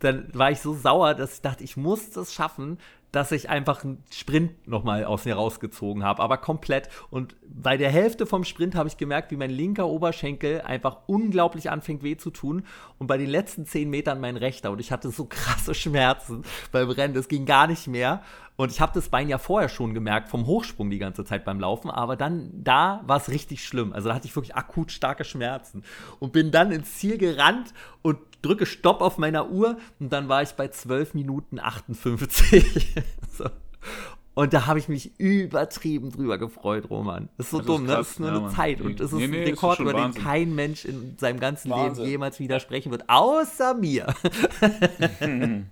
dann 0.00 0.28
war 0.34 0.50
ich 0.50 0.58
so 0.58 0.74
sauer, 0.74 1.14
dass 1.14 1.34
ich 1.34 1.40
dachte, 1.40 1.62
ich 1.62 1.76
muss 1.76 2.10
das 2.10 2.34
schaffen, 2.34 2.78
dass 3.12 3.30
ich 3.30 3.48
einfach 3.48 3.84
einen 3.84 4.02
Sprint 4.10 4.66
nochmal 4.66 5.04
aus 5.04 5.24
mir 5.24 5.36
rausgezogen 5.36 6.02
habe, 6.02 6.20
aber 6.20 6.36
komplett. 6.36 6.88
Und 7.10 7.36
bei 7.46 7.76
der 7.76 7.90
Hälfte 7.90 8.26
vom 8.26 8.42
Sprint 8.42 8.74
habe 8.74 8.88
ich 8.88 8.96
gemerkt, 8.96 9.30
wie 9.30 9.36
mein 9.36 9.50
linker 9.50 9.86
Oberschenkel 9.86 10.62
einfach 10.62 11.02
unglaublich 11.06 11.70
anfängt 11.70 12.02
weh 12.02 12.16
zu 12.16 12.30
tun 12.30 12.66
und 12.98 13.06
bei 13.06 13.18
den 13.18 13.30
letzten 13.30 13.66
zehn 13.66 13.88
Metern 13.88 14.20
mein 14.20 14.36
rechter. 14.36 14.72
Und 14.72 14.80
ich 14.80 14.90
hatte 14.90 15.10
so 15.10 15.26
krasse 15.30 15.74
Schmerzen 15.74 16.42
beim 16.72 16.90
Rennen, 16.90 17.14
das 17.14 17.28
ging 17.28 17.46
gar 17.46 17.68
nicht 17.68 17.86
mehr. 17.86 18.20
Und 18.56 18.70
ich 18.70 18.80
habe 18.80 18.92
das 18.94 19.08
Bein 19.08 19.28
ja 19.28 19.38
vorher 19.38 19.68
schon 19.68 19.94
gemerkt, 19.94 20.28
vom 20.28 20.46
Hochsprung 20.46 20.88
die 20.88 20.98
ganze 20.98 21.24
Zeit 21.24 21.44
beim 21.44 21.58
Laufen, 21.58 21.90
aber 21.90 22.14
dann, 22.14 22.50
da 22.52 23.02
war 23.06 23.16
es 23.16 23.28
richtig 23.28 23.64
schlimm. 23.64 23.92
Also 23.92 24.08
da 24.08 24.14
hatte 24.14 24.26
ich 24.26 24.36
wirklich 24.36 24.54
akut 24.54 24.92
starke 24.92 25.24
Schmerzen. 25.24 25.82
Und 26.20 26.32
bin 26.32 26.52
dann 26.52 26.70
ins 26.70 26.98
Ziel 26.98 27.18
gerannt 27.18 27.74
und 28.02 28.18
drücke 28.42 28.66
Stopp 28.66 29.00
auf 29.00 29.18
meiner 29.18 29.50
Uhr 29.50 29.78
und 29.98 30.12
dann 30.12 30.28
war 30.28 30.42
ich 30.42 30.50
bei 30.50 30.68
12 30.68 31.14
Minuten 31.14 31.58
58. 31.58 32.94
so. 33.32 33.44
Und 34.34 34.52
da 34.52 34.66
habe 34.66 34.80
ich 34.80 34.88
mich 34.88 35.18
übertrieben 35.20 36.10
drüber 36.10 36.38
gefreut, 36.38 36.90
Roman. 36.90 37.28
Das 37.36 37.46
ist 37.46 37.50
so 37.52 37.58
Das 37.58 37.66
ist 37.66 37.68
dumm, 37.68 37.82
ne? 37.86 37.92
krass, 37.94 37.98
Das 37.98 38.10
ist 38.10 38.18
nur 38.20 38.28
ja, 38.28 38.34
eine 38.34 38.44
Mann. 38.46 38.54
Zeit 38.54 38.80
und 38.80 38.86
Nee, 38.88 39.04
es 39.04 39.12
ist 39.12 39.12
nee, 39.12 39.24
ein 39.24 39.32
ist 39.34 39.48
Rekord, 39.50 39.78
über 39.78 39.94
den 39.94 40.14
kein 40.14 40.54
Mensch 40.54 40.84
in 40.84 41.16
seinem 41.18 41.38
ganzen 41.38 41.70
Wahnsinn. 41.70 42.02
Leben 42.04 42.10
jemals 42.12 42.40
widersprechen 42.40 42.90
wird, 42.90 43.08
außer 43.08 43.74
mir. 43.74 44.12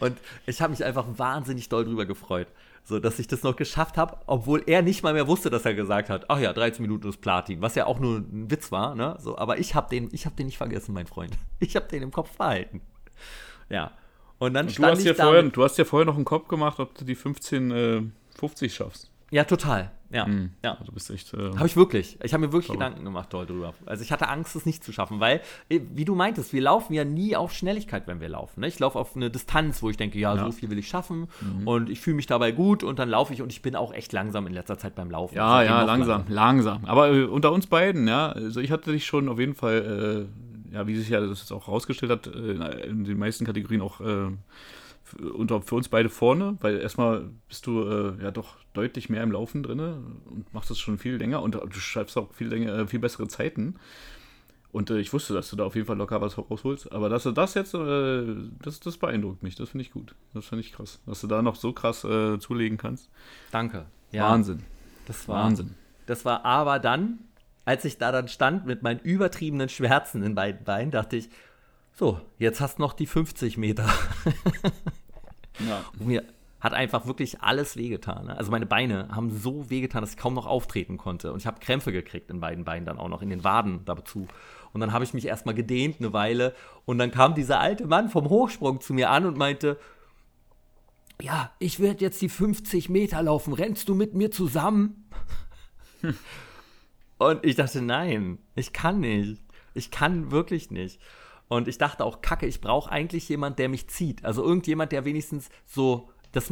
Und 0.00 0.16
ich 0.46 0.60
habe 0.62 0.70
mich 0.70 0.84
einfach 0.84 1.06
wahnsinnig 1.16 1.68
doll 1.68 1.84
drüber 1.84 2.06
gefreut. 2.06 2.48
So, 2.84 2.98
dass 2.98 3.20
ich 3.20 3.28
das 3.28 3.44
noch 3.44 3.54
geschafft 3.54 3.96
habe, 3.96 4.16
obwohl 4.26 4.64
er 4.66 4.82
nicht 4.82 5.04
mal 5.04 5.12
mehr 5.12 5.28
wusste, 5.28 5.50
dass 5.50 5.64
er 5.64 5.74
gesagt 5.74 6.10
hat, 6.10 6.24
ach 6.28 6.40
ja, 6.40 6.52
13 6.52 6.82
Minuten 6.82 7.08
ist 7.08 7.20
Platin, 7.20 7.62
was 7.62 7.76
ja 7.76 7.86
auch 7.86 8.00
nur 8.00 8.18
ein 8.18 8.50
Witz 8.50 8.72
war, 8.72 8.96
ne? 8.96 9.16
So, 9.20 9.38
aber 9.38 9.58
ich 9.58 9.76
habe 9.76 9.88
den, 9.88 10.08
ich 10.10 10.26
habe 10.26 10.34
den 10.34 10.46
nicht 10.46 10.58
vergessen, 10.58 10.92
mein 10.92 11.06
Freund. 11.06 11.32
Ich 11.60 11.76
habe 11.76 11.86
den 11.86 12.02
im 12.02 12.10
Kopf 12.10 12.36
behalten. 12.36 12.80
Ja. 13.68 13.92
Und 14.42 14.54
dann 14.54 14.66
Du 14.66 14.72
stand 14.72 14.92
hast, 14.92 14.98
ich 15.00 15.04
ja 15.04 15.12
da. 15.12 15.24
vorher, 15.24 15.42
du 15.44 15.62
hast 15.62 15.78
ja 15.78 15.84
vorher 15.84 16.06
noch 16.06 16.16
einen 16.16 16.24
Kopf 16.24 16.48
gemacht, 16.48 16.80
ob 16.80 16.96
du 16.98 17.04
die 17.04 17.14
15, 17.14 17.70
äh, 17.70 18.02
50 18.38 18.74
schaffst. 18.74 19.10
ja, 19.30 19.44
total. 19.44 19.90
Ja. 20.10 20.26
ja. 20.62 20.72
Also 20.72 20.84
du 20.84 20.92
bist 20.92 21.08
echt. 21.10 21.32
Äh, 21.32 21.54
Habe 21.56 21.66
ich 21.66 21.74
wirklich. 21.74 22.18
Ich 22.22 22.34
habe 22.34 22.42
mir 22.44 22.52
wirklich 22.52 22.66
Schau. 22.66 22.74
Gedanken 22.74 23.02
gemacht 23.02 23.32
doll 23.32 23.46
drüber. 23.46 23.72
Also 23.86 24.02
ich 24.02 24.12
hatte 24.12 24.28
Angst, 24.28 24.54
es 24.56 24.66
nicht 24.66 24.84
zu 24.84 24.92
schaffen, 24.92 25.20
weil, 25.20 25.40
eh, 25.70 25.80
wie 25.94 26.04
du 26.04 26.14
meintest, 26.14 26.52
wir 26.52 26.60
laufen 26.60 26.92
ja 26.92 27.02
nie 27.04 27.34
auf 27.34 27.52
Schnelligkeit, 27.54 28.06
wenn 28.06 28.20
wir 28.20 28.28
laufen. 28.28 28.60
Ne? 28.60 28.68
Ich 28.68 28.78
laufe 28.78 28.98
auf 28.98 29.16
eine 29.16 29.30
Distanz, 29.30 29.82
wo 29.82 29.88
ich 29.88 29.96
denke, 29.96 30.18
ja, 30.18 30.34
Ja. 30.36 30.44
so 30.44 30.52
viel 30.52 30.68
will 30.68 30.78
ich 30.78 30.86
schaffen 30.88 31.28
und 31.64 31.88
ich 31.88 32.00
fühle 32.00 32.16
mich 32.16 32.26
dabei 32.26 32.52
gut 32.52 32.82
und 32.84 32.98
dann 32.98 33.08
laufe 33.08 33.32
ich 33.32 33.40
und 33.40 33.50
ich 33.52 33.62
bin 33.62 33.74
auch 33.74 33.94
echt 33.94 34.12
langsam 34.12 34.46
in 34.46 34.52
letzter 34.52 34.76
Zeit 34.76 34.94
beim 34.96 35.10
Laufen. 35.10 35.34
ja, 35.34 35.62
ja, 35.62 35.80
noch 35.80 35.86
langsam, 35.86 36.24
langsam. 36.28 36.84
Aber 36.84 37.10
äh, 37.10 37.22
unter 37.24 37.50
uns 37.52 37.66
beiden, 37.66 38.06
ja, 38.06 38.32
also 38.32 38.60
ich 38.60 38.70
hatte 38.70 38.92
dich 38.92 39.06
schon 39.06 39.30
auf 39.30 39.38
jeden 39.38 39.54
Fall, 39.54 40.26
äh, 40.28 40.51
ja, 40.72 40.86
wie 40.86 40.96
sich 40.96 41.08
ja 41.08 41.20
das 41.20 41.40
jetzt 41.40 41.52
auch 41.52 41.68
rausgestellt 41.68 42.10
hat, 42.10 42.26
äh, 42.26 42.86
in 42.86 43.04
den 43.04 43.18
meisten 43.18 43.44
Kategorien 43.44 43.82
auch 43.82 44.00
äh, 44.00 44.30
unter, 45.20 45.60
für 45.62 45.74
uns 45.74 45.88
beide 45.88 46.08
vorne, 46.08 46.56
weil 46.60 46.78
erstmal 46.78 47.30
bist 47.48 47.66
du 47.66 47.82
äh, 47.82 48.22
ja 48.22 48.30
doch 48.30 48.56
deutlich 48.72 49.10
mehr 49.10 49.22
im 49.22 49.32
Laufen 49.32 49.62
drin 49.62 49.80
und 49.80 50.52
machst 50.54 50.70
das 50.70 50.78
schon 50.78 50.98
viel 50.98 51.16
länger 51.16 51.42
und 51.42 51.54
du 51.54 51.70
schreibst 51.72 52.16
auch 52.16 52.32
viel 52.32 52.48
länger, 52.48 52.74
äh, 52.78 52.86
viel 52.86 53.00
bessere 53.00 53.28
Zeiten. 53.28 53.76
Und 54.72 54.88
äh, 54.88 54.98
ich 54.98 55.12
wusste, 55.12 55.34
dass 55.34 55.50
du 55.50 55.56
da 55.56 55.64
auf 55.64 55.74
jeden 55.74 55.86
Fall 55.86 55.98
locker 55.98 56.20
was 56.22 56.38
rausholst. 56.38 56.90
Aber 56.92 57.10
dass 57.10 57.24
du 57.24 57.32
das 57.32 57.52
jetzt, 57.52 57.74
äh, 57.74 58.34
das, 58.62 58.80
das 58.80 58.96
beeindruckt 58.96 59.42
mich. 59.42 59.54
Das 59.54 59.68
finde 59.68 59.82
ich 59.82 59.92
gut. 59.92 60.14
Das 60.32 60.46
finde 60.46 60.64
ich 60.64 60.72
krass. 60.72 60.98
Dass 61.04 61.20
du 61.20 61.26
da 61.26 61.42
noch 61.42 61.56
so 61.56 61.74
krass 61.74 62.04
äh, 62.04 62.38
zulegen 62.38 62.78
kannst. 62.78 63.10
Danke. 63.50 63.84
Ja, 64.12 64.30
Wahnsinn. 64.30 64.62
Das 65.06 65.28
war, 65.28 65.44
Wahnsinn. 65.44 65.74
Das 66.06 66.24
war 66.24 66.46
aber 66.46 66.78
dann, 66.78 67.18
als 67.64 67.84
ich 67.84 67.98
da 67.98 68.12
dann 68.12 68.28
stand 68.28 68.66
mit 68.66 68.82
meinen 68.82 69.00
übertriebenen 69.00 69.68
Schmerzen 69.68 70.22
in 70.22 70.34
beiden 70.34 70.64
Beinen, 70.64 70.90
dachte 70.90 71.16
ich, 71.16 71.28
so, 71.94 72.20
jetzt 72.38 72.60
hast 72.60 72.78
du 72.78 72.82
noch 72.82 72.94
die 72.94 73.06
50 73.06 73.58
Meter. 73.58 73.88
Ja. 75.68 75.84
Und 75.98 76.06
mir 76.06 76.24
hat 76.60 76.74
einfach 76.74 77.06
wirklich 77.06 77.40
alles 77.40 77.76
wehgetan. 77.76 78.26
Ne? 78.26 78.36
Also 78.36 78.50
meine 78.50 78.66
Beine 78.66 79.08
haben 79.10 79.30
so 79.30 79.68
wehgetan, 79.68 80.00
dass 80.00 80.12
ich 80.12 80.16
kaum 80.16 80.34
noch 80.34 80.46
auftreten 80.46 80.96
konnte. 80.96 81.32
Und 81.32 81.40
ich 81.40 81.46
habe 81.46 81.60
Krämpfe 81.60 81.92
gekriegt 81.92 82.30
in 82.30 82.40
beiden 82.40 82.64
Beinen 82.64 82.86
dann 82.86 82.98
auch 82.98 83.08
noch, 83.08 83.22
in 83.22 83.30
den 83.30 83.42
Waden 83.42 83.84
dazu. 83.84 84.28
Und 84.72 84.80
dann 84.80 84.92
habe 84.92 85.04
ich 85.04 85.12
mich 85.12 85.26
erstmal 85.26 85.54
gedehnt 85.54 85.96
eine 85.98 86.12
Weile. 86.12 86.54
Und 86.84 86.98
dann 86.98 87.10
kam 87.10 87.34
dieser 87.34 87.60
alte 87.60 87.86
Mann 87.86 88.08
vom 88.08 88.28
Hochsprung 88.28 88.80
zu 88.80 88.94
mir 88.94 89.10
an 89.10 89.26
und 89.26 89.36
meinte, 89.36 89.78
ja, 91.20 91.50
ich 91.58 91.80
werde 91.80 92.04
jetzt 92.04 92.22
die 92.22 92.28
50 92.28 92.88
Meter 92.88 93.22
laufen. 93.22 93.52
Rennst 93.52 93.88
du 93.88 93.94
mit 93.94 94.14
mir 94.14 94.30
zusammen? 94.30 95.08
Und 97.22 97.44
ich 97.44 97.56
dachte, 97.56 97.82
nein, 97.82 98.38
ich 98.54 98.72
kann 98.72 99.00
nicht. 99.00 99.40
Ich 99.74 99.90
kann 99.90 100.30
wirklich 100.30 100.70
nicht. 100.70 101.00
Und 101.48 101.68
ich 101.68 101.78
dachte 101.78 102.04
auch, 102.04 102.22
kacke, 102.22 102.46
ich 102.46 102.60
brauche 102.60 102.90
eigentlich 102.90 103.28
jemand, 103.28 103.58
der 103.58 103.68
mich 103.68 103.88
zieht. 103.88 104.24
Also 104.24 104.42
irgendjemand, 104.42 104.90
der 104.90 105.04
wenigstens 105.04 105.50
so, 105.66 106.08
das 106.32 106.50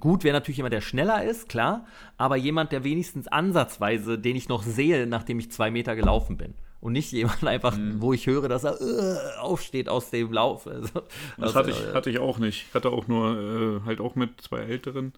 gut 0.00 0.24
wäre 0.24 0.34
natürlich 0.34 0.56
jemand, 0.58 0.74
der 0.74 0.80
schneller 0.80 1.24
ist, 1.24 1.48
klar, 1.48 1.86
aber 2.16 2.36
jemand, 2.36 2.72
der 2.72 2.82
wenigstens 2.82 3.28
ansatzweise, 3.28 4.18
den 4.18 4.36
ich 4.36 4.48
noch 4.48 4.62
sehe, 4.62 5.06
nachdem 5.06 5.38
ich 5.38 5.52
zwei 5.52 5.70
Meter 5.70 5.94
gelaufen 5.94 6.36
bin. 6.36 6.54
Und 6.80 6.92
nicht 6.94 7.12
jemand 7.12 7.44
einfach, 7.46 7.76
wo 7.98 8.12
ich 8.12 8.26
höre, 8.26 8.48
dass 8.48 8.64
er 8.64 8.80
äh, 8.80 9.38
aufsteht 9.38 9.88
aus 9.88 10.10
dem 10.10 10.32
Lauf. 10.32 10.66
Also, 10.70 11.02
Das 11.36 11.54
also, 11.54 11.54
hatte 11.54 11.70
ich, 11.70 11.94
hatte 11.94 12.10
ich 12.10 12.18
auch 12.18 12.38
nicht. 12.38 12.66
Ich 12.68 12.74
hatte 12.74 12.90
auch 12.90 13.06
nur, 13.06 13.80
äh, 13.82 13.86
halt 13.86 14.00
auch 14.00 14.16
mit 14.16 14.40
zwei 14.40 14.60
Älteren. 14.60 15.12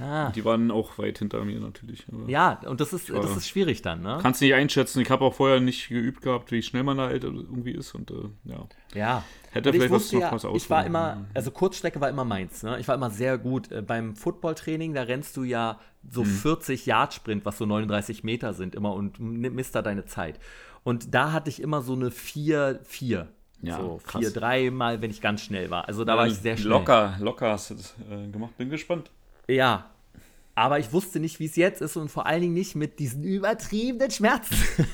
Ja. 0.00 0.30
Die 0.30 0.44
waren 0.44 0.70
auch 0.70 0.98
weit 0.98 1.18
hinter 1.18 1.44
mir 1.44 1.60
natürlich. 1.60 2.06
Ja, 2.26 2.60
und 2.66 2.80
das 2.80 2.92
ist, 2.92 3.08
das 3.10 3.30
Ja. 3.30 3.36
ist 3.36 3.48
schwierig 3.48 3.82
dann, 3.82 4.02
ne? 4.02 4.18
Kannst 4.22 4.40
nicht 4.40 4.54
einschätzen. 4.54 5.00
Ich 5.00 5.10
habe 5.10 5.24
auch 5.24 5.34
vorher 5.34 5.60
nicht 5.60 5.88
geübt 5.88 6.22
gehabt, 6.22 6.50
wie 6.52 6.62
schnell 6.62 6.82
man 6.82 6.96
da 6.98 7.06
halt 7.08 7.24
irgendwie 7.24 7.72
ist. 7.72 7.94
Und 7.94 8.10
äh, 8.10 8.14
ja. 8.44 8.66
Ja. 8.94 9.24
Hätte 9.50 9.68
Und 9.70 9.74
ich 9.76 9.80
vielleicht 9.82 9.92
was 9.94 10.02
wusste 10.02 10.16
noch 10.16 10.22
ja, 10.22 10.32
was 10.32 10.44
ich 10.62 10.70
war 10.70 10.86
immer, 10.86 11.24
also 11.34 11.50
Kurzstrecke 11.50 12.00
war 12.00 12.08
immer 12.08 12.24
meins. 12.24 12.62
Ne? 12.62 12.78
Ich 12.80 12.88
war 12.88 12.94
immer 12.94 13.10
sehr 13.10 13.36
gut. 13.38 13.70
Äh, 13.70 13.82
beim 13.82 14.16
Footballtraining, 14.16 14.94
da 14.94 15.02
rennst 15.02 15.36
du 15.36 15.44
ja 15.44 15.78
so 16.08 16.22
Mhm. 16.24 16.26
40 16.26 16.86
Yard 16.86 17.14
Sprint, 17.14 17.44
was 17.44 17.58
so 17.58 17.66
39 17.66 18.24
Meter 18.24 18.54
sind, 18.54 18.74
immer 18.74 18.92
und 18.94 19.20
misst 19.20 19.74
da 19.74 19.82
deine 19.82 20.04
Zeit. 20.06 20.40
Und 20.84 21.14
da 21.14 21.32
hatte 21.32 21.48
ich 21.50 21.62
immer 21.62 21.80
so 21.82 21.92
eine 21.92 22.10
4-4. 22.10 23.26
Ja, 23.64 23.76
so 23.78 24.00
krass. 24.04 24.20
4-3 24.24 24.72
mal, 24.72 25.00
wenn 25.02 25.10
ich 25.12 25.20
ganz 25.20 25.42
schnell 25.42 25.70
war. 25.70 25.86
Also 25.86 26.04
da 26.04 26.16
war 26.16 26.26
ich 26.26 26.34
sehr 26.34 26.56
schnell. 26.56 26.70
Locker, 26.70 27.14
locker 27.20 27.50
hast 27.52 27.70
du 27.70 27.74
das 27.74 27.94
äh, 28.10 28.26
gemacht. 28.28 28.56
Bin 28.58 28.70
gespannt. 28.70 29.10
Ja. 29.48 29.90
Aber 30.54 30.78
ich 30.78 30.92
wusste 30.92 31.18
nicht, 31.18 31.40
wie 31.40 31.46
es 31.46 31.56
jetzt 31.56 31.80
ist 31.80 31.96
und 31.96 32.10
vor 32.10 32.26
allen 32.26 32.42
Dingen 32.42 32.54
nicht 32.54 32.74
mit 32.74 32.98
diesen 32.98 33.24
übertriebenen 33.24 34.10
Schmerzen. 34.10 34.56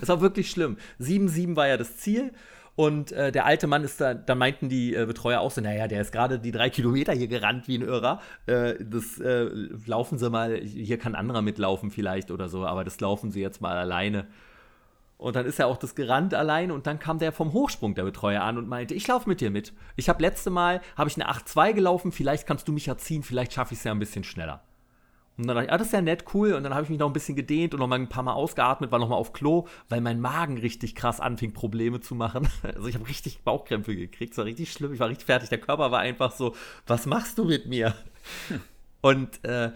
Es 0.00 0.08
war 0.08 0.20
wirklich 0.20 0.50
schlimm. 0.50 0.78
7-7 1.00 1.56
war 1.56 1.68
ja 1.68 1.76
das 1.76 1.98
Ziel. 1.98 2.32
Und 2.74 3.12
äh, 3.12 3.30
der 3.30 3.44
alte 3.44 3.66
Mann 3.66 3.84
ist 3.84 4.00
da, 4.00 4.14
da 4.14 4.34
meinten 4.34 4.70
die 4.70 4.94
äh, 4.94 5.04
Betreuer 5.04 5.40
auch 5.40 5.50
so, 5.50 5.60
naja, 5.60 5.88
der 5.88 6.00
ist 6.00 6.12
gerade 6.12 6.38
die 6.38 6.52
drei 6.52 6.70
Kilometer 6.70 7.12
hier 7.12 7.28
gerannt 7.28 7.68
wie 7.68 7.76
ein 7.76 7.82
Irrer. 7.82 8.22
Äh, 8.46 8.76
das 8.82 9.18
äh, 9.18 9.50
laufen 9.84 10.16
sie 10.16 10.30
mal, 10.30 10.56
hier 10.56 10.98
kann 10.98 11.14
ein 11.14 11.20
anderer 11.20 11.42
mitlaufen 11.42 11.90
vielleicht 11.90 12.30
oder 12.30 12.48
so, 12.48 12.64
aber 12.64 12.84
das 12.84 12.98
laufen 13.00 13.30
sie 13.30 13.42
jetzt 13.42 13.60
mal 13.60 13.76
alleine. 13.76 14.26
Und 15.22 15.36
dann 15.36 15.46
ist 15.46 15.60
er 15.60 15.68
auch 15.68 15.76
das 15.76 15.94
gerannt 15.94 16.34
allein 16.34 16.72
und 16.72 16.88
dann 16.88 16.98
kam 16.98 17.20
der 17.20 17.30
vom 17.30 17.52
Hochsprung, 17.52 17.94
der 17.94 18.02
Betreuer, 18.02 18.42
an 18.42 18.58
und 18.58 18.68
meinte, 18.68 18.92
ich 18.94 19.06
laufe 19.06 19.28
mit 19.28 19.40
dir 19.40 19.52
mit. 19.52 19.72
Ich 19.94 20.08
habe 20.08 20.20
letzte 20.20 20.50
Mal, 20.50 20.80
habe 20.96 21.08
ich 21.08 21.14
eine 21.16 21.30
8-2 21.30 21.74
gelaufen, 21.74 22.10
vielleicht 22.10 22.44
kannst 22.44 22.66
du 22.66 22.72
mich 22.72 22.86
ja 22.86 22.96
ziehen, 22.96 23.22
vielleicht 23.22 23.52
schaffe 23.52 23.72
ich 23.72 23.78
es 23.78 23.84
ja 23.84 23.92
ein 23.92 24.00
bisschen 24.00 24.24
schneller. 24.24 24.64
Und 25.38 25.46
dann 25.46 25.54
dachte 25.54 25.66
ich, 25.66 25.72
ah, 25.72 25.78
das 25.78 25.86
ist 25.86 25.92
ja 25.92 26.02
nett, 26.02 26.24
cool. 26.34 26.54
Und 26.54 26.64
dann 26.64 26.74
habe 26.74 26.82
ich 26.82 26.90
mich 26.90 26.98
noch 26.98 27.06
ein 27.06 27.12
bisschen 27.12 27.36
gedehnt 27.36 27.72
und 27.72 27.80
noch 27.80 27.86
mal 27.86 27.98
ein 27.98 28.08
paar 28.08 28.24
Mal 28.24 28.32
ausgeatmet, 28.32 28.90
war 28.90 28.98
noch 28.98 29.08
mal 29.08 29.16
auf 29.16 29.32
Klo, 29.32 29.68
weil 29.88 30.00
mein 30.00 30.20
Magen 30.20 30.58
richtig 30.58 30.96
krass 30.96 31.20
anfing, 31.20 31.52
Probleme 31.52 32.00
zu 32.00 32.16
machen. 32.16 32.48
Also 32.74 32.88
ich 32.88 32.96
habe 32.96 33.08
richtig 33.08 33.42
Bauchkrämpfe 33.42 33.94
gekriegt, 33.94 34.32
es 34.32 34.38
war 34.38 34.44
richtig 34.44 34.72
schlimm, 34.72 34.92
ich 34.92 34.98
war 34.98 35.08
richtig 35.08 35.26
fertig. 35.26 35.50
Der 35.50 35.58
Körper 35.58 35.92
war 35.92 36.00
einfach 36.00 36.32
so, 36.32 36.54
was 36.86 37.06
machst 37.06 37.38
du 37.38 37.44
mit 37.44 37.66
mir? 37.66 37.94
Und 39.00 39.44
äh, 39.44 39.70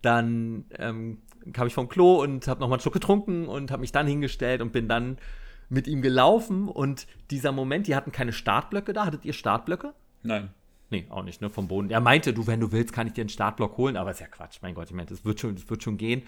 dann 0.00 0.64
ähm, 0.78 1.18
kam 1.52 1.66
ich 1.66 1.74
vom 1.74 1.88
Klo 1.88 2.22
und 2.22 2.48
habe 2.48 2.60
noch 2.60 2.68
mal 2.68 2.74
einen 2.74 2.80
Schluck 2.80 2.94
getrunken 2.94 3.46
und 3.46 3.70
habe 3.70 3.80
mich 3.80 3.92
dann 3.92 4.06
hingestellt 4.06 4.60
und 4.60 4.72
bin 4.72 4.88
dann 4.88 5.18
mit 5.68 5.86
ihm 5.86 6.02
gelaufen. 6.02 6.68
Und 6.68 7.06
dieser 7.30 7.52
Moment, 7.52 7.86
die 7.86 7.96
hatten 7.96 8.12
keine 8.12 8.32
Startblöcke 8.32 8.92
da. 8.92 9.06
Hattet 9.06 9.24
ihr 9.24 9.32
Startblöcke? 9.32 9.94
Nein. 10.22 10.50
Nee, 10.90 11.06
auch 11.10 11.24
nicht, 11.24 11.40
ne? 11.40 11.50
Vom 11.50 11.66
Boden. 11.66 11.90
Er 11.90 12.00
meinte, 12.00 12.32
du, 12.32 12.46
wenn 12.46 12.60
du 12.60 12.70
willst, 12.70 12.92
kann 12.92 13.08
ich 13.08 13.12
dir 13.12 13.22
einen 13.22 13.28
Startblock 13.28 13.76
holen, 13.76 13.96
aber 13.96 14.12
ist 14.12 14.20
ja 14.20 14.28
Quatsch, 14.28 14.58
mein 14.62 14.74
Gott, 14.74 14.86
ich 14.86 14.94
meinte, 14.94 15.14
es 15.14 15.24
wird 15.24 15.40
schon, 15.40 15.54
es 15.54 15.68
wird 15.68 15.82
schon 15.82 15.96
gehen. 15.96 16.22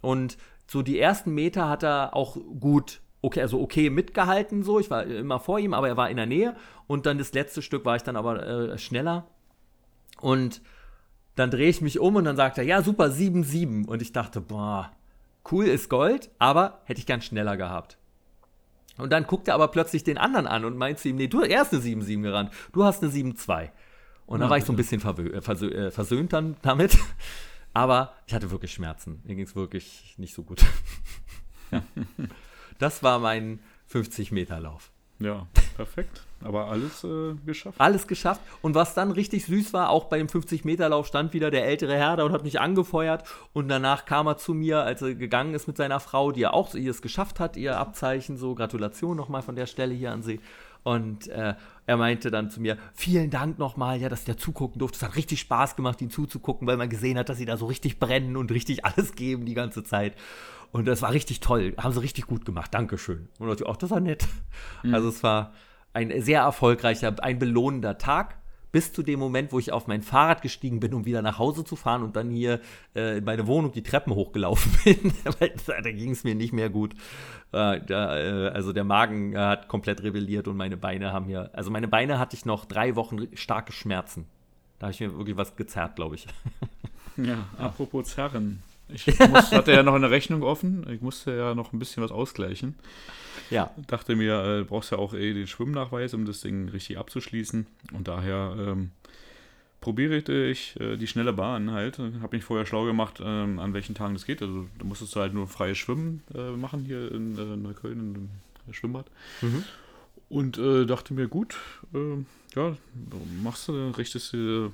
Und 0.00 0.38
so 0.66 0.80
die 0.80 0.98
ersten 0.98 1.34
Meter 1.34 1.68
hat 1.68 1.82
er 1.82 2.16
auch 2.16 2.36
gut 2.58 3.00
okay, 3.22 3.42
also 3.42 3.60
okay 3.60 3.90
mitgehalten 3.90 4.62
so. 4.62 4.80
Ich 4.80 4.90
war 4.90 5.04
immer 5.04 5.40
vor 5.40 5.58
ihm, 5.58 5.74
aber 5.74 5.88
er 5.88 5.96
war 5.96 6.10
in 6.10 6.16
der 6.16 6.26
Nähe. 6.26 6.56
Und 6.86 7.06
dann 7.06 7.18
das 7.18 7.32
letzte 7.32 7.62
Stück 7.62 7.84
war 7.84 7.96
ich 7.96 8.02
dann 8.02 8.16
aber 8.16 8.46
äh, 8.46 8.78
schneller. 8.78 9.26
Und 10.20 10.62
dann 11.40 11.50
drehe 11.50 11.68
ich 11.68 11.80
mich 11.80 11.98
um 11.98 12.16
und 12.16 12.24
dann 12.24 12.36
sagt 12.36 12.58
er, 12.58 12.64
ja, 12.64 12.82
super, 12.82 13.06
7-7. 13.06 13.86
Und 13.86 14.02
ich 14.02 14.12
dachte, 14.12 14.40
boah, 14.40 14.92
cool 15.50 15.64
ist 15.64 15.88
Gold, 15.88 16.30
aber 16.38 16.80
hätte 16.84 17.00
ich 17.00 17.06
gern 17.06 17.22
schneller 17.22 17.56
gehabt. 17.56 17.98
Und 18.98 19.10
dann 19.10 19.26
guckt 19.26 19.48
er 19.48 19.54
aber 19.54 19.68
plötzlich 19.68 20.04
den 20.04 20.18
anderen 20.18 20.46
an 20.46 20.64
und 20.64 20.76
meint 20.76 20.98
zu 20.98 21.08
ihm, 21.08 21.16
nee, 21.16 21.28
du 21.28 21.40
er 21.40 21.62
ist 21.62 21.72
eine 21.72 21.82
7-7 21.82 22.22
gerannt, 22.22 22.50
du 22.72 22.84
hast 22.84 23.02
eine 23.02 23.10
7-2. 23.10 23.70
Und 24.26 24.40
da 24.40 24.48
war 24.48 24.58
ich 24.58 24.64
so 24.64 24.72
ein 24.72 24.76
bisschen 24.76 25.00
äh, 25.02 25.40
versö 25.40 25.68
äh, 25.70 25.90
versöhnt 25.90 26.32
dann 26.32 26.56
damit. 26.62 26.96
Aber 27.72 28.14
ich 28.26 28.34
hatte 28.34 28.50
wirklich 28.50 28.72
Schmerzen. 28.72 29.20
Mir 29.24 29.34
ging 29.34 29.44
es 29.44 29.56
wirklich 29.56 30.14
nicht 30.18 30.34
so 30.34 30.44
gut. 30.44 30.62
ja. 31.72 31.82
Das 32.78 33.02
war 33.02 33.18
mein 33.18 33.60
50-Meter-Lauf. 33.92 34.89
Ja, 35.20 35.46
perfekt. 35.76 36.22
Aber 36.42 36.68
alles 36.68 37.04
äh, 37.04 37.34
geschafft. 37.44 37.78
Alles 37.78 38.06
geschafft. 38.06 38.40
Und 38.62 38.74
was 38.74 38.94
dann 38.94 39.10
richtig 39.10 39.44
süß 39.44 39.74
war, 39.74 39.90
auch 39.90 40.06
bei 40.06 40.16
dem 40.16 40.28
50-Meter-Lauf 40.28 41.06
stand 41.06 41.34
wieder 41.34 41.50
der 41.50 41.66
ältere 41.66 41.94
Herr 41.94 42.16
da 42.16 42.24
und 42.24 42.32
hat 42.32 42.42
mich 42.42 42.58
angefeuert. 42.58 43.24
Und 43.52 43.68
danach 43.68 44.06
kam 44.06 44.26
er 44.26 44.38
zu 44.38 44.54
mir, 44.54 44.82
als 44.82 45.02
er 45.02 45.14
gegangen 45.14 45.52
ist 45.52 45.66
mit 45.66 45.76
seiner 45.76 46.00
Frau, 46.00 46.32
die 46.32 46.40
ja 46.40 46.52
auch 46.54 46.74
ihr 46.74 46.90
es 46.90 47.02
geschafft 47.02 47.38
hat, 47.38 47.58
ihr 47.58 47.76
Abzeichen. 47.76 48.38
So, 48.38 48.54
Gratulation 48.54 49.16
nochmal 49.16 49.42
von 49.42 49.56
der 49.56 49.66
Stelle 49.66 49.92
hier 49.92 50.10
an 50.10 50.22
sie. 50.22 50.40
Und 50.82 51.28
äh, 51.28 51.54
er 51.84 51.96
meinte 51.98 52.30
dann 52.30 52.48
zu 52.48 52.60
mir, 52.60 52.78
vielen 52.94 53.28
Dank 53.28 53.58
nochmal, 53.58 54.00
ja, 54.00 54.08
dass 54.08 54.24
der 54.24 54.38
zugucken 54.38 54.78
durfte. 54.78 54.96
Es 54.96 55.02
hat 55.02 55.16
richtig 55.16 55.40
Spaß 55.40 55.76
gemacht, 55.76 56.00
ihn 56.00 56.10
zuzugucken, 56.10 56.66
weil 56.66 56.78
man 56.78 56.88
gesehen 56.88 57.18
hat, 57.18 57.28
dass 57.28 57.36
sie 57.36 57.44
da 57.44 57.58
so 57.58 57.66
richtig 57.66 57.98
brennen 57.98 58.38
und 58.38 58.50
richtig 58.50 58.84
alles 58.86 59.14
geben 59.14 59.44
die 59.44 59.54
ganze 59.54 59.84
Zeit. 59.84 60.14
Und 60.72 60.86
das 60.86 61.02
war 61.02 61.12
richtig 61.12 61.40
toll. 61.40 61.74
Haben 61.76 61.92
sie 61.92 62.00
richtig 62.00 62.26
gut 62.26 62.44
gemacht. 62.44 62.72
Dankeschön. 62.72 63.28
Und 63.38 63.60
ich, 63.60 63.66
ach, 63.66 63.76
das 63.76 63.90
war 63.90 64.00
nett. 64.00 64.26
Mhm. 64.82 64.94
Also 64.94 65.08
es 65.08 65.22
war 65.22 65.52
ein 65.92 66.22
sehr 66.22 66.42
erfolgreicher, 66.42 67.14
ein 67.22 67.38
belohnender 67.38 67.98
Tag. 67.98 68.36
Bis 68.72 68.92
zu 68.92 69.02
dem 69.02 69.18
Moment, 69.18 69.50
wo 69.50 69.58
ich 69.58 69.72
auf 69.72 69.88
mein 69.88 70.00
Fahrrad 70.00 70.42
gestiegen 70.42 70.78
bin, 70.78 70.94
um 70.94 71.04
wieder 71.04 71.22
nach 71.22 71.40
Hause 71.40 71.64
zu 71.64 71.74
fahren 71.74 72.04
und 72.04 72.14
dann 72.14 72.30
hier 72.30 72.60
äh, 72.94 73.18
in 73.18 73.24
meine 73.24 73.48
Wohnung 73.48 73.72
die 73.72 73.82
Treppen 73.82 74.14
hochgelaufen 74.14 74.70
bin. 74.84 75.12
da 75.66 75.90
ging 75.90 76.12
es 76.12 76.22
mir 76.22 76.36
nicht 76.36 76.52
mehr 76.52 76.70
gut. 76.70 76.94
Äh, 77.50 77.80
da, 77.80 78.16
äh, 78.16 78.48
also 78.50 78.72
der 78.72 78.84
Magen 78.84 79.36
hat 79.36 79.66
komplett 79.66 80.04
rebelliert 80.04 80.46
und 80.46 80.56
meine 80.56 80.76
Beine 80.76 81.12
haben 81.12 81.26
hier. 81.26 81.50
Also 81.52 81.72
meine 81.72 81.88
Beine 81.88 82.20
hatte 82.20 82.36
ich 82.36 82.44
noch 82.44 82.64
drei 82.64 82.94
Wochen 82.94 83.26
starke 83.36 83.72
Schmerzen. 83.72 84.26
Da 84.78 84.86
habe 84.86 84.92
ich 84.92 85.00
mir 85.00 85.18
wirklich 85.18 85.36
was 85.36 85.56
gezerrt, 85.56 85.96
glaube 85.96 86.14
ich. 86.14 86.28
Ja, 87.16 87.48
apropos 87.58 88.08
Zerren. 88.08 88.62
Ich 88.92 89.06
muss, 89.18 89.52
hatte 89.52 89.72
ja 89.72 89.82
noch 89.82 89.94
eine 89.94 90.10
Rechnung 90.10 90.42
offen. 90.42 90.86
Ich 90.90 91.00
musste 91.00 91.36
ja 91.36 91.54
noch 91.54 91.72
ein 91.72 91.78
bisschen 91.78 92.02
was 92.02 92.10
ausgleichen. 92.10 92.74
Ja. 93.50 93.70
Dachte 93.86 94.16
mir, 94.16 94.60
äh, 94.60 94.64
brauchst 94.64 94.92
ja 94.92 94.98
auch 94.98 95.14
eh 95.14 95.34
den 95.34 95.46
Schwimmnachweis, 95.46 96.14
um 96.14 96.24
das 96.24 96.40
Ding 96.40 96.68
richtig 96.68 96.98
abzuschließen. 96.98 97.66
Und 97.92 98.08
daher 98.08 98.54
ähm, 98.58 98.90
probierte 99.80 100.44
ich 100.44 100.78
äh, 100.80 100.96
die 100.96 101.06
schnelle 101.06 101.32
Bahn 101.32 101.70
halt. 101.72 101.98
Habe 101.98 102.36
mich 102.36 102.44
vorher 102.44 102.66
schlau 102.66 102.84
gemacht, 102.84 103.20
ähm, 103.24 103.58
an 103.58 103.74
welchen 103.74 103.94
Tagen 103.94 104.14
das 104.14 104.26
geht. 104.26 104.42
Also 104.42 104.66
da 104.78 104.84
musstest 104.84 105.14
du 105.16 105.20
halt 105.20 105.34
nur 105.34 105.46
freies 105.48 105.78
Schwimmen 105.78 106.22
äh, 106.34 106.50
machen 106.50 106.84
hier 106.84 107.10
in 107.12 107.36
äh, 107.38 107.56
Neukölln, 107.56 108.30
im 108.66 108.72
Schwimmbad. 108.72 109.06
Mhm. 109.40 109.64
Und 110.30 110.58
äh, 110.58 110.86
dachte 110.86 111.12
mir, 111.12 111.26
gut, 111.26 111.56
äh, 111.92 112.24
ja, 112.54 112.76
machst 113.42 113.66
du, 113.66 113.90
richtest 113.90 114.32
du 114.32 114.72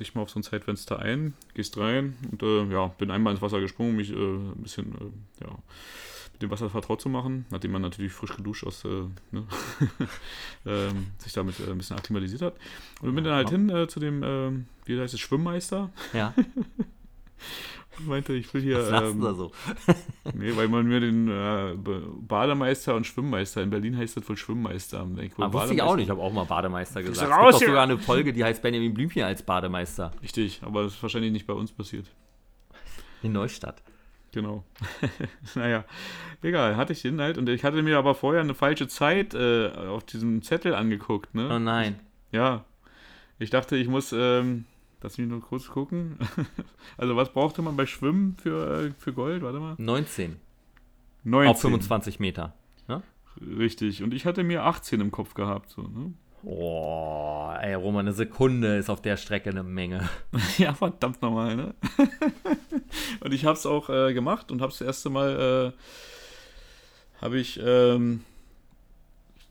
dich 0.00 0.16
mal 0.16 0.22
auf 0.22 0.30
so 0.30 0.40
ein 0.40 0.42
Zeitfenster 0.42 0.98
ein, 0.98 1.34
gehst 1.54 1.78
rein 1.78 2.16
und 2.30 2.42
äh, 2.42 2.64
ja, 2.72 2.88
bin 2.88 3.12
einmal 3.12 3.32
ins 3.32 3.40
Wasser 3.40 3.60
gesprungen, 3.60 3.94
mich 3.94 4.10
äh, 4.10 4.16
ein 4.16 4.62
bisschen 4.62 4.92
äh, 4.94 5.44
ja, 5.44 5.50
mit 6.32 6.42
dem 6.42 6.50
Wasser 6.50 6.68
vertraut 6.68 7.00
zu 7.00 7.08
machen, 7.08 7.46
nachdem 7.50 7.70
man 7.70 7.82
natürlich 7.82 8.12
frisch 8.12 8.36
geduscht 8.36 8.64
aus, 8.64 8.82
ne, 8.82 9.12
ähm, 10.66 11.06
sich 11.18 11.32
damit 11.32 11.54
ein 11.60 11.78
bisschen 11.78 11.96
akklimatisiert 11.96 12.42
hat. 12.42 12.56
Und 13.00 13.14
bin 13.14 13.22
dann 13.22 13.34
halt 13.34 13.50
hin 13.50 13.86
zu 13.88 14.00
dem, 14.00 14.66
wie 14.84 15.00
heißt 15.00 15.14
es, 15.14 15.20
Schwimmmeister. 15.20 15.90
Ja. 16.12 16.34
meinte, 18.00 18.32
ich 18.34 18.52
will 18.52 18.62
hier. 18.62 18.78
Was 18.90 19.10
ähm, 19.10 19.20
da 19.20 19.34
so? 19.34 19.52
nee, 20.34 20.54
weil 20.56 20.68
man 20.68 20.86
mir 20.86 21.00
den 21.00 21.28
äh, 21.28 21.74
Bademeister 22.20 22.94
und 22.94 23.06
Schwimmmeister, 23.06 23.62
in 23.62 23.70
Berlin 23.70 23.96
heißt 23.96 24.16
das 24.16 24.28
wohl 24.28 24.36
Schwimmmeister. 24.36 25.06
Ich 25.20 25.38
wohl 25.38 25.52
wusste 25.52 25.74
ich 25.74 25.82
auch 25.82 25.96
nicht, 25.96 26.04
ich 26.04 26.10
habe 26.10 26.20
auch 26.20 26.32
mal 26.32 26.44
Bademeister 26.44 27.02
gesagt. 27.02 27.30
Es 27.30 27.36
gibt 27.36 27.52
doch 27.54 27.60
sogar 27.60 27.82
eine 27.84 27.98
Folge, 27.98 28.32
die 28.32 28.44
heißt 28.44 28.62
Benjamin 28.62 28.94
Blümchen 28.94 29.22
als 29.22 29.42
Bademeister. 29.42 30.12
Richtig, 30.22 30.60
aber 30.62 30.82
das 30.84 30.94
ist 30.94 31.02
wahrscheinlich 31.02 31.32
nicht 31.32 31.46
bei 31.46 31.54
uns 31.54 31.72
passiert. 31.72 32.06
In 33.22 33.32
Neustadt. 33.32 33.82
Genau. 34.32 34.64
naja, 35.54 35.84
egal, 36.42 36.76
hatte 36.76 36.92
ich 36.92 37.02
den 37.02 37.20
halt. 37.20 37.38
Und 37.38 37.48
ich 37.48 37.64
hatte 37.64 37.82
mir 37.82 37.96
aber 37.96 38.14
vorher 38.14 38.42
eine 38.42 38.54
falsche 38.54 38.86
Zeit 38.86 39.32
äh, 39.34 39.68
auf 39.68 40.04
diesem 40.04 40.42
Zettel 40.42 40.74
angeguckt, 40.74 41.34
ne? 41.34 41.48
Oh 41.50 41.58
nein. 41.58 42.00
Ja. 42.32 42.64
Ich 43.38 43.50
dachte, 43.50 43.76
ich 43.76 43.88
muss. 43.88 44.12
Ähm, 44.12 44.66
Lass 45.06 45.18
mich 45.18 45.28
nur 45.28 45.40
kurz 45.40 45.68
gucken. 45.68 46.18
Also, 46.98 47.14
was 47.14 47.32
brauchte 47.32 47.62
man 47.62 47.76
bei 47.76 47.86
Schwimmen 47.86 48.36
für, 48.42 48.86
äh, 48.86 48.90
für 48.98 49.12
Gold? 49.12 49.40
Warte 49.42 49.60
mal. 49.60 49.76
19. 49.78 50.34
19. 51.22 51.48
Auf 51.48 51.60
25 51.60 52.18
Meter. 52.18 52.54
Ja? 52.88 53.04
Richtig. 53.40 54.02
Und 54.02 54.12
ich 54.14 54.26
hatte 54.26 54.42
mir 54.42 54.64
18 54.64 55.00
im 55.00 55.12
Kopf 55.12 55.34
gehabt. 55.34 55.70
So, 55.70 55.82
ne? 55.82 56.12
Oh, 56.42 57.52
ey, 57.60 57.74
Roman, 57.74 58.06
eine 58.06 58.14
Sekunde 58.14 58.78
ist 58.78 58.90
auf 58.90 59.00
der 59.00 59.16
Strecke 59.16 59.50
eine 59.50 59.62
Menge. 59.62 60.08
ja, 60.58 60.74
verdammt 60.74 61.22
nochmal, 61.22 61.54
ne? 61.54 61.74
und 63.20 63.32
ich 63.32 63.44
hab's 63.44 63.64
auch 63.64 63.88
äh, 63.88 64.12
gemacht 64.12 64.50
und 64.50 64.60
hab's 64.60 64.78
das 64.78 64.88
erste 64.88 65.10
Mal, 65.10 65.72
äh, 65.72 67.22
habe 67.22 67.38
ich 67.38 67.60
ähm, 67.62 68.24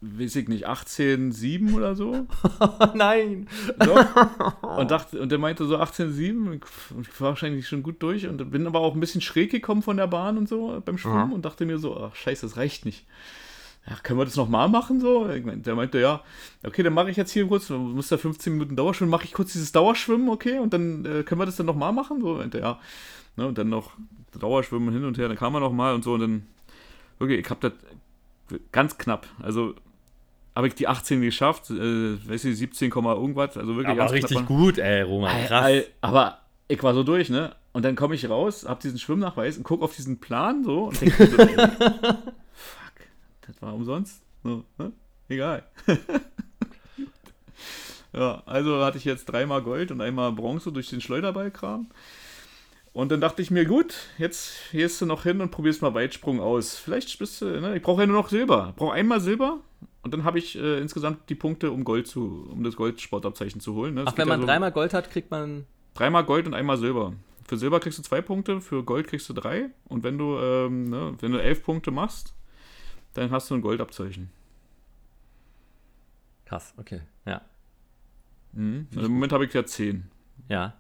weiß 0.02 0.36
ich 0.36 0.48
nicht, 0.48 0.68
18,7 0.68 1.74
oder 1.74 1.96
so. 1.96 2.28
Nein. 2.94 3.48
Doch. 3.80 4.62
Und, 4.78 4.92
dachte, 4.92 5.20
und 5.22 5.32
der 5.32 5.40
meinte 5.40 5.66
so 5.66 5.78
18,7. 5.78 6.62
Ich 7.02 7.22
war 7.22 7.30
wahrscheinlich 7.30 7.68
schon 7.68 7.82
gut 7.82 8.02
durch 8.04 8.28
und 8.28 8.52
bin 8.52 8.68
aber 8.68 8.82
auch 8.82 8.94
ein 8.94 9.00
bisschen 9.00 9.22
schräg 9.22 9.52
gekommen 9.52 9.82
von 9.82 9.98
der 9.98 10.08
Bahn 10.08 10.38
und 10.38 10.50
so 10.50 10.82
beim 10.84 10.98
Schwimmen 10.98 11.28
mhm. 11.28 11.34
und 11.34 11.46
dachte 11.46 11.66
mir 11.66 11.78
so, 11.78 11.98
ach 11.98 12.16
scheiße, 12.16 12.46
das 12.46 12.58
reicht 12.58 12.86
nicht. 12.86 13.06
Ja, 13.88 13.96
können 14.04 14.20
wir 14.20 14.26
das 14.26 14.36
nochmal 14.36 14.68
machen 14.68 15.00
so? 15.00 15.28
Der 15.28 15.76
meinte, 15.76 16.00
ja, 16.00 16.22
okay, 16.66 16.84
dann 16.84 16.94
mache 16.94 17.10
ich 17.10 17.18
jetzt 17.18 17.32
hier 17.32 17.48
kurz, 17.48 17.70
muss 17.70 18.10
da 18.10 18.18
15 18.18 18.54
Minuten 18.54 18.76
Dauerschwimmen, 18.76 19.12
mache 19.12 19.26
ich 19.26 19.34
kurz 19.34 19.54
dieses 19.54 19.72
Dauerschwimmen, 19.72 20.28
okay, 20.30 20.60
und 20.60 20.74
dann 20.74 21.06
äh, 21.06 21.24
können 21.24 21.40
wir 21.40 21.46
das 21.46 21.56
dann 21.56 21.68
nochmal 21.68 21.94
machen? 21.94 22.20
So, 22.20 22.36
meinte 22.36 22.60
ja. 22.60 22.80
Ne, 23.38 23.48
und 23.48 23.58
dann 23.58 23.70
noch 23.70 23.92
Dauerschwimmen 24.38 24.92
hin 24.94 25.06
und 25.06 25.18
her, 25.18 25.28
dann 25.28 25.38
kam 25.38 25.54
er 25.54 25.60
nochmal 25.60 25.94
und 25.94 26.04
so 26.04 26.14
und 26.14 26.20
dann, 26.20 26.48
wirklich, 27.20 27.40
ich 27.40 27.50
habe 27.50 27.70
das 27.70 28.60
ganz 28.72 28.98
knapp, 28.98 29.28
also 29.42 29.76
habe 30.56 30.68
ich 30.68 30.76
die 30.76 30.88
18 30.88 31.22
geschafft, 31.22 31.70
äh, 31.70 32.28
weiß 32.28 32.46
ich, 32.46 32.58
17, 32.58 32.90
irgendwas, 32.92 33.58
also 33.58 33.76
wirklich 33.76 34.00
aber 34.00 34.12
richtig 34.12 34.38
knapp. 34.38 34.48
gut, 34.48 34.78
ey, 34.78 35.02
Roman, 35.02 35.46
krass. 35.46 35.84
aber 36.02 36.40
ich 36.68 36.82
war 36.82 36.94
so 36.94 37.04
durch, 37.04 37.30
ne? 37.30 37.56
Und 37.74 37.84
dann 37.84 37.98
komme 37.98 38.16
ich 38.16 38.30
raus, 38.30 38.66
hab 38.66 38.80
diesen 38.80 38.98
Schwimmnachweis 38.98 39.58
und 39.58 39.64
guck 39.64 39.82
auf 39.82 39.94
diesen 39.94 40.20
Plan 40.20 40.64
so 40.64 40.86
und 40.86 41.02
denke 41.02 41.28
so, 41.28 41.38
ey, 41.38 41.56
fuck, 42.54 42.94
das 43.46 43.62
war 43.62 43.74
umsonst, 43.74 44.22
so, 44.44 44.64
ne? 44.78 44.94
Egal. 45.28 45.64
ja, 48.14 48.44
also 48.46 48.84
hatte 48.86 48.98
ich 48.98 49.06
jetzt 49.06 49.26
dreimal 49.26 49.62
Gold 49.62 49.92
und 49.92 50.00
einmal 50.00 50.32
Bronze 50.32 50.72
durch 50.72 50.90
den 50.90 51.02
Schleuderballkram. 51.02 51.88
Und 52.94 53.12
dann 53.12 53.20
dachte 53.20 53.42
ich 53.42 53.52
mir, 53.52 53.66
gut, 53.66 53.94
jetzt 54.18 54.72
gehst 54.72 55.02
du 55.02 55.06
noch 55.06 55.24
hin 55.24 55.42
und 55.42 55.52
probierst 55.52 55.82
mal 55.82 55.94
Weitsprung 55.94 56.40
aus. 56.40 56.78
Vielleicht 56.78 57.20
bist 57.20 57.42
du, 57.42 57.60
ne? 57.60 57.76
Ich 57.76 57.82
brauche 57.82 58.02
ja 58.02 58.08
nur 58.08 58.16
noch 58.16 58.30
Silber. 58.30 58.68
Ich 58.70 58.76
brauche 58.78 58.94
einmal 58.94 59.20
Silber 59.20 59.60
und 60.06 60.14
dann 60.14 60.24
habe 60.24 60.38
ich 60.38 60.56
äh, 60.56 60.80
insgesamt 60.80 61.32
die 61.32 61.36
Punkte, 61.36 61.72
um 61.72 61.84
Gold 61.84 62.06
zu, 62.06 62.48
um 62.52 62.64
das 62.64 62.76
Goldsportabzeichen 62.76 63.60
zu 63.60 63.74
holen. 63.74 63.96
Ne? 63.96 64.04
Ach, 64.06 64.16
wenn 64.16 64.28
man 64.28 64.42
also 64.42 64.46
dreimal 64.46 64.72
Gold 64.72 64.94
hat, 64.94 65.10
kriegt 65.10 65.32
man. 65.32 65.66
Dreimal 65.96 66.24
Gold 66.24 66.46
und 66.46 66.54
einmal 66.54 66.78
Silber. 66.78 67.14
Für 67.48 67.58
Silber 67.58 67.80
kriegst 67.80 67.98
du 67.98 68.04
zwei 68.04 68.22
Punkte, 68.22 68.62
für 68.62 68.84
Gold 68.84 69.08
kriegst 69.08 69.28
du 69.30 69.34
drei. 69.34 69.72
Und 69.86 70.04
wenn 70.04 70.20
du, 70.20 70.38
ähm, 70.38 70.92
ne, 70.92 71.16
wenn 71.20 71.32
du 71.32 71.42
elf 71.42 71.64
Punkte 71.64 71.90
machst, 71.90 72.36
dann 73.16 73.32
hast 73.32 73.50
du 73.50 73.56
ein 73.56 73.62
Goldabzeichen. 73.62 74.30
Krass, 76.46 76.76
okay, 76.78 77.02
ja. 77.26 77.42
Mhm. 78.54 78.88
Also 78.96 79.08
Im 79.08 79.14
Moment 79.14 79.34
habe 79.34 79.46
ich 79.46 79.54
ja 79.54 79.66
zehn. 79.66 80.12
Ja. 80.50 80.76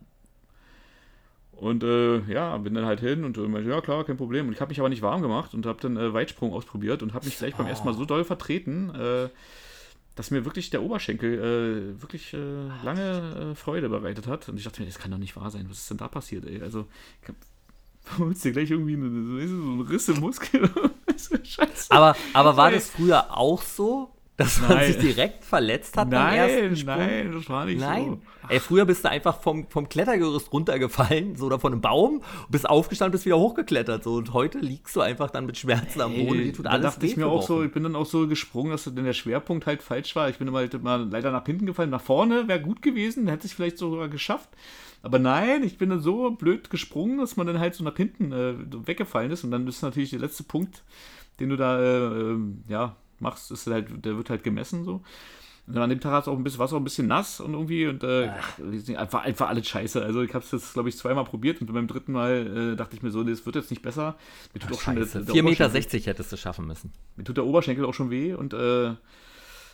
Und 1.56 1.84
äh, 1.84 2.20
ja, 2.32 2.58
bin 2.58 2.74
dann 2.74 2.86
halt 2.86 3.00
hin 3.00 3.24
und 3.24 3.38
äh, 3.38 3.62
ja 3.62 3.82
klar, 3.82 4.04
kein 4.04 4.18
Problem. 4.18 4.48
Und 4.48 4.54
ich 4.54 4.62
habe 4.62 4.70
mich 4.70 4.80
aber 4.80 4.90
nicht 4.90 5.02
warm 5.02 5.22
gemacht 5.22 5.54
und 5.54 5.66
habe 5.66 5.80
dann 5.82 5.96
äh, 5.96 6.14
Weitsprung 6.14 6.54
ausprobiert 6.54 7.02
und 7.02 7.14
habe 7.14 7.26
mich 7.26 7.38
gleich 7.38 7.54
oh. 7.56 7.58
beim 7.60 7.68
ersten 7.68 7.86
Mal 7.86 7.94
so 7.94 8.06
doll 8.06 8.26
vertreten, 8.26 8.94
äh, 8.94 9.30
dass 10.16 10.32
mir 10.32 10.46
wirklich 10.46 10.70
der 10.70 10.84
Oberschenkel 10.84 11.96
äh, 11.98 12.02
wirklich 12.02 12.34
äh, 12.34 12.68
lange 12.84 13.56
Freude 13.56 13.90
bereitet 13.90 14.28
hat. 14.28 14.50
Und 14.50 14.58
ich 14.58 14.64
dachte 14.64 14.82
mir, 14.82 14.88
das 14.88 15.00
kann 15.00 15.12
doch 15.12 15.18
nicht 15.18 15.36
wahr 15.36 15.50
sein. 15.50 15.68
Was 15.70 15.80
ist 15.80 15.90
denn 15.90 15.98
da 15.98 16.08
passiert, 16.08 16.46
ey? 16.46 16.62
Also, 16.62 16.88
ich 17.22 17.30
hab 17.30 17.36
holst 18.20 18.44
dir 18.46 18.52
gleich 18.52 18.72
irgendwie 18.72 18.96
eine, 18.96 19.48
so 19.48 19.56
ein 19.56 19.82
Riss 19.82 20.10
im 20.10 20.20
Muskel. 20.20 20.70
Scheiße. 21.44 21.92
Aber, 21.92 22.16
aber 22.34 22.58
war 22.58 22.72
das 22.72 22.90
früher 22.90 23.36
auch 23.36 23.62
so? 23.62 24.15
Dass 24.38 24.60
man 24.60 24.72
Nein. 24.72 24.92
sich 24.92 24.98
direkt 24.98 25.46
verletzt 25.46 25.96
hat 25.96 26.10
beim 26.10 26.20
Nein, 26.22 26.38
ersten 26.38 26.76
Sprung? 26.76 26.98
nein, 26.98 27.32
das 27.32 27.50
war 27.50 27.66
nicht 27.66 27.80
Nein. 27.80 28.06
so. 28.06 28.50
Ey, 28.50 28.60
früher 28.60 28.86
bist 28.86 29.06
du 29.06 29.10
einfach 29.10 29.42
vom, 29.42 29.66
vom 29.70 29.88
Klettergerüst 29.88 30.52
runtergefallen, 30.52 31.38
so 31.38 31.46
oder 31.46 31.58
von 31.58 31.72
einem 31.72 31.82
Baum, 31.82 32.22
bist 32.50 32.70
aufgestanden, 32.70 33.14
bist 33.14 33.26
wieder 33.26 33.38
hochgeklettert. 33.38 34.04
So. 34.04 34.16
Und 34.16 34.34
heute 34.34 34.60
liegst 34.60 34.94
du 34.94 35.00
einfach 35.00 35.30
dann 35.30 35.46
mit 35.46 35.58
Schmerzen 35.58 36.02
am 36.02 36.14
Boden. 36.14 36.44
Die 36.44 36.52
tut 36.52 36.66
da 36.66 36.72
alles 36.72 36.96
dachte 36.96 37.06
ich 37.06 37.16
mir 37.16 37.28
auch 37.28 37.44
so, 37.44 37.64
ich 37.64 37.72
bin 37.72 37.84
dann 37.84 37.96
auch 37.96 38.06
so 38.06 38.28
gesprungen, 38.28 38.72
dass 38.72 38.84
dann 38.84 38.96
der 38.96 39.14
Schwerpunkt 39.14 39.68
halt 39.68 39.82
falsch 39.82 40.14
war. 40.18 40.28
Ich 40.30 40.38
bin 40.38 40.50
immer 40.50 40.58
halt 40.58 40.74
immer 40.74 40.98
leider 40.98 41.32
nach 41.32 41.46
hinten 41.46 41.66
gefallen. 41.66 41.90
Nach 41.90 42.02
vorne 42.02 42.50
wäre 42.50 42.62
gut 42.62 42.82
gewesen, 42.82 43.28
hätte 43.28 43.48
ich 43.48 43.56
vielleicht 43.56 43.78
sogar 43.78 44.10
geschafft. 44.10 44.50
Aber 45.02 45.18
nein, 45.18 45.64
ich 45.64 45.78
bin 45.78 45.90
dann 45.92 46.02
so 46.02 46.32
blöd 46.32 46.70
gesprungen, 46.70 47.20
dass 47.20 47.38
man 47.38 47.48
dann 47.48 47.60
halt 47.60 47.74
so 47.76 47.86
nach 47.86 47.96
hinten 47.96 48.34
äh, 48.34 48.56
weggefallen 48.86 49.32
ist. 49.32 49.46
Und 49.46 49.52
dann 49.52 49.66
ist 49.66 49.82
natürlich 49.82 50.10
der 50.10 50.20
letzte 50.20 50.44
Punkt, 50.44 50.84
den 51.40 51.50
du 51.50 51.56
da 51.56 51.80
äh, 51.80 52.06
ähm, 52.06 52.64
ja, 52.68 52.98
machst, 53.20 53.52
ist 53.52 53.68
halt, 53.68 54.06
der 54.06 54.18
wird 54.18 54.30
halt 54.30 54.44
gemessen 54.44 54.84
so. 54.84 55.02
Und 55.68 55.78
an 55.78 55.90
dem 55.90 56.00
Tag 56.00 56.12
hat's 56.12 56.28
auch 56.28 56.38
ein 56.38 56.44
bisschen, 56.44 56.60
war 56.60 56.68
es 56.68 56.74
auch 56.74 56.78
ein 56.78 56.84
bisschen 56.84 57.08
nass 57.08 57.40
und 57.40 57.54
irgendwie 57.54 57.88
und 57.88 58.04
äh, 58.04 58.30
ach, 58.30 58.60
einfach, 58.96 59.24
einfach 59.24 59.50
alles 59.50 59.68
scheiße. 59.68 60.04
Also 60.04 60.22
ich 60.22 60.34
habe 60.36 60.46
es 60.46 60.52
jetzt, 60.52 60.74
glaube 60.74 60.90
ich, 60.90 60.98
zweimal 60.98 61.24
probiert 61.26 61.60
und 61.60 61.74
beim 61.74 61.88
dritten 61.88 62.12
Mal 62.12 62.74
äh, 62.74 62.76
dachte 62.76 62.96
ich 62.96 63.02
mir 63.02 63.10
so, 63.10 63.24
nee, 63.24 63.32
das 63.32 63.46
wird 63.48 63.56
jetzt 63.56 63.72
nicht 63.72 63.82
besser. 63.82 64.16
Mir 64.54 64.60
tut 64.60 64.74
auch 64.74 64.82
schon 64.82 64.96
der, 64.96 65.06
der 65.06 65.22
4,60 65.24 65.42
Meter 65.44 65.70
hättest 66.06 66.32
du 66.32 66.38
schaffen 66.38 66.68
müssen. 66.68 66.92
mir 67.16 67.24
tut 67.24 67.38
der 67.38 67.46
Oberschenkel 67.46 67.84
auch 67.86 67.96
schon 67.96 68.12
weh 68.12 68.36
und 68.36 68.54
äh, 68.54 68.94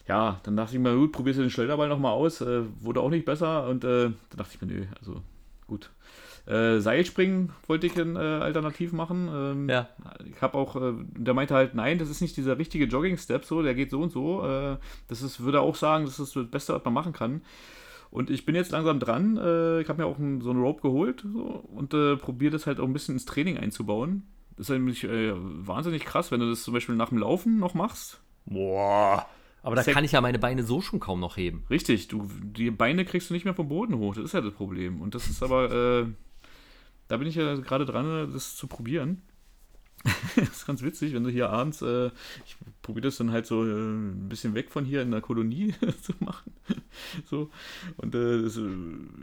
ja, 0.08 0.40
dann 0.44 0.56
dachte 0.56 0.76
ich 0.76 0.82
mir, 0.82 0.96
gut, 0.96 1.12
probierst 1.12 1.40
du 1.40 1.44
den 1.44 1.52
Schleuderball 1.52 1.90
nochmal 1.90 2.14
aus. 2.14 2.42
Äh, 2.42 2.64
wurde 2.80 3.02
auch 3.02 3.10
nicht 3.10 3.26
besser 3.26 3.68
und 3.68 3.84
äh, 3.84 4.04
dann 4.06 4.16
dachte 4.38 4.56
ich 4.56 4.62
mir, 4.62 4.68
nö, 4.68 4.86
also 5.00 5.22
gut. 5.68 5.90
Äh, 6.46 6.80
Seilspringen 6.80 7.52
wollte 7.68 7.88
ich 7.88 8.00
ein 8.00 8.16
äh, 8.16 8.20
alternativ 8.20 8.94
machen. 8.94 9.30
Ähm, 9.34 9.70
Ja. 9.70 9.90
Ich 10.26 10.42
habe 10.42 10.58
auch, 10.58 10.76
äh, 10.76 10.94
der 11.18 11.34
meinte 11.34 11.54
halt, 11.54 11.76
nein, 11.76 11.98
das 12.00 12.10
ist 12.10 12.22
nicht 12.22 12.36
dieser 12.38 12.58
richtige 12.58 12.86
Jogging-Step, 12.86 13.46
so, 13.46 13.62
der 13.62 13.76
geht 13.76 13.92
so 13.92 14.02
und 14.02 14.12
so. 14.12 14.44
Äh, 14.46 14.78
das 15.08 15.22
ist, 15.22 15.44
würde 15.44 15.60
er 15.60 15.62
auch 15.62 15.76
sagen, 15.76 16.06
das 16.06 16.20
ist 16.20 16.36
das 16.36 16.48
Beste, 16.48 16.74
was 16.74 16.84
man 16.84 16.94
machen 16.94 17.14
kann. 17.14 17.42
Und 18.10 18.30
ich 18.30 18.46
bin 18.46 18.56
jetzt 18.56 18.72
langsam 18.72 19.00
dran. 19.00 19.38
Äh, 19.38 19.82
ich 19.82 19.90
habe 19.90 20.02
mir 20.02 20.08
auch 20.08 20.18
ein, 20.18 20.42
so 20.42 20.50
einen 20.50 20.62
Rope 20.62 20.82
geholt 20.82 21.24
so, 21.32 21.40
und 21.42 21.94
äh, 21.94 22.18
probiere 22.18 22.52
das 22.52 22.68
halt 22.68 22.80
auch 22.80 22.86
ein 22.86 22.94
bisschen 22.94 23.16
ins 23.16 23.26
Training 23.26 23.58
einzubauen. 23.58 24.24
Das 24.58 24.68
ist 24.68 24.74
nämlich 24.74 25.04
äh, 25.06 25.34
wahnsinnig 25.34 26.04
krass, 26.04 26.32
wenn 26.32 26.42
du 26.42 26.50
das 26.50 26.64
zum 26.64 26.74
Beispiel 26.74 26.96
nach 26.96 27.10
dem 27.10 27.20
Laufen 27.20 27.58
noch 27.58 27.74
machst. 27.74 28.22
Boah. 28.46 29.26
Aber 29.64 29.76
da 29.76 29.84
kann 29.84 30.04
ich 30.04 30.12
ja 30.12 30.22
meine 30.22 30.40
Beine 30.40 30.64
so 30.64 30.82
schon 30.82 31.00
kaum 31.00 31.20
noch 31.20 31.38
heben. 31.38 31.64
Richtig, 31.70 32.08
du, 32.08 32.28
die 32.42 32.72
Beine 32.72 33.06
kriegst 33.06 33.30
du 33.30 33.34
nicht 33.34 33.46
mehr 33.46 33.54
vom 33.54 33.70
Boden 33.70 33.96
hoch. 33.96 34.16
Das 34.16 34.26
ist 34.26 34.34
ja 34.34 34.42
das 34.42 34.54
Problem. 34.54 35.02
Und 35.02 35.16
das 35.16 35.30
ist 35.30 35.44
aber, 35.44 35.72
äh, 35.72 36.06
da 37.12 37.18
bin 37.18 37.28
ich 37.28 37.36
ja 37.36 37.56
gerade 37.56 37.86
dran, 37.86 38.32
das 38.32 38.56
zu 38.56 38.68
probieren. 38.68 39.22
das 40.36 40.50
ist 40.50 40.66
ganz 40.66 40.82
witzig, 40.82 41.14
wenn 41.14 41.24
du 41.24 41.30
hier 41.30 41.52
abends, 41.52 41.84
äh, 41.84 42.08
ich 42.46 42.56
probiere 42.82 43.04
das 43.10 43.18
dann 43.18 43.30
halt 43.32 43.46
so 43.46 43.64
äh, 43.64 43.70
ein 43.70 44.30
bisschen 44.30 44.56
weg 44.56 44.72
von 44.72 44.84
hier 44.84 45.04
in 45.04 45.12
der 45.12 45.22
Kolonie 45.22 45.76
zu 46.02 46.14
machen. 46.20 46.54
so. 47.30 47.52
Und 47.98 48.16
äh, 48.16 48.42
das, 48.42 48.58
äh, 48.58 48.64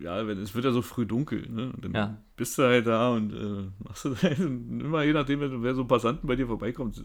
ja, 0.05 0.25
wenn, 0.29 0.39
es 0.39 0.55
wird 0.55 0.67
ja 0.67 0.71
so 0.71 0.83
früh 0.83 1.05
dunkel. 1.05 1.49
Ne? 1.51 1.73
Und 1.73 1.85
dann 1.85 1.95
Ja. 1.95 2.19
bist 2.37 2.57
du 2.59 2.63
halt 2.63 2.87
da 2.87 3.09
und 3.11 3.33
äh, 3.33 3.71
machst 3.83 4.05
du 4.05 4.15
halt, 4.23 4.39
immer 4.39 5.03
je 5.03 5.15
nachdem, 5.15 5.41
wer, 5.41 5.63
wer 5.63 5.75
so 5.75 5.85
Passanten 5.85 6.29
bei 6.29 6.37
dir 6.37 6.47
vorbeikommt, 6.47 7.03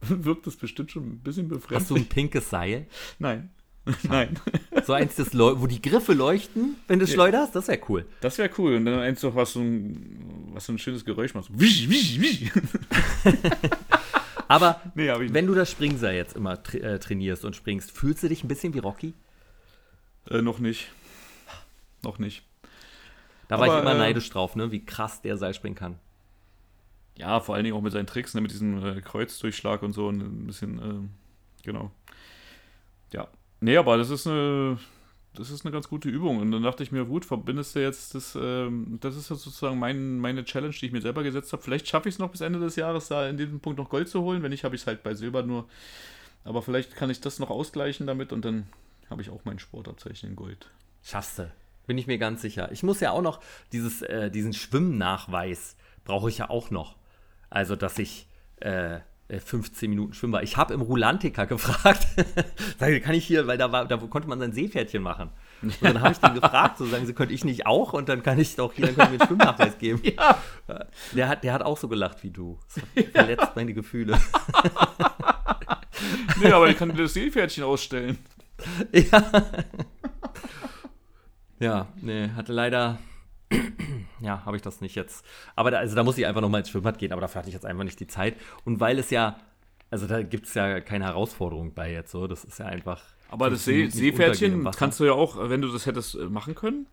wirkt 0.00 0.48
das 0.48 0.56
bestimmt 0.56 0.90
schon 0.90 1.04
ein 1.04 1.18
bisschen 1.20 1.44
Hast 1.44 1.52
du 1.52 1.58
befremdlich. 1.68 1.98
ein 2.00 2.08
pinkes 2.08 2.50
Seil? 2.50 2.88
Nein. 3.20 3.50
Nein. 4.04 4.38
So 4.84 4.92
eins, 4.92 5.16
das 5.16 5.32
leu- 5.32 5.54
wo 5.58 5.66
die 5.66 5.82
Griffe 5.82 6.12
leuchten, 6.12 6.76
wenn 6.86 6.98
du 6.98 7.06
schleuderst? 7.06 7.54
Das 7.54 7.68
wäre 7.68 7.80
cool. 7.88 8.06
Das 8.20 8.38
wäre 8.38 8.50
cool. 8.58 8.76
Und 8.76 8.84
dann 8.84 9.00
eins 9.00 9.22
noch, 9.22 9.34
was 9.34 9.52
so 9.54 9.60
ein, 9.60 10.50
was 10.52 10.66
so 10.66 10.72
ein 10.72 10.78
schönes 10.78 11.04
Geräusch 11.04 11.34
macht. 11.34 11.46
So 11.46 11.58
wisch, 11.58 11.88
wisch, 11.88 12.20
wisch. 12.20 12.50
Aber 14.48 14.80
Nee, 14.94 15.08
wenn 15.32 15.46
du 15.46 15.54
das 15.54 15.70
Springseil 15.70 16.14
jetzt 16.14 16.36
immer 16.36 16.62
tra 16.62 16.78
äh, 16.78 16.98
trainierst 16.98 17.44
und 17.44 17.56
springst, 17.56 17.90
fühlst 17.90 18.22
du 18.22 18.28
dich 18.28 18.44
ein 18.44 18.48
bisschen 18.48 18.74
wie 18.74 18.78
Rocky? 18.80 19.14
Äh, 20.30 20.42
noch 20.42 20.58
nicht. 20.58 20.88
Noch 22.02 22.18
nicht. 22.18 22.42
Da 23.48 23.58
war 23.58 23.64
Aber, 23.66 23.76
ich 23.76 23.82
immer 23.82 23.94
äh, 23.94 23.98
neidisch 23.98 24.28
drauf, 24.30 24.54
ne? 24.56 24.70
wie 24.70 24.84
krass 24.84 25.22
der 25.22 25.36
Seil 25.36 25.54
springen 25.54 25.74
kann. 25.74 25.98
Ja, 27.16 27.40
vor 27.40 27.54
allen 27.54 27.64
Dingen 27.64 27.76
auch 27.76 27.82
mit 27.82 27.92
seinen 27.92 28.06
Tricks, 28.06 28.34
ne, 28.34 28.40
mit 28.40 28.50
diesem 28.52 28.84
äh, 28.84 29.00
Kreuzdurchschlag 29.00 29.82
und 29.82 29.92
so. 29.92 30.08
Und 30.08 30.20
ein 30.20 30.46
bisschen, 30.46 30.78
ähm, 30.82 31.10
genau. 31.62 31.90
Ja. 33.12 33.28
Nee, 33.62 33.76
aber 33.76 33.96
das 33.96 34.10
ist 34.10 34.26
eine. 34.26 34.78
Das 35.34 35.50
ist 35.50 35.64
eine 35.64 35.72
ganz 35.72 35.88
gute 35.88 36.10
Übung. 36.10 36.40
Und 36.40 36.50
dann 36.50 36.62
dachte 36.62 36.82
ich 36.82 36.92
mir, 36.92 37.06
gut, 37.06 37.24
verbindest 37.24 37.74
du 37.74 37.80
jetzt 37.80 38.14
das, 38.14 38.36
ähm, 38.38 38.98
das 39.00 39.16
ist 39.16 39.30
jetzt 39.30 39.40
sozusagen 39.40 39.78
mein, 39.78 40.18
meine 40.18 40.44
Challenge, 40.44 40.74
die 40.74 40.84
ich 40.84 40.92
mir 40.92 41.00
selber 41.00 41.22
gesetzt 41.22 41.54
habe. 41.54 41.62
Vielleicht 41.62 41.88
schaffe 41.88 42.10
ich 42.10 42.16
es 42.16 42.18
noch 42.18 42.30
bis 42.30 42.42
Ende 42.42 42.60
des 42.60 42.76
Jahres, 42.76 43.08
da 43.08 43.26
in 43.26 43.38
diesem 43.38 43.58
Punkt 43.60 43.78
noch 43.78 43.88
Gold 43.88 44.10
zu 44.10 44.20
holen. 44.20 44.42
Wenn 44.42 44.50
nicht, 44.50 44.64
habe 44.64 44.74
ich 44.74 44.82
es 44.82 44.86
halt 44.86 45.02
bei 45.02 45.14
Silber 45.14 45.42
nur. 45.42 45.68
Aber 46.44 46.60
vielleicht 46.60 46.96
kann 46.96 47.08
ich 47.08 47.22
das 47.22 47.38
noch 47.38 47.48
ausgleichen 47.48 48.06
damit 48.06 48.30
und 48.30 48.44
dann 48.44 48.66
habe 49.08 49.22
ich 49.22 49.30
auch 49.30 49.40
mein 49.46 49.58
Sportabzeichen 49.58 50.28
in 50.28 50.36
Gold. 50.36 50.70
Schaffst 51.02 51.38
du. 51.38 51.50
Bin 51.86 51.96
ich 51.96 52.06
mir 52.06 52.18
ganz 52.18 52.42
sicher. 52.42 52.70
Ich 52.70 52.82
muss 52.82 53.00
ja 53.00 53.12
auch 53.12 53.22
noch 53.22 53.40
dieses, 53.72 54.02
äh, 54.02 54.30
diesen 54.30 54.52
Schwimmnachweis 54.52 55.76
brauche 56.04 56.28
ich 56.28 56.38
ja 56.38 56.50
auch 56.50 56.70
noch. 56.70 56.96
Also, 57.48 57.74
dass 57.74 57.98
ich 57.98 58.26
äh, 58.56 58.98
15 59.40 59.90
Minuten 59.90 60.14
schwimmen 60.14 60.32
war. 60.32 60.42
Ich 60.42 60.56
habe 60.56 60.74
im 60.74 60.80
Rulantica 60.80 61.44
gefragt, 61.44 62.06
sage, 62.78 63.00
kann 63.00 63.14
ich 63.14 63.26
hier, 63.26 63.46
weil 63.46 63.58
da, 63.58 63.72
war, 63.72 63.86
da 63.86 63.96
konnte 63.96 64.28
man 64.28 64.38
sein 64.38 64.52
Seepferdchen 64.52 65.02
machen. 65.02 65.30
Und 65.62 65.76
dann 65.80 66.00
habe 66.00 66.12
ich 66.12 66.18
den 66.18 66.34
gefragt, 66.34 66.78
so 66.78 66.86
sagen 66.86 67.06
sie, 67.06 67.14
könnte 67.14 67.34
ich 67.34 67.44
nicht 67.44 67.66
auch? 67.66 67.92
Und 67.92 68.08
dann 68.08 68.22
kann 68.22 68.38
ich 68.38 68.56
doch 68.56 68.72
hier, 68.72 68.86
dann 68.86 68.96
können 68.96 69.12
wir 69.12 69.20
einen 69.20 69.28
Schwimmnachweis 69.28 69.78
geben. 69.78 70.00
Ja. 70.12 70.38
Der 71.12 71.28
hat, 71.28 71.44
der 71.44 71.52
hat 71.52 71.62
auch 71.62 71.76
so 71.76 71.88
gelacht 71.88 72.22
wie 72.22 72.30
du. 72.30 72.58
Das 72.94 73.04
verletzt 73.10 73.52
meine 73.56 73.72
Gefühle. 73.72 74.18
Nee, 76.40 76.50
aber 76.50 76.68
ich 76.68 76.76
kann 76.76 76.88
dir 76.88 77.02
das 77.02 77.14
Seepferdchen 77.14 77.62
ausstellen. 77.62 78.18
Ja. 78.92 79.30
ja, 81.60 81.88
nee, 82.00 82.30
hatte 82.30 82.52
leider. 82.52 82.98
Ja, 84.22 84.44
habe 84.44 84.56
ich 84.56 84.62
das 84.62 84.80
nicht 84.80 84.94
jetzt. 84.94 85.24
Aber 85.56 85.70
da, 85.70 85.78
also 85.78 85.94
da 85.96 86.04
muss 86.04 86.16
ich 86.18 86.26
einfach 86.26 86.40
nochmal 86.40 86.60
ins 86.60 86.70
Schwimmbad 86.70 86.98
gehen, 86.98 87.12
aber 87.12 87.20
dafür 87.20 87.40
hatte 87.40 87.48
ich 87.48 87.54
jetzt 87.54 87.66
einfach 87.66 87.84
nicht 87.84 87.98
die 88.00 88.06
Zeit. 88.06 88.36
Und 88.64 88.80
weil 88.80 88.98
es 88.98 89.10
ja, 89.10 89.38
also 89.90 90.06
da 90.06 90.22
gibt 90.22 90.46
es 90.46 90.54
ja 90.54 90.80
keine 90.80 91.06
Herausforderung 91.06 91.74
bei 91.74 91.92
jetzt 91.92 92.12
so. 92.12 92.26
Das 92.26 92.44
ist 92.44 92.58
ja 92.58 92.66
einfach. 92.66 93.02
Aber 93.30 93.50
das 93.50 93.64
15 93.64 93.90
See 93.90 93.98
Seepferdchen 94.10 94.70
kannst 94.72 95.00
du 95.00 95.04
ja 95.04 95.12
auch, 95.12 95.36
wenn 95.48 95.60
du 95.60 95.68
das 95.68 95.86
hättest 95.86 96.14
äh, 96.14 96.24
machen 96.26 96.54
können, 96.54 96.86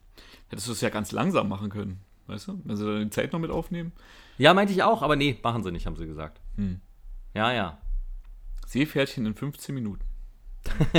hättest 0.49 0.67
du 0.67 0.71
es 0.71 0.81
ja 0.81 0.89
ganz 0.89 1.11
langsam 1.11 1.49
machen 1.49 1.69
können. 1.69 1.99
Weißt 2.27 2.47
du? 2.47 2.61
Wenn 2.63 2.75
sie 2.75 2.85
dann 2.85 3.01
die 3.01 3.09
Zeit 3.09 3.33
noch 3.33 3.39
mit 3.39 3.51
aufnehmen. 3.51 3.91
Ja, 4.37 4.53
meinte 4.53 4.73
ich 4.73 4.83
auch, 4.83 5.01
aber 5.01 5.15
nee, 5.15 5.37
machen 5.43 5.63
sie 5.63 5.71
nicht, 5.71 5.85
haben 5.85 5.95
sie 5.95 6.05
gesagt. 6.05 6.41
Hm. 6.55 6.79
Ja, 7.33 7.51
ja. 7.51 7.77
Seepferdchen 8.67 9.25
in 9.25 9.35
15 9.35 9.73
Minuten. 9.75 10.03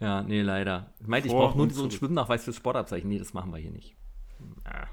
Ja, 0.00 0.22
nee, 0.22 0.40
leider. 0.40 0.92
Ich 1.00 1.06
meinte, 1.06 1.28
ich 1.28 1.34
brauche 1.34 1.56
nur 1.56 1.68
so 1.70 1.82
einen. 1.82 1.90
Schwimmnachweis 1.90 2.44
fürs 2.44 2.56
Sportabzeichen. 2.56 3.08
Nee, 3.08 3.18
das 3.18 3.34
machen 3.34 3.52
wir 3.52 3.58
hier 3.58 3.70
nicht. 3.70 3.94
Ah. 4.64 4.86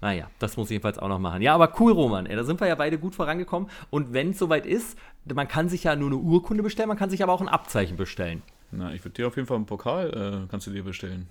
Naja, 0.00 0.30
das 0.38 0.56
muss 0.56 0.68
ich 0.68 0.72
jedenfalls 0.72 0.98
auch 0.98 1.08
noch 1.08 1.18
machen. 1.18 1.42
Ja, 1.42 1.54
aber 1.54 1.72
cool, 1.80 1.92
Roman. 1.92 2.26
Ey, 2.26 2.36
da 2.36 2.44
sind 2.44 2.60
wir 2.60 2.68
ja 2.68 2.76
beide 2.76 2.98
gut 2.98 3.14
vorangekommen. 3.14 3.68
Und 3.90 4.12
wenn 4.12 4.30
es 4.30 4.38
soweit 4.38 4.64
ist, 4.64 4.96
man 5.24 5.48
kann 5.48 5.68
sich 5.68 5.84
ja 5.84 5.96
nur 5.96 6.08
eine 6.08 6.16
Urkunde 6.16 6.62
bestellen, 6.62 6.88
man 6.88 6.98
kann 6.98 7.10
sich 7.10 7.22
aber 7.22 7.32
auch 7.32 7.40
ein 7.40 7.48
Abzeichen 7.48 7.96
bestellen. 7.96 8.42
Na, 8.70 8.92
ich 8.92 9.04
würde 9.04 9.14
dir 9.14 9.26
auf 9.26 9.36
jeden 9.36 9.48
Fall 9.48 9.56
einen 9.56 9.66
Pokal, 9.66 10.44
äh, 10.44 10.48
kannst 10.50 10.66
du 10.66 10.70
dir 10.70 10.84
bestellen. 10.84 11.26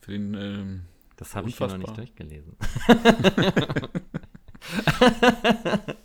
Für 0.00 0.12
den, 0.12 0.34
ähm, 0.34 0.82
Das 1.16 1.36
habe 1.36 1.48
ich 1.48 1.58
hier 1.58 1.68
noch 1.68 1.76
nicht 1.76 1.96
durchgelesen. 1.96 2.56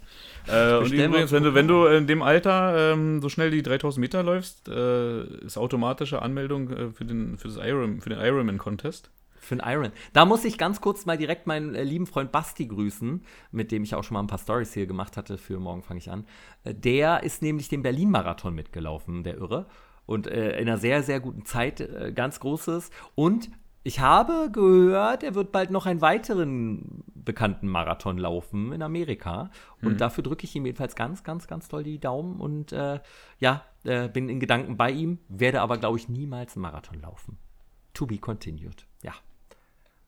Äh, 0.47 0.77
und 0.77 0.91
übrigens, 0.91 1.31
wenn 1.31 1.43
du, 1.43 1.53
wenn 1.53 1.67
du 1.67 1.85
in 1.85 2.07
dem 2.07 2.21
Alter 2.21 2.93
ähm, 2.93 3.21
so 3.21 3.29
schnell 3.29 3.51
die 3.51 3.63
3000 3.63 3.99
Meter 3.99 4.23
läufst, 4.23 4.67
äh, 4.67 5.23
ist 5.45 5.57
automatische 5.57 6.21
Anmeldung 6.21 6.69
äh, 6.69 6.89
für 6.91 7.05
den, 7.05 7.37
für 7.37 7.47
das 7.47 7.57
Iron, 7.57 8.01
für 8.01 8.09
den 8.09 8.19
Ironman-Contest. 8.19 9.09
Für 9.39 9.61
einen 9.61 9.77
Iron. 9.77 9.91
Da 10.13 10.25
muss 10.25 10.43
ich 10.43 10.57
ganz 10.57 10.81
kurz 10.81 11.05
mal 11.05 11.17
direkt 11.17 11.45
meinen 11.45 11.75
äh, 11.75 11.83
lieben 11.83 12.07
Freund 12.07 12.31
Basti 12.31 12.65
grüßen, 12.67 13.23
mit 13.51 13.71
dem 13.71 13.83
ich 13.83 13.93
auch 13.93 14.03
schon 14.03 14.15
mal 14.15 14.21
ein 14.21 14.27
paar 14.27 14.39
Stories 14.39 14.73
hier 14.73 14.87
gemacht 14.87 15.17
hatte. 15.17 15.37
Für 15.37 15.59
morgen 15.59 15.83
fange 15.83 15.99
ich 15.99 16.09
an. 16.09 16.25
Äh, 16.63 16.73
der 16.73 17.23
ist 17.23 17.41
nämlich 17.41 17.69
den 17.69 17.83
Berlin-Marathon 17.83 18.55
mitgelaufen, 18.55 19.23
der 19.23 19.37
Irre. 19.37 19.67
Und 20.07 20.27
äh, 20.27 20.59
in 20.59 20.67
einer 20.67 20.77
sehr, 20.77 21.03
sehr 21.03 21.19
guten 21.19 21.45
Zeit, 21.45 21.79
äh, 21.79 22.11
ganz 22.13 22.39
großes. 22.39 22.89
Und 23.15 23.49
ich 23.85 23.99
habe 23.99 24.49
gehört, 24.51 25.23
er 25.23 25.35
wird 25.35 25.51
bald 25.51 25.69
noch 25.69 25.85
einen 25.85 26.01
weiteren 26.01 27.03
bekannten 27.13 27.67
Marathon 27.67 28.17
laufen 28.17 28.73
in 28.73 28.81
Amerika. 28.81 29.51
Und 29.81 30.01
dafür 30.01 30.23
drücke 30.23 30.45
ich 30.45 30.55
ihm 30.55 30.65
jedenfalls 30.65 30.95
ganz, 30.95 31.23
ganz, 31.23 31.47
ganz 31.47 31.67
doll 31.67 31.83
die 31.83 31.99
Daumen. 31.99 32.39
Und 32.39 32.71
äh, 32.71 32.99
ja, 33.39 33.63
äh, 33.83 34.09
bin 34.09 34.27
in 34.27 34.39
Gedanken 34.39 34.75
bei 34.75 34.91
ihm, 34.91 35.19
werde 35.29 35.61
aber, 35.61 35.77
glaube 35.77 35.97
ich, 35.97 36.09
niemals 36.09 36.55
einen 36.55 36.63
Marathon 36.63 36.99
laufen. 36.99 37.37
To 37.93 38.07
be 38.07 38.17
continued. 38.17 38.87
Ja. 39.03 39.13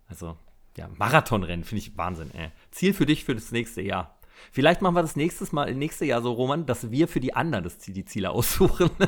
Also, 0.07 0.37
ja, 0.75 0.89
Marathonrennen 0.97 1.63
finde 1.63 1.83
ich 1.83 1.95
Wahnsinn, 1.97 2.31
ey. 2.33 2.49
Ziel 2.71 2.93
für 2.93 3.05
dich 3.05 3.25
für 3.25 3.35
das 3.35 3.51
nächste 3.51 3.81
Jahr. 3.81 4.17
Vielleicht 4.51 4.81
machen 4.81 4.95
wir 4.95 5.01
das 5.03 5.15
nächstes 5.15 5.51
Mal, 5.51 5.73
nächste 5.73 6.05
Jahr 6.05 6.21
so, 6.21 6.31
Roman, 6.31 6.65
dass 6.65 6.91
wir 6.91 7.07
für 7.07 7.19
die 7.19 7.35
anderen 7.35 7.63
das 7.63 7.79
Ziel, 7.79 7.93
die 7.93 8.05
Ziele 8.05 8.31
aussuchen. 8.31 8.89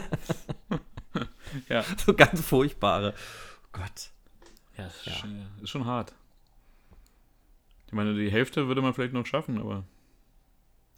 Ja. 1.67 1.83
so 2.05 2.13
ganz 2.13 2.41
furchtbare. 2.41 3.13
Oh 3.63 3.69
Gott. 3.71 4.11
Ja, 4.79 4.87
ist, 4.87 5.09
Schon, 5.19 5.45
ist 5.61 5.69
schon 5.69 5.85
hart. 5.85 6.13
Ich 7.87 7.93
meine, 7.93 8.13
die 8.13 8.31
Hälfte 8.31 8.67
würde 8.67 8.81
man 8.81 8.93
vielleicht 8.93 9.13
noch 9.13 9.25
schaffen, 9.25 9.59
aber 9.59 9.83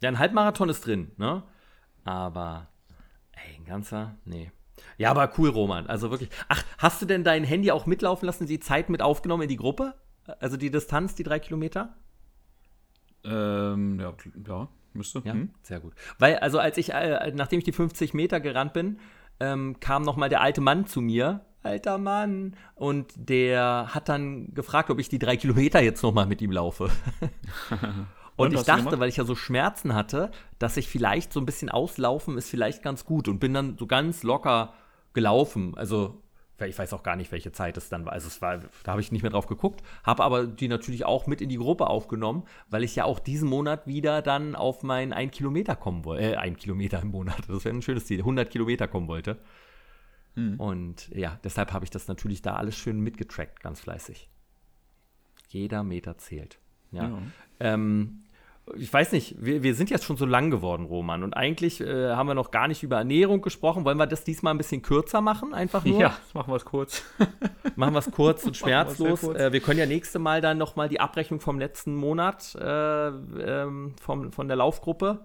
Ja, 0.00 0.08
ein 0.08 0.18
Halbmarathon 0.18 0.68
ist 0.68 0.86
drin, 0.86 1.10
ne? 1.16 1.42
Aber, 2.04 2.68
ey, 3.32 3.56
ein 3.56 3.64
ganzer, 3.64 4.16
nee. 4.24 4.50
Ja, 4.98 5.10
aber 5.10 5.32
cool, 5.38 5.48
Roman. 5.48 5.86
Also 5.86 6.10
wirklich. 6.10 6.30
Ach, 6.48 6.62
hast 6.78 7.00
du 7.02 7.06
denn 7.06 7.24
dein 7.24 7.44
Handy 7.44 7.70
auch 7.70 7.86
mitlaufen 7.86 8.26
lassen, 8.26 8.46
die 8.46 8.60
Zeit 8.60 8.88
mit 8.88 9.02
aufgenommen 9.02 9.44
in 9.44 9.48
die 9.48 9.56
Gruppe? 9.56 9.94
Also 10.40 10.56
die 10.56 10.70
Distanz, 10.70 11.14
die 11.14 11.22
drei 11.22 11.38
Kilometer? 11.38 11.94
Ähm, 13.24 14.00
ja, 14.00 14.14
ja, 14.46 14.68
müsste. 14.92 15.22
Ja, 15.24 15.32
hm? 15.32 15.50
sehr 15.62 15.80
gut. 15.80 15.94
Weil, 16.18 16.38
also 16.38 16.58
als 16.58 16.76
ich, 16.78 16.92
äh, 16.92 17.32
nachdem 17.34 17.58
ich 17.58 17.64
die 17.64 17.72
50 17.72 18.14
Meter 18.14 18.40
gerannt 18.40 18.72
bin, 18.72 18.98
ähm, 19.40 19.78
kam 19.80 20.02
nochmal 20.02 20.28
der 20.28 20.40
alte 20.40 20.60
Mann 20.60 20.86
zu 20.86 21.00
mir. 21.00 21.44
Alter 21.62 21.98
Mann. 21.98 22.56
Und 22.74 23.12
der 23.16 23.88
hat 23.88 24.08
dann 24.08 24.54
gefragt, 24.54 24.90
ob 24.90 24.98
ich 24.98 25.08
die 25.08 25.18
drei 25.18 25.36
Kilometer 25.36 25.80
jetzt 25.80 26.02
nochmal 26.02 26.26
mit 26.26 26.42
ihm 26.42 26.52
laufe. 26.52 26.90
Und, 28.34 28.48
und 28.48 28.54
ich 28.54 28.62
dachte, 28.62 28.98
weil 28.98 29.10
ich 29.10 29.18
ja 29.18 29.24
so 29.24 29.34
Schmerzen 29.34 29.94
hatte, 29.94 30.30
dass 30.58 30.78
ich 30.78 30.88
vielleicht 30.88 31.34
so 31.34 31.38
ein 31.38 31.44
bisschen 31.44 31.68
auslaufen 31.68 32.38
ist 32.38 32.48
vielleicht 32.48 32.82
ganz 32.82 33.04
gut 33.04 33.28
und 33.28 33.40
bin 33.40 33.52
dann 33.52 33.76
so 33.76 33.86
ganz 33.86 34.22
locker 34.22 34.72
gelaufen. 35.12 35.74
Also 35.76 36.22
ich 36.66 36.78
weiß 36.78 36.92
auch 36.92 37.02
gar 37.02 37.16
nicht, 37.16 37.32
welche 37.32 37.52
Zeit 37.52 37.76
es 37.76 37.88
dann 37.88 38.04
war. 38.04 38.12
Also 38.12 38.28
es 38.28 38.40
war, 38.40 38.58
da 38.84 38.92
habe 38.92 39.00
ich 39.00 39.12
nicht 39.12 39.22
mehr 39.22 39.30
drauf 39.30 39.46
geguckt, 39.46 39.82
habe 40.04 40.22
aber 40.22 40.46
die 40.46 40.68
natürlich 40.68 41.04
auch 41.04 41.26
mit 41.26 41.40
in 41.40 41.48
die 41.48 41.56
Gruppe 41.56 41.88
aufgenommen, 41.88 42.44
weil 42.70 42.84
ich 42.84 42.96
ja 42.96 43.04
auch 43.04 43.18
diesen 43.18 43.48
Monat 43.48 43.86
wieder 43.86 44.22
dann 44.22 44.54
auf 44.54 44.82
mein 44.82 45.12
1 45.12 45.32
Kilometer 45.32 45.76
kommen 45.76 46.04
wollte. 46.04 46.34
Äh, 46.34 46.36
1 46.36 46.58
Kilometer 46.58 47.00
im 47.02 47.08
Monat, 47.08 47.42
das 47.48 47.64
wäre 47.64 47.74
ein 47.74 47.82
schönes 47.82 48.06
Ziel, 48.06 48.20
100 48.20 48.50
Kilometer 48.50 48.88
kommen 48.88 49.08
wollte. 49.08 49.38
Hm. 50.34 50.58
Und 50.58 51.08
ja, 51.14 51.38
deshalb 51.44 51.72
habe 51.72 51.84
ich 51.84 51.90
das 51.90 52.08
natürlich 52.08 52.42
da 52.42 52.54
alles 52.54 52.76
schön 52.76 53.00
mitgetrackt, 53.00 53.60
ganz 53.60 53.80
fleißig. 53.80 54.28
Jeder 55.48 55.82
Meter 55.82 56.16
zählt. 56.18 56.58
Ja. 56.90 57.08
ja. 57.08 57.18
Ähm, 57.60 58.24
ich 58.76 58.92
weiß 58.92 59.12
nicht, 59.12 59.34
wir, 59.44 59.62
wir 59.62 59.74
sind 59.74 59.90
jetzt 59.90 60.04
schon 60.04 60.16
so 60.16 60.24
lang 60.24 60.50
geworden, 60.50 60.86
Roman. 60.86 61.24
Und 61.24 61.34
eigentlich 61.34 61.80
äh, 61.80 62.12
haben 62.12 62.28
wir 62.28 62.34
noch 62.34 62.52
gar 62.52 62.68
nicht 62.68 62.82
über 62.82 62.96
Ernährung 62.96 63.42
gesprochen. 63.42 63.84
Wollen 63.84 63.98
wir 63.98 64.06
das 64.06 64.24
diesmal 64.24 64.54
ein 64.54 64.58
bisschen 64.58 64.82
kürzer 64.82 65.20
machen? 65.20 65.52
Einfach 65.52 65.84
nur? 65.84 66.00
Ja, 66.00 66.16
machen 66.32 66.52
wir 66.52 66.56
es 66.56 66.64
kurz. 66.64 67.02
machen 67.76 67.94
wir 67.94 67.98
es 67.98 68.10
kurz 68.10 68.44
und 68.44 68.56
schmerzlos. 68.56 69.20
Kurz. 69.20 69.38
Äh, 69.38 69.52
wir 69.52 69.60
können 69.60 69.80
ja 69.80 69.86
nächste 69.86 70.18
Mal 70.18 70.40
dann 70.40 70.58
nochmal 70.58 70.88
die 70.88 71.00
Abrechnung 71.00 71.40
vom 71.40 71.58
letzten 71.58 71.94
Monat 71.96 72.54
äh, 72.54 73.08
ähm, 73.08 73.94
vom, 74.00 74.32
von 74.32 74.46
der 74.46 74.56
Laufgruppe 74.56 75.24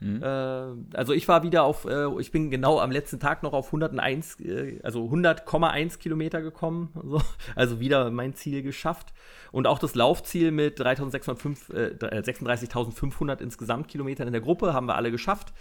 Mhm. 0.00 0.22
Äh, 0.22 0.96
also 0.96 1.12
ich 1.12 1.28
war 1.28 1.42
wieder 1.42 1.64
auf, 1.64 1.84
äh, 1.84 2.06
ich 2.20 2.30
bin 2.30 2.50
genau 2.50 2.80
am 2.80 2.90
letzten 2.90 3.20
Tag 3.20 3.42
noch 3.42 3.52
auf 3.52 3.66
101, 3.66 4.40
äh, 4.40 4.80
also 4.82 5.04
100,1 5.06 5.98
Kilometer 5.98 6.40
gekommen. 6.42 6.90
So. 7.08 7.22
Also 7.54 7.80
wieder 7.80 8.10
mein 8.10 8.34
Ziel 8.34 8.62
geschafft. 8.62 9.14
Und 9.50 9.66
auch 9.66 9.78
das 9.78 9.94
Laufziel 9.94 10.50
mit 10.50 10.78
36.500 10.78 13.40
äh, 13.40 13.42
insgesamt 13.42 13.88
Kilometern 13.88 14.26
in 14.26 14.32
der 14.32 14.42
Gruppe 14.42 14.74
haben 14.74 14.86
wir 14.86 14.96
alle 14.96 15.10
geschafft. 15.10 15.54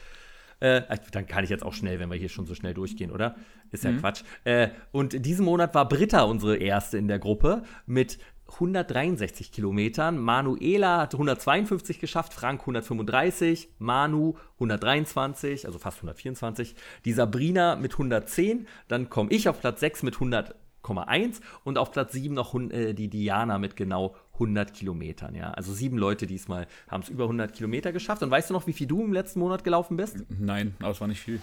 Äh, 0.59 0.81
dann 1.11 1.27
kann 1.27 1.43
ich 1.43 1.49
jetzt 1.49 1.63
auch 1.63 1.73
schnell, 1.73 1.99
wenn 1.99 2.09
wir 2.09 2.17
hier 2.17 2.29
schon 2.29 2.45
so 2.45 2.55
schnell 2.55 2.73
durchgehen, 2.73 3.11
oder? 3.11 3.35
Ist 3.71 3.83
ja 3.83 3.91
mhm. 3.91 3.99
Quatsch. 3.99 4.23
Äh, 4.43 4.69
und 4.91 5.25
diesen 5.25 5.45
Monat 5.45 5.75
war 5.75 5.87
Britta 5.87 6.23
unsere 6.23 6.57
erste 6.57 6.97
in 6.97 7.07
der 7.07 7.19
Gruppe 7.19 7.63
mit 7.85 8.17
163 8.49 9.51
Kilometern. 9.51 10.17
Manuela 10.17 11.01
hat 11.01 11.13
152 11.13 11.99
geschafft, 11.99 12.33
Frank 12.33 12.61
135, 12.61 13.69
Manu 13.79 14.35
123, 14.55 15.65
also 15.65 15.79
fast 15.79 15.97
124, 15.97 16.75
die 17.05 17.13
Sabrina 17.13 17.75
mit 17.75 17.93
110, 17.93 18.67
dann 18.87 19.09
komme 19.09 19.31
ich 19.31 19.49
auf 19.49 19.59
Platz 19.59 19.79
6 19.81 20.03
mit 20.03 20.15
100,1 20.15 21.41
und 21.63 21.77
auf 21.77 21.91
Platz 21.91 22.13
7 22.13 22.33
noch 22.33 22.55
äh, 22.55 22.93
die 22.93 23.09
Diana 23.09 23.57
mit 23.57 23.75
genau 23.75 24.15
100 24.33 24.73
Kilometern. 24.73 25.35
Ja? 25.35 25.51
Also 25.51 25.73
sieben 25.73 25.97
Leute 25.97 26.27
diesmal 26.27 26.67
haben 26.87 27.01
es 27.01 27.09
über 27.09 27.23
100 27.23 27.53
Kilometer 27.53 27.91
geschafft. 27.91 28.23
Und 28.23 28.31
weißt 28.31 28.49
du 28.49 28.53
noch, 28.53 28.67
wie 28.67 28.73
viel 28.73 28.87
du 28.87 29.03
im 29.03 29.13
letzten 29.13 29.39
Monat 29.39 29.63
gelaufen 29.63 29.97
bist? 29.97 30.25
Nein, 30.29 30.75
aber 30.79 30.91
es 30.91 31.01
war 31.01 31.07
nicht 31.07 31.21
viel. 31.21 31.41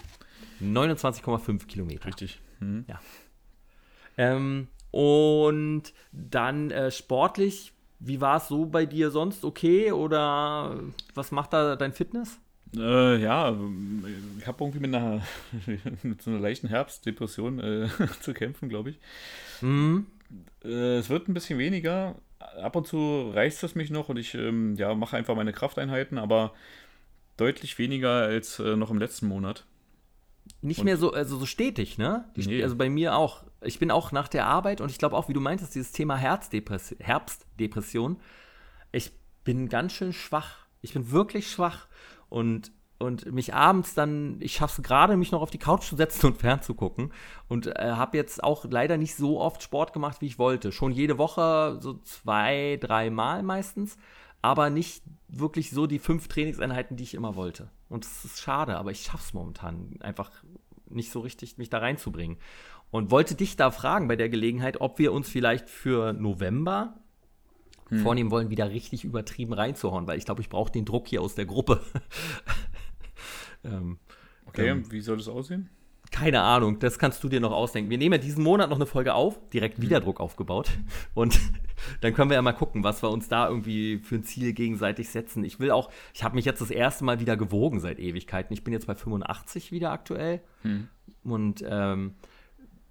29,5 0.61 1.65
Kilometer. 1.67 2.05
Richtig. 2.05 2.39
Mhm. 2.59 2.85
Ja. 2.87 2.99
Ähm, 4.17 4.67
und 4.95 5.91
dann 6.13 6.71
äh, 6.71 6.89
sportlich, 6.89 7.73
wie 7.99 8.21
war 8.21 8.37
es 8.37 8.47
so 8.47 8.65
bei 8.65 8.85
dir 8.85 9.11
sonst? 9.11 9.43
Okay? 9.43 9.91
Oder 9.91 10.79
was 11.13 11.31
macht 11.31 11.51
da 11.51 11.75
dein 11.75 11.91
Fitness? 11.91 12.39
Äh, 12.73 13.21
ja, 13.21 13.53
ich 14.39 14.47
habe 14.47 14.63
irgendwie 14.63 14.79
mit 14.79 14.95
einer, 14.95 15.21
mit 16.03 16.21
so 16.21 16.31
einer 16.31 16.39
leichten 16.39 16.69
Herbstdepression 16.69 17.59
äh, 17.59 17.89
zu 18.21 18.33
kämpfen, 18.33 18.69
glaube 18.69 18.91
ich. 18.91 18.99
Mhm. 19.59 20.05
Äh, 20.63 20.99
es 20.99 21.09
wird 21.09 21.27
ein 21.27 21.33
bisschen 21.33 21.59
weniger. 21.59 22.15
Ab 22.39 22.77
und 22.77 22.87
zu 22.87 23.31
reißt 23.31 23.65
es 23.65 23.75
mich 23.75 23.89
noch 23.89 24.07
und 24.07 24.15
ich 24.15 24.33
ähm, 24.33 24.75
ja, 24.77 24.95
mache 24.95 25.17
einfach 25.17 25.35
meine 25.35 25.51
Krafteinheiten, 25.51 26.17
aber 26.17 26.53
deutlich 27.35 27.77
weniger 27.79 28.11
als 28.11 28.59
äh, 28.59 28.77
noch 28.77 28.91
im 28.91 28.99
letzten 28.99 29.27
Monat 29.27 29.65
nicht 30.65 30.79
und 30.79 30.85
mehr 30.85 30.97
so, 30.97 31.11
also 31.13 31.37
so 31.37 31.45
stetig, 31.45 31.97
ne? 31.97 32.25
Die, 32.35 32.47
nee. 32.47 32.63
Also 32.63 32.75
bei 32.75 32.89
mir 32.89 33.15
auch. 33.15 33.43
Ich 33.61 33.79
bin 33.79 33.89
auch 33.89 34.11
nach 34.11 34.27
der 34.27 34.45
Arbeit 34.45 34.81
und 34.81 34.91
ich 34.91 34.97
glaube 34.97 35.15
auch, 35.15 35.27
wie 35.27 35.33
du 35.33 35.39
meintest, 35.39 35.73
dieses 35.73 35.91
Thema 35.91 36.17
Herzdepression, 36.17 36.99
Herbstdepression. 36.99 38.17
Ich 38.91 39.11
bin 39.43 39.69
ganz 39.69 39.93
schön 39.93 40.13
schwach. 40.13 40.65
Ich 40.81 40.93
bin 40.93 41.11
wirklich 41.11 41.49
schwach 41.49 41.87
und 42.29 42.71
und 42.97 43.31
mich 43.31 43.53
abends 43.53 43.93
dann, 43.93 44.37
ich 44.39 44.53
schaffe 44.53 44.81
es 44.81 44.87
gerade, 44.87 45.17
mich 45.17 45.31
noch 45.31 45.41
auf 45.41 45.51
die 45.51 45.57
Couch 45.57 45.83
zu 45.83 45.95
setzen 45.95 46.27
und 46.27 46.37
fernzugucken. 46.39 47.11
Und 47.47 47.67
äh, 47.67 47.91
habe 47.91 48.17
jetzt 48.17 48.43
auch 48.43 48.65
leider 48.69 48.97
nicht 48.97 49.15
so 49.15 49.41
oft 49.41 49.61
Sport 49.61 49.91
gemacht, 49.91 50.21
wie 50.21 50.27
ich 50.27 50.39
wollte. 50.39 50.71
Schon 50.71 50.91
jede 50.91 51.17
Woche 51.17 51.77
so 51.81 51.95
zwei, 51.99 52.77
dreimal 52.79 53.43
meistens 53.43 53.97
aber 54.45 54.69
nicht 54.69 55.01
wirklich 55.27 55.71
so 55.71 55.87
die 55.87 55.97
fünf 55.97 56.27
Trainingseinheiten, 56.27 56.95
die 56.97 57.03
ich 57.03 57.15
immer 57.15 57.35
wollte. 57.35 57.71
Und 57.89 58.05
das 58.05 58.25
ist 58.25 58.41
schade, 58.41 58.77
aber 58.77 58.91
ich 58.91 59.01
schaffe 59.01 59.23
es 59.25 59.33
momentan 59.33 59.97
einfach 60.01 60.31
nicht 60.87 61.11
so 61.11 61.21
richtig, 61.21 61.57
mich 61.57 61.71
da 61.71 61.79
reinzubringen. 61.79 62.37
Und 62.91 63.09
wollte 63.09 63.33
dich 63.33 63.55
da 63.55 63.71
fragen 63.71 64.07
bei 64.07 64.15
der 64.15 64.29
Gelegenheit, 64.29 64.79
ob 64.81 64.99
wir 64.99 65.13
uns 65.13 65.27
vielleicht 65.27 65.67
für 65.67 66.13
November 66.13 66.93
hm. 67.89 68.03
vornehmen 68.03 68.29
wollen, 68.29 68.51
wieder 68.51 68.69
richtig 68.69 69.03
übertrieben 69.03 69.53
reinzuhauen, 69.53 70.05
weil 70.05 70.19
ich 70.19 70.25
glaube, 70.25 70.41
ich 70.41 70.49
brauche 70.49 70.71
den 70.71 70.85
Druck 70.85 71.07
hier 71.07 71.23
aus 71.23 71.33
der 71.33 71.47
Gruppe. 71.47 71.81
ähm, 73.63 73.97
okay, 74.45 74.67
ähm, 74.67 74.91
wie 74.91 75.01
soll 75.01 75.17
das 75.17 75.27
aussehen? 75.27 75.71
Keine 76.11 76.41
Ahnung, 76.41 76.77
das 76.77 76.99
kannst 76.99 77.23
du 77.23 77.29
dir 77.29 77.39
noch 77.39 77.51
ausdenken. 77.51 77.89
Wir 77.89 77.97
nehmen 77.97 78.13
ja 78.13 78.19
diesen 78.19 78.43
Monat 78.43 78.69
noch 78.69 78.77
eine 78.77 78.85
Folge 78.85 79.15
auf, 79.15 79.39
direkt 79.49 79.81
wieder 79.81 79.99
Druck 79.99 80.19
aufgebaut. 80.19 80.69
Und 81.15 81.39
dann 82.01 82.13
können 82.13 82.29
wir 82.29 82.35
ja 82.35 82.41
mal 82.41 82.53
gucken, 82.53 82.83
was 82.83 83.03
wir 83.03 83.09
uns 83.09 83.27
da 83.27 83.47
irgendwie 83.47 83.99
für 83.99 84.15
ein 84.15 84.23
Ziel 84.23 84.53
gegenseitig 84.53 85.09
setzen. 85.09 85.43
Ich 85.43 85.59
will 85.59 85.71
auch, 85.71 85.89
ich 86.13 86.23
habe 86.23 86.35
mich 86.35 86.45
jetzt 86.45 86.61
das 86.61 86.71
erste 86.71 87.03
Mal 87.03 87.19
wieder 87.19 87.37
gewogen 87.37 87.79
seit 87.79 87.99
Ewigkeiten. 87.99 88.53
Ich 88.53 88.63
bin 88.63 88.73
jetzt 88.73 88.87
bei 88.87 88.95
85 88.95 89.71
wieder 89.71 89.91
aktuell. 89.91 90.41
Hm. 90.61 90.87
Und 91.23 91.63
ähm, 91.67 92.15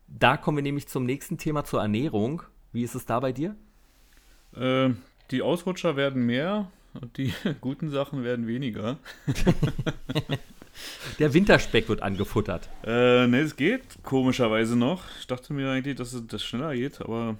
da 0.08 0.36
kommen 0.36 0.58
wir 0.58 0.62
nämlich 0.62 0.88
zum 0.88 1.04
nächsten 1.04 1.38
Thema, 1.38 1.64
zur 1.64 1.80
Ernährung. 1.80 2.42
Wie 2.72 2.82
ist 2.82 2.94
es 2.94 3.06
da 3.06 3.20
bei 3.20 3.32
dir? 3.32 3.56
Äh, 4.56 4.90
die 5.30 5.42
Ausrutscher 5.42 5.96
werden 5.96 6.26
mehr 6.26 6.70
und 7.00 7.16
die 7.16 7.32
guten 7.60 7.90
Sachen 7.90 8.24
werden 8.24 8.46
weniger. 8.46 8.98
Der 11.18 11.32
Winterspeck 11.32 11.88
wird 11.88 12.02
angefuttert. 12.02 12.68
Äh, 12.84 13.26
ne, 13.28 13.40
es 13.40 13.54
geht 13.56 13.82
komischerweise 14.02 14.76
noch. 14.76 15.04
Ich 15.20 15.26
dachte 15.26 15.52
mir 15.52 15.70
eigentlich, 15.70 15.94
dass 15.94 16.12
es 16.12 16.26
das 16.26 16.42
schneller 16.42 16.74
geht, 16.74 17.00
aber 17.00 17.36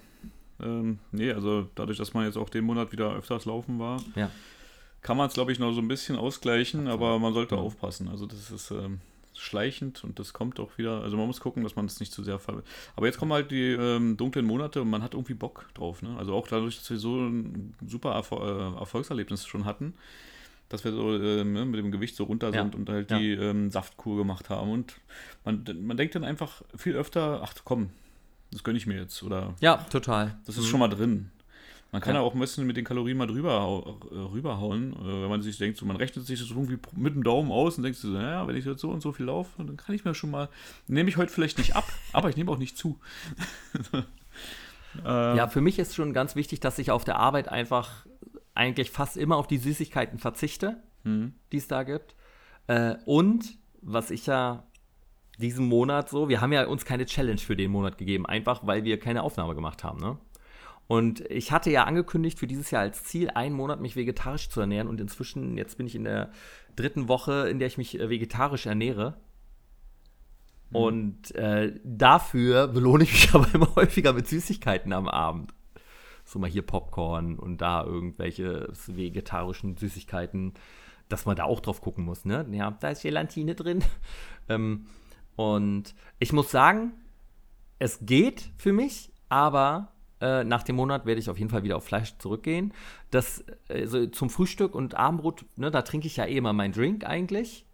ähm, 0.65 0.99
nee, 1.11 1.31
also 1.31 1.67
dadurch, 1.75 1.97
dass 1.97 2.13
man 2.13 2.25
jetzt 2.25 2.37
auch 2.37 2.49
den 2.49 2.65
Monat 2.65 2.91
wieder 2.91 3.13
öfters 3.13 3.45
laufen 3.45 3.79
war, 3.79 4.01
ja. 4.15 4.29
kann 5.01 5.17
man 5.17 5.27
es, 5.27 5.33
glaube 5.33 5.51
ich, 5.51 5.59
noch 5.59 5.71
so 5.73 5.81
ein 5.81 5.87
bisschen 5.87 6.15
ausgleichen, 6.15 6.87
aber 6.87 7.19
man 7.19 7.33
sollte 7.33 7.55
ja. 7.55 7.61
aufpassen. 7.61 8.07
Also 8.09 8.25
das 8.25 8.51
ist 8.51 8.71
ähm, 8.71 8.99
schleichend 9.37 10.03
und 10.03 10.19
das 10.19 10.33
kommt 10.33 10.59
auch 10.59 10.77
wieder. 10.77 11.01
Also 11.01 11.17
man 11.17 11.27
muss 11.27 11.39
gucken, 11.39 11.63
dass 11.63 11.75
man 11.75 11.85
es 11.85 11.99
nicht 11.99 12.11
zu 12.11 12.23
sehr 12.23 12.39
ver. 12.39 12.63
Aber 12.95 13.05
jetzt 13.05 13.17
kommen 13.17 13.33
halt 13.33 13.51
die 13.51 13.71
ähm, 13.71 14.17
dunklen 14.17 14.45
Monate 14.45 14.81
und 14.81 14.89
man 14.89 15.03
hat 15.03 15.13
irgendwie 15.13 15.33
Bock 15.33 15.67
drauf. 15.73 16.01
Ne? 16.01 16.15
Also 16.17 16.33
auch 16.33 16.47
dadurch, 16.47 16.77
dass 16.77 16.89
wir 16.89 16.97
so 16.97 17.17
ein 17.17 17.73
super 17.85 18.11
Erfol 18.11 18.41
äh, 18.41 18.79
Erfolgserlebnis 18.79 19.45
schon 19.45 19.65
hatten 19.65 19.93
dass 20.69 20.83
wir 20.83 20.91
so 20.91 21.15
äh, 21.15 21.43
mit 21.43 21.79
dem 21.79 21.91
Gewicht 21.91 22.15
so 22.15 22.23
runter 22.23 22.51
sind 22.51 22.73
ja. 22.73 22.79
und 22.79 22.89
halt 22.89 23.11
die 23.11 23.33
ähm, 23.33 23.69
Saftkur 23.69 24.17
gemacht 24.17 24.49
haben. 24.49 24.71
Und 24.71 24.95
man, 25.43 25.63
man 25.81 25.95
denkt 25.95 26.15
dann 26.15 26.23
einfach 26.23 26.63
viel 26.75 26.95
öfter, 26.95 27.41
ach 27.43 27.53
komm, 27.63 27.91
das 28.55 28.63
gönne 28.63 28.77
ich 28.77 28.87
mir 28.87 28.97
jetzt. 28.97 29.21
Oder 29.21 29.53
ja, 29.59 29.75
total. 29.89 30.37
Das 30.45 30.55
ist 30.55 30.63
mhm. 30.63 30.67
schon 30.69 30.79
mal 30.79 30.87
drin. 30.87 31.29
Man 31.91 32.01
kann 32.01 32.15
ja. 32.15 32.21
auch 32.21 32.33
ein 32.33 32.39
bisschen 32.39 32.65
mit 32.65 32.77
den 32.77 32.85
Kalorien 32.85 33.17
mal 33.17 33.27
drüber 33.27 33.97
äh, 34.11 34.15
rüberhauen, 34.15 34.93
äh, 34.93 35.23
wenn 35.23 35.29
man 35.29 35.41
sich 35.41 35.57
denkt, 35.57 35.77
so, 35.77 35.85
man 35.85 35.97
rechnet 35.97 36.25
sich 36.25 36.39
das 36.39 36.49
irgendwie 36.49 36.77
mit 36.95 37.15
dem 37.15 37.23
Daumen 37.23 37.51
aus 37.51 37.77
und 37.77 37.83
denkt 37.83 37.97
so, 37.97 38.07
naja, 38.07 38.47
wenn 38.47 38.55
ich 38.55 38.65
jetzt 38.65 38.79
so 38.79 38.89
und 38.89 39.01
so 39.01 39.11
viel 39.11 39.25
laufe, 39.25 39.63
dann 39.63 39.75
kann 39.75 39.93
ich 39.93 40.05
mir 40.05 40.15
schon 40.15 40.31
mal, 40.31 40.49
nehme 40.87 41.09
ich 41.09 41.17
heute 41.17 41.31
vielleicht 41.31 41.57
nicht 41.57 41.75
ab, 41.75 41.85
aber 42.13 42.29
ich 42.29 42.37
nehme 42.37 42.49
auch 42.49 42.57
nicht 42.57 42.77
zu. 42.77 42.97
ja, 45.05 45.47
für 45.47 45.61
mich 45.61 45.79
ist 45.79 45.95
schon 45.95 46.13
ganz 46.13 46.35
wichtig, 46.35 46.61
dass 46.61 46.79
ich 46.79 46.91
auf 46.91 47.03
der 47.03 47.17
Arbeit 47.17 47.49
einfach 47.49 48.05
eigentlich 48.53 48.89
fast 48.89 49.17
immer 49.17 49.35
auf 49.35 49.47
die 49.47 49.57
Süßigkeiten 49.57 50.17
verzichte, 50.17 50.81
mhm. 51.03 51.33
die 51.51 51.57
es 51.57 51.67
da 51.67 51.83
gibt. 51.83 52.15
Äh, 52.67 52.95
und 53.05 53.57
was 53.81 54.11
ich 54.11 54.25
ja 54.25 54.63
diesen 55.39 55.67
Monat 55.67 56.09
so, 56.09 56.29
wir 56.29 56.41
haben 56.41 56.53
ja 56.53 56.65
uns 56.65 56.85
keine 56.85 57.05
Challenge 57.05 57.39
für 57.39 57.55
den 57.55 57.71
Monat 57.71 57.97
gegeben, 57.97 58.25
einfach 58.25 58.65
weil 58.65 58.83
wir 58.83 58.99
keine 58.99 59.23
Aufnahme 59.23 59.55
gemacht 59.55 59.83
haben, 59.83 59.99
ne? 59.99 60.17
Und 60.87 61.21
ich 61.31 61.51
hatte 61.51 61.71
ja 61.71 61.85
angekündigt 61.85 62.37
für 62.37 62.47
dieses 62.47 62.69
Jahr 62.71 62.83
als 62.83 63.03
Ziel, 63.03 63.31
einen 63.31 63.55
Monat 63.55 63.81
mich 63.81 63.95
vegetarisch 63.95 64.49
zu 64.49 64.61
ernähren. 64.61 64.87
Und 64.87 65.01
inzwischen, 65.01 65.57
jetzt 65.57 65.77
bin 65.77 65.87
ich 65.87 65.95
in 65.95 66.03
der 66.03 66.31
dritten 66.75 67.07
Woche, 67.07 67.49
in 67.49 67.59
der 67.59 67.67
ich 67.67 67.77
mich 67.77 67.99
äh, 67.99 68.09
vegetarisch 68.09 68.67
ernähre. 68.67 69.17
Mhm. 70.69 70.75
Und 70.75 71.35
äh, 71.35 71.73
dafür 71.83 72.67
belohne 72.67 73.03
ich 73.03 73.13
mich 73.13 73.29
aber 73.33 73.47
immer 73.53 73.75
häufiger 73.75 74.13
mit 74.13 74.27
Süßigkeiten 74.27 74.93
am 74.93 75.07
Abend. 75.07 75.53
So 76.23 76.39
mal 76.39 76.49
hier 76.49 76.63
Popcorn 76.63 77.37
und 77.37 77.61
da 77.61 77.83
irgendwelche 77.83 78.67
vegetarischen 78.87 79.77
Süßigkeiten, 79.77 80.53
dass 81.07 81.25
man 81.25 81.35
da 81.35 81.43
auch 81.43 81.59
drauf 81.59 81.81
gucken 81.81 82.03
muss, 82.03 82.25
ne? 82.25 82.47
Ja, 82.51 82.71
da 82.79 82.89
ist 82.89 83.03
Gelatine 83.03 83.53
drin. 83.53 83.83
ähm, 84.49 84.87
und 85.35 85.95
ich 86.19 86.33
muss 86.33 86.51
sagen, 86.51 86.93
es 87.79 87.99
geht 88.01 88.51
für 88.57 88.73
mich, 88.73 89.11
aber 89.29 89.91
äh, 90.21 90.43
nach 90.43 90.63
dem 90.63 90.77
Monat 90.77 91.05
werde 91.05 91.19
ich 91.19 91.29
auf 91.29 91.37
jeden 91.37 91.49
Fall 91.49 91.63
wieder 91.63 91.77
auf 91.77 91.85
Fleisch 91.85 92.17
zurückgehen. 92.17 92.73
Das 93.11 93.43
also 93.69 94.07
zum 94.07 94.29
Frühstück 94.29 94.75
und 94.75 94.95
Abendbrot, 94.95 95.45
ne, 95.57 95.71
da 95.71 95.81
trinke 95.81 96.07
ich 96.07 96.17
ja 96.17 96.25
eh 96.25 96.37
immer 96.37 96.53
meinen 96.53 96.73
Drink 96.73 97.05
eigentlich. 97.05 97.65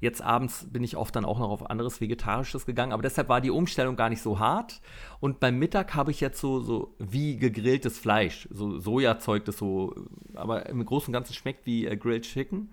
Jetzt 0.00 0.20
abends 0.20 0.66
bin 0.70 0.84
ich 0.84 0.96
oft 0.96 1.16
dann 1.16 1.24
auch 1.24 1.38
noch 1.38 1.48
auf 1.48 1.70
anderes 1.70 2.00
Vegetarisches 2.00 2.66
gegangen, 2.66 2.92
aber 2.92 3.02
deshalb 3.02 3.28
war 3.28 3.40
die 3.40 3.50
Umstellung 3.50 3.96
gar 3.96 4.10
nicht 4.10 4.20
so 4.20 4.38
hart. 4.38 4.80
Und 5.20 5.40
beim 5.40 5.58
Mittag 5.58 5.94
habe 5.94 6.10
ich 6.10 6.20
jetzt 6.20 6.40
so, 6.40 6.60
so 6.60 6.94
wie 6.98 7.38
gegrilltes 7.38 7.98
Fleisch, 7.98 8.48
so 8.50 8.78
Sojazeug, 8.78 9.44
das 9.46 9.56
so, 9.56 9.94
aber 10.34 10.66
im 10.66 10.84
Großen 10.84 11.08
und 11.08 11.12
Ganzen 11.14 11.32
schmeckt 11.32 11.64
wie 11.64 11.86
äh, 11.86 11.96
Grilled 11.96 12.24
Chicken. 12.24 12.70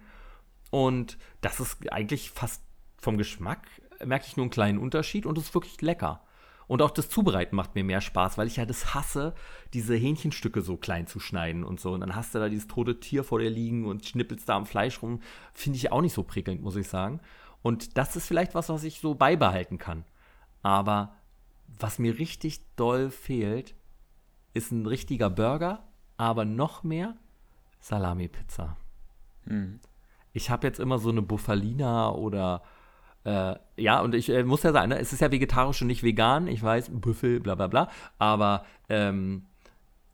Und 0.72 1.18
das 1.42 1.60
ist 1.60 1.92
eigentlich 1.92 2.32
fast 2.32 2.64
vom 2.98 3.18
Geschmack, 3.18 3.66
merke 4.06 4.26
ich 4.28 4.38
nur 4.38 4.44
einen 4.44 4.52
kleinen 4.52 4.80
Unterschied 4.80 5.26
und 5.26 5.38
es 5.38 5.46
ist 5.46 5.54
wirklich 5.54 5.82
lecker. 5.82 6.22
Und 6.68 6.82
auch 6.82 6.92
das 6.92 7.10
Zubereiten 7.10 7.56
macht 7.56 7.76
mir 7.76 7.84
mehr 7.84 8.00
Spaß, 8.00 8.38
weil 8.38 8.48
ich 8.48 8.56
ja 8.56 8.66
das 8.66 8.94
hasse, 8.94 9.34
diese 9.74 9.94
Hähnchenstücke 9.94 10.62
so 10.62 10.78
klein 10.78 11.06
zu 11.06 11.20
schneiden 11.20 11.66
und 11.66 11.82
so. 11.82 11.92
Und 11.92 12.00
dann 12.00 12.16
hast 12.16 12.34
du 12.34 12.40
da 12.40 12.48
dieses 12.48 12.68
tote 12.68 13.00
Tier 13.00 13.26
vor 13.26 13.40
dir 13.40 13.50
liegen 13.50 13.86
und 13.86 14.06
schnippelst 14.06 14.48
da 14.48 14.56
am 14.56 14.66
Fleisch 14.66 15.02
rum. 15.02 15.20
Finde 15.54 15.76
ich 15.76 15.92
auch 15.92 16.02
nicht 16.02 16.14
so 16.14 16.24
prickelnd, 16.24 16.62
muss 16.62 16.78
ich 16.78 16.88
sagen. 16.88 17.20
Und 17.62 17.98
das 17.98 18.16
ist 18.16 18.26
vielleicht 18.26 18.56
was, 18.56 18.70
was 18.70 18.86
ich 18.86 19.02
so 19.02 19.16
beibehalten 19.16 19.78
kann. 19.80 20.06
Aber 20.64 21.14
was 21.78 22.00
mir 22.00 22.18
richtig 22.20 22.62
doll 22.78 23.12
fehlt, 23.12 23.76
ist 24.54 24.72
ein 24.72 24.86
richtiger 24.86 25.30
Burger, 25.30 25.84
aber 26.16 26.46
noch 26.46 26.84
mehr 26.84 27.16
Salami-Pizza. 27.82 28.78
Mhm. 29.46 29.80
Ich 30.34 30.50
habe 30.50 30.68
jetzt 30.68 30.80
immer 30.80 31.00
so 31.00 31.10
eine 31.10 31.22
Buffalina 31.22 32.12
oder 32.12 32.62
äh, 33.24 33.56
ja, 33.78 34.02
und 34.02 34.16
ich 34.16 34.30
äh, 34.30 34.44
muss 34.44 34.64
ja 34.64 34.72
sagen, 34.72 34.90
ne, 34.90 35.00
es 35.00 35.14
ist 35.14 35.22
ja 35.22 35.32
vegetarisch 35.32 35.82
und 35.82 35.88
nicht 35.88 36.04
vegan, 36.04 36.48
ich 36.48 36.62
weiß, 36.64 36.90
Büffel, 36.92 37.40
bla 37.40 37.56
bla 37.56 37.68
bla, 37.68 37.90
aber, 38.18 38.66
ähm, 38.90 39.46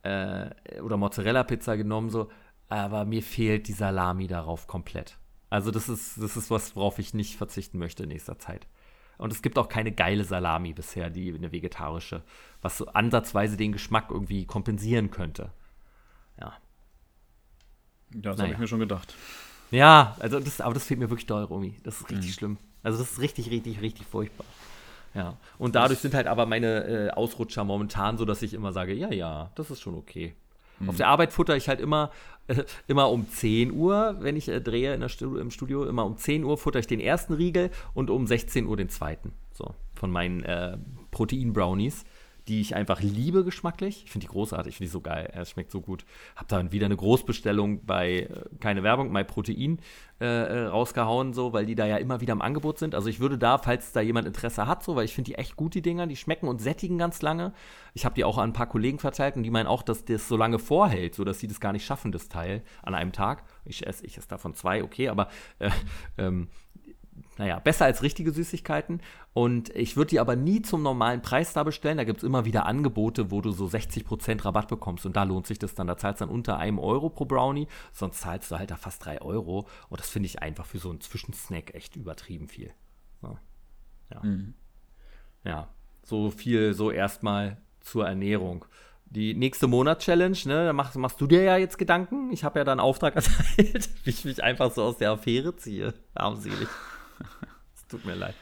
äh, 0.04 0.50
oder 0.82 0.98
Mozzarella-Pizza 0.98 1.78
genommen 1.78 2.10
so, 2.10 2.30
aber 2.70 3.06
mir 3.06 3.24
fehlt 3.24 3.68
die 3.68 3.74
Salami 3.74 4.28
darauf 4.28 4.68
komplett. 4.68 5.18
Also 5.50 5.72
das 5.72 5.88
ist, 5.88 6.22
das 6.22 6.36
ist 6.36 6.52
was, 6.52 6.76
worauf 6.76 7.00
ich 7.00 7.14
nicht 7.14 7.38
verzichten 7.38 7.78
möchte 7.78 8.04
in 8.04 8.10
nächster 8.10 8.38
Zeit. 8.38 8.68
Und 9.18 9.32
es 9.32 9.42
gibt 9.42 9.58
auch 9.58 9.70
keine 9.70 9.92
geile 9.92 10.24
Salami 10.24 10.74
bisher, 10.74 11.10
die 11.10 11.34
eine 11.34 11.52
vegetarische, 11.52 12.24
was 12.62 12.78
so 12.78 12.88
ansatzweise 12.88 13.58
den 13.58 13.72
Geschmack 13.72 14.08
irgendwie 14.12 14.46
kompensieren 14.46 15.10
könnte. 15.10 15.52
Ja. 16.40 16.54
Das 18.12 18.38
naja. 18.38 18.44
habe 18.44 18.54
ich 18.54 18.60
mir 18.60 18.68
schon 18.68 18.80
gedacht. 18.80 19.16
Ja, 19.72 20.16
also 20.20 20.40
das, 20.40 20.62
aber 20.62 20.74
das 20.74 20.86
fehlt 20.86 21.00
mir 21.00 21.10
wirklich 21.10 21.26
doll, 21.26 21.44
Romy. 21.44 21.78
Das 21.84 22.02
ist 22.02 22.10
richtig 22.10 22.30
mhm. 22.30 22.34
schlimm. 22.34 22.58
Also 22.88 23.00
das 23.00 23.12
ist 23.12 23.20
richtig, 23.20 23.52
richtig, 23.52 23.82
richtig 23.82 24.08
furchtbar. 24.08 24.46
Ja. 25.14 25.36
Und 25.58 25.76
dadurch 25.76 26.00
sind 26.00 26.14
halt 26.14 26.26
aber 26.26 26.46
meine 26.46 26.86
äh, 26.86 27.10
Ausrutscher 27.10 27.66
momentan 27.66 28.18
so, 28.18 28.24
dass 28.24 28.42
ich 28.42 28.54
immer 28.54 28.72
sage, 28.72 28.94
ja, 28.94 29.12
ja, 29.12 29.52
das 29.56 29.70
ist 29.70 29.82
schon 29.82 29.94
okay. 29.96 30.36
Mhm. 30.80 30.90
Auf 30.92 30.96
der 30.96 31.10
Arbeit 31.10 31.34
futter 31.34 31.58
ich 31.58 31.68
halt 31.68 31.82
immer, 31.82 32.12
äh, 32.48 32.64
immer 32.88 33.10
um 33.10 33.30
10 33.30 33.74
Uhr, 33.74 34.16
wenn 34.22 34.38
ich 34.38 34.48
äh, 34.48 34.62
drehe 34.62 34.94
in 34.94 35.02
der 35.02 35.10
Stu 35.10 35.36
im 35.36 35.52
Studio, 35.52 35.84
immer 35.84 36.06
um 36.06 36.16
10 36.16 36.46
Uhr 36.46 36.58
futter 36.58 36.80
ich 36.80 36.88
den 36.88 37.02
ersten 37.02 37.34
Riegel 37.34 37.72
und 37.94 38.10
um 38.10 38.26
16 38.26 38.66
Uhr 38.66 38.78
den 38.78 38.88
zweiten. 38.88 39.34
So, 39.52 39.76
von 39.94 40.10
meinen 40.10 40.44
äh, 40.44 40.78
Protein-Brownies 41.12 42.06
die 42.48 42.62
ich 42.62 42.76
einfach 42.76 43.02
liebe 43.02 43.44
geschmacklich. 43.44 44.04
Ich 44.06 44.12
finde 44.12 44.26
die 44.26 44.32
großartig, 44.32 44.72
ich 44.72 44.78
finde 44.78 44.88
die 44.88 44.94
so 44.94 45.02
geil. 45.02 45.32
Es 45.34 45.52
schmeckt 45.52 45.72
so 45.72 45.82
gut. 45.82 46.06
Hab 46.36 46.48
dann 46.48 46.72
wieder 46.72 46.86
eine 46.86 46.96
Großbestellung 46.96 47.86
bei, 47.86 48.22
äh, 48.22 48.44
keine 48.60 48.84
Werbung, 48.84 49.12
My 49.12 49.24
Protein 49.24 49.80
äh, 50.20 50.26
äh, 50.26 50.66
rausgehauen, 50.66 51.34
so, 51.34 51.54
weil 51.54 51.66
die 51.66 51.76
da 51.76 51.86
ja 51.86 51.98
immer 51.98 52.22
wieder 52.22 52.34
im 52.34 52.42
Angebot 52.42 52.80
sind. 52.80 52.96
Also 52.96 53.10
ich 53.10 53.20
würde 53.20 53.38
da, 53.38 53.58
falls 53.58 53.92
da 53.92 54.02
jemand 54.02 54.28
Interesse 54.28 54.66
hat, 54.66 54.84
so, 54.84 54.96
weil 54.96 55.06
ich 55.06 55.14
finde 55.14 55.32
die 55.32 55.36
echt 55.36 55.56
gut, 55.56 55.76
die 55.76 55.82
Dinger, 55.82 56.08
die 56.08 56.16
schmecken 56.16 56.48
und 56.48 56.62
sättigen 56.62 56.98
ganz 56.98 57.22
lange. 57.22 57.54
Ich 57.94 58.06
habe 58.06 58.16
die 58.16 58.24
auch 58.24 58.38
an 58.38 58.50
ein 58.50 58.54
paar 58.54 58.68
Kollegen 58.68 59.00
verteilt 59.00 59.36
und 59.36 59.44
die 59.44 59.52
meinen 59.52 59.68
auch, 59.68 59.84
dass 59.84 60.06
das 60.06 60.28
so 60.28 60.38
lange 60.38 60.60
vorhält, 60.60 61.16
so 61.16 61.24
dass 61.24 61.40
sie 61.40 61.48
das 61.48 61.60
gar 61.60 61.74
nicht 61.74 61.86
schaffen, 61.86 62.12
das 62.12 62.30
Teil 62.30 62.64
an 62.82 62.96
einem 62.96 63.12
Tag. 63.12 63.44
Ich 63.66 63.86
esse, 63.86 64.06
ich 64.06 64.18
esse 64.18 64.28
davon 64.28 64.54
zwei, 64.54 64.84
okay, 64.84 65.10
aber 65.10 65.28
äh, 65.60 65.70
ähm, 66.18 66.48
naja, 67.38 67.60
besser 67.60 67.86
als 67.86 68.02
richtige 68.02 68.32
Süßigkeiten. 68.32 69.02
Und 69.34 69.70
ich 69.76 69.96
würde 69.96 70.10
die 70.10 70.20
aber 70.20 70.36
nie 70.36 70.62
zum 70.62 70.82
normalen 70.82 71.22
Preis 71.22 71.54
da 71.54 71.64
bestellen. 71.64 71.98
Da 71.98 72.04
gibt 72.04 72.20
es 72.20 72.24
immer 72.24 72.46
wieder 72.46 72.66
Angebote, 72.66 73.30
wo 73.30 73.42
du 73.42 73.52
so 73.52 73.66
60% 73.66 74.44
Rabatt 74.44 74.68
bekommst. 74.68 75.06
Und 75.06 75.16
da 75.16 75.24
lohnt 75.24 75.46
sich 75.46 75.60
das 75.60 75.76
dann. 75.76 75.88
Da 75.88 75.98
zahlst 75.98 76.22
du 76.22 76.26
dann 76.26 76.34
unter 76.34 76.58
einem 76.58 76.80
Euro 76.80 77.10
pro 77.10 77.26
Brownie. 77.26 77.68
Sonst 77.94 78.22
zahlst 78.22 78.50
du 78.50 78.58
halt 78.58 78.72
da 78.72 78.76
fast 78.76 79.06
3 79.06 79.22
Euro. 79.22 79.68
Und 79.90 80.00
das 80.00 80.10
finde 80.10 80.28
ich 80.28 80.42
einfach 80.42 80.66
für 80.66 80.80
so 80.80 80.90
einen 80.90 81.02
Zwischensnack 81.02 81.76
echt 81.76 81.96
übertrieben 81.96 82.48
viel. 82.48 82.72
Ja. 83.22 83.36
Ja. 84.14 84.24
Mhm. 84.24 84.54
ja. 85.44 85.68
So 86.04 86.32
viel 86.32 86.74
so 86.74 86.90
erstmal 86.90 87.58
zur 87.82 88.08
Ernährung. 88.08 88.66
Die 89.10 89.34
nächste 89.34 89.68
Monat-Challenge, 89.68 90.38
ne, 90.46 90.66
da 90.66 90.74
machst, 90.74 90.96
machst, 90.98 91.22
du 91.22 91.28
dir 91.28 91.44
ja 91.44 91.56
jetzt 91.56 91.78
Gedanken. 91.78 92.32
Ich 92.32 92.44
habe 92.44 92.60
ja 92.60 92.66
da 92.66 92.72
einen 92.72 92.82
Auftrag 92.82 93.16
erteilt, 93.16 93.90
wie 94.04 94.10
ich 94.10 94.26
mich 94.26 94.44
einfach 94.44 94.72
so 94.72 94.84
aus 94.84 94.98
der 94.98 95.12
Affäre 95.12 95.56
ziehe. 95.56 95.94
Armselig. 96.14 96.68
Es 97.76 97.88
tut 97.88 98.06
mir 98.06 98.16
leid. 98.16 98.36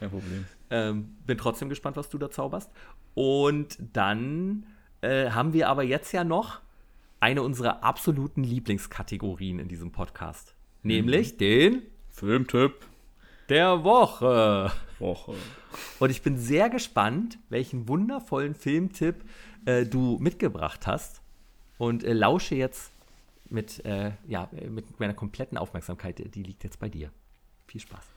Kein 0.00 0.10
Problem. 0.10 0.46
Ähm, 0.70 1.16
bin 1.26 1.38
trotzdem 1.38 1.68
gespannt, 1.68 1.96
was 1.96 2.08
du 2.08 2.18
da 2.18 2.30
zauberst. 2.30 2.70
Und 3.14 3.78
dann 3.92 4.66
äh, 5.00 5.30
haben 5.30 5.52
wir 5.52 5.68
aber 5.68 5.82
jetzt 5.82 6.12
ja 6.12 6.24
noch 6.24 6.60
eine 7.20 7.42
unserer 7.42 7.84
absoluten 7.84 8.42
Lieblingskategorien 8.42 9.58
in 9.58 9.68
diesem 9.68 9.92
Podcast. 9.92 10.54
Nämlich 10.82 11.34
mhm. 11.34 11.38
den 11.38 11.82
Filmtipp 12.08 12.74
der 13.48 13.84
Woche. 13.84 14.72
Woche. 14.98 15.34
Und 15.98 16.10
ich 16.10 16.22
bin 16.22 16.38
sehr 16.38 16.70
gespannt, 16.70 17.38
welchen 17.48 17.88
wundervollen 17.88 18.54
Filmtipp 18.54 19.24
äh, 19.64 19.84
du 19.84 20.18
mitgebracht 20.20 20.86
hast. 20.86 21.20
Und 21.78 22.04
äh, 22.04 22.12
lausche 22.12 22.54
jetzt 22.54 22.92
mit, 23.48 23.84
äh, 23.84 24.12
ja, 24.26 24.48
mit 24.68 25.00
meiner 25.00 25.14
kompletten 25.14 25.58
Aufmerksamkeit. 25.58 26.34
Die 26.34 26.42
liegt 26.42 26.64
jetzt 26.64 26.78
bei 26.78 26.88
dir. 26.88 27.10
Viel 27.66 27.80
Spaß. 27.80 28.09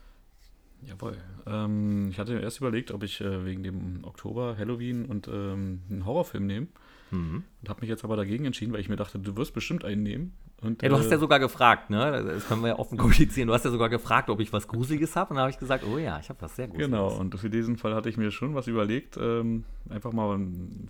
Jawohl. 0.82 1.16
Ähm, 1.46 2.08
ich 2.10 2.18
hatte 2.18 2.38
erst 2.38 2.58
überlegt, 2.58 2.90
ob 2.90 3.02
ich 3.02 3.20
äh, 3.20 3.44
wegen 3.44 3.62
dem 3.62 4.04
Oktober 4.04 4.56
Halloween 4.58 5.06
und 5.06 5.28
ähm, 5.28 5.82
einen 5.90 6.04
Horrorfilm 6.04 6.46
nehme. 6.46 6.66
Mhm. 7.10 7.44
Und 7.60 7.68
habe 7.68 7.80
mich 7.80 7.88
jetzt 7.88 8.04
aber 8.04 8.16
dagegen 8.16 8.44
entschieden, 8.44 8.72
weil 8.72 8.80
ich 8.80 8.88
mir 8.88 8.96
dachte, 8.96 9.18
du 9.18 9.36
wirst 9.36 9.54
bestimmt 9.54 9.84
einen 9.84 10.02
nehmen. 10.02 10.34
Und, 10.60 10.82
ja, 10.82 10.88
du 10.88 10.96
hast 10.96 11.10
ja 11.10 11.16
äh, 11.16 11.20
sogar 11.20 11.38
gefragt, 11.38 11.90
ne? 11.90 12.24
Das 12.24 12.48
können 12.48 12.62
wir 12.62 12.68
ja 12.68 12.78
offen 12.78 12.96
kommunizieren. 12.98 13.48
Du 13.48 13.54
hast 13.54 13.64
ja 13.64 13.70
sogar 13.70 13.88
gefragt, 13.90 14.30
ob 14.30 14.40
ich 14.40 14.52
was 14.52 14.66
Gruseliges 14.66 15.14
habe. 15.14 15.30
Und 15.30 15.36
dann 15.36 15.42
habe 15.42 15.50
ich 15.50 15.58
gesagt, 15.58 15.84
oh 15.84 15.98
ja, 15.98 16.18
ich 16.20 16.28
habe 16.28 16.40
was 16.40 16.56
sehr 16.56 16.66
Gruseliges. 16.66 16.90
Genau, 16.90 17.14
und 17.14 17.38
für 17.38 17.50
diesen 17.50 17.76
Fall 17.76 17.94
hatte 17.94 18.08
ich 18.08 18.16
mir 18.16 18.30
schon 18.30 18.54
was 18.54 18.66
überlegt. 18.66 19.16
Ähm, 19.18 19.64
einfach 19.90 20.12
mal 20.12 20.38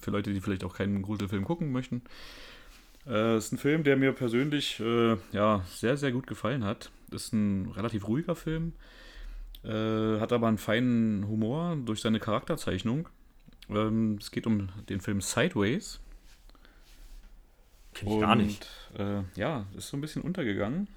für 0.00 0.10
Leute, 0.10 0.32
die 0.32 0.40
vielleicht 0.40 0.64
auch 0.64 0.74
keinen 0.74 1.02
Gruselfilm 1.02 1.44
gucken 1.44 1.72
möchten. 1.72 2.02
Es 3.04 3.12
äh, 3.12 3.36
ist 3.36 3.52
ein 3.52 3.58
Film, 3.58 3.84
der 3.84 3.96
mir 3.96 4.12
persönlich 4.12 4.80
äh, 4.80 5.16
ja, 5.32 5.62
sehr, 5.68 5.96
sehr 5.96 6.12
gut 6.12 6.26
gefallen 6.26 6.64
hat. 6.64 6.90
Ist 7.10 7.32
ein 7.32 7.70
relativ 7.74 8.08
ruhiger 8.08 8.34
Film, 8.34 8.72
äh, 9.64 10.20
hat 10.20 10.32
aber 10.32 10.48
einen 10.48 10.58
feinen 10.58 11.26
Humor 11.28 11.76
durch 11.84 12.00
seine 12.00 12.20
Charakterzeichnung. 12.20 13.08
Ähm, 13.70 14.18
es 14.20 14.30
geht 14.30 14.46
um 14.46 14.68
den 14.88 15.00
Film 15.00 15.20
Sideways. 15.20 16.00
Kenn 17.94 18.08
ich 18.08 18.14
Und, 18.14 18.20
gar 18.20 18.36
nicht. 18.36 18.66
Äh, 18.98 19.22
ja, 19.36 19.66
ist 19.76 19.88
so 19.88 19.96
ein 19.96 20.00
bisschen 20.00 20.22
untergegangen. 20.22 20.88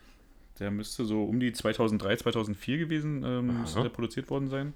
Der 0.60 0.72
müsste 0.72 1.06
so 1.06 1.24
um 1.24 1.40
die 1.40 1.54
2003, 1.54 2.18
2004 2.18 2.78
gewesen, 2.78 3.24
ähm, 3.24 3.62
müsste 3.62 3.84
der 3.84 3.90
produziert 3.90 4.30
worden 4.30 4.50
sein. 4.50 4.74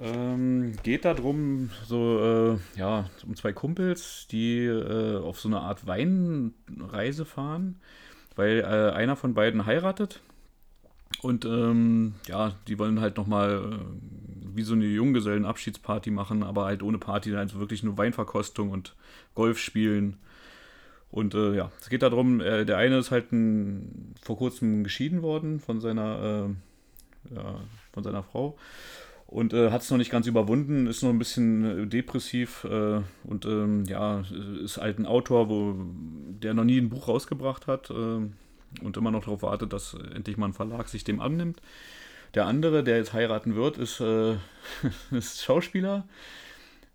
Ähm, 0.00 0.74
geht 0.82 1.04
darum, 1.04 1.70
so, 1.86 2.58
äh, 2.74 2.78
ja, 2.78 3.08
um 3.26 3.34
zwei 3.34 3.52
Kumpels, 3.52 4.26
die 4.30 4.64
äh, 4.64 5.16
auf 5.16 5.40
so 5.40 5.48
eine 5.48 5.60
Art 5.60 5.86
Weinreise 5.86 7.24
fahren, 7.24 7.80
weil 8.36 8.60
äh, 8.60 8.94
einer 8.94 9.16
von 9.16 9.34
beiden 9.34 9.64
heiratet 9.64 10.20
und 11.26 11.44
ähm, 11.44 12.14
ja, 12.28 12.54
die 12.68 12.78
wollen 12.78 13.00
halt 13.00 13.16
nochmal 13.16 13.72
äh, 13.72 14.56
wie 14.56 14.62
so 14.62 14.74
eine 14.74 14.86
Junggesellenabschiedsparty 14.86 16.12
machen, 16.12 16.44
aber 16.44 16.66
halt 16.66 16.84
ohne 16.84 16.98
Party, 16.98 17.34
also 17.34 17.58
wirklich 17.58 17.82
nur 17.82 17.98
Weinverkostung 17.98 18.70
und 18.70 18.94
Golf 19.34 19.58
spielen. 19.58 20.18
Und 21.10 21.34
äh, 21.34 21.56
ja, 21.56 21.72
es 21.80 21.88
geht 21.88 22.02
darum, 22.02 22.40
äh, 22.40 22.64
der 22.64 22.78
eine 22.78 22.98
ist 22.98 23.10
halt 23.10 23.32
ein, 23.32 24.14
vor 24.22 24.38
kurzem 24.38 24.84
geschieden 24.84 25.22
worden 25.22 25.58
von 25.58 25.80
seiner, 25.80 26.46
äh, 27.32 27.34
ja, 27.34 27.60
von 27.92 28.04
seiner 28.04 28.22
Frau 28.22 28.56
und 29.26 29.52
äh, 29.52 29.72
hat 29.72 29.82
es 29.82 29.90
noch 29.90 29.98
nicht 29.98 30.12
ganz 30.12 30.28
überwunden, 30.28 30.86
ist 30.86 31.02
noch 31.02 31.10
ein 31.10 31.18
bisschen 31.18 31.64
äh, 31.64 31.86
depressiv 31.88 32.62
äh, 32.70 33.00
und 33.24 33.44
ähm, 33.46 33.84
ja, 33.86 34.22
ist 34.62 34.76
halt 34.76 35.00
ein 35.00 35.06
Autor, 35.06 35.48
wo, 35.48 35.74
der 36.40 36.54
noch 36.54 36.62
nie 36.62 36.78
ein 36.78 36.88
Buch 36.88 37.08
rausgebracht 37.08 37.66
hat 37.66 37.90
äh, 37.90 38.28
und 38.82 38.96
immer 38.96 39.10
noch 39.10 39.24
darauf 39.24 39.42
wartet, 39.42 39.72
dass 39.72 39.94
endlich 40.14 40.36
mal 40.36 40.46
ein 40.46 40.52
Verlag 40.52 40.88
sich 40.88 41.04
dem 41.04 41.20
annimmt. 41.20 41.60
Der 42.34 42.46
andere, 42.46 42.84
der 42.84 42.98
jetzt 42.98 43.12
heiraten 43.12 43.54
wird, 43.54 43.78
ist, 43.78 44.00
äh, 44.00 44.34
ist 45.10 45.42
Schauspieler, 45.42 46.06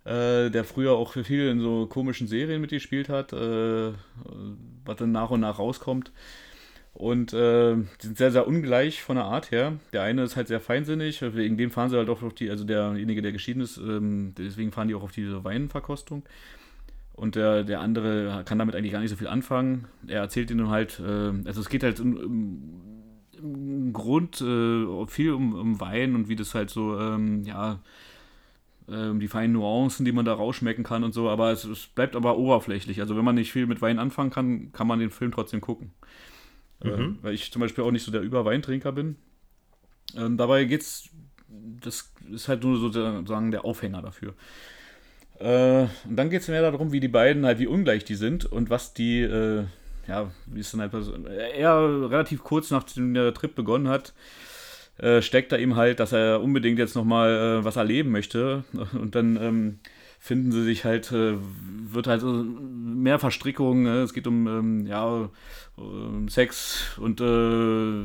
äh, 0.06 0.50
der 0.50 0.64
früher 0.64 0.94
auch 0.94 1.14
viel 1.14 1.48
in 1.48 1.60
so 1.60 1.88
komischen 1.88 2.28
Serien 2.28 2.62
mitgespielt 2.62 3.10
hat, 3.10 3.32
was 3.34 4.98
dann 4.98 5.12
nach 5.12 5.30
und 5.30 5.40
nach 5.40 5.60
rauskommt. 5.60 6.12
Und 6.94 7.34
äh, 7.34 7.76
die 7.76 8.08
sind 8.08 8.18
sehr, 8.18 8.32
sehr 8.32 8.48
ungleich 8.48 9.02
von 9.02 9.16
der 9.16 9.26
Art 9.26 9.52
her. 9.52 9.80
Der 9.94 10.04
eine 10.04 10.24
ist 10.24 10.36
halt 10.36 10.50
sehr 10.50 10.60
feinsinnig, 10.60 11.22
wegen 11.22 11.58
dem 11.58 11.72
fahren 11.72 11.90
sie 11.90 11.98
halt 11.98 12.10
auch 12.10 12.22
auf 12.22 12.34
die, 12.34 12.50
also 12.50 12.66
derjenige, 12.66 13.22
der 13.22 13.32
geschieden 13.32 13.62
ist, 13.62 13.78
ähm, 13.78 14.34
deswegen 14.38 14.72
fahren 14.72 14.90
die 14.90 14.96
auch 14.96 15.04
auf 15.04 15.14
diese 15.14 15.44
Weinverkostung. 15.44 16.24
Und 17.14 17.36
der, 17.36 17.64
der 17.64 17.82
andere 17.82 18.44
kann 18.46 18.58
damit 18.58 18.76
eigentlich 18.76 18.92
gar 18.92 19.00
nicht 19.00 19.12
so 19.12 19.16
viel 19.16 19.28
anfangen. 19.28 19.88
Er 20.08 20.22
erzählt 20.22 20.50
ihnen 20.50 20.70
halt, 20.70 21.00
äh, 21.00 21.32
also 21.46 21.62
es 21.62 21.70
geht 21.70 21.84
halt 21.84 22.00
im, 22.00 22.82
im 23.38 23.94
Grund 23.94 24.42
äh, 24.42 25.08
viel 25.08 25.34
um, 25.34 25.54
um, 25.54 25.80
Wein 25.80 26.16
und 26.16 26.30
wie 26.30 26.36
das 26.36 26.56
halt 26.56 26.70
so, 26.70 26.98
ähm, 27.00 27.44
ja, 27.44 27.80
ähm, 28.90 29.20
die 29.20 29.28
feinen 29.28 29.54
Nuancen, 29.54 30.06
die 30.06 30.12
man 30.12 30.26
da 30.26 30.34
rausschmecken 30.34 30.84
kann 30.84 31.04
und 31.04 31.14
so, 31.14 31.30
aber 31.30 31.52
es, 31.52 31.64
es, 31.64 31.88
bleibt 31.88 32.16
aber 32.16 32.38
oberflächlich. 32.38 33.02
Also 33.02 33.16
wenn 33.16 33.26
man 33.26 33.36
nicht 33.36 33.52
viel 33.52 33.68
mit 33.68 33.82
Wein 33.82 34.00
anfangen 34.00 34.32
kann, 34.32 34.72
kann 34.72 34.88
man 34.88 35.00
den 35.00 35.12
Film 35.12 35.32
trotzdem 35.32 35.62
gucken. 35.62 35.92
Äh, 36.82 36.90
mhm. 36.90 37.20
Äh, 37.20 37.24
weil 37.24 37.34
ich 37.34 37.52
zum 37.52 37.60
Beispiel 37.60 37.84
auch 37.84 37.92
nicht 37.92 38.04
so 38.04 38.12
der 38.12 38.22
Überweintrinker 38.22 38.92
bin. 38.92 39.16
Ähm, 40.16 40.38
dabei 40.38 40.66
geht's, 40.66 41.10
das 41.48 42.14
ist 42.32 42.48
halt 42.48 42.64
nur 42.64 42.78
sozusagen 42.78 43.52
der 43.52 43.66
Aufhänger 43.66 44.02
dafür. 44.02 44.34
Äh, 45.42 45.88
und 46.08 46.16
dann 46.16 46.30
geht 46.30 46.42
es 46.42 46.48
mehr 46.48 46.62
darum, 46.62 46.92
wie 46.92 47.00
die 47.00 47.08
beiden 47.08 47.46
halt, 47.46 47.60
wie 47.60 47.68
ungleich 47.68 48.04
die 48.06 48.16
sind 48.16 48.46
und 48.46 48.70
was 48.70 48.94
die, 48.94 49.22
äh, 49.22 49.64
ja, 50.08 50.32
wie 50.46 50.60
es 50.60 50.72
dann 50.72 50.82
halt, 50.82 50.94
er 51.56 52.10
relativ 52.12 52.44
kurz 52.44 52.70
nachdem 52.70 53.14
der 53.14 53.34
Trip 53.34 53.56
begonnen 53.56 53.88
hat, 53.88 54.14
äh, 54.98 55.22
steckt 55.22 55.52
da 55.52 55.58
ihm 55.58 55.76
halt, 55.76 56.00
dass 56.00 56.12
er 56.12 56.42
unbedingt 56.42 56.78
jetzt 56.78 56.96
nochmal 56.96 57.60
äh, 57.62 57.66
was 57.66 57.76
erleben 57.76 58.12
möchte. 58.12 58.64
Und 58.94 59.16
dann 59.16 59.38
ähm, 59.38 59.80
finden 60.20 60.52
sie 60.52 60.64
sich 60.64 60.86
halt, 60.86 61.12
äh, 61.12 61.36
wird 61.92 62.06
halt 62.06 62.24
mehr 62.24 63.18
Verstrickung, 63.18 63.88
äh, 63.88 64.02
es 64.02 64.14
geht 64.14 64.28
um, 64.28 64.48
ähm, 64.48 64.86
ja, 64.86 65.30
um 65.76 66.30
Sex 66.30 66.98
und, 67.00 67.20
äh, 67.22 68.04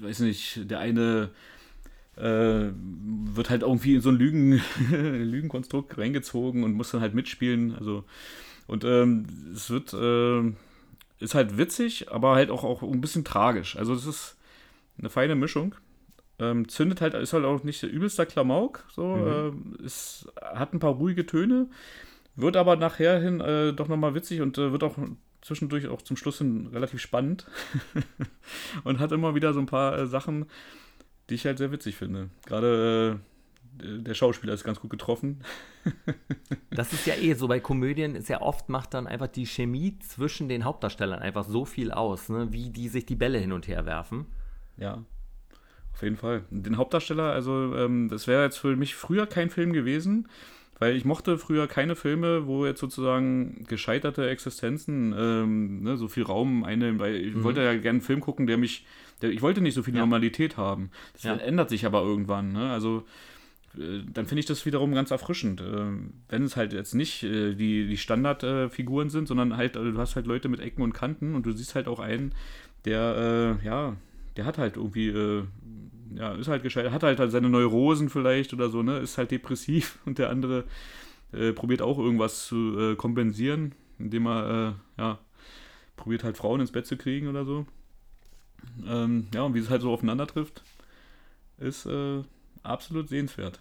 weiß 0.00 0.20
nicht, 0.20 0.70
der 0.70 0.78
eine 0.78 1.30
äh, 2.18 2.72
wird 3.34 3.50
halt 3.50 3.62
irgendwie 3.62 3.94
in 3.94 4.00
so 4.00 4.10
ein 4.10 4.16
Lügen, 4.16 4.60
Lügenkonstrukt 4.90 5.96
reingezogen 5.98 6.64
und 6.64 6.72
muss 6.72 6.90
dann 6.90 7.00
halt 7.00 7.14
mitspielen, 7.14 7.74
also, 7.74 8.04
und 8.66 8.84
ähm, 8.84 9.26
es 9.54 9.70
wird, 9.70 9.94
äh, 9.94 10.52
ist 11.20 11.34
halt 11.34 11.56
witzig, 11.56 12.10
aber 12.10 12.34
halt 12.34 12.50
auch, 12.50 12.64
auch 12.64 12.82
ein 12.82 13.00
bisschen 13.00 13.24
tragisch, 13.24 13.76
also 13.76 13.94
es 13.94 14.06
ist 14.06 14.36
eine 14.98 15.10
feine 15.10 15.34
Mischung. 15.34 15.74
Ähm, 16.40 16.68
zündet 16.68 17.00
halt, 17.00 17.14
ist 17.14 17.32
halt 17.32 17.44
auch 17.44 17.64
nicht 17.64 17.82
der 17.82 17.90
übelste 17.90 18.24
Klamauk. 18.24 18.84
So, 18.90 19.16
mhm. 19.16 19.80
äh, 19.80 19.84
ist, 19.84 20.30
hat 20.40 20.72
ein 20.72 20.78
paar 20.78 20.92
ruhige 20.92 21.26
Töne, 21.26 21.68
wird 22.36 22.56
aber 22.56 22.76
nachher 22.76 23.20
hin 23.20 23.40
äh, 23.40 23.72
doch 23.72 23.88
nochmal 23.88 24.14
witzig 24.14 24.40
und 24.40 24.56
äh, 24.56 24.70
wird 24.70 24.84
auch 24.84 24.96
zwischendurch 25.40 25.88
auch 25.88 26.02
zum 26.02 26.16
Schluss 26.16 26.38
hin 26.38 26.68
relativ 26.72 27.00
spannend. 27.00 27.46
und 28.84 29.00
hat 29.00 29.12
immer 29.12 29.34
wieder 29.34 29.52
so 29.52 29.60
ein 29.60 29.66
paar 29.66 29.98
äh, 29.98 30.06
Sachen, 30.06 30.46
die 31.28 31.34
ich 31.34 31.46
halt 31.46 31.58
sehr 31.58 31.72
witzig 31.72 31.96
finde. 31.96 32.30
Gerade 32.46 33.20
äh, 33.80 33.98
der 33.98 34.14
Schauspieler 34.14 34.54
ist 34.54 34.64
ganz 34.64 34.80
gut 34.80 34.90
getroffen. 34.90 35.40
das 36.70 36.92
ist 36.92 37.06
ja 37.06 37.14
eh 37.14 37.34
so 37.34 37.48
bei 37.48 37.60
Komödien, 37.60 38.20
sehr 38.22 38.42
oft 38.42 38.68
macht 38.68 38.94
dann 38.94 39.06
einfach 39.06 39.28
die 39.28 39.46
Chemie 39.46 39.98
zwischen 40.00 40.48
den 40.48 40.64
Hauptdarstellern 40.64 41.20
einfach 41.20 41.44
so 41.44 41.64
viel 41.64 41.92
aus, 41.92 42.28
ne? 42.28 42.48
wie 42.50 42.70
die 42.70 42.88
sich 42.88 43.06
die 43.06 43.16
Bälle 43.16 43.38
hin 43.38 43.52
und 43.52 43.68
her 43.68 43.86
werfen. 43.86 44.26
Ja. 44.76 45.04
Auf 45.92 46.02
jeden 46.02 46.16
Fall. 46.16 46.44
Den 46.50 46.76
Hauptdarsteller, 46.76 47.32
also 47.32 47.74
ähm, 47.74 48.08
das 48.08 48.26
wäre 48.26 48.44
jetzt 48.44 48.58
für 48.58 48.76
mich 48.76 48.94
früher 48.94 49.26
kein 49.26 49.50
Film 49.50 49.72
gewesen, 49.72 50.28
weil 50.78 50.96
ich 50.96 51.04
mochte 51.04 51.38
früher 51.38 51.66
keine 51.66 51.96
Filme, 51.96 52.46
wo 52.46 52.66
jetzt 52.66 52.80
sozusagen 52.80 53.64
gescheiterte 53.68 54.28
Existenzen 54.28 55.14
ähm, 55.16 55.82
ne, 55.82 55.96
so 55.96 56.08
viel 56.08 56.22
Raum 56.22 56.64
einnehmen, 56.64 56.98
weil 56.98 57.16
ich 57.16 57.34
mhm. 57.34 57.44
wollte 57.44 57.62
ja 57.62 57.72
gerne 57.72 57.88
einen 57.88 58.00
Film 58.00 58.20
gucken, 58.20 58.46
der 58.46 58.58
mich, 58.58 58.86
der, 59.22 59.30
ich 59.30 59.42
wollte 59.42 59.60
nicht 59.60 59.74
so 59.74 59.82
viel 59.82 59.94
ja. 59.94 60.00
Normalität 60.00 60.56
haben. 60.56 60.90
Das 61.14 61.24
ja. 61.24 61.34
ändert 61.34 61.68
sich 61.70 61.84
aber 61.84 62.02
irgendwann. 62.02 62.52
Ne? 62.52 62.70
Also 62.70 63.04
äh, 63.76 64.02
dann 64.12 64.26
finde 64.26 64.40
ich 64.40 64.46
das 64.46 64.64
wiederum 64.66 64.94
ganz 64.94 65.10
erfrischend. 65.10 65.60
Äh, 65.60 65.86
wenn 66.28 66.42
es 66.44 66.56
halt 66.56 66.72
jetzt 66.72 66.94
nicht 66.94 67.24
äh, 67.24 67.54
die, 67.54 67.88
die 67.88 67.96
Standardfiguren 67.96 69.10
sind, 69.10 69.26
sondern 69.26 69.56
halt, 69.56 69.76
also 69.76 69.90
du 69.90 69.98
hast 69.98 70.14
halt 70.14 70.26
Leute 70.26 70.48
mit 70.48 70.60
Ecken 70.60 70.82
und 70.82 70.92
Kanten 70.92 71.34
und 71.34 71.44
du 71.44 71.52
siehst 71.52 71.74
halt 71.74 71.88
auch 71.88 72.00
einen, 72.00 72.32
der, 72.84 73.58
ja, 73.64 73.96
der 74.36 74.44
hat 74.44 74.56
halt 74.56 74.76
irgendwie 74.76 75.12
ja, 76.14 76.34
ist 76.34 76.48
halt 76.48 76.62
gescheitert, 76.62 76.92
hat 76.92 77.02
halt, 77.02 77.18
halt 77.18 77.30
seine 77.30 77.48
Neurosen 77.48 78.08
vielleicht 78.08 78.52
oder 78.52 78.70
so, 78.70 78.82
ne, 78.82 78.98
ist 78.98 79.18
halt 79.18 79.30
depressiv 79.30 79.98
und 80.06 80.18
der 80.18 80.30
andere 80.30 80.64
äh, 81.32 81.52
probiert 81.52 81.82
auch 81.82 81.98
irgendwas 81.98 82.46
zu 82.46 82.78
äh, 82.78 82.96
kompensieren, 82.96 83.74
indem 83.98 84.26
er, 84.26 84.76
äh, 84.96 85.00
ja, 85.00 85.18
probiert 85.96 86.24
halt 86.24 86.36
Frauen 86.36 86.60
ins 86.60 86.72
Bett 86.72 86.86
zu 86.86 86.96
kriegen 86.96 87.28
oder 87.28 87.44
so. 87.44 87.66
Ähm, 88.86 89.28
ja, 89.34 89.42
und 89.42 89.54
wie 89.54 89.58
es 89.58 89.70
halt 89.70 89.82
so 89.82 89.92
aufeinander 89.92 90.26
trifft, 90.26 90.62
ist 91.58 91.86
äh, 91.86 92.22
absolut 92.62 93.08
sehenswert. 93.08 93.60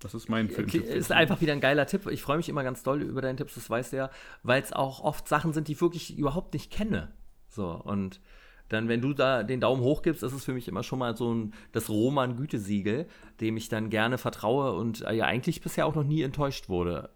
Das 0.00 0.12
ist 0.12 0.28
mein 0.28 0.50
Film. 0.50 0.68
Ist 0.68 1.12
einfach 1.12 1.40
wieder 1.40 1.54
ein 1.54 1.60
geiler 1.60 1.86
Tipp. 1.86 2.06
Ich 2.08 2.20
freue 2.20 2.36
mich 2.36 2.50
immer 2.50 2.62
ganz 2.62 2.82
doll 2.82 3.00
über 3.02 3.22
deine 3.22 3.36
Tipps, 3.36 3.54
das 3.54 3.70
weißt 3.70 3.92
du 3.92 3.96
ja, 3.96 4.10
weil 4.42 4.60
es 4.62 4.72
auch 4.72 5.00
oft 5.00 5.26
Sachen 5.28 5.54
sind, 5.54 5.68
die 5.68 5.72
ich 5.72 5.80
wirklich 5.80 6.18
überhaupt 6.18 6.52
nicht 6.52 6.70
kenne. 6.70 7.12
So, 7.48 7.70
und 7.70 8.20
dann, 8.68 8.88
wenn 8.88 9.00
du 9.00 9.12
da 9.12 9.42
den 9.42 9.60
Daumen 9.60 9.82
hoch 9.82 10.02
gibst, 10.02 10.22
das 10.22 10.32
ist 10.32 10.44
für 10.44 10.54
mich 10.54 10.68
immer 10.68 10.82
schon 10.82 10.98
mal 10.98 11.16
so 11.16 11.32
ein, 11.32 11.54
das 11.72 11.90
Roman-Gütesiegel, 11.90 13.06
dem 13.40 13.56
ich 13.56 13.68
dann 13.68 13.90
gerne 13.90 14.18
vertraue 14.18 14.72
und 14.72 15.02
äh, 15.02 15.14
ja 15.14 15.26
eigentlich 15.26 15.60
bisher 15.60 15.86
auch 15.86 15.94
noch 15.94 16.04
nie 16.04 16.22
enttäuscht 16.22 16.68
wurde. 16.68 17.10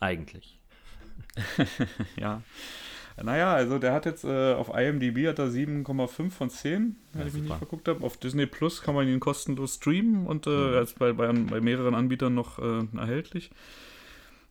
Eigentlich. 0.00 0.60
ja. 2.20 2.42
Naja, 3.22 3.54
also 3.54 3.78
der 3.78 3.92
hat 3.92 4.06
jetzt 4.06 4.24
äh, 4.24 4.54
auf 4.54 4.76
IMDb 4.76 5.28
hat 5.28 5.38
er 5.38 5.46
7,5 5.46 6.30
von 6.30 6.50
10, 6.50 6.96
wenn 7.12 7.20
ja, 7.20 7.26
ich 7.28 7.32
mich 7.32 7.42
nicht 7.44 7.56
verguckt 7.56 7.86
habe. 7.86 8.04
Auf 8.04 8.16
Disney 8.16 8.46
Plus 8.46 8.82
kann 8.82 8.96
man 8.96 9.06
ihn 9.06 9.20
kostenlos 9.20 9.76
streamen 9.76 10.26
und 10.26 10.48
äh, 10.48 10.50
mhm. 10.50 10.74
er 10.74 10.82
ist 10.82 10.98
bei, 10.98 11.12
bei, 11.12 11.30
bei 11.32 11.60
mehreren 11.60 11.94
Anbietern 11.94 12.34
noch 12.34 12.58
äh, 12.58 12.84
erhältlich. 12.96 13.50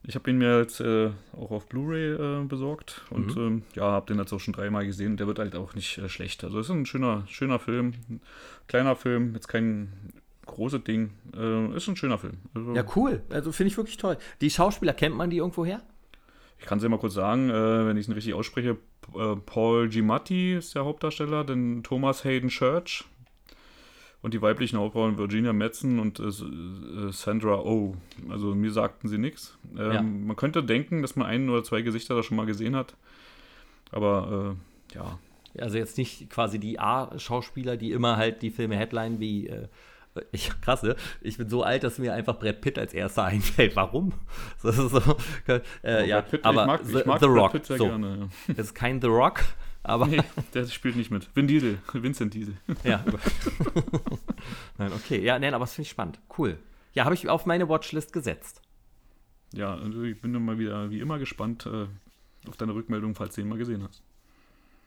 Ich 0.06 0.14
habe 0.14 0.30
ihn 0.30 0.36
mir 0.36 0.58
jetzt 0.58 0.80
äh, 0.80 1.10
auch 1.32 1.50
auf 1.50 1.66
Blu-ray 1.66 2.12
äh, 2.12 2.44
besorgt 2.44 3.02
und 3.08 3.36
mhm. 3.36 3.42
ähm, 3.42 3.62
ja, 3.74 3.84
habe 3.84 4.06
den 4.06 4.18
jetzt 4.18 4.32
auch 4.34 4.40
schon 4.40 4.52
dreimal 4.52 4.84
gesehen. 4.84 5.16
Der 5.16 5.26
wird 5.26 5.38
halt 5.38 5.56
auch 5.56 5.74
nicht 5.74 5.96
äh, 5.96 6.08
schlecht. 6.10 6.44
Also 6.44 6.58
es 6.58 6.66
ist 6.66 6.72
ein 6.72 6.84
schöner, 6.84 7.24
schöner 7.26 7.58
Film, 7.58 7.94
ein 8.10 8.20
kleiner 8.68 8.96
Film, 8.96 9.32
jetzt 9.34 9.48
kein 9.48 10.12
großes 10.44 10.84
Ding. 10.84 11.10
Äh, 11.34 11.74
ist 11.74 11.88
ein 11.88 11.96
schöner 11.96 12.18
Film. 12.18 12.34
Also, 12.54 12.74
ja, 12.74 12.84
cool. 12.96 13.22
Also 13.30 13.50
finde 13.50 13.68
ich 13.68 13.76
wirklich 13.78 13.96
toll. 13.96 14.18
Die 14.42 14.50
Schauspieler 14.50 14.92
kennt 14.92 15.16
man 15.16 15.30
die 15.30 15.38
irgendwo 15.38 15.64
her? 15.64 15.80
Ich 16.58 16.66
kann 16.66 16.78
es 16.78 16.84
ja 16.84 16.90
mal 16.90 16.98
kurz 16.98 17.14
sagen, 17.14 17.48
äh, 17.48 17.86
wenn 17.86 17.96
ich 17.96 18.06
es 18.06 18.14
richtig 18.14 18.34
ausspreche. 18.34 18.76
Äh, 19.14 19.36
Paul 19.36 19.88
Giamatti 19.88 20.54
ist 20.54 20.74
der 20.74 20.84
Hauptdarsteller, 20.84 21.44
dann 21.44 21.82
Thomas 21.82 22.24
Hayden 22.24 22.48
Church, 22.50 23.04
und 24.24 24.32
die 24.32 24.40
weiblichen 24.40 24.78
Hauptrollen 24.78 25.18
Virginia 25.18 25.52
Madsen 25.52 25.98
und 25.98 26.18
äh, 26.18 26.22
äh 26.22 27.12
Sandra 27.12 27.58
Oh. 27.58 27.94
Also 28.30 28.54
mir 28.54 28.72
sagten 28.72 29.06
sie 29.06 29.18
nichts. 29.18 29.58
Ähm, 29.76 29.92
ja. 29.92 30.00
Man 30.00 30.34
könnte 30.34 30.64
denken, 30.64 31.02
dass 31.02 31.14
man 31.14 31.26
ein 31.26 31.50
oder 31.50 31.62
zwei 31.62 31.82
Gesichter 31.82 32.14
da 32.14 32.22
schon 32.22 32.38
mal 32.38 32.46
gesehen 32.46 32.74
hat. 32.74 32.94
Aber 33.92 34.56
äh, 34.92 34.94
ja. 34.94 35.18
Also 35.60 35.76
jetzt 35.76 35.98
nicht 35.98 36.30
quasi 36.30 36.58
die 36.58 36.80
A-Schauspieler, 36.80 37.76
die 37.76 37.92
immer 37.92 38.16
halt 38.16 38.40
die 38.40 38.50
Filme 38.50 38.76
Headline 38.78 39.20
wie 39.20 39.48
äh, 39.48 39.68
ich, 40.32 40.58
krass, 40.62 40.82
ne? 40.82 40.96
Ich 41.20 41.36
bin 41.36 41.50
so 41.50 41.62
alt, 41.62 41.84
dass 41.84 41.98
mir 41.98 42.14
einfach 42.14 42.38
Brad 42.38 42.62
Pitt 42.62 42.78
als 42.78 42.94
erster 42.94 43.24
einfällt. 43.26 43.76
Warum? 43.76 44.14
Das 44.62 44.78
ist 44.78 44.90
so, 44.90 45.16
äh, 45.84 46.08
ja, 46.08 46.22
Pitt, 46.22 46.46
aber 46.46 46.62
ich 46.62 46.66
mag, 46.66 46.80
ich 46.88 47.04
mag 47.04 47.20
The, 47.20 47.26
Rock. 47.26 47.52
Pitt 47.52 47.66
sehr 47.66 47.76
so. 47.76 47.88
gerne. 47.88 48.30
Ja. 48.48 48.54
Das 48.54 48.68
ist 48.68 48.74
kein 48.74 49.02
The 49.02 49.08
Rock, 49.08 49.42
aber. 49.84 50.06
Nee, 50.06 50.22
der 50.54 50.66
spielt 50.66 50.96
nicht 50.96 51.10
mit. 51.10 51.28
Vin 51.36 51.46
Diesel, 51.46 51.78
Vincent 51.92 52.34
Diesel. 52.34 52.56
Ja. 52.84 53.04
nein, 54.78 54.92
okay. 54.92 55.22
Ja, 55.22 55.38
nein, 55.38 55.54
aber 55.54 55.64
das 55.64 55.74
finde 55.74 55.86
ich 55.86 55.90
spannend. 55.90 56.18
Cool. 56.36 56.58
Ja, 56.94 57.04
habe 57.04 57.14
ich 57.14 57.28
auf 57.28 57.46
meine 57.46 57.68
Watchlist 57.68 58.12
gesetzt. 58.12 58.62
Ja, 59.52 59.74
also 59.74 60.02
ich 60.02 60.20
bin 60.20 60.32
mal 60.44 60.58
wieder 60.58 60.90
wie 60.90 61.00
immer 61.00 61.18
gespannt 61.18 61.66
äh, 61.66 61.86
auf 62.48 62.56
deine 62.56 62.74
Rückmeldung, 62.74 63.14
falls 63.14 63.34
du 63.34 63.42
ihn 63.42 63.48
mal 63.48 63.58
gesehen 63.58 63.84
hast. 63.86 64.02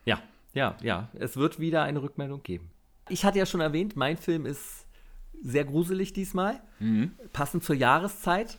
Ja, 0.04 0.20
ja, 0.52 0.76
ja. 0.82 1.08
Es 1.14 1.36
wird 1.36 1.58
wieder 1.58 1.82
eine 1.82 2.02
Rückmeldung 2.02 2.42
geben. 2.42 2.70
Ich 3.08 3.24
hatte 3.24 3.38
ja 3.38 3.46
schon 3.46 3.60
erwähnt, 3.60 3.96
mein 3.96 4.16
Film 4.16 4.44
ist 4.46 4.86
sehr 5.42 5.64
gruselig 5.64 6.12
diesmal, 6.12 6.60
mhm. 6.80 7.12
passend 7.32 7.64
zur 7.64 7.76
Jahreszeit. 7.76 8.58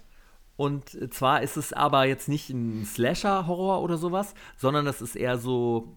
Und 0.55 1.13
zwar 1.13 1.41
ist 1.41 1.55
es 1.55 1.71
aber 1.71 2.05
jetzt 2.05 2.27
nicht 2.27 2.49
ein 2.49 2.85
Slasher-Horror 2.85 3.81
oder 3.81 3.97
sowas, 3.97 4.33
sondern 4.57 4.87
es 4.87 5.01
ist 5.01 5.15
eher 5.15 5.37
so 5.37 5.95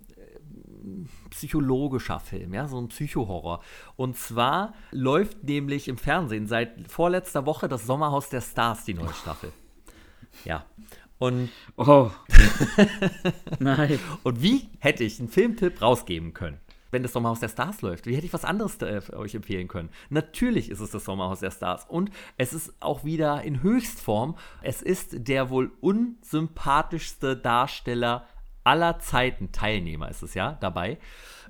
psychologischer 1.31 2.21
Film, 2.21 2.55
ja, 2.55 2.69
so 2.69 2.81
ein 2.81 2.89
Psychohorror. 2.89 3.63
Und 3.97 4.17
zwar 4.17 4.75
läuft 4.91 5.45
nämlich 5.45 5.89
im 5.89 5.97
Fernsehen 5.99 6.47
seit 6.47 6.91
vorletzter 6.91 7.47
Woche 7.47 7.69
das 7.69 7.87
Sommerhaus 7.87 8.29
der 8.29 8.41
Stars, 8.41 8.85
die 8.85 8.95
neue 8.95 9.13
Staffel. 9.15 9.53
Ja. 10.45 10.65
Und, 11.19 11.51
Oh. 11.77 12.11
Nein. 13.59 13.99
und 14.23 14.43
wie 14.43 14.69
hätte 14.81 15.05
ich 15.05 15.21
einen 15.21 15.29
Filmtipp 15.29 15.81
rausgeben 15.81 16.35
können? 16.35 16.59
Wenn 16.91 17.03
das 17.03 17.13
Sommerhaus 17.13 17.41
der 17.41 17.49
Stars 17.49 17.81
läuft, 17.81 18.05
wie 18.07 18.15
hätte 18.15 18.27
ich 18.27 18.33
was 18.35 18.45
anderes 18.45 18.81
äh, 18.83 19.01
für 19.01 19.17
euch 19.17 19.35
empfehlen 19.35 19.67
können? 19.67 19.89
Natürlich 20.11 20.69
ist 20.69 20.81
es 20.81 20.91
das 20.91 21.05
Sommerhaus 21.07 21.41
der 21.41 21.51
Stars 21.51 21.87
und 21.89 22.11
es 22.37 22.53
ist 22.53 22.75
auch 22.81 23.03
wieder 23.05 23.43
in 23.43 23.63
Höchstform. 23.63 24.37
Es 24.61 24.83
ist 24.83 25.27
der 25.27 25.49
wohl 25.49 25.71
unsympathischste 25.81 27.35
Darsteller 27.37 28.27
aller 28.65 28.99
Zeiten, 28.99 29.53
Teilnehmer 29.53 30.09
ist 30.09 30.23
es 30.23 30.35
ja 30.35 30.59
dabei. 30.61 30.99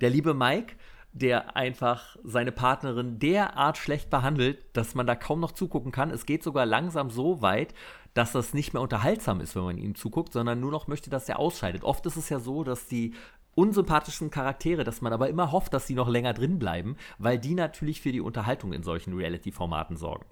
Der 0.01 0.09
liebe 0.09 0.33
Mike, 0.33 0.75
der 1.13 1.55
einfach 1.55 2.17
seine 2.23 2.51
Partnerin 2.51 3.19
derart 3.19 3.77
schlecht 3.77 4.09
behandelt, 4.09 4.65
dass 4.73 4.95
man 4.95 5.05
da 5.05 5.15
kaum 5.15 5.39
noch 5.39 5.51
zugucken 5.51 5.91
kann. 5.91 6.09
Es 6.09 6.25
geht 6.25 6.43
sogar 6.43 6.65
langsam 6.65 7.11
so 7.11 7.41
weit, 7.41 7.73
dass 8.15 8.31
das 8.31 8.53
nicht 8.53 8.73
mehr 8.73 8.81
unterhaltsam 8.81 9.39
ist, 9.39 9.55
wenn 9.55 9.63
man 9.63 9.77
ihm 9.77 9.95
zuguckt, 9.95 10.33
sondern 10.33 10.59
nur 10.59 10.71
noch 10.71 10.87
möchte, 10.87 11.09
dass 11.09 11.29
er 11.29 11.39
ausscheidet. 11.39 11.83
Oft 11.83 12.05
ist 12.07 12.17
es 12.17 12.29
ja 12.29 12.39
so, 12.39 12.63
dass 12.63 12.87
die 12.87 13.13
unsympathischen 13.55 14.31
Charaktere, 14.31 14.83
dass 14.83 15.01
man 15.01 15.13
aber 15.13 15.29
immer 15.29 15.51
hofft, 15.51 15.73
dass 15.73 15.85
sie 15.85 15.93
noch 15.93 16.09
länger 16.09 16.33
drin 16.33 16.57
bleiben, 16.57 16.97
weil 17.19 17.37
die 17.37 17.53
natürlich 17.53 18.01
für 18.01 18.11
die 18.11 18.21
Unterhaltung 18.21 18.73
in 18.73 18.81
solchen 18.81 19.13
Reality-Formaten 19.13 19.97
sorgen. 19.97 20.25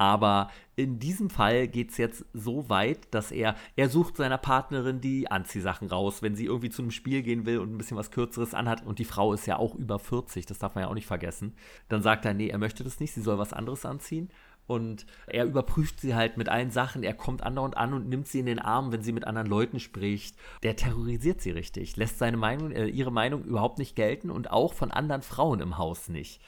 Aber 0.00 0.48
in 0.76 0.98
diesem 0.98 1.28
Fall 1.28 1.68
geht 1.68 1.90
es 1.90 1.98
jetzt 1.98 2.24
so 2.32 2.70
weit, 2.70 3.00
dass 3.10 3.30
er, 3.30 3.54
er 3.76 3.90
sucht 3.90 4.16
seiner 4.16 4.38
Partnerin 4.38 5.02
die 5.02 5.30
Anziehsachen 5.30 5.88
raus, 5.88 6.22
wenn 6.22 6.34
sie 6.34 6.46
irgendwie 6.46 6.70
zu 6.70 6.80
einem 6.80 6.90
Spiel 6.90 7.22
gehen 7.22 7.44
will 7.44 7.58
und 7.58 7.70
ein 7.70 7.76
bisschen 7.76 7.98
was 7.98 8.10
Kürzeres 8.10 8.54
anhat. 8.54 8.86
Und 8.86 8.98
die 8.98 9.04
Frau 9.04 9.34
ist 9.34 9.44
ja 9.44 9.58
auch 9.58 9.74
über 9.74 9.98
40, 9.98 10.46
das 10.46 10.58
darf 10.58 10.74
man 10.74 10.84
ja 10.84 10.88
auch 10.88 10.94
nicht 10.94 11.06
vergessen. 11.06 11.52
Dann 11.90 12.00
sagt 12.00 12.24
er, 12.24 12.32
nee, 12.32 12.48
er 12.48 12.56
möchte 12.56 12.82
das 12.82 12.98
nicht, 12.98 13.12
sie 13.12 13.20
soll 13.20 13.36
was 13.36 13.52
anderes 13.52 13.84
anziehen. 13.84 14.30
Und 14.66 15.04
er 15.26 15.44
überprüft 15.44 16.00
sie 16.00 16.14
halt 16.14 16.38
mit 16.38 16.48
allen 16.48 16.70
Sachen. 16.70 17.02
Er 17.02 17.12
kommt 17.12 17.42
andauernd 17.42 17.76
an 17.76 17.92
und 17.92 18.08
nimmt 18.08 18.26
sie 18.26 18.38
in 18.38 18.46
den 18.46 18.58
Arm, 18.58 18.92
wenn 18.92 19.02
sie 19.02 19.12
mit 19.12 19.26
anderen 19.26 19.48
Leuten 19.48 19.80
spricht. 19.80 20.34
Der 20.62 20.76
terrorisiert 20.76 21.42
sie 21.42 21.50
richtig, 21.50 21.96
lässt 21.96 22.18
seine 22.18 22.38
Meinung, 22.38 22.70
äh, 22.70 22.86
ihre 22.86 23.12
Meinung 23.12 23.44
überhaupt 23.44 23.78
nicht 23.78 23.96
gelten 23.96 24.30
und 24.30 24.50
auch 24.50 24.72
von 24.72 24.92
anderen 24.92 25.20
Frauen 25.20 25.60
im 25.60 25.76
Haus 25.76 26.08
nicht. 26.08 26.40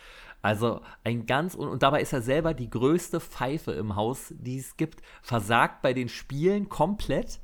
Also 0.43 0.81
ein 1.05 1.27
ganz, 1.27 1.55
und, 1.55 1.69
und 1.69 1.83
dabei 1.83 2.03
ist 2.03 2.13
er 2.13 2.21
selber 2.21 2.53
die 2.53 2.69
größte 2.69 3.21
Pfeife 3.21 3.73
im 3.73 3.95
Haus, 3.95 4.35
die 4.37 4.59
es 4.59 4.77
gibt, 4.77 5.01
versagt 5.23 5.83
bei 5.83 5.93
den 5.93 6.09
Spielen 6.09 6.69
komplett 6.69 7.41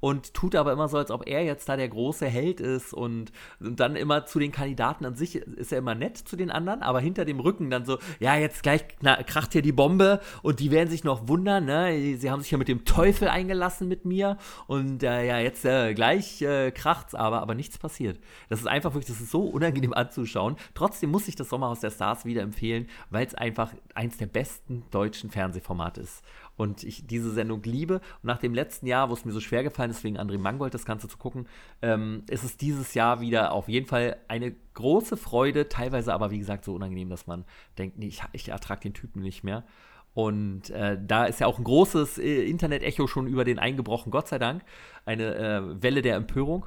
und 0.00 0.34
tut 0.34 0.56
aber 0.56 0.72
immer 0.72 0.88
so, 0.88 0.98
als 0.98 1.10
ob 1.10 1.28
er 1.28 1.44
jetzt 1.44 1.68
da 1.68 1.76
der 1.76 1.88
große 1.88 2.26
Held 2.26 2.60
ist 2.60 2.92
und, 2.92 3.32
und 3.60 3.78
dann 3.78 3.96
immer 3.96 4.26
zu 4.26 4.38
den 4.38 4.50
Kandidaten 4.52 5.04
an 5.04 5.14
sich 5.14 5.36
ist 5.36 5.72
er 5.72 5.78
immer 5.78 5.94
nett 5.94 6.16
zu 6.16 6.36
den 6.36 6.50
anderen, 6.50 6.82
aber 6.82 7.00
hinter 7.00 7.24
dem 7.24 7.40
Rücken 7.40 7.70
dann 7.70 7.84
so, 7.84 7.98
ja, 8.18 8.36
jetzt 8.36 8.62
gleich 8.62 8.84
kracht 9.26 9.52
hier 9.52 9.62
die 9.62 9.72
Bombe 9.72 10.20
und 10.42 10.60
die 10.60 10.70
werden 10.70 10.88
sich 10.88 11.04
noch 11.04 11.28
wundern, 11.28 11.66
ne? 11.66 12.16
Sie 12.16 12.30
haben 12.30 12.40
sich 12.40 12.50
ja 12.50 12.58
mit 12.58 12.68
dem 12.68 12.84
Teufel 12.84 13.28
eingelassen 13.28 13.88
mit 13.88 14.04
mir 14.04 14.38
und 14.66 15.02
äh, 15.02 15.26
ja, 15.26 15.38
jetzt 15.38 15.64
äh, 15.64 15.94
gleich 15.94 16.40
äh, 16.42 16.70
kracht's 16.70 17.14
aber, 17.14 17.40
aber 17.42 17.54
nichts 17.54 17.78
passiert. 17.78 18.18
Das 18.48 18.60
ist 18.60 18.66
einfach 18.66 18.94
wirklich, 18.94 19.12
das 19.12 19.20
ist 19.20 19.30
so 19.30 19.42
unangenehm 19.42 19.92
anzuschauen. 19.92 20.56
Trotzdem 20.74 21.10
muss 21.10 21.28
ich 21.28 21.36
das 21.36 21.48
Sommerhaus 21.48 21.80
der 21.80 21.90
Stars 21.90 22.24
wieder 22.24 22.42
empfehlen, 22.42 22.88
weil 23.10 23.26
es 23.26 23.34
einfach 23.34 23.72
eins 23.94 24.16
der 24.16 24.26
besten 24.26 24.84
deutschen 24.90 25.30
Fernsehformate 25.30 26.00
ist 26.00 26.22
und 26.56 26.84
ich 26.84 27.06
diese 27.06 27.30
Sendung 27.30 27.62
liebe. 27.62 27.94
Und 27.94 28.24
nach 28.24 28.38
dem 28.38 28.54
letzten 28.54 28.86
Jahr, 28.86 29.08
wo 29.08 29.14
es 29.14 29.24
mir 29.24 29.32
so 29.32 29.40
schwer 29.40 29.62
gefallen 29.62 29.90
ist, 29.90 30.04
wegen 30.04 30.18
André 30.18 30.38
Mangold 30.38 30.74
das 30.74 30.84
Ganze 30.84 31.08
zu 31.08 31.16
gucken, 31.16 31.46
ähm, 31.82 32.24
ist 32.28 32.44
es 32.44 32.56
dieses 32.56 32.94
Jahr 32.94 33.20
wieder 33.20 33.52
auf 33.52 33.68
jeden 33.68 33.86
Fall 33.86 34.16
eine 34.28 34.54
große 34.74 35.16
Freude, 35.16 35.68
teilweise 35.68 36.12
aber, 36.12 36.30
wie 36.30 36.38
gesagt, 36.38 36.64
so 36.64 36.74
unangenehm, 36.74 37.08
dass 37.08 37.26
man 37.26 37.44
denkt, 37.78 37.98
nee, 37.98 38.08
ich, 38.08 38.22
ich 38.32 38.48
ertrage 38.50 38.82
den 38.82 38.94
Typen 38.94 39.22
nicht 39.22 39.42
mehr. 39.42 39.64
Und 40.12 40.70
äh, 40.70 40.98
da 41.00 41.24
ist 41.24 41.40
ja 41.40 41.46
auch 41.46 41.58
ein 41.58 41.64
großes 41.64 42.18
äh, 42.18 42.42
Internet-Echo 42.42 43.06
schon 43.06 43.26
über 43.26 43.44
den 43.44 43.58
eingebrochen, 43.58 44.10
Gott 44.10 44.28
sei 44.28 44.38
Dank. 44.38 44.62
Eine 45.06 45.34
äh, 45.36 45.82
Welle 45.82 46.02
der 46.02 46.16
Empörung. 46.16 46.66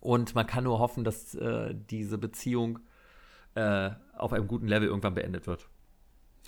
Und 0.00 0.34
man 0.34 0.46
kann 0.46 0.64
nur 0.64 0.80
hoffen, 0.80 1.04
dass 1.04 1.34
äh, 1.36 1.74
diese 1.90 2.18
Beziehung 2.18 2.80
äh, 3.54 3.90
auf 4.16 4.32
einem 4.32 4.48
guten 4.48 4.66
Level 4.66 4.88
irgendwann 4.88 5.14
beendet 5.14 5.46
wird 5.46 5.68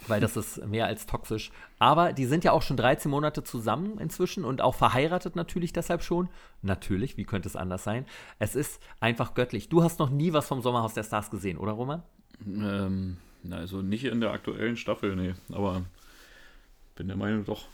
weil 0.06 0.20
das 0.20 0.36
ist 0.36 0.64
mehr 0.66 0.86
als 0.86 1.06
toxisch. 1.06 1.50
Aber 1.78 2.12
die 2.12 2.26
sind 2.26 2.44
ja 2.44 2.52
auch 2.52 2.62
schon 2.62 2.76
13 2.76 3.10
Monate 3.10 3.42
zusammen 3.44 3.98
inzwischen 3.98 4.44
und 4.44 4.60
auch 4.60 4.74
verheiratet 4.74 5.36
natürlich 5.36 5.72
deshalb 5.72 6.02
schon. 6.02 6.28
Natürlich, 6.62 7.16
wie 7.16 7.24
könnte 7.24 7.48
es 7.48 7.56
anders 7.56 7.84
sein? 7.84 8.04
Es 8.38 8.54
ist 8.54 8.82
einfach 9.00 9.34
göttlich. 9.34 9.68
Du 9.68 9.82
hast 9.82 9.98
noch 9.98 10.10
nie 10.10 10.32
was 10.32 10.46
vom 10.48 10.60
Sommerhaus 10.62 10.94
der 10.94 11.04
Stars 11.04 11.30
gesehen, 11.30 11.58
oder 11.58 11.72
Roman? 11.72 12.02
Ähm, 12.46 13.16
also 13.50 13.82
nicht 13.82 14.04
in 14.04 14.20
der 14.20 14.32
aktuellen 14.32 14.76
Staffel, 14.76 15.16
nee. 15.16 15.34
Aber 15.52 15.82
bin 16.96 17.08
der 17.08 17.16
Meinung 17.16 17.44
doch. 17.44 17.66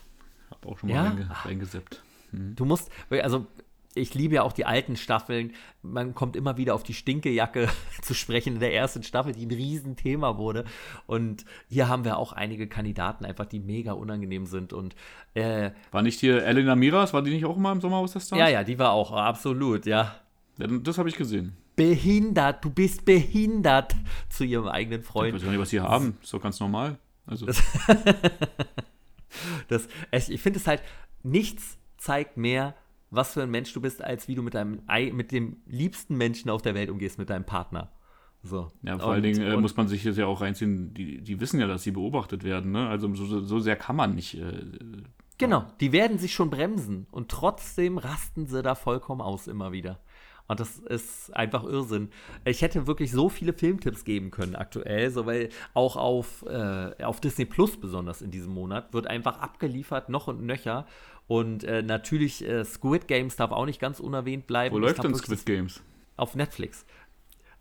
Hab 0.51 0.67
auch 0.67 0.79
schon 0.79 0.89
mal 0.91 0.95
Ja? 0.97 1.03
reinge 1.05 1.29
reingesippt. 1.45 2.03
Du 2.33 2.65
musst, 2.65 2.91
also 3.11 3.47
ich 3.95 4.15
liebe 4.15 4.37
ja 4.37 4.43
auch 4.43 4.53
die 4.53 4.65
alten 4.67 4.97
Staffeln. 4.97 5.53
Man 5.83 6.15
kommt 6.15 6.37
immer 6.37 6.57
wieder 6.57 6.75
auf 6.75 6.83
die 6.85 6.95
Stinkejacke 6.95 7.69
zu 8.03 8.15
sprechen 8.15 8.55
in 8.55 8.61
der 8.61 8.73
ersten 8.75 9.03
Staffel, 9.03 9.33
die 9.33 9.47
ein 9.47 9.51
Riesenthema 9.51 10.37
wurde. 10.39 10.65
Und 11.07 11.45
hier 11.69 11.89
haben 11.89 12.05
wir 12.05 12.17
auch 12.17 12.33
einige 12.33 12.69
Kandidaten 12.69 13.25
einfach, 13.25 13.47
die 13.47 13.59
mega 13.59 13.93
unangenehm 13.93 14.47
sind. 14.47 14.73
Und 14.73 14.95
äh, 15.35 15.71
War 15.91 16.03
nicht 16.03 16.21
hier 16.21 16.45
Elena 16.45 16.77
Miras, 16.77 17.13
war 17.13 17.23
die 17.23 17.31
nicht 17.33 17.45
auch 17.45 17.57
immer 17.57 17.73
im 17.73 17.81
Sommerhaus 17.81 18.13
der 18.13 18.21
Stars? 18.21 18.39
ja, 18.39 18.49
ja, 18.49 18.63
die 18.65 18.79
war 18.79 18.93
auch 18.93 19.13
absolut, 19.13 19.87
ja. 19.87 20.15
ja. 20.59 20.67
Das 20.67 20.99
habe 20.99 21.09
ich 21.09 21.17
gesehen. 21.17 21.57
behindert, 21.75 22.65
du 22.65 22.71
bist 22.71 23.05
behindert 23.05 23.97
zu 24.29 24.45
ihrem 24.45 24.69
eigenen 24.69 25.01
Ich 25.01 25.07
Freund. 25.07 25.35
weiß 25.35 25.43
gar 25.43 25.51
nicht, 25.51 25.61
was 25.61 25.71
die 25.71 25.81
haben. 25.81 26.17
Ist 26.23 26.33
doch 26.33 26.43
ganz 26.43 26.61
normal. 26.61 26.97
Also, 27.27 27.47
Das, 29.69 29.89
ich 30.13 30.31
ich 30.31 30.41
finde 30.41 30.59
es 30.59 30.67
halt, 30.67 30.83
nichts 31.23 31.79
zeigt 31.97 32.37
mehr, 32.37 32.75
was 33.11 33.33
für 33.35 33.43
ein 33.43 33.51
Mensch 33.51 33.73
du 33.73 33.81
bist, 33.81 34.03
als 34.03 34.29
wie 34.29 34.35
du 34.35 34.43
mit 34.43 34.55
deinem 34.55 34.83
Ei- 34.87 35.11
mit 35.13 35.33
dem 35.33 35.57
liebsten 35.67 36.17
Menschen 36.17 36.51
auf 36.51 36.63
der 36.63 36.75
Welt 36.75 36.91
umgehst, 36.91 37.19
mit 37.19 37.31
deinem 37.31 37.45
Partner. 37.45 37.91
So. 38.43 38.69
ja, 38.83 38.99
vor 38.99 39.09
allen 39.13 39.17
Und- 39.17 39.23
Dingen 39.37 39.43
äh, 39.43 39.57
muss 39.59 39.77
man 39.77 39.87
sich 39.89 40.03
das 40.03 40.17
ja 40.17 40.27
auch 40.27 40.41
reinziehen. 40.41 40.95
Die, 40.95 41.21
die 41.21 41.41
wissen 41.41 41.61
ja, 41.61 41.67
dass 41.67 41.83
sie 41.83 41.91
beobachtet 41.91 42.43
werden. 42.43 42.73
Ne? 42.73 42.89
Also 42.89 43.13
so, 43.15 43.41
so 43.43 43.59
sehr 43.59 43.77
kann 43.77 43.97
man 43.97 44.15
nicht. 44.15 44.35
Äh, 44.39 44.63
Genau, 45.39 45.65
die 45.81 45.93
werden 45.93 46.19
sich 46.19 46.35
schon 46.35 46.51
bremsen 46.51 47.07
und 47.11 47.31
trotzdem 47.31 47.97
rasten 47.97 48.47
sie 48.47 48.63
da 48.63 48.75
vollkommen 48.75 49.23
aus 49.23 49.47
immer 49.47 49.73
wieder. 49.73 49.99
Und 50.49 50.61
das 50.61 50.79
ist 50.81 51.35
einfach 51.35 51.65
Irrsinn. 51.65 52.11
Ich 52.45 52.61
hätte 52.61 52.87
wirklich 52.87 53.11
so 53.11 53.29
viele 53.31 53.53
Filmtipps 53.55 54.05
geben 54.05 54.31
können 54.31 54.55
aktuell, 54.57 55.11
so 55.11 55.25
weil 55.25 55.49
auch 55.73 55.97
auf, 55.97 56.45
äh, 56.47 57.05
auf 57.05 57.21
Disney 57.21 57.47
Plus 57.47 57.79
besonders 57.81 58.21
in 58.21 58.31
diesem 58.31 58.53
Monat 58.53 58.93
wird 58.93 59.07
einfach 59.07 59.39
abgeliefert, 59.39 60.09
noch 60.11 60.27
und 60.29 60.43
nöcher. 60.43 60.87
Und 61.31 61.63
äh, 61.63 61.81
natürlich 61.81 62.45
äh, 62.45 62.65
Squid 62.65 63.07
Games 63.07 63.37
darf 63.37 63.53
auch 63.53 63.65
nicht 63.65 63.79
ganz 63.81 64.01
unerwähnt 64.01 64.49
bleiben. 64.49 64.75
wo 64.75 64.81
Ich 64.81 64.85
läuft 64.85 65.05
denn 65.05 65.15
Squid 65.15 65.47
Games? 65.47 65.81
auf 66.17 66.35
Netflix. 66.35 66.85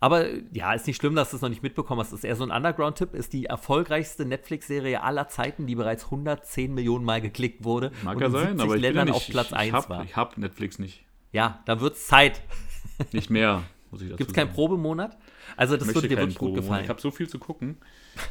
Aber 0.00 0.26
ja, 0.52 0.72
ist 0.72 0.88
nicht 0.88 0.96
schlimm, 0.96 1.14
dass 1.14 1.30
du 1.30 1.36
es 1.36 1.42
noch 1.42 1.50
nicht 1.50 1.62
mitbekommen 1.62 2.00
hast. 2.00 2.10
Das 2.10 2.18
ist 2.18 2.24
eher 2.24 2.34
so 2.34 2.42
ein 2.42 2.50
Underground-Tipp. 2.50 3.14
Ist 3.14 3.32
die 3.32 3.44
erfolgreichste 3.46 4.24
Netflix-Serie 4.24 5.04
aller 5.04 5.28
Zeiten, 5.28 5.68
die 5.68 5.76
bereits 5.76 6.06
110 6.06 6.74
Millionen 6.74 7.04
Mal 7.04 7.20
geklickt 7.20 7.62
wurde. 7.62 7.92
Mag 8.02 8.16
und 8.16 8.22
ja 8.22 8.26
in 8.26 8.32
sein, 8.32 8.42
70 8.58 8.64
aber 8.64 8.74
ich 8.74 8.82
bin 8.82 8.82
ja 8.82 8.88
Ländern 8.88 9.06
nicht, 9.06 9.14
auf 9.14 9.28
Platz 9.28 9.46
ich, 9.46 9.56
1 9.56 9.68
ich 9.68 9.72
hab, 9.72 9.88
war. 9.88 10.04
Ich 10.04 10.16
habe 10.16 10.40
Netflix 10.40 10.80
nicht. 10.80 11.04
Ja, 11.30 11.62
dann 11.66 11.80
wird 11.80 11.94
es 11.94 12.08
Zeit. 12.08 12.42
Nicht 13.12 13.30
mehr, 13.30 13.62
muss 13.92 14.02
ich 14.02 14.08
dazu 14.08 14.16
Gibt 14.16 14.30
es 14.30 14.34
keinen. 14.34 14.50
Probemonat? 14.50 15.16
Also, 15.56 15.76
das 15.76 15.86
würde 15.94 16.08
dir 16.08 16.16
wirklich 16.18 16.38
gut 16.38 16.56
gefallen. 16.56 16.82
Ich 16.82 16.88
habe 16.90 17.00
so 17.00 17.12
viel 17.12 17.28
zu 17.28 17.38
gucken, 17.38 17.76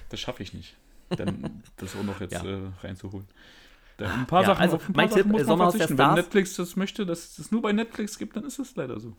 das 0.10 0.20
schaffe 0.20 0.44
ich 0.44 0.53
nicht. 0.53 0.76
Dann 1.10 1.64
das 1.78 1.95
auch 1.95 2.03
noch 2.03 2.20
jetzt 2.20 2.34
Ja. 2.34 2.44
äh, 2.44 2.60
reinzuholen. 2.82 3.26
Ein 4.01 4.26
paar 4.27 4.41
Ja, 4.41 4.47
Sachen, 4.49 4.61
also 4.61 4.76
auf 4.77 4.89
ein 4.89 4.93
paar 4.93 5.03
mein 5.03 5.09
Sachen 5.09 5.21
Tipp, 5.23 5.31
muss 5.31 5.39
man 5.39 5.47
Sommerhaus 5.47 5.73
der 5.73 5.88
verzichten. 5.88 5.97
Wenn. 6.09 6.13
Netflix 6.15 6.55
das 6.55 6.76
möchte, 6.76 7.05
dass 7.05 7.38
es 7.39 7.51
nur 7.51 7.61
bei 7.61 7.71
Netflix 7.73 8.17
gibt, 8.17 8.35
dann 8.35 8.43
ist 8.45 8.59
es 8.59 8.76
leider 8.76 8.99
so. 8.99 9.13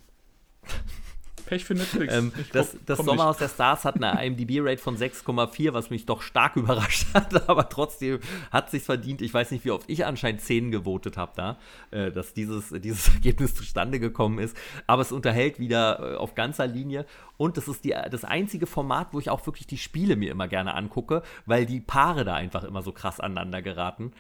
Pech 1.47 1.65
für 1.65 1.75
Netflix. 1.75 2.15
Ähm, 2.15 2.31
das 2.53 2.71
komm- 2.71 2.81
das 2.87 2.97
komm 2.99 3.07
Sommerhaus 3.07 3.37
der 3.39 3.49
Stars 3.49 3.85
hat 3.85 4.01
eine 4.01 4.25
IMDb-Rate 4.25 4.81
von 4.81 4.97
6,4, 4.97 5.73
was 5.73 5.91
mich 5.91 6.07
doch 6.07 6.23
stark 6.23 6.55
überrascht 6.57 7.07
hat, 7.13 7.49
aber 7.49 7.69
trotzdem 7.69 8.21
hat 8.53 8.71
sich 8.71 8.85
verdient. 8.85 9.21
Ich 9.21 9.35
weiß 9.35 9.51
nicht, 9.51 9.65
wie 9.65 9.73
oft 9.73 9.91
ich 9.91 10.07
anscheinend 10.07 10.43
10 10.43 10.71
gewotet 10.71 11.17
habe 11.17 11.33
da, 11.35 11.59
äh, 11.91 12.13
dass 12.13 12.35
dieses, 12.35 12.69
dieses 12.81 13.09
Ergebnis 13.15 13.57
zustande 13.57 13.99
gekommen 13.99 14.39
ist. 14.39 14.57
Aber 14.87 15.03
es 15.03 15.11
unterhält 15.11 15.59
wieder 15.59 16.13
äh, 16.13 16.17
auf 16.19 16.37
ganzer 16.37 16.69
Linie. 16.69 17.05
Und 17.37 17.57
das 17.57 17.67
ist 17.67 17.85
die, 17.85 17.97
das 18.11 18.25
einzige 18.25 18.67
Format, 18.69 19.09
wo 19.13 19.19
ich 19.19 19.29
auch 19.29 19.45
wirklich 19.45 19.67
die 19.67 19.79
Spiele 19.79 20.15
mir 20.15 20.31
immer 20.31 20.47
gerne 20.47 20.75
angucke, 20.75 21.23
weil 21.47 21.67
die 21.67 21.81
Paare 21.81 22.25
da 22.25 22.35
einfach 22.35 22.63
immer 22.63 22.83
so 22.83 22.93
krass 22.93 23.19
aneinander 23.19 23.61
geraten. 23.61 24.13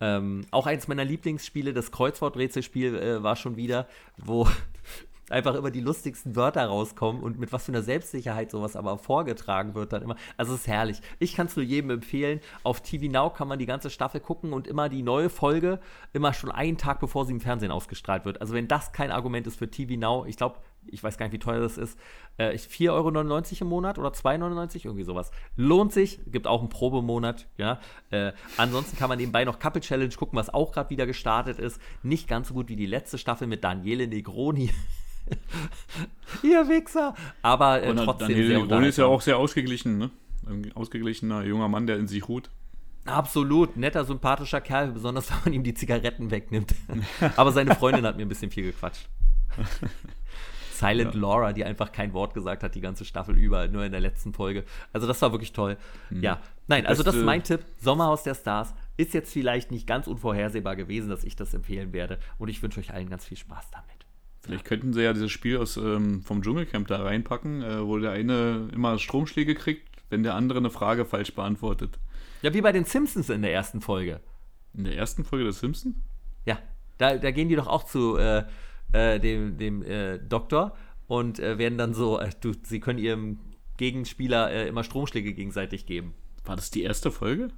Ähm, 0.00 0.46
auch 0.50 0.66
eins 0.66 0.88
meiner 0.88 1.04
Lieblingsspiele, 1.04 1.72
das 1.72 1.90
Kreuzworträtselspiel, 1.90 2.96
äh, 2.96 3.22
war 3.22 3.36
schon 3.36 3.56
wieder, 3.56 3.86
wo 4.16 4.48
einfach 5.30 5.54
immer 5.54 5.70
die 5.70 5.80
lustigsten 5.80 6.36
Wörter 6.36 6.66
rauskommen 6.66 7.22
und 7.22 7.38
mit 7.38 7.52
was 7.52 7.64
für 7.64 7.72
einer 7.72 7.82
Selbstsicherheit 7.82 8.50
sowas 8.50 8.76
aber 8.76 8.98
vorgetragen 8.98 9.74
wird 9.74 9.92
dann 9.92 10.02
immer. 10.02 10.16
Also 10.36 10.54
es 10.54 10.60
ist 10.60 10.66
herrlich. 10.66 11.00
Ich 11.18 11.34
kann 11.34 11.46
es 11.46 11.56
nur 11.56 11.64
jedem 11.64 11.90
empfehlen. 11.90 12.40
Auf 12.62 12.80
TV 12.80 13.10
Now 13.10 13.30
kann 13.30 13.48
man 13.48 13.58
die 13.58 13.66
ganze 13.66 13.88
Staffel 13.88 14.20
gucken 14.20 14.52
und 14.52 14.66
immer 14.66 14.88
die 14.88 15.02
neue 15.02 15.30
Folge 15.30 15.80
immer 16.12 16.34
schon 16.34 16.50
einen 16.50 16.76
Tag 16.76 17.00
bevor 17.00 17.24
sie 17.24 17.32
im 17.32 17.40
Fernsehen 17.40 17.70
ausgestrahlt 17.70 18.24
wird. 18.24 18.40
Also 18.40 18.54
wenn 18.54 18.68
das 18.68 18.92
kein 18.92 19.10
Argument 19.10 19.46
ist 19.46 19.58
für 19.58 19.70
TV 19.70 19.98
Now, 19.98 20.26
ich 20.26 20.36
glaube, 20.36 20.56
ich 20.86 21.02
weiß 21.02 21.18
gar 21.18 21.26
nicht, 21.26 21.32
wie 21.32 21.38
teuer 21.38 21.60
das 21.60 21.78
ist, 21.78 21.98
äh, 22.36 22.56
4,99 22.56 22.90
Euro 22.90 23.62
im 23.62 23.68
Monat 23.68 23.98
oder 23.98 24.10
2,99 24.10 24.40
Euro, 24.42 24.78
irgendwie 24.84 25.04
sowas. 25.04 25.30
Lohnt 25.56 25.92
sich, 25.92 26.20
gibt 26.26 26.46
auch 26.46 26.60
einen 26.60 26.68
Probemonat, 26.68 27.46
ja. 27.56 27.80
Äh, 28.10 28.32
ansonsten 28.56 28.96
kann 28.96 29.08
man 29.08 29.18
nebenbei 29.18 29.44
noch 29.44 29.58
Couple 29.58 29.80
Challenge 29.80 30.14
gucken, 30.14 30.38
was 30.38 30.52
auch 30.52 30.72
gerade 30.72 30.90
wieder 30.90 31.06
gestartet 31.06 31.58
ist. 31.58 31.80
Nicht 32.02 32.28
ganz 32.28 32.48
so 32.48 32.54
gut 32.54 32.68
wie 32.68 32.76
die 32.76 32.86
letzte 32.86 33.18
Staffel 33.18 33.46
mit 33.46 33.64
Daniele 33.64 34.06
Negroni. 34.06 34.70
Ihr 36.42 36.68
Wichser! 36.68 37.14
Aber 37.42 37.82
äh, 37.82 37.94
trotzdem 37.94 38.28
Daniele 38.28 38.60
Negroni 38.60 38.88
ist 38.88 38.98
ja 38.98 39.06
auch 39.06 39.20
sehr 39.20 39.38
ausgeglichen, 39.38 39.98
ne? 39.98 40.10
Ein 40.46 40.72
ausgeglichener 40.74 41.42
junger 41.44 41.68
Mann, 41.68 41.86
der 41.86 41.96
in 41.96 42.06
sich 42.06 42.28
ruht. 42.28 42.50
Absolut, 43.06 43.76
netter, 43.76 44.04
sympathischer 44.04 44.60
Kerl, 44.60 44.92
besonders 44.92 45.30
wenn 45.30 45.38
man 45.44 45.52
ihm 45.52 45.62
die 45.62 45.74
Zigaretten 45.74 46.30
wegnimmt. 46.30 46.74
Aber 47.36 47.52
seine 47.52 47.74
Freundin 47.74 48.06
hat 48.06 48.16
mir 48.16 48.24
ein 48.24 48.28
bisschen 48.28 48.50
viel 48.50 48.64
gequatscht. 48.64 49.08
Silent 50.86 51.14
Laura, 51.14 51.52
die 51.52 51.64
einfach 51.64 51.92
kein 51.92 52.12
Wort 52.12 52.34
gesagt 52.34 52.62
hat, 52.62 52.74
die 52.74 52.80
ganze 52.80 53.04
Staffel 53.04 53.36
über, 53.36 53.68
nur 53.68 53.84
in 53.84 53.92
der 53.92 54.00
letzten 54.00 54.32
Folge. 54.32 54.64
Also 54.92 55.06
das 55.06 55.20
war 55.22 55.32
wirklich 55.32 55.52
toll. 55.52 55.76
Ja, 56.10 56.40
nein, 56.66 56.86
also 56.86 57.02
das 57.02 57.14
ist 57.14 57.24
mein 57.24 57.42
Tipp. 57.42 57.60
Sommerhaus 57.80 58.22
der 58.22 58.34
Stars 58.34 58.74
ist 58.96 59.14
jetzt 59.14 59.32
vielleicht 59.32 59.70
nicht 59.70 59.86
ganz 59.86 60.06
unvorhersehbar 60.06 60.76
gewesen, 60.76 61.08
dass 61.08 61.24
ich 61.24 61.36
das 61.36 61.54
empfehlen 61.54 61.92
werde. 61.92 62.18
Und 62.38 62.48
ich 62.48 62.62
wünsche 62.62 62.80
euch 62.80 62.92
allen 62.92 63.08
ganz 63.08 63.24
viel 63.24 63.36
Spaß 63.36 63.70
damit. 63.70 64.06
Vielleicht 64.42 64.66
könnten 64.66 64.92
sie 64.92 65.02
ja 65.02 65.14
dieses 65.14 65.30
Spiel 65.30 65.56
aus, 65.56 65.78
ähm, 65.78 66.22
vom 66.22 66.42
Dschungelcamp 66.42 66.86
da 66.86 67.02
reinpacken, 67.02 67.62
äh, 67.62 67.86
wo 67.86 67.98
der 67.98 68.10
eine 68.10 68.68
immer 68.74 68.98
Stromschläge 68.98 69.54
kriegt, 69.54 69.88
wenn 70.10 70.22
der 70.22 70.34
andere 70.34 70.58
eine 70.58 70.70
Frage 70.70 71.06
falsch 71.06 71.34
beantwortet. 71.34 71.98
Ja, 72.42 72.52
wie 72.52 72.60
bei 72.60 72.72
den 72.72 72.84
Simpsons 72.84 73.30
in 73.30 73.40
der 73.40 73.54
ersten 73.54 73.80
Folge. 73.80 74.20
In 74.74 74.84
der 74.84 74.96
ersten 74.96 75.24
Folge 75.24 75.46
des 75.46 75.60
Simpsons? 75.60 75.96
Ja, 76.44 76.58
da, 76.98 77.16
da 77.16 77.30
gehen 77.30 77.48
die 77.48 77.56
doch 77.56 77.68
auch 77.68 77.84
zu 77.84 78.18
äh, 78.18 78.44
äh, 78.92 79.18
dem, 79.20 79.56
dem 79.58 79.82
äh, 79.82 80.18
Doktor 80.18 80.76
und 81.06 81.38
äh, 81.38 81.58
werden 81.58 81.78
dann 81.78 81.94
so, 81.94 82.18
äh, 82.18 82.30
du, 82.40 82.52
sie 82.62 82.80
können 82.80 82.98
ihrem 82.98 83.38
Gegenspieler 83.76 84.50
äh, 84.50 84.68
immer 84.68 84.84
Stromschläge 84.84 85.32
gegenseitig 85.32 85.86
geben. 85.86 86.14
War 86.44 86.56
das 86.56 86.70
die 86.70 86.82
erste 86.82 87.10
Folge? 87.10 87.48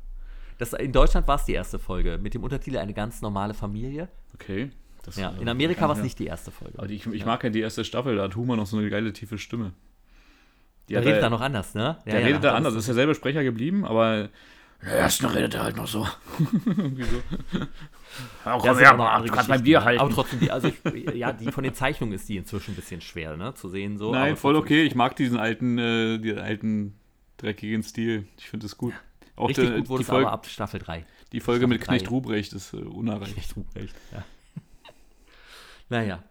Das, 0.58 0.72
in 0.72 0.92
Deutschland 0.92 1.28
war 1.28 1.36
es 1.36 1.44
die 1.44 1.52
erste 1.52 1.78
Folge 1.78 2.18
mit 2.18 2.34
dem 2.34 2.42
Untertitel 2.42 2.78
Eine 2.78 2.94
ganz 2.94 3.20
normale 3.20 3.52
Familie. 3.52 4.08
Okay. 4.34 4.70
Das, 5.02 5.16
Ja, 5.16 5.30
in 5.38 5.48
Amerika 5.48 5.82
war 5.82 5.92
es 5.92 5.98
ja. 5.98 6.04
nicht 6.04 6.18
die 6.18 6.26
erste 6.26 6.50
Folge. 6.50 6.78
Aber 6.78 6.88
die, 6.88 6.94
ich, 6.94 7.06
ich 7.06 7.26
mag 7.26 7.44
ja 7.44 7.50
die 7.50 7.60
erste 7.60 7.84
Staffel, 7.84 8.16
da 8.16 8.24
hat 8.24 8.36
Humor 8.36 8.56
noch 8.56 8.66
so 8.66 8.78
eine 8.78 8.88
geile 8.88 9.12
tiefe 9.12 9.38
Stimme. 9.38 9.72
Die 10.88 10.94
Der 10.94 11.04
redet 11.04 11.22
da 11.22 11.30
noch 11.30 11.40
anders, 11.40 11.74
ne? 11.74 11.98
Ja, 12.04 12.12
Der 12.12 12.20
ja, 12.20 12.26
redet 12.26 12.44
da 12.44 12.54
anders, 12.54 12.74
ist 12.74 12.86
derselbe 12.86 13.14
Sprecher 13.14 13.42
geblieben, 13.42 13.84
aber 13.84 14.30
in 14.82 14.88
der 14.88 14.98
ersten 14.98 15.26
redet 15.26 15.54
er 15.54 15.64
halt 15.64 15.76
noch 15.76 15.86
so. 15.88 16.06
Irgendwie 16.66 17.02
so. 17.04 17.22
Ja, 18.44 18.56
Ja, 18.80 18.92
auch 18.92 18.96
noch 18.96 19.06
andere 19.10 19.28
du 19.28 19.32
kannst 19.34 19.48
beim 19.48 19.62
Bier 19.62 19.80
ne? 19.80 19.84
halten. 19.84 20.00
Aber 20.00 20.10
trotzdem, 20.12 20.40
die, 20.40 20.50
also 20.50 20.68
ich, 20.68 21.14
ja, 21.14 21.32
die 21.32 21.50
von 21.50 21.64
den 21.64 21.74
Zeichnungen 21.74 22.14
ist 22.14 22.28
die 22.28 22.36
inzwischen 22.36 22.72
ein 22.72 22.76
bisschen 22.76 23.00
schwer, 23.00 23.36
ne? 23.36 23.54
Zu 23.54 23.68
sehen 23.68 23.98
so. 23.98 24.12
Nein, 24.12 24.28
aber 24.32 24.36
voll 24.36 24.56
okay. 24.56 24.82
Ich 24.84 24.94
mag 24.94 25.16
diesen 25.16 25.38
alten, 25.38 25.78
äh, 25.78 26.18
den 26.18 26.38
alten 26.38 26.98
dreckigen 27.38 27.82
Stil. 27.82 28.26
Ich 28.38 28.48
finde 28.48 28.64
das 28.66 28.76
gut. 28.76 28.94
Auch 29.34 29.48
Richtig 29.48 29.68
der- 29.68 29.78
gut 29.78 29.88
wurde 29.88 29.98
die, 30.00 30.04
es 30.04 30.10
aber 30.10 30.18
Folge, 30.20 30.30
ab 30.32 30.46
Staffel 30.46 30.80
3. 30.80 31.04
die 31.32 31.40
Folge 31.40 31.66
mit 31.66 31.78
Staffel 31.82 31.98
Knecht 31.98 32.06
drei. 32.06 32.10
Ruprecht 32.10 32.52
ist 32.54 32.72
äh, 32.72 32.76
unerreicht. 32.78 33.36
Echt 33.36 33.54
Ruprecht, 33.56 33.94
ja. 34.12 34.24
naja. 35.88 36.22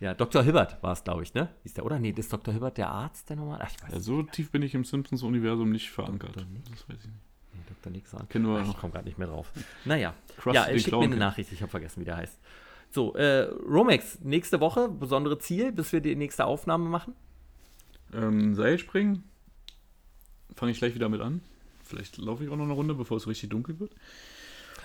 Ja, 0.00 0.14
Dr. 0.14 0.42
Hibbert 0.42 0.82
war 0.82 0.92
es, 0.94 1.04
glaube 1.04 1.22
ich, 1.22 1.32
ne? 1.34 1.48
Hieß 1.62 1.74
der, 1.74 1.84
oder? 1.86 2.00
Nee, 2.00 2.10
ist 2.16 2.32
Dr. 2.32 2.52
Hibbert 2.52 2.76
der 2.78 2.88
Arzt, 2.90 3.28
der 3.30 3.36
nochmal? 3.36 3.60
Ach, 3.62 3.70
ich 3.70 3.80
weiß 3.80 3.90
Ja, 3.90 3.94
nicht. 3.96 4.04
so 4.04 4.22
tief 4.24 4.50
bin 4.50 4.62
ich 4.62 4.74
im 4.74 4.84
Simpsons-Universum 4.84 5.70
nicht 5.70 5.90
verankert. 5.90 6.34
Das 6.36 6.88
weiß 6.88 6.98
ich 6.98 7.06
nicht. 7.06 7.31
Dr. 7.68 7.92
Nix 7.92 8.14
an. 8.14 8.28
Kenn 8.28 8.42
nur 8.42 8.58
Ach, 8.58 8.62
ich 8.62 8.68
noch- 8.68 8.80
komme 8.80 8.92
gerade 8.92 9.06
nicht 9.06 9.18
mehr 9.18 9.28
drauf. 9.28 9.50
Naja. 9.84 10.14
Krusty 10.38 10.56
ja, 10.56 10.66
den 10.66 10.76
äh, 10.76 10.80
schick 10.80 10.92
mir 10.92 11.00
eine. 11.02 11.16
Nachricht, 11.16 11.52
ich 11.52 11.60
habe 11.62 11.70
vergessen, 11.70 12.00
wie 12.00 12.04
der 12.04 12.16
heißt. 12.16 12.38
So, 12.90 13.14
äh, 13.14 13.48
Romex, 13.68 14.20
nächste 14.20 14.60
Woche, 14.60 14.88
besondere 14.88 15.38
Ziel, 15.38 15.72
bis 15.72 15.92
wir 15.92 16.00
die 16.00 16.14
nächste 16.14 16.44
Aufnahme 16.44 16.88
machen. 16.88 17.14
Ähm, 18.12 18.54
Seilspringen 18.54 19.24
fange 20.54 20.72
ich 20.72 20.78
gleich 20.78 20.94
wieder 20.94 21.08
mit 21.08 21.20
an. 21.22 21.40
Vielleicht 21.84 22.18
laufe 22.18 22.44
ich 22.44 22.50
auch 22.50 22.56
noch 22.56 22.64
eine 22.64 22.74
Runde, 22.74 22.94
bevor 22.94 23.16
es 23.16 23.26
richtig 23.26 23.48
dunkel 23.50 23.80
wird. 23.80 23.92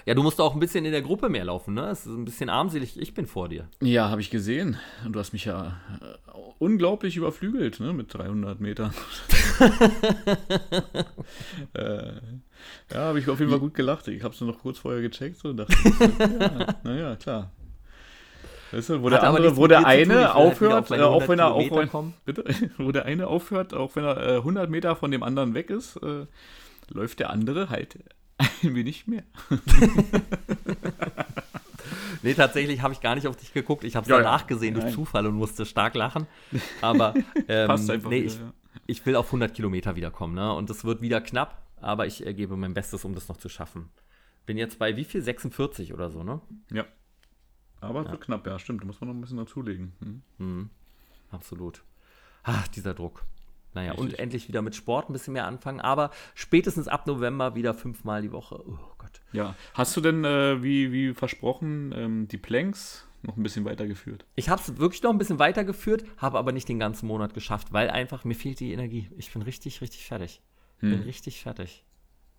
Ja, 0.06 0.14
du 0.14 0.24
musst 0.24 0.40
auch 0.40 0.54
ein 0.54 0.60
bisschen 0.62 0.86
in 0.86 0.94
der 0.94 1.02
Gruppe 1.02 1.28
mehr 1.28 1.44
laufen, 1.44 1.74
ne? 1.74 1.90
Es 1.90 2.06
ist 2.06 2.14
ein 2.14 2.24
bisschen 2.24 2.50
armselig, 2.50 2.98
ich 2.98 3.14
bin 3.14 3.26
vor 3.26 3.50
dir. 3.50 3.68
Ja, 3.82 4.10
habe 4.10 4.22
ich 4.22 4.30
gesehen. 4.30 4.78
Und 5.06 5.14
du 5.14 5.20
hast 5.20 5.34
mich 5.34 5.44
ja 5.44 5.82
äh, 6.02 6.38
unglaublich 6.60 7.18
überflügelt, 7.18 7.82
ne, 7.82 7.92
mit 7.92 8.14
300 8.14 8.62
Metern. 8.62 8.94
äh, 11.74 12.12
ja, 12.94 13.00
habe 13.00 13.20
ich 13.20 13.28
auf 13.30 13.40
jeden 13.40 13.52
Fall 13.52 13.60
gut 13.60 13.74
gelacht. 13.74 14.08
Ich 14.08 14.24
habe 14.24 14.34
es 14.34 14.42
nur 14.42 14.52
noch 14.52 14.60
kurz 14.60 14.80
vorher 14.80 15.02
gecheckt 15.02 15.44
und 15.46 15.58
dachte, 15.58 15.76
ja, 16.40 16.76
naja, 16.84 17.16
klar. 17.16 17.52
Weißt 18.72 18.90
du, 18.90 19.02
wo 19.02 19.10
der 19.10 19.22
Hat 19.22 19.28
andere, 19.28 19.56
wo 19.56 19.68
der 19.68 19.80
zu 19.80 19.84
tun. 19.84 19.92
Eine 19.92 20.16
halt 20.16 20.36
aufhört, 20.36 20.92
äh, 20.92 21.02
auch 21.02 21.28
wenn 21.28 21.40
er, 21.40 21.56
100 21.56 21.94
auch 21.94 21.94
wenn, 21.94 22.14
bitte, 22.26 22.44
wo 22.78 22.92
der 22.92 23.06
eine 23.06 23.28
aufhört, 23.28 23.74
auch 23.74 23.96
wenn 23.96 24.04
er 24.04 24.18
äh, 24.18 24.38
100 24.38 24.70
Meter 24.70 24.96
von 24.96 25.12
dem 25.12 25.24
anderen 25.24 25.54
weg 25.54 25.70
ist, 25.70 25.98
äh, 25.98 26.26
läuft 26.90 27.20
der 27.20 27.30
andere 27.30 27.70
halt 27.70 27.98
ein 28.64 28.76
wenig 28.76 29.08
mehr. 29.08 29.24
Nee, 32.24 32.34
tatsächlich 32.34 32.82
habe 32.82 32.94
ich 32.94 33.02
gar 33.02 33.16
nicht 33.16 33.28
auf 33.28 33.36
dich 33.36 33.54
geguckt. 33.54 33.84
Ich 33.84 33.96
habe 33.96 34.04
es 34.04 34.10
Ja, 34.10 34.18
ja. 34.18 34.24
danach 34.24 34.48
gesehen 34.48 34.74
durch 34.74 34.86
Nein. 34.86 34.94
Zufall 34.94 35.26
und 35.28 35.36
musste 35.36 35.66
stark 35.66 35.96
lachen. 35.96 36.28
Aber 36.82 37.14
ähm, 37.48 37.68
Passt 37.68 37.90
einfach 37.90 38.10
nee, 38.10 38.24
wieder, 38.24 38.28
ich, 38.28 38.40
ja. 38.40 38.54
ich 38.86 39.06
will 39.06 39.16
auf 39.16 39.28
100 39.28 39.54
Kilometer 39.54 39.96
wiederkommen. 39.96 40.36
Ne? 40.36 40.54
Und 40.54 40.70
es 40.70 40.84
wird 40.84 41.02
wieder 41.02 41.22
knapp, 41.22 41.67
aber 41.82 42.06
ich 42.06 42.26
äh, 42.26 42.34
gebe 42.34 42.56
mein 42.56 42.74
Bestes, 42.74 43.06
um 43.06 43.14
das 43.14 43.28
noch 43.28 43.38
zu 43.38 43.50
schaffen. 43.50 43.90
Bin 44.46 44.58
jetzt 44.58 44.80
bei 44.80 44.96
wie 44.96 45.04
viel? 45.04 45.22
46 45.22 45.94
oder 45.94 46.10
so, 46.10 46.24
ne? 46.24 46.42
Ja. 46.72 46.86
Aber 47.82 48.02
es 48.02 48.12
wird 48.12 48.22
knapp, 48.22 48.48
ja, 48.48 48.58
stimmt. 48.58 48.82
Da 48.82 48.86
muss 48.86 49.00
man 49.02 49.10
noch 49.10 49.16
ein 49.16 49.22
bisschen 49.22 49.38
dazulegen. 49.38 50.22
Hm. 50.38 50.70
Absolut. 51.32 51.84
Ach, 52.44 52.68
dieser 52.70 52.94
Druck. 52.94 53.24
Naja, 53.74 53.92
und 53.92 54.06
Richtig. 54.06 54.20
endlich 54.20 54.48
wieder 54.48 54.62
mit 54.62 54.76
Sport 54.76 55.10
ein 55.10 55.14
bisschen 55.14 55.34
mehr 55.34 55.46
anfangen. 55.46 55.82
Aber 55.82 56.12
spätestens 56.34 56.88
ab 56.88 57.06
November 57.06 57.56
wieder 57.56 57.74
fünfmal 57.74 58.22
die 58.22 58.32
Woche. 58.32 58.64
Oh 58.66 58.78
Gott. 58.98 59.22
Ja. 59.34 59.56
Hast 59.74 59.96
du 59.96 60.02
denn, 60.02 60.24
äh, 60.24 60.64
wie, 60.64 60.92
wie 60.92 61.14
versprochen, 61.14 61.94
ähm, 61.96 62.28
die 62.28 62.38
Planks 62.38 63.08
noch 63.22 63.38
ein 63.38 63.44
bisschen 63.44 63.66
weitergeführt? 63.66 64.26
Ich 64.36 64.50
habe 64.50 64.62
es 64.62 64.78
wirklich 64.78 65.04
noch 65.04 65.12
ein 65.12 65.18
bisschen 65.18 65.38
weitergeführt, 65.40 66.06
habe 66.18 66.40
aber 66.40 66.52
nicht 66.54 66.70
den 66.70 66.80
ganzen 66.80 67.06
Monat 67.06 67.34
geschafft, 67.34 67.74
weil 67.74 67.90
einfach 67.90 68.24
mir 68.24 68.36
fehlt 68.36 68.60
die 68.60 68.72
Energie. 68.72 69.10
Ich 69.18 69.32
bin 69.32 69.42
richtig, 69.44 69.82
richtig 69.82 70.06
fertig. 70.06 70.42
Bin 70.80 71.02
richtig 71.02 71.42
fertig. 71.42 71.84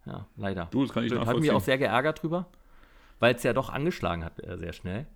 Ja, 0.07 0.27
leider. 0.37 0.67
Du, 0.71 0.83
das 0.83 0.93
kann 0.93 1.05
ich 1.05 1.13
Habe 1.13 1.41
mich 1.41 1.51
auch 1.51 1.61
sehr 1.61 1.79
geärgert 1.79 2.23
drüber, 2.23 2.47
weil 3.19 3.35
es 3.35 3.43
ja 3.43 3.53
doch 3.53 3.69
angeschlagen 3.69 4.25
hat 4.25 4.43
äh, 4.43 4.57
sehr 4.57 4.73
schnell. 4.73 5.07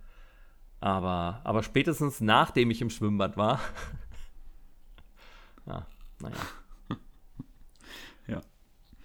Aber, 0.79 1.41
aber 1.43 1.63
spätestens 1.63 2.21
nachdem 2.21 2.69
ich 2.69 2.81
im 2.81 2.89
Schwimmbad 2.89 3.37
war. 3.37 3.59
ja, 5.65 5.87
naja. 6.21 6.35
Ja. 8.25 8.39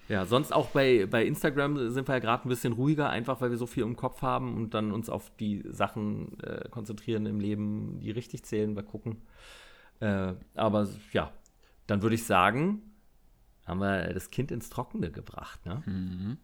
Ja, 0.07 0.25
sonst 0.25 0.53
auch 0.53 0.69
bei, 0.69 1.05
bei 1.05 1.25
Instagram 1.25 1.91
sind 1.91 2.07
wir 2.07 2.15
ja 2.15 2.19
gerade 2.19 2.47
ein 2.47 2.49
bisschen 2.49 2.71
ruhiger, 2.71 3.09
einfach 3.09 3.41
weil 3.41 3.49
wir 3.49 3.57
so 3.57 3.67
viel 3.67 3.83
im 3.83 3.97
Kopf 3.97 4.21
haben 4.21 4.55
und 4.55 4.73
dann 4.73 4.93
uns 4.93 5.09
auf 5.09 5.29
die 5.41 5.61
Sachen 5.69 6.39
äh, 6.39 6.69
konzentrieren 6.69 7.25
im 7.25 7.41
Leben, 7.41 7.99
die 7.99 8.11
richtig 8.11 8.43
zählen, 8.43 8.77
wir 8.77 8.83
gucken. 8.83 9.21
Äh, 9.99 10.35
aber 10.55 10.87
ja, 11.11 11.33
dann 11.85 12.01
würde 12.01 12.15
ich 12.15 12.25
sagen, 12.25 12.88
haben 13.69 13.79
wir 13.79 14.13
das 14.13 14.31
Kind 14.31 14.51
ins 14.51 14.69
Trockene 14.69 15.11
gebracht. 15.11 15.65
Ne? 15.65 15.81
Mhm. 15.85 16.37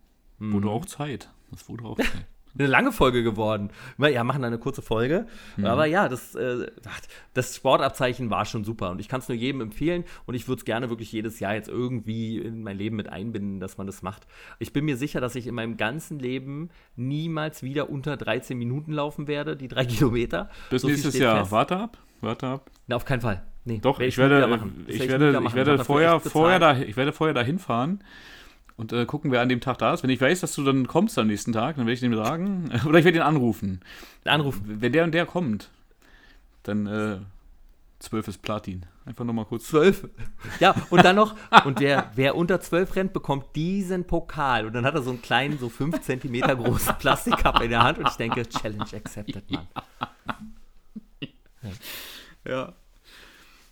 Wurde 0.53 0.69
auch 0.69 0.85
Zeit. 0.85 1.29
Das 1.51 1.67
wurde 1.69 1.83
auch 1.85 1.97
Zeit. 1.97 2.07
Eine 2.57 2.67
lange 2.69 2.93
Folge 2.93 3.21
geworden. 3.21 3.69
Ja, 3.97 4.23
machen 4.23 4.45
eine 4.45 4.57
kurze 4.57 4.81
Folge. 4.81 5.27
Aber 5.61 5.87
ja, 5.87 6.07
das, 6.07 6.35
äh, 6.35 6.67
das 7.33 7.53
Sportabzeichen 7.53 8.29
war 8.29 8.45
schon 8.45 8.63
super. 8.63 8.91
Und 8.91 9.01
ich 9.01 9.09
kann 9.09 9.19
es 9.19 9.27
nur 9.27 9.35
jedem 9.37 9.59
empfehlen. 9.59 10.05
Und 10.25 10.35
ich 10.35 10.47
würde 10.47 10.59
es 10.59 10.65
gerne 10.65 10.89
wirklich 10.89 11.11
jedes 11.11 11.41
Jahr 11.41 11.53
jetzt 11.53 11.67
irgendwie 11.67 12.37
in 12.37 12.63
mein 12.63 12.77
Leben 12.77 12.95
mit 12.95 13.09
einbinden, 13.09 13.59
dass 13.59 13.77
man 13.77 13.87
das 13.87 14.03
macht. 14.03 14.25
Ich 14.59 14.71
bin 14.71 14.85
mir 14.85 14.95
sicher, 14.95 15.19
dass 15.19 15.35
ich 15.35 15.47
in 15.47 15.55
meinem 15.55 15.75
ganzen 15.75 16.17
Leben 16.17 16.69
niemals 16.95 17.61
wieder 17.61 17.89
unter 17.89 18.15
13 18.15 18.57
Minuten 18.57 18.93
laufen 18.93 19.27
werde, 19.27 19.57
die 19.57 19.67
drei 19.67 19.83
Kilometer. 19.85 20.49
Bis 20.69 20.83
So 20.83 20.87
nächstes 20.87 21.17
Jahr. 21.17 21.39
fest. 21.39 21.51
Warte 21.51 21.75
ab. 21.75 21.97
Warte 22.21 22.47
ab. 22.47 22.71
Na, 22.87 22.95
auf 22.95 23.03
keinen 23.03 23.19
Fall. 23.19 23.45
Nee, 23.67 23.79
Doch, 23.79 23.99
ich 23.99 24.17
werde, 24.19 24.47
ich 24.87 24.99
werd 24.99 25.19
werde, 25.19 25.41
ich 25.43 25.55
werde 25.55 25.83
vorher, 25.83 26.19
vorher, 26.19 26.59
da, 26.59 26.77
ich 26.77 26.95
werde 26.95 27.11
vorher 27.11 27.33
dahin 27.33 27.57
fahren 27.57 28.03
und 28.77 28.93
äh, 28.93 29.05
gucken, 29.07 29.31
wer 29.31 29.41
an 29.41 29.49
dem 29.49 29.59
Tag 29.59 29.79
da 29.79 29.93
ist. 29.93 30.03
Wenn 30.03 30.11
ich 30.11 30.21
weiß, 30.21 30.41
dass 30.41 30.53
du 30.53 30.63
dann 30.63 30.87
kommst 30.87 31.17
am 31.17 31.25
nächsten 31.25 31.51
Tag, 31.51 31.77
dann 31.77 31.87
werde 31.87 31.93
ich 31.93 31.99
dem 31.99 32.15
sagen, 32.15 32.69
oder 32.87 32.99
ich 32.99 33.05
werde 33.05 33.17
ihn 33.17 33.23
anrufen. 33.23 33.81
Anrufen. 34.23 34.61
Wenn 34.65 34.91
der 34.91 35.03
und 35.03 35.13
der 35.13 35.25
kommt, 35.25 35.71
dann 36.61 36.85
äh, 36.85 37.17
12 37.99 38.27
ist 38.27 38.41
Platin. 38.43 38.85
Einfach 39.05 39.25
nochmal 39.25 39.45
kurz. 39.45 39.65
Zwölf. 39.65 40.07
Ja, 40.59 40.75
und 40.91 41.03
dann 41.03 41.15
noch, 41.15 41.35
und 41.65 41.79
der, 41.79 42.11
wer 42.15 42.35
unter 42.35 42.59
zwölf 42.59 42.95
rennt, 42.95 43.13
bekommt 43.13 43.55
diesen 43.55 44.05
Pokal. 44.05 44.65
Und 44.65 44.73
dann 44.73 44.85
hat 44.85 44.95
er 44.95 45.01
so 45.01 45.11
einen 45.11 45.21
kleinen, 45.21 45.57
so 45.57 45.69
fünf 45.69 46.01
Zentimeter 46.01 46.55
großen 46.55 46.95
Plastikcup 46.99 47.61
in 47.61 47.69
der 47.69 47.83
Hand 47.83 47.97
und 47.97 48.07
ich 48.07 48.15
denke, 48.15 48.47
Challenge 48.47 48.85
accepted, 48.93 49.49
Mann. 49.49 49.67
Ja, 52.47 52.73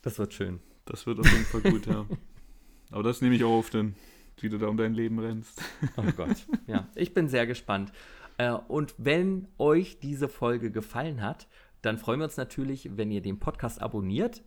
Das 0.03 0.19
wird 0.19 0.33
schön. 0.33 0.59
das 0.85 1.05
wird 1.07 1.19
auf 1.19 1.31
jeden 1.31 1.45
Fall 1.45 1.61
gut, 1.61 1.87
ja. 1.87 2.05
Aber 2.91 3.01
das 3.03 3.21
nehme 3.21 3.33
ich 3.35 3.43
auch 3.43 3.53
auf, 3.57 3.69
denn 3.71 3.95
wie 4.39 4.49
du 4.49 4.57
da 4.59 4.67
um 4.67 4.77
dein 4.77 4.93
Leben 4.93 5.17
rennst. 5.19 5.61
Oh 5.97 6.03
Gott. 6.15 6.45
Ja, 6.67 6.87
ich 6.95 7.13
bin 7.13 7.27
sehr 7.29 7.47
gespannt. 7.47 7.91
Äh, 8.37 8.51
Und 8.51 8.93
wenn 8.97 9.47
euch 9.57 9.99
diese 9.99 10.27
Folge 10.29 10.69
gefallen 10.71 11.21
hat, 11.21 11.47
dann 11.81 11.97
freuen 11.97 12.19
wir 12.19 12.25
uns 12.25 12.37
natürlich, 12.37 12.89
wenn 12.97 13.09
ihr 13.11 13.21
den 13.21 13.39
Podcast 13.39 13.81
abonniert 13.81 14.43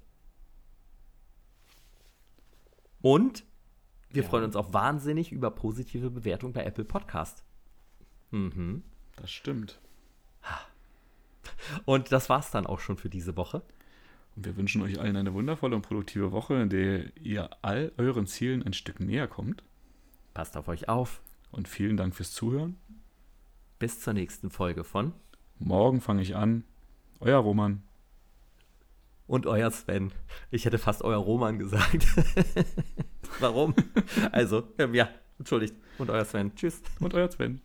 Und 3.02 3.44
wir 4.10 4.22
Ja. 4.22 4.28
freuen 4.28 4.44
uns 4.44 4.56
auch 4.56 4.72
wahnsinnig 4.72 5.32
über 5.32 5.50
positive 5.50 6.10
Bewertung 6.10 6.52
bei 6.52 6.64
Apple 6.64 6.84
Podcast. 6.84 7.44
Mhm. 8.30 8.82
Das 9.16 9.30
stimmt. 9.30 9.80
Und 11.84 12.12
das 12.12 12.28
war's 12.28 12.50
dann 12.50 12.66
auch 12.66 12.80
schon 12.80 12.96
für 12.96 13.08
diese 13.10 13.36
Woche. 13.36 13.62
Und 14.36 14.44
wir 14.44 14.56
wünschen 14.56 14.82
euch 14.82 15.00
allen 15.00 15.16
eine 15.16 15.32
wundervolle 15.32 15.74
und 15.76 15.82
produktive 15.82 16.30
Woche, 16.30 16.54
in 16.54 16.68
der 16.68 17.16
ihr 17.16 17.50
all 17.62 17.92
euren 17.96 18.26
Zielen 18.26 18.62
ein 18.62 18.74
Stück 18.74 19.00
näher 19.00 19.26
kommt. 19.26 19.62
Passt 20.34 20.56
auf 20.56 20.68
euch 20.68 20.88
auf. 20.88 21.22
Und 21.50 21.68
vielen 21.68 21.96
Dank 21.96 22.14
fürs 22.14 22.32
Zuhören. 22.32 22.76
Bis 23.78 24.00
zur 24.00 24.12
nächsten 24.12 24.50
Folge 24.50 24.84
von 24.84 25.12
Morgen 25.58 26.02
fange 26.02 26.20
ich 26.20 26.36
an. 26.36 26.64
Euer 27.20 27.38
Roman. 27.38 27.82
und 29.26 29.46
euer 29.46 29.70
Sven. 29.70 30.12
Ich 30.50 30.66
hätte 30.66 30.78
fast 30.78 31.02
euer 31.02 31.16
Roman 31.16 31.58
gesagt. 31.58 32.06
Warum? 33.40 33.74
Also, 34.32 34.64
ähm, 34.78 34.94
ja, 34.94 35.08
entschuldigt. 35.38 35.74
Und 35.98 36.10
euer 36.10 36.24
Sven. 36.24 36.54
Tschüss. 36.54 36.82
Und 37.00 37.14
euer 37.14 37.30
Sven. 37.30 37.60